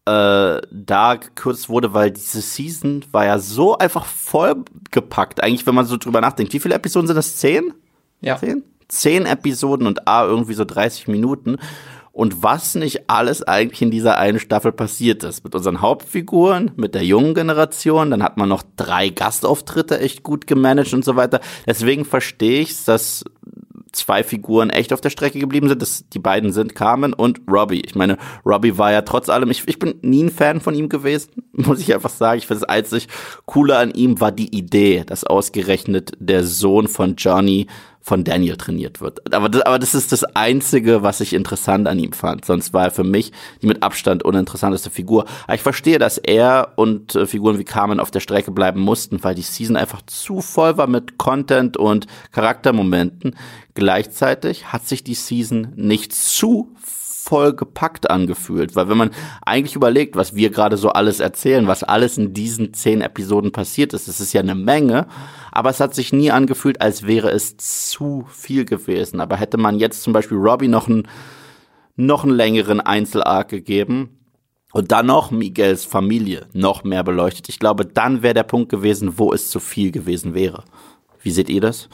äh, 0.07 0.61
da 0.71 1.15
gekürzt 1.15 1.69
wurde, 1.69 1.95
weil 1.95 2.11
diese 2.11 2.41
Season 2.41 3.05
war 3.11 3.25
ja 3.25 3.39
so 3.39 3.77
einfach 3.77 4.05
vollgepackt. 4.07 5.43
Eigentlich, 5.43 5.67
wenn 5.67 5.75
man 5.75 5.87
so 5.87 5.97
drüber 5.97 6.21
nachdenkt. 6.21 6.53
Wie 6.53 6.61
viele 6.61 6.75
Episoden 6.75 7.07
sind 7.07 7.17
das? 7.17 7.37
Zehn? 7.37 7.75
Ja. 8.21 8.37
Zehn? 8.37 8.65
Zehn 8.89 9.27
Episoden 9.27 9.87
und 9.87 10.07
A 10.07 10.25
irgendwie 10.25 10.55
so 10.55 10.65
30 10.65 11.09
Minuten 11.09 11.57
und 12.15 12.45
was 12.45 12.77
nicht 12.77 13.11
alles 13.11 13.43
eigentlich 13.43 13.83
in 13.83 13.91
dieser 13.91 14.19
einen 14.19 14.39
Staffel 14.39 14.71
passiert 14.71 15.25
ist. 15.25 15.43
Mit 15.43 15.53
unseren 15.57 15.81
Hauptfiguren, 15.81 16.71
mit 16.77 16.95
der 16.95 17.05
jungen 17.05 17.35
Generation, 17.35 18.13
dann 18.13 18.23
hat 18.23 18.37
man 18.37 18.49
noch 18.49 18.63
drei 18.77 19.09
Gastauftritte 19.09 19.99
echt 19.99 20.23
gut 20.23 20.47
gemanagt 20.47 20.95
und 20.95 21.05
so 21.05 21.17
weiter. 21.17 21.41
Deswegen 21.67 22.05
verstehe 22.05 22.61
ich 22.61 22.85
dass 22.85 23.25
zwei 23.91 24.23
Figuren 24.23 24.71
echt 24.71 24.93
auf 24.93 25.01
der 25.01 25.11
Strecke 25.11 25.41
geblieben 25.41 25.69
sind. 25.69 25.83
Das, 25.83 26.05
die 26.13 26.19
beiden 26.21 26.53
sind 26.53 26.77
Carmen 26.77 27.15
und 27.15 27.41
Robbie. 27.51 27.83
Ich 27.85 27.97
meine, 27.97 28.19
Robbie 28.47 28.79
war 28.79 28.93
ja 28.93 29.03
trotz 29.03 29.29
allem, 29.29 29.51
ich, 29.51 29.67
ich 29.67 29.79
bin 29.79 29.95
nie 30.03 30.25
ein 30.25 30.31
Fan 30.31 30.61
von 30.61 30.75
ihm 30.75 30.89
gewesen, 30.89 31.31
muss 31.53 31.81
ich 31.81 31.93
einfach 31.95 32.11
sagen. 32.11 32.39
Ich 32.39 32.47
finde 32.47 32.61
das 32.61 32.69
einzig 32.69 33.09
Coole 33.45 33.77
an 33.77 33.91
ihm 33.91 34.21
war 34.21 34.31
die 34.33 34.57
Idee, 34.57 35.03
dass 35.05 35.25
ausgerechnet 35.25 36.13
der 36.19 36.45
Sohn 36.45 36.87
von 36.87 37.17
Johnny 37.17 37.67
von 38.05 38.23
Daniel 38.23 38.59
trainiert 38.59 39.01
wird. 39.01 39.35
Aber 39.35 39.49
das, 39.49 39.63
aber 39.63 39.79
das 39.79 39.95
ist 39.95 40.13
das 40.13 40.25
Einzige, 40.25 41.03
was 41.03 41.23
ich 41.23 41.33
interessant 41.33 41.89
an 41.89 41.99
ihm 41.99 42.13
fand. 42.13 42.45
Sonst 42.45 42.75
war 42.75 42.85
er 42.85 42.91
für 42.91 43.03
mich 43.03 43.33
die 43.63 43.67
mit 43.67 43.83
Abstand 43.83 44.23
uninteressanteste 44.23 44.91
Figur. 44.91 45.25
Aber 45.45 45.55
ich 45.55 45.63
verstehe, 45.63 45.99
dass 45.99 46.19
er 46.19 46.75
und 46.77 47.15
äh, 47.15 47.27
Figuren 47.27 47.59
wie 47.59 47.65
Carmen 47.65 48.01
auf 48.01 48.11
der 48.11 48.21
Strecke 48.21 48.51
bleiben 48.51 48.81
mussten, 48.81 49.25
weil 49.25 49.35
die 49.35 49.41
Season 49.41 49.77
einfach 49.77 50.03
zu 50.03 50.43
voll 50.43 50.77
war 50.77 50.87
mit 50.87 51.17
Content 51.17 51.79
und 51.79 52.07
Charaktermomenten. 52.31 53.37
Gleichzeitig 53.73 54.71
hat 54.71 54.87
sich 54.87 55.03
die 55.03 55.15
Season 55.15 55.73
nicht 55.75 56.13
zu 56.13 56.75
voll 57.25 57.55
gepackt 57.55 58.11
angefühlt, 58.11 58.77
weil 58.77 58.91
wenn 58.91 58.99
man 58.99 59.11
eigentlich 59.47 59.77
überlegt, 59.77 60.15
was 60.15 60.35
wir 60.35 60.51
gerade 60.51 60.77
so 60.77 60.91
alles 60.91 61.21
erzählen, 61.21 61.67
was 61.67 61.83
alles 61.83 62.19
in 62.19 62.35
diesen 62.35 62.75
zehn 62.75 63.01
Episoden 63.01 63.51
passiert 63.51 63.95
ist, 63.95 64.09
das 64.09 64.21
ist 64.21 64.35
ja 64.35 64.43
eine 64.43 64.55
Menge, 64.55 65.07
aber 65.55 65.71
es 65.71 65.81
hat 65.81 65.95
sich 65.95 66.13
nie 66.13 66.31
angefühlt, 66.31 66.81
als 66.81 67.07
wäre 67.07 67.31
es 67.31 67.57
zu 67.57 68.27
viel 68.31 68.65
gewesen. 68.65 69.21
Aber 69.21 69.37
hätte 69.37 69.57
man 69.57 69.79
jetzt 69.79 70.03
zum 70.03 70.13
Beispiel 70.13 70.37
Robbie 70.37 70.69
noch 70.69 70.89
einen, 70.89 71.09
noch 71.97 72.25
einen 72.25 72.35
längeren 72.35 72.81
Einzelarc 72.81 73.49
gegeben, 73.49 74.19
und 74.75 74.91
dann 74.91 75.07
noch 75.07 75.31
Miguels 75.31 75.85
Familie 75.85 76.47
noch 76.53 76.83
mehr 76.83 77.05
beleuchtet. 77.05 77.49
Ich 77.49 77.61
glaube, 77.61 77.87
dann 77.87 78.23
wäre 78.23 78.35
der 78.35 78.43
Punkt 78.43 78.71
gewesen, 78.71 79.19
wo 79.19 79.33
es 79.33 79.49
zu 79.49 79.61
viel 79.61 79.93
gewesen 79.93 80.35
wäre. 80.35 80.65
Wie 81.23 81.31
seht 81.31 81.49
ihr 81.49 81.61
das? 81.61 81.89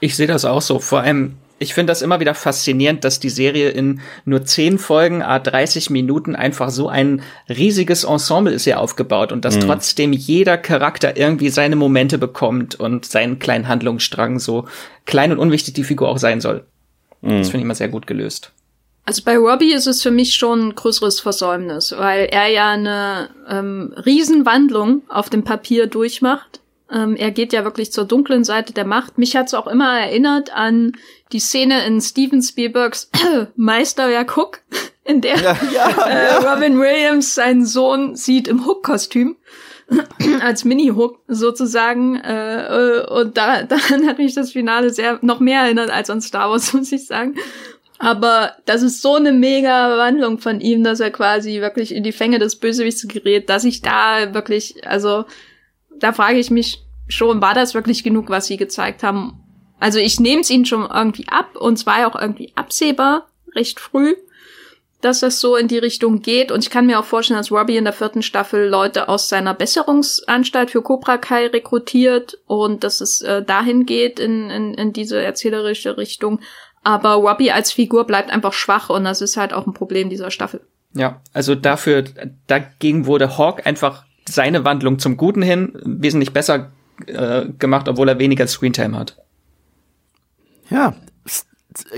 Ich 0.00 0.16
sehe 0.16 0.26
das 0.26 0.46
auch 0.46 0.62
so. 0.62 0.78
Vor 0.78 1.00
allem, 1.00 1.36
ich 1.62 1.74
finde 1.74 1.90
das 1.90 2.00
immer 2.00 2.20
wieder 2.20 2.34
faszinierend, 2.34 3.04
dass 3.04 3.20
die 3.20 3.28
Serie 3.28 3.68
in 3.68 4.00
nur 4.24 4.44
zehn 4.44 4.78
Folgen, 4.78 5.22
a 5.22 5.38
30 5.38 5.90
Minuten 5.90 6.34
einfach 6.34 6.70
so 6.70 6.88
ein 6.88 7.22
riesiges 7.50 8.04
Ensemble 8.04 8.54
ist 8.54 8.64
ja 8.64 8.78
aufgebaut 8.78 9.30
und 9.30 9.44
dass 9.44 9.56
mhm. 9.56 9.60
trotzdem 9.60 10.14
jeder 10.14 10.56
Charakter 10.56 11.18
irgendwie 11.18 11.50
seine 11.50 11.76
Momente 11.76 12.16
bekommt 12.16 12.80
und 12.80 13.04
seinen 13.04 13.38
kleinen 13.38 13.68
Handlungsstrang, 13.68 14.38
so 14.38 14.66
klein 15.04 15.32
und 15.32 15.38
unwichtig 15.38 15.74
die 15.74 15.84
Figur 15.84 16.08
auch 16.08 16.16
sein 16.16 16.40
soll. 16.40 16.64
Mhm. 17.20 17.38
Das 17.38 17.50
finde 17.50 17.58
ich 17.58 17.64
immer 17.64 17.74
sehr 17.74 17.88
gut 17.88 18.06
gelöst. 18.06 18.52
Also 19.04 19.22
bei 19.22 19.36
Robbie 19.36 19.74
ist 19.74 19.86
es 19.86 20.02
für 20.02 20.10
mich 20.10 20.36
schon 20.36 20.68
ein 20.68 20.74
größeres 20.74 21.20
Versäumnis, 21.20 21.94
weil 21.96 22.26
er 22.30 22.48
ja 22.48 22.70
eine 22.70 23.28
ähm, 23.48 23.92
Riesenwandlung 24.06 25.02
auf 25.08 25.28
dem 25.28 25.44
Papier 25.44 25.86
durchmacht 25.86 26.60
Ähm, 26.92 27.14
er 27.14 27.30
geht 27.30 27.52
ja 27.52 27.62
wirklich 27.62 27.92
zur 27.92 28.04
dunklen 28.04 28.42
Seite 28.42 28.72
der 28.72 28.84
Macht. 28.84 29.16
Mich 29.16 29.36
hat's 29.36 29.54
auch 29.54 29.68
immer 29.68 30.00
erinnert 30.00 30.52
an 30.52 30.92
die 31.32 31.40
Szene 31.40 31.86
in 31.86 32.00
Steven 32.00 32.42
Spielbergs 32.42 33.10
Meisterwerk 33.56 34.36
Hook, 34.36 34.60
in 35.04 35.20
der 35.20 35.36
Ja, 35.36 35.56
ja, 35.72 35.88
äh, 36.06 36.36
Robin 36.36 36.78
Williams 36.78 37.34
seinen 37.34 37.64
Sohn 37.64 38.16
sieht 38.16 38.48
im 38.48 38.66
Hook-Kostüm. 38.66 39.36
als 40.40 40.64
Mini-Hook 40.64 41.20
sozusagen. 41.28 42.16
Äh, 42.16 43.04
und 43.08 43.36
da, 43.36 43.62
daran 43.64 44.06
hat 44.06 44.18
mich 44.18 44.34
das 44.34 44.52
Finale 44.52 44.90
sehr 44.90 45.18
noch 45.22 45.40
mehr 45.40 45.62
erinnert 45.62 45.90
als 45.90 46.10
an 46.10 46.20
Star 46.20 46.50
Wars, 46.50 46.72
muss 46.74 46.92
ich 46.92 47.06
sagen. 47.06 47.34
Aber 47.98 48.52
das 48.64 48.82
ist 48.82 49.02
so 49.02 49.16
eine 49.16 49.32
mega 49.32 49.98
Wandlung 49.98 50.38
von 50.38 50.60
ihm, 50.60 50.82
dass 50.84 51.00
er 51.00 51.10
quasi 51.10 51.60
wirklich 51.60 51.94
in 51.94 52.02
die 52.02 52.12
Fänge 52.12 52.38
des 52.38 52.56
Bösewichts 52.56 53.06
gerät, 53.06 53.50
dass 53.50 53.64
ich 53.64 53.82
da 53.82 54.32
wirklich, 54.32 54.86
also 54.86 55.26
da 55.98 56.14
frage 56.14 56.38
ich 56.38 56.50
mich 56.50 56.82
schon, 57.08 57.42
war 57.42 57.52
das 57.52 57.74
wirklich 57.74 58.02
genug, 58.02 58.30
was 58.30 58.46
sie 58.46 58.56
gezeigt 58.56 59.02
haben? 59.02 59.39
Also 59.80 59.98
ich 59.98 60.20
nehme 60.20 60.42
es 60.42 60.50
ihnen 60.50 60.66
schon 60.66 60.88
irgendwie 60.92 61.26
ab 61.28 61.56
und 61.56 61.74
es 61.74 61.86
war 61.86 62.00
ja 62.00 62.10
auch 62.10 62.20
irgendwie 62.20 62.52
absehbar, 62.54 63.28
recht 63.54 63.80
früh, 63.80 64.14
dass 65.00 65.20
das 65.20 65.40
so 65.40 65.56
in 65.56 65.68
die 65.68 65.78
Richtung 65.78 66.20
geht. 66.20 66.52
Und 66.52 66.62
ich 66.62 66.70
kann 66.70 66.86
mir 66.86 67.00
auch 67.00 67.04
vorstellen, 67.04 67.38
dass 67.38 67.50
Robbie 67.50 67.76
in 67.76 67.84
der 67.84 67.94
vierten 67.94 68.22
Staffel 68.22 68.68
Leute 68.68 69.08
aus 69.08 69.28
seiner 69.28 69.54
Besserungsanstalt 69.54 70.70
für 70.70 70.82
Cobra 70.82 71.16
Kai 71.16 71.46
rekrutiert 71.46 72.38
und 72.46 72.84
dass 72.84 73.00
es 73.00 73.22
äh, 73.22 73.42
dahin 73.42 73.86
geht 73.86 74.20
in, 74.20 74.50
in, 74.50 74.74
in 74.74 74.92
diese 74.92 75.20
erzählerische 75.20 75.96
Richtung. 75.96 76.40
Aber 76.82 77.14
Robbie 77.14 77.50
als 77.50 77.72
Figur 77.72 78.06
bleibt 78.06 78.30
einfach 78.30 78.52
schwach 78.52 78.90
und 78.90 79.04
das 79.04 79.20
ist 79.20 79.36
halt 79.36 79.52
auch 79.52 79.66
ein 79.66 79.74
Problem 79.74 80.10
dieser 80.10 80.30
Staffel. 80.30 80.60
Ja, 80.94 81.20
also 81.32 81.54
dafür, 81.54 82.04
dagegen 82.46 83.06
wurde 83.06 83.38
Hawk 83.38 83.66
einfach 83.66 84.04
seine 84.28 84.64
Wandlung 84.64 84.98
zum 84.98 85.16
Guten 85.16 85.42
hin 85.42 85.72
wesentlich 85.84 86.32
besser 86.32 86.72
äh, 87.06 87.46
gemacht, 87.58 87.88
obwohl 87.88 88.08
er 88.08 88.18
weniger 88.18 88.46
Screentime 88.46 88.98
hat. 88.98 89.16
Ja, 90.70 90.94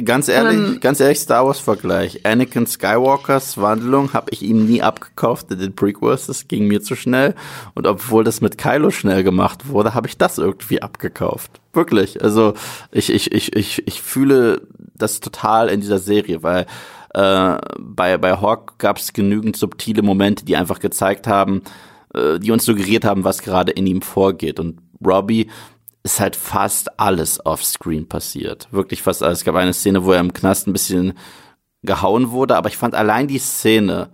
ganz 0.05 0.29
ehrlich, 0.29 0.59
Ähm. 0.59 0.81
ganz 0.81 1.01
ehrlich, 1.01 1.21
Star 1.21 1.47
Wars 1.47 1.59
Vergleich. 1.59 2.25
Anakin 2.25 2.67
Skywalkers 2.67 3.59
Wandlung 3.59 4.13
habe 4.13 4.31
ich 4.31 4.43
ihm 4.43 4.67
nie 4.67 4.83
abgekauft 4.83 5.51
in 5.51 5.59
den 5.59 5.75
Prequels, 5.75 6.27
das 6.27 6.49
ging 6.49 6.67
mir 6.67 6.83
zu 6.83 6.95
schnell. 6.95 7.35
Und 7.75 7.87
obwohl 7.87 8.25
das 8.25 8.41
mit 8.41 8.59
Kylo 8.59 8.91
schnell 8.91 9.23
gemacht 9.25 9.69
wurde, 9.69 9.95
habe 9.95 10.09
ich 10.09 10.19
das 10.19 10.39
irgendwie 10.39 10.83
abgekauft. 10.83 11.61
Wirklich. 11.73 12.23
Also 12.23 12.55
ich, 12.91 13.11
ich, 13.11 13.33
ich, 13.33 13.57
ich, 13.57 13.87
ich 13.87 14.03
fühle 14.03 14.63
das 14.95 15.21
total 15.21 15.69
in 15.69 15.81
dieser 15.81 15.99
Serie, 15.99 16.43
weil 16.43 16.67
äh, 17.15 17.57
bei, 17.79 18.19
bei 18.19 18.41
Hawk 18.41 18.79
gab 18.79 18.99
es 18.99 19.13
genügend 19.13 19.57
subtile 19.57 20.03
Momente, 20.03 20.45
die 20.45 20.57
einfach 20.57 20.81
gezeigt 20.81 21.27
haben, 21.27 21.63
äh, 22.15 22.39
die 22.39 22.51
uns 22.51 22.65
suggeriert 22.65 23.05
haben, 23.05 23.25
was 23.25 23.43
gerade 23.43 23.73
in 23.73 23.87
ihm 23.87 24.03
vorgeht. 24.03 24.61
Und 24.61 24.81
Robbie 25.05 25.49
ist 26.03 26.21
halt 26.21 26.37
fast 26.37 26.99
alles 26.99 27.45
off-screen 27.45 28.09
passiert. 28.09 28.69
Wirklich 28.73 29.03
fast 29.03 29.23
alles. 29.23 29.39
Es 29.39 29.45
gab 29.45 29.55
eine 29.55 29.73
Szene, 29.73 30.05
wo 30.05 30.13
er 30.13 30.21
im 30.21 30.33
Knast 30.33 30.67
ein 30.67 30.73
bisschen 30.73 31.15
gehauen 31.83 32.31
wurde, 32.31 32.57
aber 32.57 32.69
ich 32.69 32.77
fand 32.77 32.95
allein 32.95 33.29
die 33.29 33.39
Szene 33.39 34.11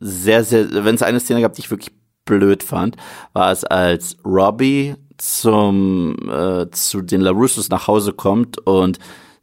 sehr, 0.00 0.44
sehr, 0.44 0.84
wenn 0.84 0.94
es 0.94 1.02
eine 1.02 1.20
Szene 1.20 1.40
gab, 1.40 1.54
die 1.54 1.60
ich 1.60 1.70
wirklich 1.70 1.92
blöd 2.24 2.62
fand, 2.62 2.96
war 3.32 3.50
es, 3.50 3.64
als 3.64 4.16
Robbie 4.24 4.94
zum, 5.16 6.16
äh, 6.30 6.70
zu 6.70 7.02
den 7.02 7.20
LaRussos 7.20 7.70
nach 7.70 7.88
Hause 7.88 8.12
kommt 8.12 8.58
und 8.58 8.98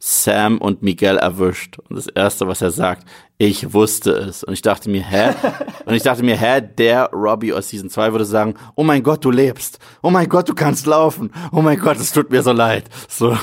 Sam 0.08 0.58
und 0.58 0.82
Miguel 0.82 1.16
erwischt. 1.16 1.80
Und 1.80 1.96
das 1.96 2.06
erste, 2.06 2.46
was 2.46 2.62
er 2.62 2.70
sagt, 2.70 3.04
ich 3.38 3.74
wusste 3.74 4.12
es. 4.12 4.44
Und 4.44 4.52
ich 4.52 4.62
dachte 4.62 4.88
mir, 4.88 5.02
hä? 5.02 5.34
Und 5.84 5.94
ich 5.94 6.04
dachte 6.04 6.22
mir, 6.22 6.36
hä, 6.36 6.60
der 6.60 7.10
Robbie 7.12 7.52
aus 7.52 7.70
Season 7.70 7.90
2 7.90 8.12
würde 8.12 8.24
sagen, 8.24 8.54
oh 8.76 8.84
mein 8.84 9.02
Gott, 9.02 9.24
du 9.24 9.32
lebst. 9.32 9.80
Oh 10.02 10.10
mein 10.10 10.28
Gott, 10.28 10.48
du 10.48 10.54
kannst 10.54 10.86
laufen. 10.86 11.32
Oh 11.50 11.60
mein 11.60 11.78
Gott, 11.80 11.96
es 11.96 12.12
tut 12.12 12.30
mir 12.30 12.42
so 12.42 12.52
leid. 12.52 12.84
So. 13.08 13.36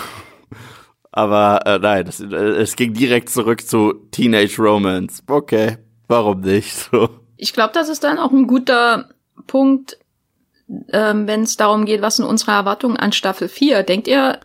Aber 1.11 1.65
äh, 1.65 1.80
nein, 1.80 2.06
das, 2.06 2.22
äh, 2.22 2.34
es 2.34 2.77
ging 2.77 2.94
direkt 2.94 3.30
zurück 3.30 3.68
zu 3.68 3.94
Teenage 4.11 4.61
Romance. 4.61 5.22
Okay, 5.27 5.80
warum 6.07 6.40
nicht? 6.40 6.73
So. 6.73 7.10
Ich 7.35 7.52
glaube, 7.52 7.73
das 7.73 7.90
ist 7.90 8.06
dann 8.06 8.19
auch 8.19 8.31
ein 8.31 8.48
guter 8.48 9.10
Punkt, 9.48 9.98
ähm, 10.94 11.27
wenn 11.27 11.44
es 11.44 11.57
darum 11.57 11.84
geht, 11.84 12.02
was 12.02 12.15
sind 12.15 12.26
unsere 12.26 12.52
Erwartungen 12.52 12.95
an 12.95 13.11
Staffel 13.11 13.49
4. 13.49 13.84
Denkt 13.84 14.07
ihr, 14.07 14.40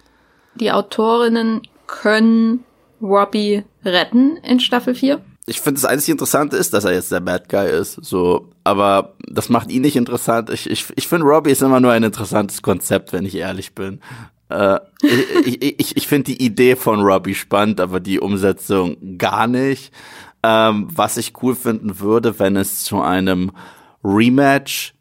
die 0.57 0.73
Autorinnen 0.73 1.63
können 1.89 2.65
Robbie 3.03 3.65
retten 3.85 4.37
in 4.37 4.61
Staffel 4.61 4.95
4? 4.95 5.21
Ich 5.47 5.61
finde, 5.61 5.81
das 5.81 5.91
einzige 5.91 6.13
Interessante 6.13 6.57
ist, 6.57 6.75
dass 6.75 6.85
er 6.85 6.93
jetzt 6.93 7.11
der 7.11 7.21
Bad 7.21 7.49
Guy 7.49 7.71
ist. 7.71 7.95
So, 8.05 8.51
aber 8.65 9.15
das 9.27 9.49
macht 9.49 9.71
ihn 9.71 9.83
nicht 9.83 9.97
interessant. 9.97 10.51
Ich, 10.51 10.69
ich, 10.69 10.87
ich 10.95 11.09
finde, 11.09 11.27
Robbie 11.27 11.51
ist 11.51 11.63
immer 11.63 11.81
nur 11.81 11.91
ein 11.91 12.03
interessantes 12.03 12.61
Konzept, 12.63 13.13
wenn 13.13 13.25
ich 13.25 13.35
ehrlich 13.35 13.75
bin. 13.75 14.01
Äh, 14.51 14.79
ich 15.45 15.63
ich, 15.63 15.97
ich, 15.97 16.07
finde 16.07 16.25
die 16.25 16.45
Idee 16.45 16.77
von 16.77 17.01
Robbie 17.01 17.35
spannend, 17.35 17.81
aber 17.81 17.99
die 17.99 18.21
Umsetzung 18.21 19.19
gar 19.19 19.47
nicht. 19.47 19.93
Ähm, 20.43 20.89
was 20.95 21.17
ich 21.17 21.33
cool 21.43 21.55
finden 21.55 21.99
würde, 21.99 22.39
wenn 22.39 22.57
es 22.57 22.85
zu 22.85 23.01
einem 23.01 23.51
Rematch 24.05 24.95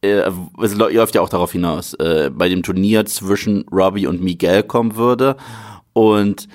äh, 0.00 0.30
es 0.62 0.76
läuft 0.76 1.16
ja 1.16 1.20
auch 1.20 1.28
darauf 1.28 1.52
hinaus, 1.52 1.94
äh, 1.94 2.30
bei 2.32 2.48
dem 2.48 2.62
Turnier 2.62 3.04
zwischen 3.06 3.66
Robbie 3.68 4.06
und 4.06 4.22
Miguel 4.22 4.62
kommen 4.62 4.94
würde 4.94 5.36
und 5.92 6.48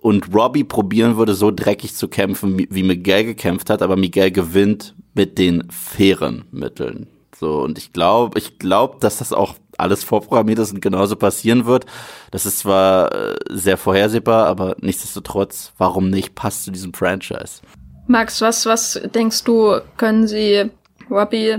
und 0.00 0.34
Robbie 0.34 0.64
probieren 0.64 1.16
würde, 1.16 1.34
so 1.34 1.50
dreckig 1.50 1.94
zu 1.94 2.08
kämpfen, 2.08 2.58
wie 2.58 2.68
wie 2.70 2.82
Miguel 2.82 3.24
gekämpft 3.24 3.70
hat, 3.70 3.82
aber 3.82 3.96
Miguel 3.96 4.30
gewinnt 4.30 4.94
mit 5.14 5.38
den 5.38 5.68
fairen 5.70 6.44
Mitteln. 6.50 7.08
So, 7.38 7.62
und 7.62 7.76
ich 7.76 7.92
glaube, 7.92 8.38
ich 8.38 8.58
glaube, 8.58 8.96
dass 9.00 9.18
das 9.18 9.32
auch 9.32 9.56
alles 9.76 10.04
vorprogrammiert 10.04 10.58
ist 10.58 10.72
und 10.72 10.80
genauso 10.80 11.16
passieren 11.16 11.66
wird. 11.66 11.84
Das 12.30 12.46
ist 12.46 12.60
zwar 12.60 13.14
äh, 13.14 13.36
sehr 13.50 13.76
vorhersehbar, 13.76 14.46
aber 14.46 14.76
nichtsdestotrotz, 14.80 15.72
warum 15.76 16.08
nicht, 16.08 16.34
passt 16.34 16.64
zu 16.64 16.70
diesem 16.70 16.94
Franchise. 16.94 17.60
Max, 18.06 18.40
was, 18.40 18.64
was 18.64 19.00
denkst 19.14 19.44
du, 19.44 19.80
können 19.96 20.26
sie 20.26 20.70
Robbie 21.10 21.58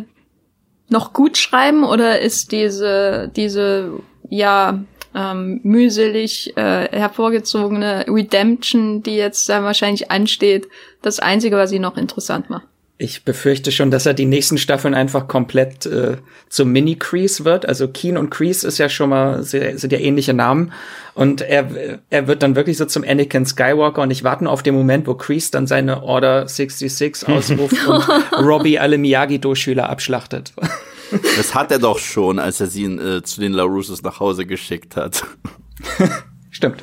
noch 0.90 1.14
gut 1.14 1.38
schreiben 1.38 1.84
oder 1.84 2.22
ist 2.22 2.52
diese, 2.52 3.30
diese, 3.36 4.00
ja, 4.30 4.80
ähm, 5.18 5.60
mühselig 5.64 6.56
äh, 6.56 6.88
hervorgezogene 6.92 8.06
Redemption, 8.08 9.02
die 9.02 9.16
jetzt 9.16 9.50
äh, 9.50 9.64
wahrscheinlich 9.64 10.12
ansteht, 10.12 10.68
das 11.02 11.20
Einzige, 11.20 11.58
was 11.58 11.72
sie 11.72 11.80
noch 11.80 11.98
interessant 11.98 12.50
macht? 12.50 12.68
Ich 13.00 13.24
befürchte 13.24 13.72
schon, 13.72 13.92
dass 13.92 14.08
er 14.08 14.16
die 14.16 14.26
nächsten 14.26 14.58
Staffeln 14.58 14.96
einfach 14.96 15.28
komplett 15.28 15.86
äh, 15.86 16.18
zum 16.50 16.72
Mini-Crease 16.72 17.46
wird. 17.46 17.68
Also 17.68 17.88
Keen 17.88 18.18
und 18.18 18.32
Crease 18.32 18.68
ist 18.68 18.80
ja 18.80 18.90
schon 18.90 19.12
mal 19.12 19.44
sehr, 19.44 19.78
sind 19.78 19.94
ja 19.94 20.00
ähnliche 20.00 20.34
Namen. 20.34 20.74
Und 21.14 21.42
er, 21.42 22.00
er 22.10 22.28
wird 22.28 22.42
dann 22.42 22.56
wirklich 22.56 22.78
so 22.78 22.86
zum 22.86 23.04
Anakin 23.04 23.46
Skywalker 23.46 24.02
und 24.02 24.10
ich 24.10 24.24
warte 24.24 24.46
nur 24.46 24.54
auf 24.54 24.64
den 24.64 24.74
Moment, 24.74 25.06
wo 25.06 25.14
Crease 25.14 25.52
dann 25.52 25.68
seine 25.68 26.02
Order 26.02 26.48
66 26.48 27.28
ausruft 27.32 27.88
und 27.88 28.04
Robbie 28.40 28.80
alle 28.80 28.98
Miyagi-Do-Schüler 28.98 29.90
abschlachtet. 29.90 30.54
Das 31.38 31.56
hat 31.56 31.72
er 31.72 31.80
doch 31.80 32.00
schon, 32.00 32.40
als 32.40 32.60
er 32.60 32.68
sie 32.68 32.86
äh, 32.86 33.22
zu 33.24 33.42
den 33.42 33.54
LaRussos 33.54 34.04
nach 34.04 34.20
Hause 34.20 34.46
geschickt 34.46 34.96
hat. 34.96 35.24
Stimmt. 36.52 36.82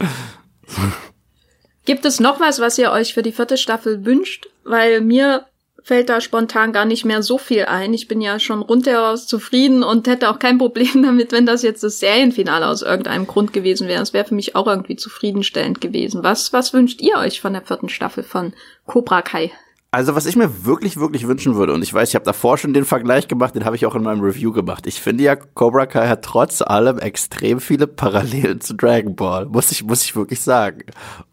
Gibt 1.85 2.05
es 2.05 2.21
noch 2.21 2.41
was, 2.41 2.61
was 2.61 2.79
ihr 2.79 2.91
euch 2.91 3.15
für 3.15 3.23
die 3.23 3.33
vierte 3.33 3.57
Staffel 3.57 4.05
wünscht? 4.05 4.49
Weil 4.65 5.01
mir 5.01 5.47
fällt 5.83 6.09
da 6.09 6.23
spontan 6.23 6.73
gar 6.73 6.87
nicht 6.87 7.05
mehr 7.05 7.23
so 7.23 7.37
viel 7.37 7.67
ein. 7.67 7.93
Ich 7.93 8.09
bin 8.09 8.23
ja 8.23 8.41
schon 8.41 8.63
rundheraus 8.63 9.27
zufrieden 9.27 9.83
und 9.83 10.07
hätte 10.09 10.31
auch 10.31 10.39
kein 10.39 10.57
Problem 10.57 11.03
damit, 11.03 11.31
wenn 11.33 11.45
das 11.45 11.63
jetzt 11.63 11.85
das 11.85 12.01
Serienfinale 12.01 12.67
aus 12.67 12.83
irgendeinem 12.83 13.27
Grund 13.27 13.53
gewesen 13.53 13.87
wäre. 13.87 14.01
Das 14.01 14.15
wäre 14.15 14.25
für 14.25 14.35
mich 14.35 14.57
auch 14.57 14.67
irgendwie 14.67 14.97
zufriedenstellend 14.97 15.83
gewesen. 15.83 16.25
Was, 16.25 16.53
was 16.55 16.73
wünscht 16.73 17.03
ihr 17.03 17.17
euch 17.19 17.41
von 17.41 17.53
der 17.53 17.63
vierten 17.63 17.91
Staffel 17.91 18.25
von 18.25 18.55
Cobra 18.87 19.21
Kai? 19.21 19.53
Also 19.95 20.16
was 20.16 20.27
ich 20.27 20.35
mir 20.35 20.65
wirklich, 20.65 20.97
wirklich 20.97 21.29
wünschen 21.29 21.55
würde, 21.55 21.73
und 21.73 21.81
ich 21.81 21.95
weiß, 21.95 22.09
ich 22.09 22.15
habe 22.16 22.25
davor 22.25 22.59
schon 22.59 22.75
den 22.75 22.85
Vergleich 22.85 23.29
gemacht, 23.29 23.55
den 23.55 23.65
habe 23.65 23.77
ich 23.77 23.87
auch 23.87 23.95
in 23.95 24.03
meinem 24.03 24.23
Review 24.23 24.51
gemacht. 24.51 24.89
Ich 24.89 25.01
finde 25.01 25.23
ja, 25.23 25.37
Cobra 25.37 25.87
Kai 25.87 26.09
hat 26.09 26.23
trotz 26.23 26.62
allem 26.62 26.99
extrem 26.99 27.61
viele 27.61 27.87
Parallelen 27.87 28.61
zu 28.61 28.75
Dragon 28.75 29.15
Ball, 29.15 29.47
muss 29.47 29.71
ich, 29.71 29.85
muss 29.85 30.03
ich 30.03 30.16
wirklich 30.16 30.41
sagen. 30.41 30.83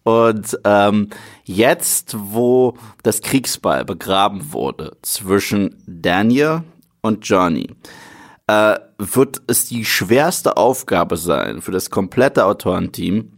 Und 0.04 0.60
ähm, 0.64 1.10
jetzt, 1.44 2.16
wo 2.16 2.78
das 3.02 3.22
Kriegsball 3.22 3.84
begraben 3.84 4.54
wurde 4.54 4.96
zwischen 5.02 5.82
Daniel 5.88 6.62
und 7.02 7.28
Johnny, 7.28 7.68
äh, 8.46 8.76
wird 9.00 9.42
es 9.48 9.70
die 9.70 9.86
schwerste 9.86 10.58
Aufgabe 10.58 11.18
sein 11.18 11.64
für 11.64 11.72
das 11.72 11.90
komplette 11.90 12.46
Autorenteam, 12.46 13.32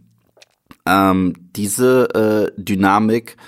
ähm, 0.84 1.32
diese 1.56 2.10
äh, 2.14 2.60
Dynamik 2.62 3.38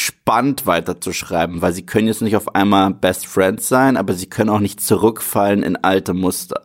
spannend 0.00 0.66
weiterzuschreiben, 0.66 1.62
weil 1.62 1.72
sie 1.72 1.86
können 1.86 2.08
jetzt 2.08 2.22
nicht 2.22 2.36
auf 2.36 2.54
einmal 2.54 2.92
Best 2.92 3.26
Friends 3.26 3.68
sein, 3.68 3.96
aber 3.96 4.14
sie 4.14 4.28
können 4.28 4.50
auch 4.50 4.60
nicht 4.60 4.80
zurückfallen 4.80 5.62
in 5.62 5.76
alte 5.76 6.14
Muster. 6.14 6.62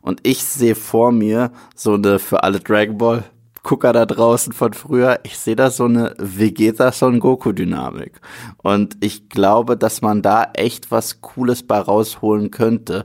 Und 0.00 0.20
ich 0.24 0.42
sehe 0.42 0.74
vor 0.74 1.12
mir 1.12 1.52
so 1.74 1.94
eine 1.94 2.18
für 2.18 2.42
alle 2.42 2.60
Dragon 2.60 2.98
Ball 2.98 3.24
Gucker 3.62 3.92
da 3.92 4.06
draußen 4.06 4.52
von 4.52 4.72
früher, 4.72 5.20
ich 5.22 5.38
sehe 5.38 5.54
da 5.54 5.70
so 5.70 5.84
eine 5.84 6.14
Vegeta 6.18 6.90
Son 6.90 7.20
Goku 7.20 7.52
Dynamik. 7.52 8.20
Und 8.56 8.96
ich 9.00 9.28
glaube, 9.28 9.76
dass 9.76 10.02
man 10.02 10.20
da 10.20 10.50
echt 10.54 10.90
was 10.90 11.20
Cooles 11.20 11.64
bei 11.64 11.78
rausholen 11.78 12.50
könnte. 12.50 13.04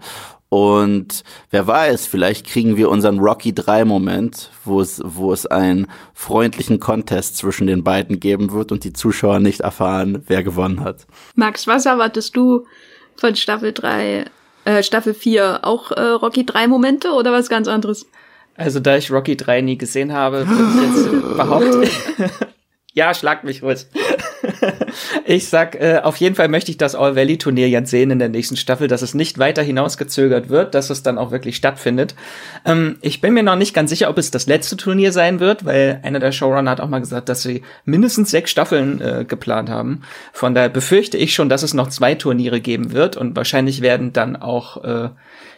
Und 0.49 1.23
wer 1.51 1.67
weiß, 1.67 2.07
vielleicht 2.07 2.47
kriegen 2.47 2.77
wir 2.77 2.89
unseren 2.89 3.19
Rocky 3.19 3.53
3 3.53 3.83
Moment, 3.83 4.49
wo 4.63 4.79
es, 4.79 5.01
wo 5.03 5.33
es 5.33 5.45
einen 5.45 5.87
freundlichen 6.13 6.79
Contest 6.79 7.35
zwischen 7.37 7.67
den 7.67 7.83
beiden 7.83 8.19
geben 8.19 8.51
wird 8.51 8.71
und 8.71 8.85
die 8.85 8.93
Zuschauer 8.93 9.39
nicht 9.39 9.59
erfahren, 9.61 10.23
wer 10.27 10.43
gewonnen 10.43 10.83
hat. 10.83 11.05
Max, 11.35 11.67
was 11.67 11.85
erwartest 11.85 12.37
du 12.37 12.65
von 13.17 13.35
Staffel 13.35 13.73
3, 13.73 14.25
äh, 14.63 14.83
Staffel 14.83 15.13
4? 15.13 15.59
Auch 15.63 15.91
äh, 15.91 16.01
Rocky 16.01 16.45
3 16.45 16.67
Momente 16.67 17.11
oder 17.11 17.33
was 17.33 17.49
ganz 17.49 17.67
anderes? 17.67 18.05
Also 18.55 18.79
da 18.79 18.95
ich 18.95 19.11
Rocky 19.11 19.35
3 19.35 19.61
nie 19.61 19.77
gesehen 19.77 20.13
habe, 20.13 20.47
würde 20.47 20.63
ich 20.63 20.95
jetzt 20.95 21.11
behaupten. 21.37 21.89
Ja, 22.97 23.13
schlag 23.13 23.43
mich 23.43 23.61
ruhig. 23.61 23.85
ich 25.25 25.47
sag, 25.47 25.75
äh, 25.75 26.01
auf 26.03 26.17
jeden 26.17 26.33
Fall 26.33 26.47
möchte 26.47 26.71
ich 26.71 26.77
das 26.77 26.95
All 26.95 27.15
Valley 27.15 27.37
Turnier 27.37 27.69
jetzt 27.69 27.91
sehen 27.91 28.09
in 28.09 28.17
der 28.17 28.27
nächsten 28.27 28.57
Staffel, 28.57 28.87
dass 28.87 29.03
es 29.03 29.13
nicht 29.13 29.37
weiter 29.37 29.61
hinausgezögert 29.61 30.49
wird, 30.49 30.73
dass 30.73 30.89
es 30.89 31.03
dann 31.03 31.19
auch 31.19 31.29
wirklich 31.29 31.55
stattfindet. 31.55 32.15
Ähm, 32.65 32.97
ich 33.01 33.21
bin 33.21 33.35
mir 33.35 33.43
noch 33.43 33.55
nicht 33.55 33.75
ganz 33.75 33.91
sicher, 33.91 34.09
ob 34.09 34.17
es 34.17 34.31
das 34.31 34.47
letzte 34.47 34.77
Turnier 34.77 35.11
sein 35.11 35.39
wird, 35.39 35.63
weil 35.63 35.99
einer 36.01 36.19
der 36.19 36.31
Showrunner 36.31 36.71
hat 36.71 36.81
auch 36.81 36.89
mal 36.89 36.97
gesagt, 36.97 37.29
dass 37.29 37.43
sie 37.43 37.61
mindestens 37.85 38.31
sechs 38.31 38.49
Staffeln 38.49 38.99
äh, 38.99 39.25
geplant 39.27 39.69
haben. 39.69 40.01
Von 40.33 40.55
daher 40.55 40.69
befürchte 40.69 41.17
ich 41.17 41.35
schon, 41.35 41.49
dass 41.49 41.61
es 41.61 41.75
noch 41.75 41.89
zwei 41.89 42.15
Turniere 42.15 42.61
geben 42.61 42.93
wird 42.93 43.15
und 43.15 43.35
wahrscheinlich 43.35 43.81
werden 43.81 44.11
dann 44.11 44.35
auch 44.35 44.83
äh, 44.83 45.09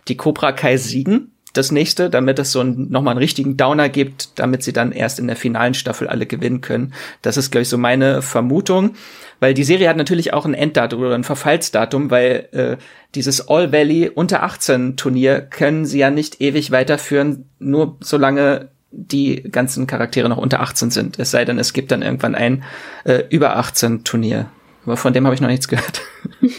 die 0.09 0.17
Cobra 0.17 0.51
Kai 0.51 0.75
siegen 0.75 1.31
das 1.53 1.71
nächste, 1.71 2.09
damit 2.09 2.37
es 2.39 2.51
so 2.51 2.61
ein, 2.61 2.89
nochmal 2.89 3.13
einen 3.13 3.19
richtigen 3.19 3.57
Downer 3.57 3.89
gibt, 3.89 4.37
damit 4.39 4.63
sie 4.63 4.73
dann 4.73 4.91
erst 4.91 5.19
in 5.19 5.27
der 5.27 5.35
finalen 5.35 5.73
Staffel 5.73 6.07
alle 6.07 6.25
gewinnen 6.25 6.61
können. 6.61 6.93
Das 7.21 7.37
ist, 7.37 7.51
glaube 7.51 7.63
ich, 7.63 7.69
so 7.69 7.77
meine 7.77 8.21
Vermutung. 8.21 8.95
Weil 9.39 9.53
die 9.53 9.63
Serie 9.63 9.87
hat 9.87 9.97
natürlich 9.97 10.33
auch 10.33 10.45
ein 10.45 10.53
Enddatum 10.53 11.01
oder 11.01 11.15
ein 11.15 11.23
Verfallsdatum, 11.23 12.11
weil 12.11 12.49
äh, 12.51 12.77
dieses 13.15 13.47
All 13.47 13.71
Valley 13.71 14.09
unter 14.09 14.43
18 14.43 14.97
Turnier 14.97 15.41
können 15.41 15.85
sie 15.85 15.99
ja 15.99 16.09
nicht 16.09 16.41
ewig 16.41 16.71
weiterführen, 16.71 17.49
nur 17.57 17.97
solange 18.01 18.69
die 18.91 19.43
ganzen 19.43 19.87
Charaktere 19.87 20.29
noch 20.29 20.37
unter 20.37 20.59
18 20.61 20.91
sind. 20.91 21.19
Es 21.19 21.31
sei 21.31 21.45
denn, 21.45 21.59
es 21.59 21.73
gibt 21.73 21.91
dann 21.91 22.01
irgendwann 22.01 22.35
ein 22.35 22.63
äh, 23.05 23.23
über 23.29 23.55
18 23.55 24.03
Turnier. 24.03 24.49
Aber 24.85 24.97
von 24.97 25.13
dem 25.13 25.25
habe 25.25 25.35
ich 25.35 25.41
noch 25.41 25.47
nichts 25.47 25.67
gehört. 25.67 26.01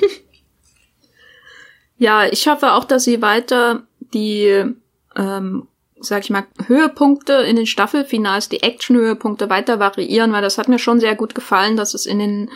ja, 1.99 2.25
ich 2.27 2.47
hoffe 2.47 2.73
auch, 2.73 2.85
dass 2.85 3.05
sie 3.05 3.21
weiter 3.21 3.83
die, 4.15 4.65
ähm, 5.17 5.69
sag 6.01 6.25
ich 6.25 6.31
mal, 6.31 6.47
Höhepunkte 6.67 7.35
in 7.35 7.57
den 7.57 7.67
Staffelfinals, 7.67 8.49
die 8.49 8.63
Action-Höhepunkte 8.63 9.51
weiter 9.51 9.79
variieren, 9.79 10.33
weil 10.33 10.43
das 10.43 10.59
hat 10.59 10.69
mir 10.69 10.79
schon 10.79 11.01
sehr 11.01 11.15
gut 11.15 11.35
gefallen, 11.35 11.77
dass 11.77 11.95
es 11.95 12.07
in 12.07 12.19
den 12.19 12.51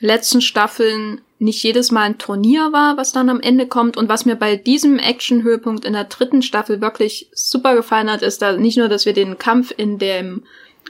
letzten 0.00 0.40
Staffeln 0.40 1.20
nicht 1.38 1.62
jedes 1.62 1.90
Mal 1.90 2.02
ein 2.02 2.18
Turnier 2.18 2.72
war, 2.72 2.96
was 2.96 3.12
dann 3.12 3.30
am 3.30 3.40
Ende 3.40 3.66
kommt. 3.66 3.96
Und 3.96 4.08
was 4.08 4.26
mir 4.26 4.36
bei 4.36 4.56
diesem 4.56 4.98
Action-Höhepunkt 4.98 5.84
in 5.84 5.94
der 5.94 6.04
dritten 6.04 6.42
Staffel 6.42 6.80
wirklich 6.80 7.30
super 7.32 7.74
gefallen 7.74 8.10
hat, 8.10 8.22
ist 8.22 8.42
da 8.42 8.52
nicht 8.52 8.76
nur, 8.76 8.88
dass 8.88 9.06
wir 9.06 9.14
den 9.14 9.38
Kampf 9.38 9.72
in 9.76 9.98
dem 9.98 10.44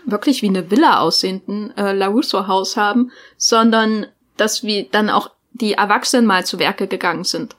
wirklich 0.05 0.43
wie 0.43 0.49
eine 0.49 0.71
Villa 0.71 1.01
aussehenden 1.01 1.77
äh, 1.77 1.93
LaRusso-Haus 1.93 2.77
haben, 2.77 3.13
sondern 3.37 4.07
dass 4.37 4.65
wir 4.65 4.87
dann 4.91 5.11
auch 5.11 5.31
die 5.53 5.75
Erwachsenen 5.75 6.27
mal 6.27 6.45
zu 6.45 6.59
Werke 6.59 6.87
gegangen 6.87 7.25
sind. 7.25 7.57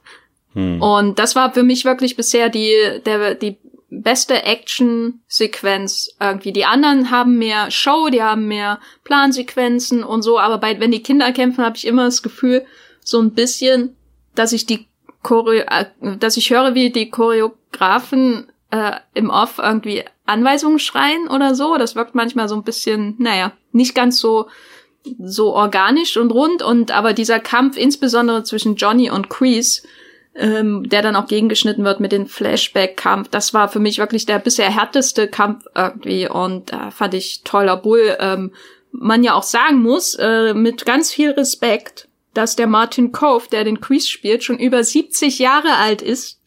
Hm. 0.54 0.82
Und 0.82 1.18
das 1.18 1.34
war 1.34 1.52
für 1.52 1.62
mich 1.62 1.84
wirklich 1.84 2.16
bisher 2.16 2.48
die, 2.48 2.74
der, 3.04 3.34
die 3.34 3.58
beste 3.90 4.42
Action-Sequenz 4.42 6.10
irgendwie. 6.18 6.52
Die 6.52 6.64
anderen 6.64 7.10
haben 7.10 7.38
mehr 7.38 7.70
Show, 7.70 8.08
die 8.10 8.22
haben 8.22 8.48
mehr 8.48 8.80
Plansequenzen 9.04 10.02
und 10.02 10.22
so, 10.22 10.38
aber 10.38 10.58
bei, 10.58 10.80
wenn 10.80 10.90
die 10.90 11.02
Kinder 11.02 11.32
kämpfen, 11.32 11.64
habe 11.64 11.76
ich 11.76 11.86
immer 11.86 12.04
das 12.04 12.22
Gefühl, 12.22 12.64
so 13.04 13.20
ein 13.20 13.32
bisschen, 13.32 13.96
dass 14.34 14.52
ich 14.52 14.64
die 14.66 14.86
Choreo 15.22 15.62
äh, 15.68 15.86
dass 16.18 16.36
ich 16.36 16.50
höre, 16.50 16.74
wie 16.74 16.90
die 16.90 17.10
Choreografen 17.10 18.50
äh, 18.70 18.92
im 19.14 19.30
Off 19.30 19.58
irgendwie 19.58 20.04
Anweisungen 20.24 20.78
schreien 20.78 21.28
oder 21.28 21.54
so. 21.54 21.76
Das 21.76 21.94
wirkt 21.94 22.14
manchmal 22.14 22.48
so 22.48 22.56
ein 22.56 22.64
bisschen, 22.64 23.14
naja, 23.18 23.52
nicht 23.72 23.94
ganz 23.94 24.18
so 24.18 24.48
so 25.18 25.52
organisch 25.52 26.16
und 26.16 26.30
rund 26.30 26.62
und 26.62 26.92
aber 26.92 27.12
dieser 27.12 27.40
Kampf 27.40 27.76
insbesondere 27.76 28.44
zwischen 28.44 28.76
Johnny 28.76 29.10
und 29.10 29.28
Crease 29.28 29.82
ähm, 30.34 30.88
der 30.88 31.02
dann 31.02 31.16
auch 31.16 31.26
gegengeschnitten 31.26 31.84
wird 31.84 32.00
mit 32.00 32.12
dem 32.12 32.26
Flashback-Kampf. 32.26 33.28
Das 33.28 33.54
war 33.54 33.68
für 33.68 33.80
mich 33.80 33.98
wirklich 33.98 34.26
der 34.26 34.38
bisher 34.38 34.70
härteste 34.70 35.28
Kampf 35.28 35.64
irgendwie 35.74 36.28
und 36.28 36.72
äh, 36.72 36.90
fand 36.90 37.14
ich 37.14 37.42
toller 37.44 37.76
Bull. 37.76 38.16
Ähm, 38.18 38.52
man 38.92 39.24
ja 39.24 39.34
auch 39.34 39.42
sagen 39.42 39.80
muss, 39.80 40.14
äh, 40.14 40.54
mit 40.54 40.84
ganz 40.84 41.12
viel 41.12 41.30
Respekt, 41.30 42.08
dass 42.34 42.56
der 42.56 42.66
Martin 42.66 43.12
Cove, 43.12 43.48
der 43.50 43.64
den 43.64 43.80
Crease 43.80 44.08
spielt, 44.08 44.44
schon 44.44 44.58
über 44.58 44.82
70 44.82 45.38
Jahre 45.38 45.76
alt 45.76 46.02
ist 46.02 46.41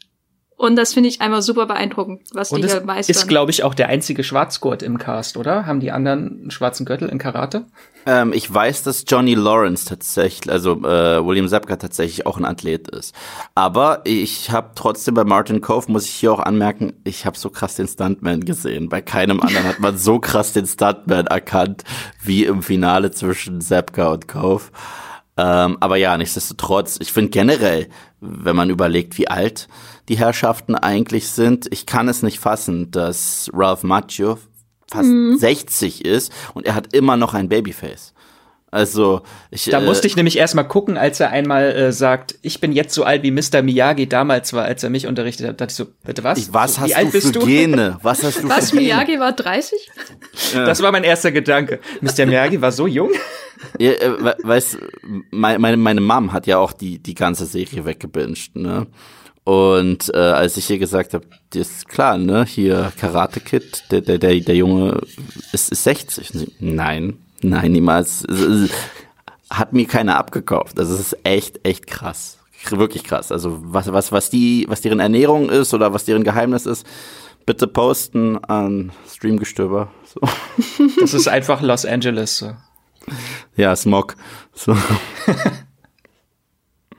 und 0.66 0.76
das 0.76 0.94
finde 0.94 1.10
ich 1.10 1.22
einfach 1.22 1.42
super 1.42 1.66
beeindruckend, 1.66 2.22
was 2.34 2.52
und 2.52 2.62
die 2.62 2.68
hier 2.68 2.82
meistern. 2.82 3.16
Ist, 3.16 3.28
glaube 3.28 3.52
ich, 3.52 3.64
auch 3.64 3.74
der 3.74 3.90
einzige 3.90 4.24
Schwarzgurt 4.24 4.84
im 4.84 4.98
Cast, 4.98 5.38
oder? 5.38 5.66
Haben 5.66 5.80
die 5.80 5.92
anderen 5.92 6.42
einen 6.42 6.52
schwarzen 6.52 6.86
Gürtel 6.86 7.10
in 7.10 7.18
Karate? 7.18 7.66
Ähm, 8.06 8.34
ich 8.34 8.52
weiß, 8.54 8.84
dass 8.84 9.06
Johnny 9.08 9.34
Lawrence 9.34 9.86
tatsächlich, 9.86 10.52
also 10.52 10.74
äh, 10.84 11.26
William 11.26 11.48
Zabka 11.48 11.78
tatsächlich 11.78 12.26
auch 12.26 12.38
ein 12.38 12.46
Athlet 12.46 12.88
ist. 12.90 13.16
Aber 13.56 14.02
ich 14.04 14.52
habe 14.52 14.72
trotzdem 14.76 15.16
bei 15.16 15.24
Martin 15.24 15.62
Cove, 15.62 15.92
muss 15.92 16.06
ich 16.06 16.12
hier 16.12 16.32
auch 16.32 16.40
anmerken, 16.40 16.94
ich 17.04 17.26
habe 17.26 17.38
so 17.38 17.50
krass 17.50 17.76
den 17.76 17.88
Stuntman 17.88 18.46
gesehen. 18.46 18.90
Bei 18.90 19.02
keinem 19.02 19.42
anderen 19.42 19.66
hat 19.66 19.80
man 19.80 19.98
so 19.98 20.20
krass 20.20 20.54
den 20.54 20.68
Stuntman 20.68 21.28
erkannt, 21.28 21.84
wie 22.22 22.46
im 22.46 22.62
Finale 22.62 23.12
zwischen 23.12 23.62
Zabka 23.62 24.12
und 24.12 24.28
Cove. 24.28 24.64
Ähm, 25.38 25.78
aber 25.80 25.98
ja, 25.98 26.18
nichtsdestotrotz, 26.18 26.98
ich 27.02 27.12
finde 27.12 27.30
generell, 27.30 27.90
wenn 28.22 28.56
man 28.56 28.70
überlegt, 28.70 29.18
wie 29.18 29.28
alt 29.28 29.68
die 30.08 30.18
Herrschaften 30.18 30.76
eigentlich 30.76 31.30
sind. 31.30 31.68
Ich 31.72 31.86
kann 31.86 32.08
es 32.08 32.24
nicht 32.24 32.40
fassen, 32.40 32.92
dass 32.92 33.50
Ralph 33.54 33.84
Macchio 33.84 34.38
fast 34.90 35.10
mhm. 35.10 35.38
60 35.38 36.06
ist 36.06 36.32
und 36.54 36.66
er 36.66 36.76
hat 36.76 36.94
immer 36.94 37.18
noch 37.18 37.34
ein 37.34 37.50
Babyface. 37.50 38.14
Also, 38.76 39.22
ich, 39.52 39.64
da 39.64 39.80
musste 39.80 40.06
äh, 40.06 40.10
ich 40.10 40.18
nämlich 40.18 40.38
erstmal 40.38 40.68
gucken, 40.68 40.98
als 40.98 41.22
er 41.22 41.30
einmal 41.30 41.72
äh, 41.72 41.92
sagt, 41.94 42.36
ich 42.42 42.60
bin 42.60 42.74
jetzt 42.74 42.94
so 42.94 43.06
alt 43.06 43.24
wie 43.24 43.32
Mr. 43.32 43.62
Miyagi 43.62 44.10
damals 44.10 44.52
war, 44.52 44.66
als 44.66 44.84
er 44.84 44.90
mich 44.90 45.08
unterrichtet 45.08 45.48
hat. 45.48 45.62
Da 45.62 45.66
dachte 45.66 45.72
ich 45.72 45.78
so, 45.78 45.86
bitte 46.04 46.26
was? 46.26 46.40
Ich, 46.40 46.54
was 46.54 46.76
so, 46.76 46.82
hast 46.82 46.94
du 47.02 47.22
für 47.22 47.32
du? 47.32 47.46
Gene? 47.46 47.98
Was 48.04 48.22
hast 48.22 48.44
du 48.44 48.50
was, 48.50 48.72
für 48.72 48.76
Gene? 48.76 48.88
Miyagi 48.88 49.18
war 49.18 49.32
30? 49.32 49.80
Das 50.54 50.82
war 50.82 50.92
mein 50.92 51.06
erster 51.06 51.32
Gedanke. 51.32 51.80
Mr. 52.02 52.26
Miyagi 52.26 52.62
war 52.62 52.74
so 52.74 52.86
jung? 52.86 53.12
Ja, 53.80 53.92
äh, 53.92 54.36
weißt, 54.44 54.78
meine, 55.32 55.78
meine 55.78 56.02
Mom 56.02 56.34
hat 56.34 56.46
ja 56.46 56.58
auch 56.58 56.74
die, 56.74 57.00
die 57.00 57.16
ganze 57.16 57.46
Serie 57.46 57.86
weggebinged, 57.86 58.58
ne? 58.58 58.86
Und 59.46 60.14
äh, 60.14 60.18
als 60.18 60.58
ich 60.58 60.70
ihr 60.70 60.78
gesagt 60.78 61.14
habe, 61.14 61.26
ist 61.54 61.88
klar, 61.88 62.18
ne, 62.18 62.46
hier 62.46 62.92
Karate 63.00 63.40
Kid, 63.40 63.86
der, 63.92 64.02
der, 64.02 64.18
der, 64.18 64.40
der 64.42 64.56
Junge 64.56 65.00
ist, 65.54 65.72
ist 65.72 65.84
60. 65.84 66.30
Sie, 66.34 66.52
nein, 66.60 67.25
nein, 67.42 67.72
niemals. 67.72 68.26
Hat 69.50 69.74
mir 69.74 69.86
keiner 69.88 70.18
abgekauft. 70.18 70.80
Also 70.80 70.94
es 70.96 71.00
ist 71.00 71.18
echt, 71.24 71.66
echt 71.66 71.88
krass. 71.88 72.40
Wirklich 72.70 73.04
krass. 73.04 73.32
Also 73.32 73.60
was, 73.62 73.92
was, 73.94 74.12
was 74.12 74.30
die, 74.30 74.66
was 74.68 74.82
deren 74.82 75.00
Ernährung 75.00 75.50
ist 75.50 75.74
oder 75.74 75.94
was 75.94 76.06
deren 76.06 76.24
Geheimnis 76.24 76.66
ist, 76.66 76.86
bitte 77.46 77.68
posten 77.68 78.44
an 78.44 78.92
Streamgestöber. 79.08 79.90
So. 80.06 80.22
Das 81.00 81.14
ist 81.14 81.28
einfach 81.28 81.62
Los 81.62 81.86
Angeles. 81.86 82.40
So. 82.40 82.54
Ja, 83.56 83.76
Smog. 83.76 84.16
So. 84.54 84.76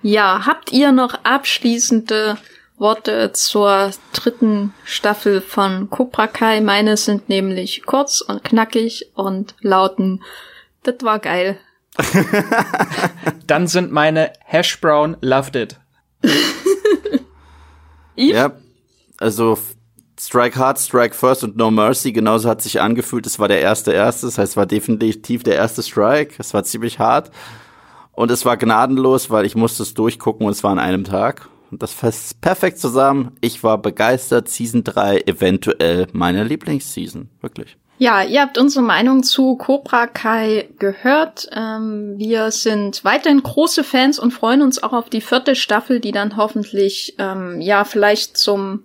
Ja, 0.07 0.47
habt 0.47 0.71
ihr 0.71 0.93
noch 0.93 1.25
abschließende 1.25 2.39
Worte 2.79 3.33
zur 3.33 3.91
dritten 4.13 4.75
Staffel 4.85 5.41
von 5.41 5.89
Cobra 5.91 6.27
Kai? 6.27 6.61
Meine 6.61 6.97
sind 6.97 7.29
nämlich 7.29 7.85
kurz 7.87 8.21
und 8.21 8.45
knackig 8.45 9.11
und 9.15 9.55
lauten, 9.61 10.23
das 10.83 10.97
war 11.03 11.19
geil. 11.19 11.59
Dann 13.47 13.67
sind 13.67 13.93
meine 13.93 14.33
Hash 14.45 14.81
Brown 14.81 15.17
loved 15.21 15.57
it. 15.57 15.77
ja, 18.17 18.53
also 19.19 19.59
Strike 20.19 20.59
Hard, 20.59 20.79
Strike 20.79 21.15
First 21.15 21.45
und 21.45 21.57
No 21.57 21.71
Mercy, 21.71 22.13
genauso 22.13 22.49
hat 22.49 22.63
sich 22.63 22.81
angefühlt. 22.81 23.27
Es 23.27 23.39
war 23.39 23.49
der 23.49 23.61
erste 23.61 23.93
erste, 23.93 24.27
das 24.27 24.39
heißt, 24.39 24.53
es 24.53 24.57
war 24.57 24.67
definitiv 24.67 25.43
der 25.43 25.57
erste 25.57 25.83
Strike. 25.83 26.35
Es 26.39 26.55
war 26.55 26.65
ziemlich 26.65 26.99
hart. 26.99 27.31
Und 28.13 28.31
es 28.31 28.47
war 28.47 28.57
gnadenlos, 28.57 29.29
weil 29.29 29.45
ich 29.45 29.57
musste 29.57 29.83
es 29.83 29.93
durchgucken 29.93 30.47
und 30.47 30.53
es 30.53 30.65
war 30.65 30.73
an 30.73 30.79
einem 30.79 31.05
Tag. 31.05 31.49
Das 31.71 31.93
fasst 31.93 32.41
perfekt 32.41 32.79
zusammen. 32.79 33.37
Ich 33.41 33.63
war 33.63 33.79
begeistert. 33.79 34.49
Season 34.49 34.85
3 34.85 35.23
eventuell 35.27 36.07
meine 36.13 36.45
Lieblingsseason. 36.45 37.29
Wirklich. 37.41 37.77
Ja, 37.99 38.23
ihr 38.23 38.43
habt 38.43 38.59
unsere 38.59 38.85
Meinung 38.85 39.23
zu 39.23 39.57
Cobra 39.57 40.07
Kai 40.07 40.69
gehört. 40.79 41.49
Ähm, 41.53 42.15
wir 42.19 42.51
sind 42.51 43.05
weiterhin 43.05 43.43
große 43.43 43.85
Fans 43.85 44.19
und 44.19 44.33
freuen 44.33 44.61
uns 44.61 44.83
auch 44.83 44.93
auf 44.93 45.09
die 45.09 45.23
vierte 45.23 45.55
Staffel, 45.55 46.01
die 46.01 46.13
dann 46.13 46.37
hoffentlich, 46.37 47.15
ähm, 47.19 47.61
ja, 47.63 47.85
vielleicht 47.85 48.37
zum 48.37 48.85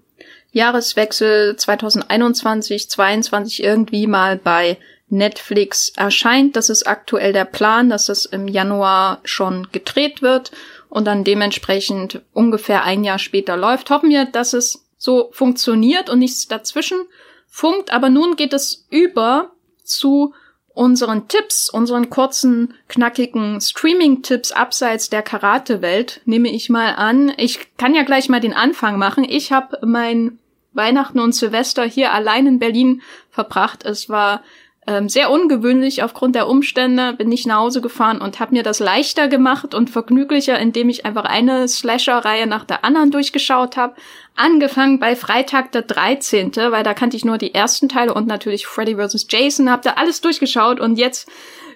Jahreswechsel 0.53 1.57
2021, 1.57 2.89
2022 2.89 3.63
irgendwie 3.63 4.07
mal 4.07 4.37
bei 4.37 4.77
Netflix 5.09 5.89
erscheint. 5.89 6.55
Das 6.55 6.69
ist 6.69 6.87
aktuell 6.87 7.33
der 7.33 7.45
Plan, 7.45 7.89
dass 7.89 8.07
es 8.07 8.25
im 8.25 8.47
Januar 8.47 9.19
schon 9.25 9.67
gedreht 9.73 10.21
wird. 10.21 10.51
Und 10.91 11.05
dann 11.05 11.23
dementsprechend 11.23 12.21
ungefähr 12.33 12.83
ein 12.83 13.05
Jahr 13.05 13.17
später 13.17 13.55
läuft. 13.55 13.89
Hoffen 13.89 14.09
wir, 14.09 14.25
dass 14.25 14.51
es 14.51 14.85
so 14.97 15.29
funktioniert 15.31 16.09
und 16.09 16.19
nichts 16.19 16.49
dazwischen 16.49 16.99
funkt. 17.47 17.93
Aber 17.93 18.09
nun 18.09 18.35
geht 18.35 18.51
es 18.51 18.85
über 18.89 19.51
zu 19.85 20.33
unseren 20.73 21.29
Tipps, 21.29 21.69
unseren 21.69 22.09
kurzen, 22.09 22.73
knackigen 22.89 23.61
Streaming-Tipps 23.61 24.51
abseits 24.51 25.09
der 25.09 25.21
Karate-Welt, 25.21 26.21
nehme 26.25 26.49
ich 26.49 26.69
mal 26.69 26.95
an. 26.95 27.31
Ich 27.37 27.77
kann 27.77 27.95
ja 27.95 28.03
gleich 28.03 28.27
mal 28.27 28.41
den 28.41 28.53
Anfang 28.53 28.99
machen. 28.99 29.23
Ich 29.23 29.53
habe 29.53 29.79
mein 29.85 30.39
Weihnachten 30.73 31.21
und 31.21 31.33
Silvester 31.33 31.85
hier 31.85 32.11
allein 32.11 32.47
in 32.47 32.59
Berlin 32.59 33.01
verbracht. 33.29 33.85
Es 33.85 34.09
war 34.09 34.43
ähm, 34.87 35.09
sehr 35.09 35.29
ungewöhnlich 35.29 36.01
aufgrund 36.01 36.35
der 36.35 36.47
Umstände. 36.47 37.13
Bin 37.13 37.31
ich 37.31 37.45
nach 37.45 37.57
Hause 37.57 37.81
gefahren 37.81 38.19
und 38.19 38.39
habe 38.39 38.55
mir 38.55 38.63
das 38.63 38.79
leichter 38.79 39.27
gemacht 39.27 39.75
und 39.75 39.89
vergnüglicher, 39.89 40.57
indem 40.57 40.89
ich 40.89 41.05
einfach 41.05 41.25
eine 41.25 41.67
Slasher-Reihe 41.67 42.47
nach 42.47 42.65
der 42.65 42.83
anderen 42.83 43.11
durchgeschaut 43.11 43.77
habe. 43.77 43.95
Angefangen 44.35 44.99
bei 44.99 45.15
Freitag 45.15 45.71
der 45.71 45.83
13., 45.83 46.55
weil 46.55 46.83
da 46.83 46.93
kannte 46.93 47.15
ich 47.15 47.25
nur 47.25 47.37
die 47.37 47.53
ersten 47.53 47.89
Teile 47.89 48.13
und 48.13 48.27
natürlich 48.27 48.65
Freddy 48.65 48.95
vs. 48.95 49.27
Jason, 49.29 49.69
hab 49.69 49.83
da 49.83 49.93
alles 49.93 50.21
durchgeschaut 50.21 50.79
und 50.79 50.97
jetzt 50.97 51.29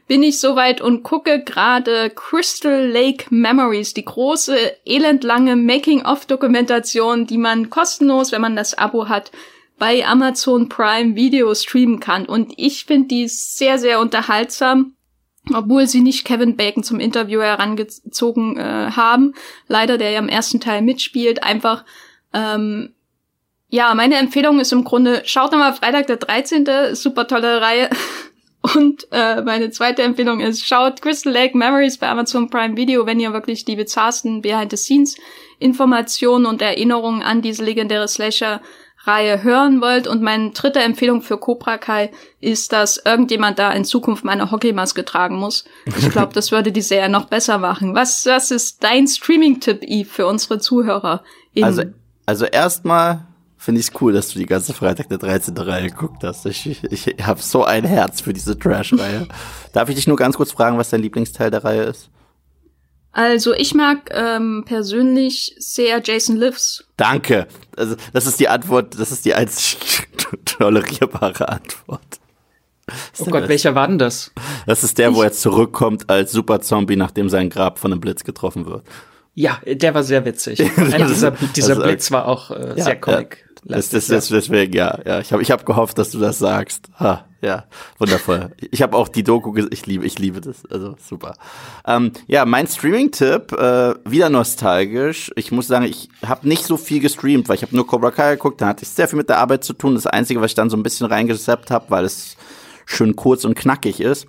bin 0.08 0.22
ich 0.22 0.40
soweit 0.40 0.82
und 0.82 1.04
gucke 1.04 1.44
gerade 1.44 2.12
Crystal 2.12 2.88
Lake 2.88 3.26
Memories, 3.30 3.94
die 3.94 4.06
große, 4.06 4.56
elendlange 4.86 5.56
Making-of-Dokumentation, 5.56 7.26
die 7.26 7.38
man 7.38 7.70
kostenlos, 7.70 8.32
wenn 8.32 8.42
man 8.42 8.56
das 8.56 8.78
Abo 8.78 9.10
hat, 9.10 9.32
bei 9.78 10.06
Amazon 10.06 10.70
Prime 10.70 11.16
Video 11.16 11.54
streamen 11.54 12.00
kann. 12.00 12.26
Und 12.26 12.54
ich 12.58 12.86
finde 12.86 13.10
die 13.10 13.28
sehr, 13.28 13.80
sehr 13.80 14.00
unterhaltsam 14.00 14.94
obwohl 15.54 15.86
sie 15.86 16.02
nicht 16.02 16.26
Kevin 16.26 16.56
Bacon 16.56 16.84
zum 16.84 17.00
Interview 17.00 17.40
herangezogen 17.40 18.58
äh, 18.58 18.90
haben, 18.96 19.36
leider 19.68 20.00
der 20.00 20.10
ja 20.10 20.18
im 20.18 20.28
ersten 20.28 20.60
Teil 20.60 20.82
mitspielt, 20.82 21.44
einfach 21.44 21.86
ähm, 22.34 22.96
ja, 23.70 23.94
meine 23.96 24.18
Empfehlung 24.18 24.60
ist 24.60 24.72
im 24.72 24.84
Grunde, 24.84 25.24
schaut 25.26 25.52
nochmal 25.52 25.74
Freitag 25.74 26.08
der 26.08 26.18
13. 26.18 26.96
super 26.96 27.28
tolle 27.28 27.62
Reihe. 27.62 27.90
Und 28.76 29.08
äh, 29.12 29.44
meine 29.44 29.70
zweite 29.70 30.02
Empfehlung 30.02 30.40
ist, 30.40 30.66
schaut 30.66 31.04
Crystal 31.04 31.32
Lake 31.32 31.56
Memories 31.56 32.00
bei 32.00 32.10
Amazon 32.10 32.50
Prime 32.50 32.76
Video, 32.76 33.06
wenn 33.06 33.20
ihr 33.20 33.32
wirklich 33.32 33.64
die 33.64 33.76
bizarrsten 33.76 34.42
Behind-the-Scenes-Informationen 34.42 36.48
und 36.48 36.64
Erinnerungen 36.64 37.22
an 37.22 37.44
diese 37.44 37.64
legendäre 37.64 38.08
Slasher 38.08 38.62
Reihe 39.06 39.44
hören 39.44 39.82
wollt. 39.82 40.08
Und 40.08 40.22
meine 40.22 40.52
dritte 40.52 40.80
Empfehlung 40.80 41.22
für 41.22 41.38
Cobra 41.38 41.78
Kai 41.78 42.12
ist, 42.40 42.72
dass 42.72 42.98
irgendjemand 42.98 43.60
da 43.60 43.72
in 43.72 43.86
Zukunft 43.86 44.24
meine 44.24 44.52
Hockeymaske 44.52 45.06
tragen 45.06 45.38
muss. 45.38 45.66
Ich 45.86 46.10
glaube, 46.10 46.34
das 46.34 46.52
würde 46.52 46.72
die 46.72 46.82
Serie 46.82 47.10
noch 47.10 47.26
besser 47.26 47.58
machen. 47.58 47.96
Was, 47.96 48.26
was 48.26 48.52
ist 48.52 48.84
dein 48.84 49.08
Streaming-Tipp, 49.08 49.80
Eve, 49.82 50.10
für 50.10 50.28
unsere 50.28 50.60
Zuhörer? 50.60 51.24
Also, 51.62 51.84
also 52.26 52.46
erstmal 52.46 53.26
finde 53.58 53.82
ich 53.82 53.88
es 53.88 54.02
cool, 54.02 54.14
dass 54.14 54.30
du 54.30 54.40
die 54.40 54.46
ganze 54.46 54.74
Freitag 54.74 55.10
der 55.10 55.18
13. 55.18 55.58
Reihe 55.58 55.90
geguckt 55.90 56.24
hast. 56.24 56.46
Ich, 56.46 56.66
ich, 56.66 57.08
ich 57.08 57.26
habe 57.26 57.42
so 57.42 57.64
ein 57.64 57.84
Herz 57.84 58.22
für 58.22 58.34
diese 58.34 58.58
Trash-Reihe. 58.58 59.28
Darf 59.74 59.90
ich 59.90 59.96
dich 59.96 60.08
nur 60.08 60.18
ganz 60.18 60.38
kurz 60.38 60.52
fragen, 60.52 60.78
was 60.78 60.90
dein 60.90 61.02
Lieblingsteil 61.02 61.50
der 61.50 61.64
Reihe 61.64 61.84
ist? 61.84 62.10
Also 63.16 63.54
ich 63.54 63.74
mag 63.74 64.10
ähm, 64.12 64.66
persönlich 64.66 65.56
sehr 65.58 66.02
Jason 66.04 66.36
Lives. 66.36 66.84
Danke. 66.98 67.48
Also 67.78 67.96
das 68.12 68.28
ist 68.28 68.42
die 68.42 68.50
Antwort, 68.50 69.00
das 69.00 69.10
ist 69.14 69.24
die 69.24 69.34
einzig 69.34 69.78
tolerierbare 70.46 71.48
Antwort. 71.48 72.02
Oh 73.18 73.26
Gott, 73.26 73.48
welcher 73.48 73.74
war 73.74 73.88
denn 73.88 74.00
das? 74.00 74.34
Das 74.68 74.84
ist 74.84 74.98
der, 74.98 75.12
ich 75.12 75.16
wo 75.16 75.24
er 75.24 75.32
zurückkommt 75.32 76.10
als 76.10 76.34
Super-Zombie, 76.34 76.98
nachdem 76.98 77.30
sein 77.30 77.50
Grab 77.50 77.80
von 77.80 77.94
einem 77.94 78.02
Blitz 78.02 78.26
getroffen 78.26 78.66
wird. 78.66 78.84
Ja, 79.34 79.62
der 79.66 79.94
war 79.94 80.04
sehr 80.04 80.26
witzig. 80.26 80.60
Dieser, 80.76 81.32
dieser 81.56 81.76
Blitz 81.78 82.12
war 82.12 82.28
auch 82.28 82.52
äh, 82.52 82.74
ja, 82.76 82.84
sehr 82.84 83.00
comic. 83.00 83.45
Das, 83.68 83.90
das, 83.90 84.08
das, 84.08 84.28
deswegen, 84.28 84.74
ja, 84.74 85.00
ja. 85.06 85.20
Ich 85.20 85.34
habe 85.34 85.42
ich 85.42 85.50
hab 85.50 85.66
gehofft, 85.66 85.98
dass 85.98 86.12
du 86.12 86.20
das 86.20 86.38
sagst. 86.38 86.88
Ha, 87.00 87.26
ja, 87.42 87.66
wundervoll. 87.98 88.52
ich 88.72 88.84
habe 88.84 88.96
auch 88.96 89.08
die 89.08 89.24
Doku, 89.24 89.56
ich 89.72 89.88
liebe, 89.88 90.06
ich 90.06 90.20
liebe 90.20 90.40
das. 90.40 90.66
Also 90.68 90.96
super. 91.04 91.34
Ähm, 91.88 92.12
ja, 92.28 92.46
mein 92.46 92.68
Streaming-Tipp, 92.68 93.54
äh, 93.54 93.96
wieder 94.06 94.30
nostalgisch. 94.30 95.32
Ich 95.36 95.52
muss 95.52 95.66
sagen, 95.66 95.86
ich 95.86 96.10
habe 96.24 96.48
nicht 96.48 96.64
so 96.64 96.78
viel 96.78 97.00
gestreamt, 97.00 97.50
weil 97.50 97.56
ich 97.56 97.64
habe 97.64 97.76
nur 97.76 97.88
Cobra 97.88 98.12
Kai 98.12 98.36
geguckt. 98.36 98.62
Da 98.62 98.68
hatte 98.68 98.84
ich 98.84 98.90
sehr 98.90 99.08
viel 99.08 99.18
mit 99.18 99.30
der 99.30 99.40
Arbeit 99.40 99.64
zu 99.64 99.74
tun. 99.74 99.96
Das 99.96 100.06
Einzige, 100.06 100.42
was 100.42 100.52
ich 100.52 100.56
dann 100.56 100.70
so 100.70 100.78
ein 100.78 100.84
bisschen 100.84 101.08
reingesappt 101.08 101.72
habe, 101.72 101.86
weil 101.90 102.06
es 102.06 102.38
schön 102.86 103.16
kurz 103.16 103.46
und 103.46 103.56
knackig 103.56 104.00
ist, 104.00 104.28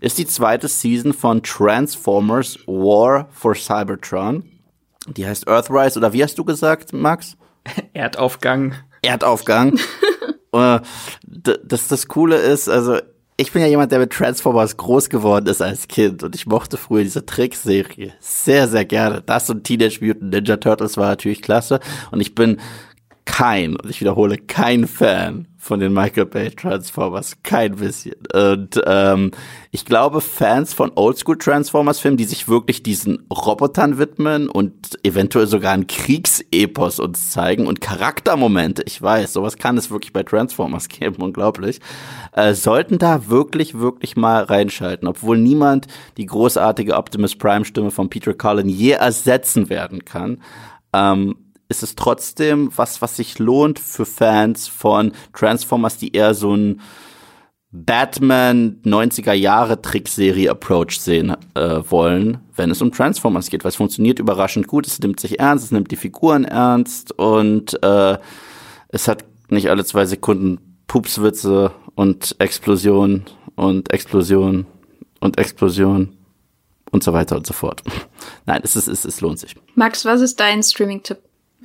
ist 0.00 0.18
die 0.18 0.26
zweite 0.26 0.68
Season 0.68 1.12
von 1.12 1.42
Transformers 1.42 2.60
War 2.66 3.28
for 3.32 3.56
Cybertron. 3.56 4.44
Die 5.08 5.26
heißt 5.26 5.48
Earthrise, 5.48 5.98
oder 5.98 6.12
wie 6.12 6.22
hast 6.22 6.38
du 6.38 6.44
gesagt, 6.44 6.92
Max? 6.92 7.36
Erdaufgang. 7.92 8.74
Erdaufgang. 9.02 9.78
uh, 10.52 10.78
das, 11.26 11.88
das 11.88 12.08
Coole 12.08 12.36
ist, 12.36 12.68
also 12.68 12.98
ich 13.36 13.52
bin 13.52 13.62
ja 13.62 13.68
jemand, 13.68 13.92
der 13.92 13.98
mit 13.98 14.12
Transformers 14.12 14.76
groß 14.76 15.10
geworden 15.10 15.46
ist 15.46 15.60
als 15.60 15.88
Kind 15.88 16.22
und 16.22 16.34
ich 16.34 16.46
mochte 16.46 16.76
früher 16.76 17.02
diese 17.02 17.26
Trickserie 17.26 18.12
sehr, 18.18 18.66
sehr 18.66 18.84
gerne. 18.84 19.22
Das 19.22 19.50
und 19.50 19.64
Teenage 19.64 19.98
Mutant 20.00 20.32
Ninja 20.32 20.56
Turtles 20.56 20.96
war 20.96 21.08
natürlich 21.08 21.42
klasse 21.42 21.80
und 22.10 22.20
ich 22.20 22.34
bin 22.34 22.58
kein, 23.26 23.76
und 23.76 23.90
ich 23.90 24.00
wiederhole, 24.00 24.38
kein 24.38 24.86
Fan 24.86 25.48
von 25.66 25.80
den 25.80 25.92
Michael 25.92 26.26
Bay 26.26 26.50
Transformers, 26.50 27.36
kein 27.42 27.76
bisschen. 27.76 28.14
Und 28.32 28.80
ähm, 28.86 29.32
ich 29.70 29.84
glaube, 29.84 30.20
Fans 30.20 30.72
von 30.72 30.92
Oldschool 30.94 31.36
Transformers 31.36 32.00
Filmen, 32.00 32.16
die 32.16 32.24
sich 32.24 32.48
wirklich 32.48 32.82
diesen 32.82 33.26
Robotern 33.30 33.98
widmen 33.98 34.48
und 34.48 34.98
eventuell 35.04 35.46
sogar 35.46 35.72
ein 35.72 35.86
Kriegsepos 35.86 37.00
uns 37.00 37.30
zeigen 37.30 37.66
und 37.66 37.80
Charaktermomente, 37.80 38.82
ich 38.86 39.00
weiß, 39.00 39.32
sowas 39.32 39.56
kann 39.56 39.76
es 39.76 39.90
wirklich 39.90 40.12
bei 40.12 40.22
Transformers 40.22 40.88
geben, 40.88 41.16
unglaublich, 41.22 41.80
äh, 42.32 42.54
sollten 42.54 42.98
da 42.98 43.28
wirklich, 43.28 43.78
wirklich 43.78 44.16
mal 44.16 44.44
reinschalten, 44.44 45.08
obwohl 45.08 45.38
niemand 45.38 45.86
die 46.16 46.26
großartige 46.26 46.96
Optimus 46.96 47.36
Prime 47.36 47.64
Stimme 47.64 47.90
von 47.90 48.08
Peter 48.08 48.34
Cullen 48.34 48.68
je 48.68 48.92
ersetzen 48.92 49.68
werden 49.68 50.04
kann. 50.04 50.40
Ähm, 50.92 51.36
ist 51.68 51.82
es 51.82 51.96
trotzdem 51.96 52.70
was, 52.76 53.02
was 53.02 53.16
sich 53.16 53.38
lohnt 53.38 53.78
für 53.78 54.06
Fans 54.06 54.68
von 54.68 55.12
Transformers, 55.32 55.96
die 55.98 56.14
eher 56.14 56.34
so 56.34 56.54
ein 56.54 56.80
Batman 57.72 58.80
90er 58.84 59.32
Jahre 59.32 59.82
Trickserie 59.82 60.48
Approach 60.48 60.98
sehen 61.00 61.36
äh, 61.54 61.80
wollen, 61.88 62.38
wenn 62.54 62.70
es 62.70 62.80
um 62.80 62.92
Transformers 62.92 63.50
geht, 63.50 63.64
weil 63.64 63.70
es 63.70 63.76
funktioniert 63.76 64.18
überraschend 64.18 64.66
gut, 64.66 64.86
es 64.86 64.98
nimmt 64.98 65.20
sich 65.20 65.40
ernst, 65.40 65.66
es 65.66 65.72
nimmt 65.72 65.90
die 65.90 65.96
Figuren 65.96 66.44
ernst 66.44 67.12
und 67.18 67.82
äh, 67.82 68.18
es 68.88 69.08
hat 69.08 69.24
nicht 69.50 69.68
alle 69.68 69.84
zwei 69.84 70.06
Sekunden 70.06 70.78
Pupswitze 70.86 71.72
und 71.94 72.36
Explosion 72.38 73.24
und 73.56 73.92
Explosion 73.92 74.66
und 75.20 75.38
Explosion 75.38 76.16
und 76.92 77.02
so 77.02 77.12
weiter 77.12 77.36
und 77.36 77.46
so 77.46 77.52
fort. 77.52 77.82
Nein, 78.46 78.60
es, 78.62 78.76
ist, 78.76 78.88
es, 78.88 79.04
es 79.04 79.20
lohnt 79.20 79.38
sich. 79.38 79.54
Max, 79.74 80.04
was 80.04 80.20
ist 80.20 80.40
dein 80.40 80.62
Streaming-Tipp? 80.62 81.18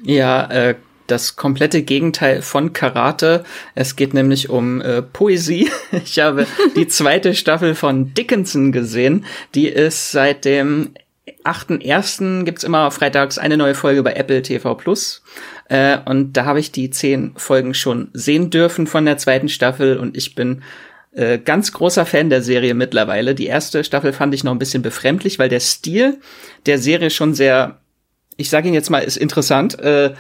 Ja, 0.03 0.49
äh, 0.49 0.75
das 1.07 1.35
komplette 1.35 1.83
Gegenteil 1.83 2.41
von 2.41 2.73
Karate. 2.73 3.43
Es 3.75 3.95
geht 3.95 4.13
nämlich 4.13 4.49
um 4.49 4.81
äh, 4.81 5.01
Poesie. 5.01 5.69
Ich 5.91 6.19
habe 6.19 6.47
die 6.75 6.87
zweite 6.87 7.33
Staffel 7.33 7.75
von 7.75 8.13
Dickinson 8.13 8.71
gesehen. 8.71 9.25
Die 9.53 9.67
ist 9.67 10.11
seit 10.11 10.45
dem 10.45 10.91
8.1. 11.43 12.43
gibt's 12.43 12.63
immer 12.63 12.91
freitags 12.91 13.37
eine 13.37 13.57
neue 13.57 13.75
Folge 13.75 14.03
bei 14.03 14.13
Apple 14.13 14.41
TV 14.41 14.75
Plus. 14.75 15.21
Äh, 15.69 15.97
und 16.05 16.33
da 16.33 16.45
habe 16.45 16.59
ich 16.59 16.71
die 16.71 16.89
zehn 16.89 17.33
Folgen 17.35 17.73
schon 17.73 18.09
sehen 18.13 18.49
dürfen 18.49 18.87
von 18.87 19.05
der 19.05 19.17
zweiten 19.17 19.49
Staffel 19.49 19.97
und 19.97 20.15
ich 20.15 20.35
bin 20.35 20.63
äh, 21.13 21.39
ganz 21.39 21.73
großer 21.73 22.05
Fan 22.05 22.29
der 22.29 22.41
Serie 22.41 22.73
mittlerweile. 22.73 23.35
Die 23.35 23.47
erste 23.47 23.83
Staffel 23.83 24.13
fand 24.13 24.33
ich 24.33 24.43
noch 24.43 24.53
ein 24.53 24.59
bisschen 24.59 24.81
befremdlich, 24.81 25.39
weil 25.39 25.49
der 25.49 25.59
Stil 25.59 26.19
der 26.65 26.77
Serie 26.77 27.09
schon 27.09 27.33
sehr 27.33 27.80
ich 28.37 28.49
sage 28.49 28.67
Ihnen 28.67 28.75
jetzt 28.75 28.89
mal, 28.89 28.99
ist 28.99 29.17
interessant. 29.17 29.79
Äh, 29.79 30.13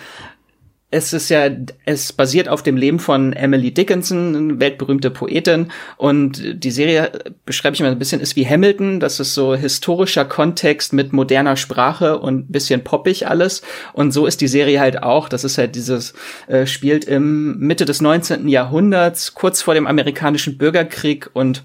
es 0.93 1.13
ist 1.13 1.29
ja, 1.29 1.49
es 1.85 2.11
basiert 2.11 2.49
auf 2.49 2.63
dem 2.63 2.75
Leben 2.75 2.99
von 2.99 3.31
Emily 3.31 3.73
Dickinson, 3.73 4.59
weltberühmte 4.59 5.09
Poetin. 5.09 5.71
Und 5.95 6.63
die 6.63 6.71
Serie, 6.71 7.11
beschreibe 7.45 7.75
ich 7.75 7.81
mal 7.81 7.91
ein 7.91 7.97
bisschen, 7.99 8.19
ist 8.19 8.35
wie 8.35 8.45
Hamilton. 8.45 8.99
Das 8.99 9.21
ist 9.21 9.33
so 9.33 9.55
historischer 9.55 10.25
Kontext 10.25 10.91
mit 10.91 11.13
moderner 11.13 11.55
Sprache 11.55 12.19
und 12.19 12.51
bisschen 12.51 12.83
poppig 12.83 13.27
alles. 13.27 13.61
Und 13.93 14.11
so 14.11 14.25
ist 14.25 14.41
die 14.41 14.49
Serie 14.49 14.81
halt 14.81 15.01
auch. 15.01 15.29
Das 15.29 15.45
ist 15.45 15.57
halt 15.57 15.75
dieses, 15.75 16.13
äh, 16.47 16.65
spielt 16.65 17.05
im 17.05 17.57
Mitte 17.57 17.85
des 17.85 18.01
19. 18.01 18.49
Jahrhunderts, 18.49 19.33
kurz 19.33 19.61
vor 19.61 19.73
dem 19.73 19.87
amerikanischen 19.87 20.57
Bürgerkrieg 20.57 21.29
und 21.31 21.63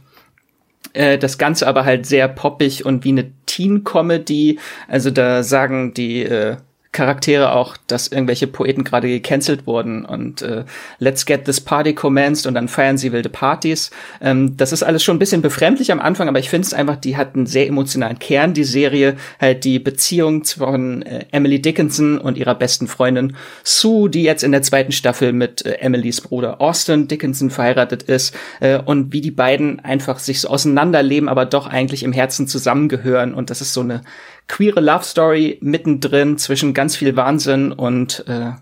äh, 0.97 1.19
das 1.19 1.39
Ganze 1.39 1.67
aber 1.67 1.85
halt 1.85 2.07
sehr 2.07 2.29
poppig 2.29 2.85
und 2.85 3.05
wie 3.05 3.11
eine 3.11 3.31
Teen-Comedy. 3.47 4.59
Also 4.89 5.11
da 5.11 5.43
sagen 5.43 5.95
die 5.95 6.23
äh, 6.23 6.57
Charaktere 6.93 7.53
auch, 7.53 7.77
dass 7.87 8.09
irgendwelche 8.09 8.47
Poeten 8.47 8.85
gerade 8.85 9.09
gecancelt 9.09 9.67
wurden 9.67 10.05
und 10.05 10.43
äh, 10.43 10.65
Let's 10.99 11.27
get 11.27 11.45
this 11.45 11.61
party 11.61 11.95
commenced 11.95 12.47
und 12.47 12.55
dann 12.55 12.69
feiern 12.69 12.97
sie 12.97 13.13
wilde 13.13 13.29
Partys. 13.29 13.91
Ähm, 14.21 14.57
das 14.57 14.73
ist 14.73 14.83
alles 14.83 15.05
schon 15.05 15.17
ein 15.17 15.19
bisschen 15.19 15.43
befremdlich 15.43 15.93
am 15.93 16.01
Anfang, 16.01 16.29
aber 16.29 16.39
ich 16.39 16.49
finde 16.49 16.67
es 16.67 16.73
einfach, 16.73 16.97
die 16.97 17.17
hat 17.17 17.35
einen 17.35 17.47
sehr 17.47 17.67
emotionalen 17.67 18.19
Kern, 18.19 18.55
die 18.55 18.65
Serie, 18.65 19.17
halt 19.41 19.65
die 19.65 19.79
Beziehung 19.79 20.45
von 20.45 21.03
äh, 21.03 21.27
Emily 21.33 21.61
Dickinson 21.61 22.19
und 22.19 22.39
ihrer 22.39 22.55
besten 22.55 22.87
Freundin 22.87 23.37
Sue, 23.63 24.09
die 24.09 24.23
jetzt 24.23 24.43
in 24.43 24.53
der 24.53 24.63
zweiten 24.63 24.93
Staffel 24.93 25.33
mit 25.33 25.67
äh, 25.67 25.73
Emilys 25.81 26.21
Bruder 26.23 26.61
Austin 26.61 27.09
Dickinson 27.09 27.51
verheiratet 27.51 28.05
ist 28.05 28.35
äh, 28.61 28.79
und 28.79 29.13
wie 29.13 29.21
die 29.21 29.31
beiden 29.31 29.81
einfach 29.81 30.19
sich 30.19 30.41
so 30.41 30.49
auseinanderleben, 30.49 31.29
aber 31.29 31.45
doch 31.45 31.67
eigentlich 31.67 32.03
im 32.03 32.13
Herzen 32.13 32.49
zusammengehören 32.49 33.35
und 33.35 33.51
das 33.51 33.61
ist 33.61 33.75
so 33.75 33.83
eine 33.83 34.03
queere 34.49 34.81
Love 34.81 35.05
Story 35.05 35.59
mittendrin 35.61 36.39
zwischen 36.39 36.75
ganz 36.75 36.97
viel 36.97 37.17
Wahnsinn 37.17 37.73
und 37.73 38.25
äh, 38.29 38.53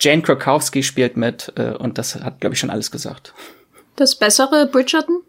Jane 0.00 0.22
Krakowski 0.22 0.82
spielt 0.82 1.16
mit 1.16 1.52
äh, 1.56 1.72
und 1.72 1.98
das 1.98 2.14
hat, 2.16 2.40
glaube 2.40 2.54
ich, 2.54 2.60
schon 2.60 2.70
alles 2.70 2.90
gesagt. 2.90 3.34
Das 3.96 4.16
bessere 4.16 4.66
Bridgerton? 4.66 5.22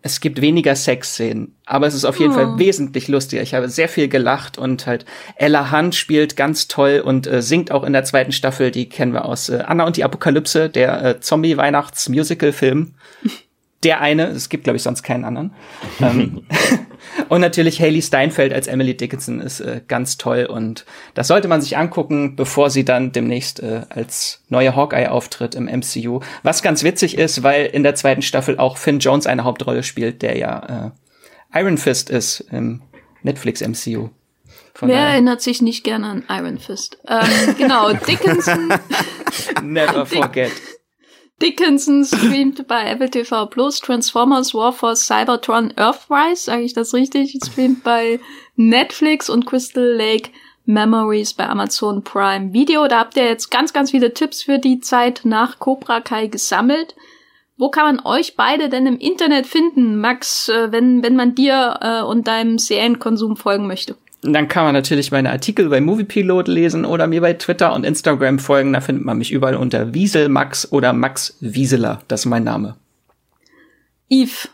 Es 0.00 0.20
gibt 0.20 0.40
weniger 0.40 0.76
Sexszenen, 0.76 1.56
aber 1.66 1.86
es 1.86 1.94
ist 1.94 2.04
auf 2.04 2.18
jeden 2.18 2.32
oh. 2.32 2.34
Fall 2.34 2.58
wesentlich 2.58 3.08
lustiger. 3.08 3.42
Ich 3.42 3.52
habe 3.52 3.68
sehr 3.68 3.88
viel 3.88 4.08
gelacht 4.08 4.56
und 4.56 4.86
halt 4.86 5.04
Ella 5.36 5.72
Hunt 5.72 5.94
spielt 5.94 6.36
ganz 6.36 6.68
toll 6.68 7.02
und 7.04 7.26
äh, 7.26 7.42
singt 7.42 7.72
auch 7.72 7.82
in 7.82 7.92
der 7.92 8.04
zweiten 8.04 8.32
Staffel. 8.32 8.70
Die 8.70 8.88
kennen 8.88 9.12
wir 9.12 9.24
aus 9.24 9.48
äh, 9.48 9.64
Anna 9.66 9.84
und 9.84 9.96
die 9.96 10.04
Apokalypse, 10.04 10.70
der 10.70 11.04
äh, 11.04 11.20
Zombie-Weihnachts-Musical-Film. 11.20 12.94
Der 13.84 14.00
eine, 14.00 14.26
es 14.28 14.48
gibt 14.48 14.64
glaube 14.64 14.76
ich 14.76 14.82
sonst 14.82 15.02
keinen 15.02 15.24
anderen. 15.24 15.52
ähm, 16.00 16.42
und 17.28 17.40
natürlich 17.40 17.80
Haley 17.80 18.02
Steinfeld 18.02 18.52
als 18.52 18.66
Emily 18.66 18.96
Dickinson 18.96 19.40
ist 19.40 19.60
äh, 19.60 19.80
ganz 19.86 20.16
toll 20.16 20.46
und 20.46 20.84
das 21.14 21.28
sollte 21.28 21.48
man 21.48 21.60
sich 21.60 21.76
angucken, 21.76 22.36
bevor 22.36 22.70
sie 22.70 22.84
dann 22.84 23.12
demnächst 23.12 23.60
äh, 23.60 23.82
als 23.88 24.42
neue 24.48 24.74
Hawkeye 24.74 25.10
auftritt 25.10 25.54
im 25.54 25.64
MCU. 25.66 26.20
Was 26.42 26.62
ganz 26.62 26.82
witzig 26.82 27.18
ist, 27.18 27.42
weil 27.42 27.66
in 27.66 27.82
der 27.82 27.94
zweiten 27.94 28.22
Staffel 28.22 28.58
auch 28.58 28.76
Finn 28.76 28.98
Jones 28.98 29.26
eine 29.26 29.44
Hauptrolle 29.44 29.82
spielt, 29.82 30.22
der 30.22 30.36
ja 30.36 30.92
äh, 31.52 31.58
Iron 31.58 31.78
Fist 31.78 32.10
ist 32.10 32.40
im 32.50 32.82
Netflix 33.22 33.60
MCU. 33.60 34.10
Von 34.74 34.88
Wer 34.88 35.08
erinnert 35.08 35.42
sich 35.42 35.60
nicht 35.60 35.82
gerne 35.82 36.06
an 36.06 36.24
Iron 36.28 36.58
Fist? 36.58 36.98
Ähm, 37.08 37.56
genau, 37.56 37.92
Dickinson. 38.06 38.72
Never 39.62 40.06
forget. 40.06 40.52
Dickinson 41.40 42.04
streamt 42.04 42.66
bei 42.66 42.90
Apple 42.90 43.10
TV 43.10 43.46
Plus 43.46 43.78
Transformers 43.80 44.54
Warforce 44.54 45.06
Cybertron 45.06 45.72
Earthrise, 45.76 46.44
sage 46.44 46.62
ich 46.62 46.72
das 46.72 46.92
richtig? 46.94 47.38
Streamt 47.44 47.84
bei 47.84 48.18
Netflix 48.56 49.30
und 49.30 49.46
Crystal 49.46 49.84
Lake 49.84 50.30
Memories 50.64 51.34
bei 51.34 51.48
Amazon 51.48 52.02
Prime 52.02 52.52
Video. 52.52 52.88
Da 52.88 52.98
habt 52.98 53.16
ihr 53.16 53.24
jetzt 53.24 53.50
ganz, 53.50 53.72
ganz 53.72 53.92
viele 53.92 54.12
Tipps 54.14 54.42
für 54.42 54.58
die 54.58 54.80
Zeit 54.80 55.20
nach 55.22 55.60
Cobra 55.60 56.00
Kai 56.00 56.26
gesammelt. 56.26 56.96
Wo 57.56 57.70
kann 57.70 57.96
man 57.96 58.04
euch 58.04 58.34
beide 58.34 58.68
denn 58.68 58.86
im 58.86 58.98
Internet 58.98 59.46
finden, 59.46 60.00
Max, 60.00 60.48
äh, 60.48 60.72
wenn, 60.72 61.04
wenn 61.04 61.14
man 61.14 61.36
dir 61.36 61.78
äh, 61.80 62.02
und 62.02 62.26
deinem 62.26 62.58
Serienkonsum 62.58 63.36
folgen 63.36 63.68
möchte? 63.68 63.96
Dann 64.22 64.48
kann 64.48 64.64
man 64.64 64.74
natürlich 64.74 65.12
meine 65.12 65.30
Artikel 65.30 65.68
bei 65.68 65.80
Moviepilot 65.80 66.48
lesen 66.48 66.84
oder 66.84 67.06
mir 67.06 67.20
bei 67.20 67.34
Twitter 67.34 67.72
und 67.72 67.84
Instagram 67.84 68.40
folgen. 68.40 68.72
Da 68.72 68.80
findet 68.80 69.04
man 69.04 69.18
mich 69.18 69.30
überall 69.30 69.54
unter 69.54 69.94
Wieselmax 69.94 70.72
oder 70.72 70.92
Max 70.92 71.36
Wieseler. 71.40 72.00
Das 72.08 72.20
ist 72.20 72.26
mein 72.26 72.42
Name. 72.42 72.74
Yves, 74.10 74.48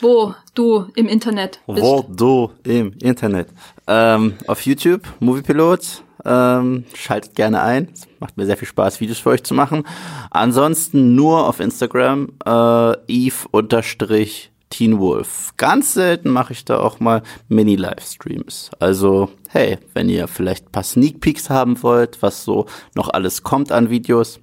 wo 0.00 0.34
du 0.54 0.86
im 0.94 1.06
Internet 1.06 1.60
bist. 1.66 1.82
Wo 1.82 2.06
du 2.08 2.52
im 2.64 2.94
Internet. 3.02 3.48
Ähm, 3.86 4.34
auf 4.46 4.62
YouTube, 4.62 5.02
Moviepilot. 5.20 6.02
Ähm, 6.24 6.84
schaltet 6.94 7.34
gerne 7.34 7.62
ein. 7.62 7.88
Es 7.92 8.06
macht 8.20 8.36
mir 8.36 8.46
sehr 8.46 8.56
viel 8.56 8.68
Spaß, 8.68 9.00
Videos 9.00 9.18
für 9.18 9.30
euch 9.30 9.42
zu 9.42 9.54
machen. 9.54 9.84
Ansonsten 10.30 11.14
nur 11.14 11.46
auf 11.46 11.60
Instagram, 11.60 12.32
äh, 12.44 12.92
Eve 13.06 13.46
unterstrich 13.50 14.50
Teen 14.70 14.98
Wolf. 14.98 15.52
Ganz 15.56 15.94
selten 15.94 16.30
mache 16.30 16.52
ich 16.52 16.64
da 16.64 16.78
auch 16.78 17.00
mal 17.00 17.22
Mini-Livestreams. 17.48 18.70
Also, 18.78 19.30
hey, 19.48 19.78
wenn 19.92 20.08
ihr 20.08 20.28
vielleicht 20.28 20.68
ein 20.68 20.72
paar 20.72 20.84
Sneak 20.84 21.20
Peeks 21.20 21.50
haben 21.50 21.82
wollt, 21.82 22.22
was 22.22 22.44
so 22.44 22.66
noch 22.94 23.08
alles 23.08 23.42
kommt 23.42 23.72
an 23.72 23.90
Videos, 23.90 24.40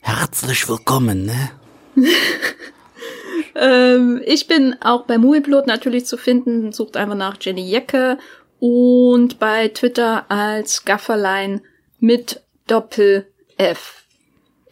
herzlich 0.00 0.68
willkommen, 0.68 1.26
ne? 1.26 1.50
ähm, 3.56 4.22
ich 4.24 4.46
bin 4.46 4.76
auch 4.80 5.04
bei 5.04 5.18
Movieplot 5.18 5.66
natürlich 5.66 6.06
zu 6.06 6.16
finden. 6.16 6.72
Sucht 6.72 6.96
einfach 6.96 7.16
nach 7.16 7.36
Jenny 7.40 7.68
Jecke 7.68 8.18
und 8.60 9.38
bei 9.38 9.68
Twitter 9.68 10.30
als 10.30 10.84
Gafferlein 10.84 11.60
mit 11.98 12.42
Doppel 12.66 13.26
F. 13.56 14.03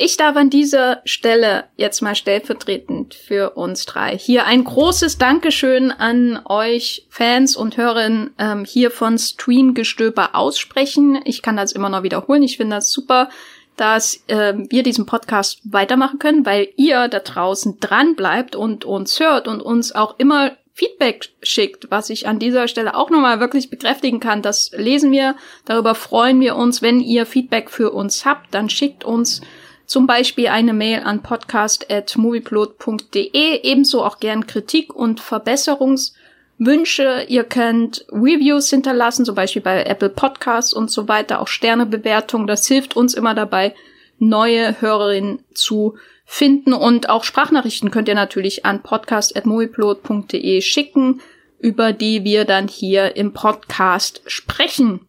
Ich 0.05 0.17
darf 0.17 0.35
an 0.35 0.51
dieser 0.51 1.01
Stelle 1.05 1.67
jetzt 1.77 2.01
mal 2.01 2.17
stellvertretend 2.17 3.15
für 3.15 3.51
uns 3.51 3.87
drei 3.87 4.19
hier 4.19 4.47
ein 4.47 4.65
großes 4.65 5.17
Dankeschön 5.17 5.93
an 5.93 6.41
euch 6.45 7.07
Fans 7.09 7.55
und 7.55 7.77
Hörerinnen 7.77 8.35
ähm, 8.37 8.65
hier 8.65 8.91
von 8.91 9.17
Streamgestöber 9.17 10.35
aussprechen. 10.35 11.21
Ich 11.25 11.41
kann 11.41 11.57
das 11.57 11.71
immer 11.71 11.89
noch 11.89 12.03
wiederholen. 12.03 12.43
Ich 12.43 12.57
finde 12.57 12.79
das 12.79 12.91
super, 12.91 13.29
dass 13.77 14.25
äh, 14.27 14.55
wir 14.57 14.83
diesen 14.83 15.07
Podcast 15.07 15.61
weitermachen 15.63 16.19
können, 16.19 16.45
weil 16.45 16.71
ihr 16.75 17.07
da 17.07 17.21
draußen 17.21 17.79
dran 17.79 18.17
bleibt 18.17 18.57
und 18.57 18.85
uns 18.85 19.21
hört 19.21 19.47
und 19.47 19.61
uns 19.61 19.95
auch 19.95 20.19
immer 20.19 20.57
Feedback 20.75 21.29
schickt, 21.45 21.93
was 21.93 22.11
ich 22.11 22.27
an 22.27 22.41
dieser 22.41 22.67
Stelle 22.67 22.97
auch 22.97 23.11
nochmal 23.11 23.39
wirklich 23.39 23.71
bekräftigen 23.71 24.19
kann. 24.19 24.43
Das 24.43 24.73
lesen 24.75 25.13
wir, 25.13 25.37
darüber 25.65 25.95
freuen 25.95 26.41
wir 26.41 26.57
uns. 26.57 26.83
Wenn 26.83 26.99
ihr 26.99 27.25
Feedback 27.25 27.71
für 27.71 27.93
uns 27.93 28.25
habt, 28.25 28.53
dann 28.53 28.69
schickt 28.69 29.05
uns 29.05 29.43
zum 29.87 30.07
Beispiel 30.07 30.49
eine 30.49 30.73
Mail 30.73 31.01
an 31.01 31.23
podcast.movieplot.de, 31.23 33.61
ebenso 33.63 34.05
auch 34.05 34.21
gern 34.21 34.47
Kritik 34.47 34.95
und 34.95 35.21
Verbesserungswünsche. 35.21 37.27
Ihr 37.29 37.45
könnt 37.45 38.07
Reviews 38.11 38.71
hinterlassen, 38.71 39.25
zum 39.25 39.35
Beispiel 39.35 39.63
bei 39.63 39.85
Apple 39.85 40.11
Podcasts 40.11 40.73
und 40.73 40.91
so 40.91 41.09
weiter, 41.09 41.41
auch 41.41 41.49
Sternebewertungen. 41.49 42.47
Das 42.47 42.67
hilft 42.67 42.97
uns 42.97 43.15
immer 43.15 43.35
dabei, 43.35 43.75
neue 44.19 44.81
Hörerinnen 44.81 45.41
zu 45.55 45.97
finden. 46.25 46.73
Und 46.73 47.09
auch 47.09 47.25
Sprachnachrichten 47.25 47.91
könnt 47.91 48.09
ihr 48.09 48.15
natürlich 48.15 48.65
an 48.65 48.83
podcast.movieplot.de 48.83 50.63
schicken, 50.63 51.21
über 51.59 51.93
die 51.93 52.25
wir 52.25 52.45
dann 52.45 52.69
hier 52.69 53.17
im 53.17 53.33
Podcast 53.33 54.23
sprechen. 54.27 55.07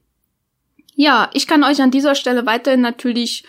Ja, 0.96 1.30
ich 1.34 1.48
kann 1.48 1.64
euch 1.64 1.82
an 1.82 1.92
dieser 1.92 2.16
Stelle 2.16 2.46
weiterhin 2.46 2.82
natürlich 2.82 3.44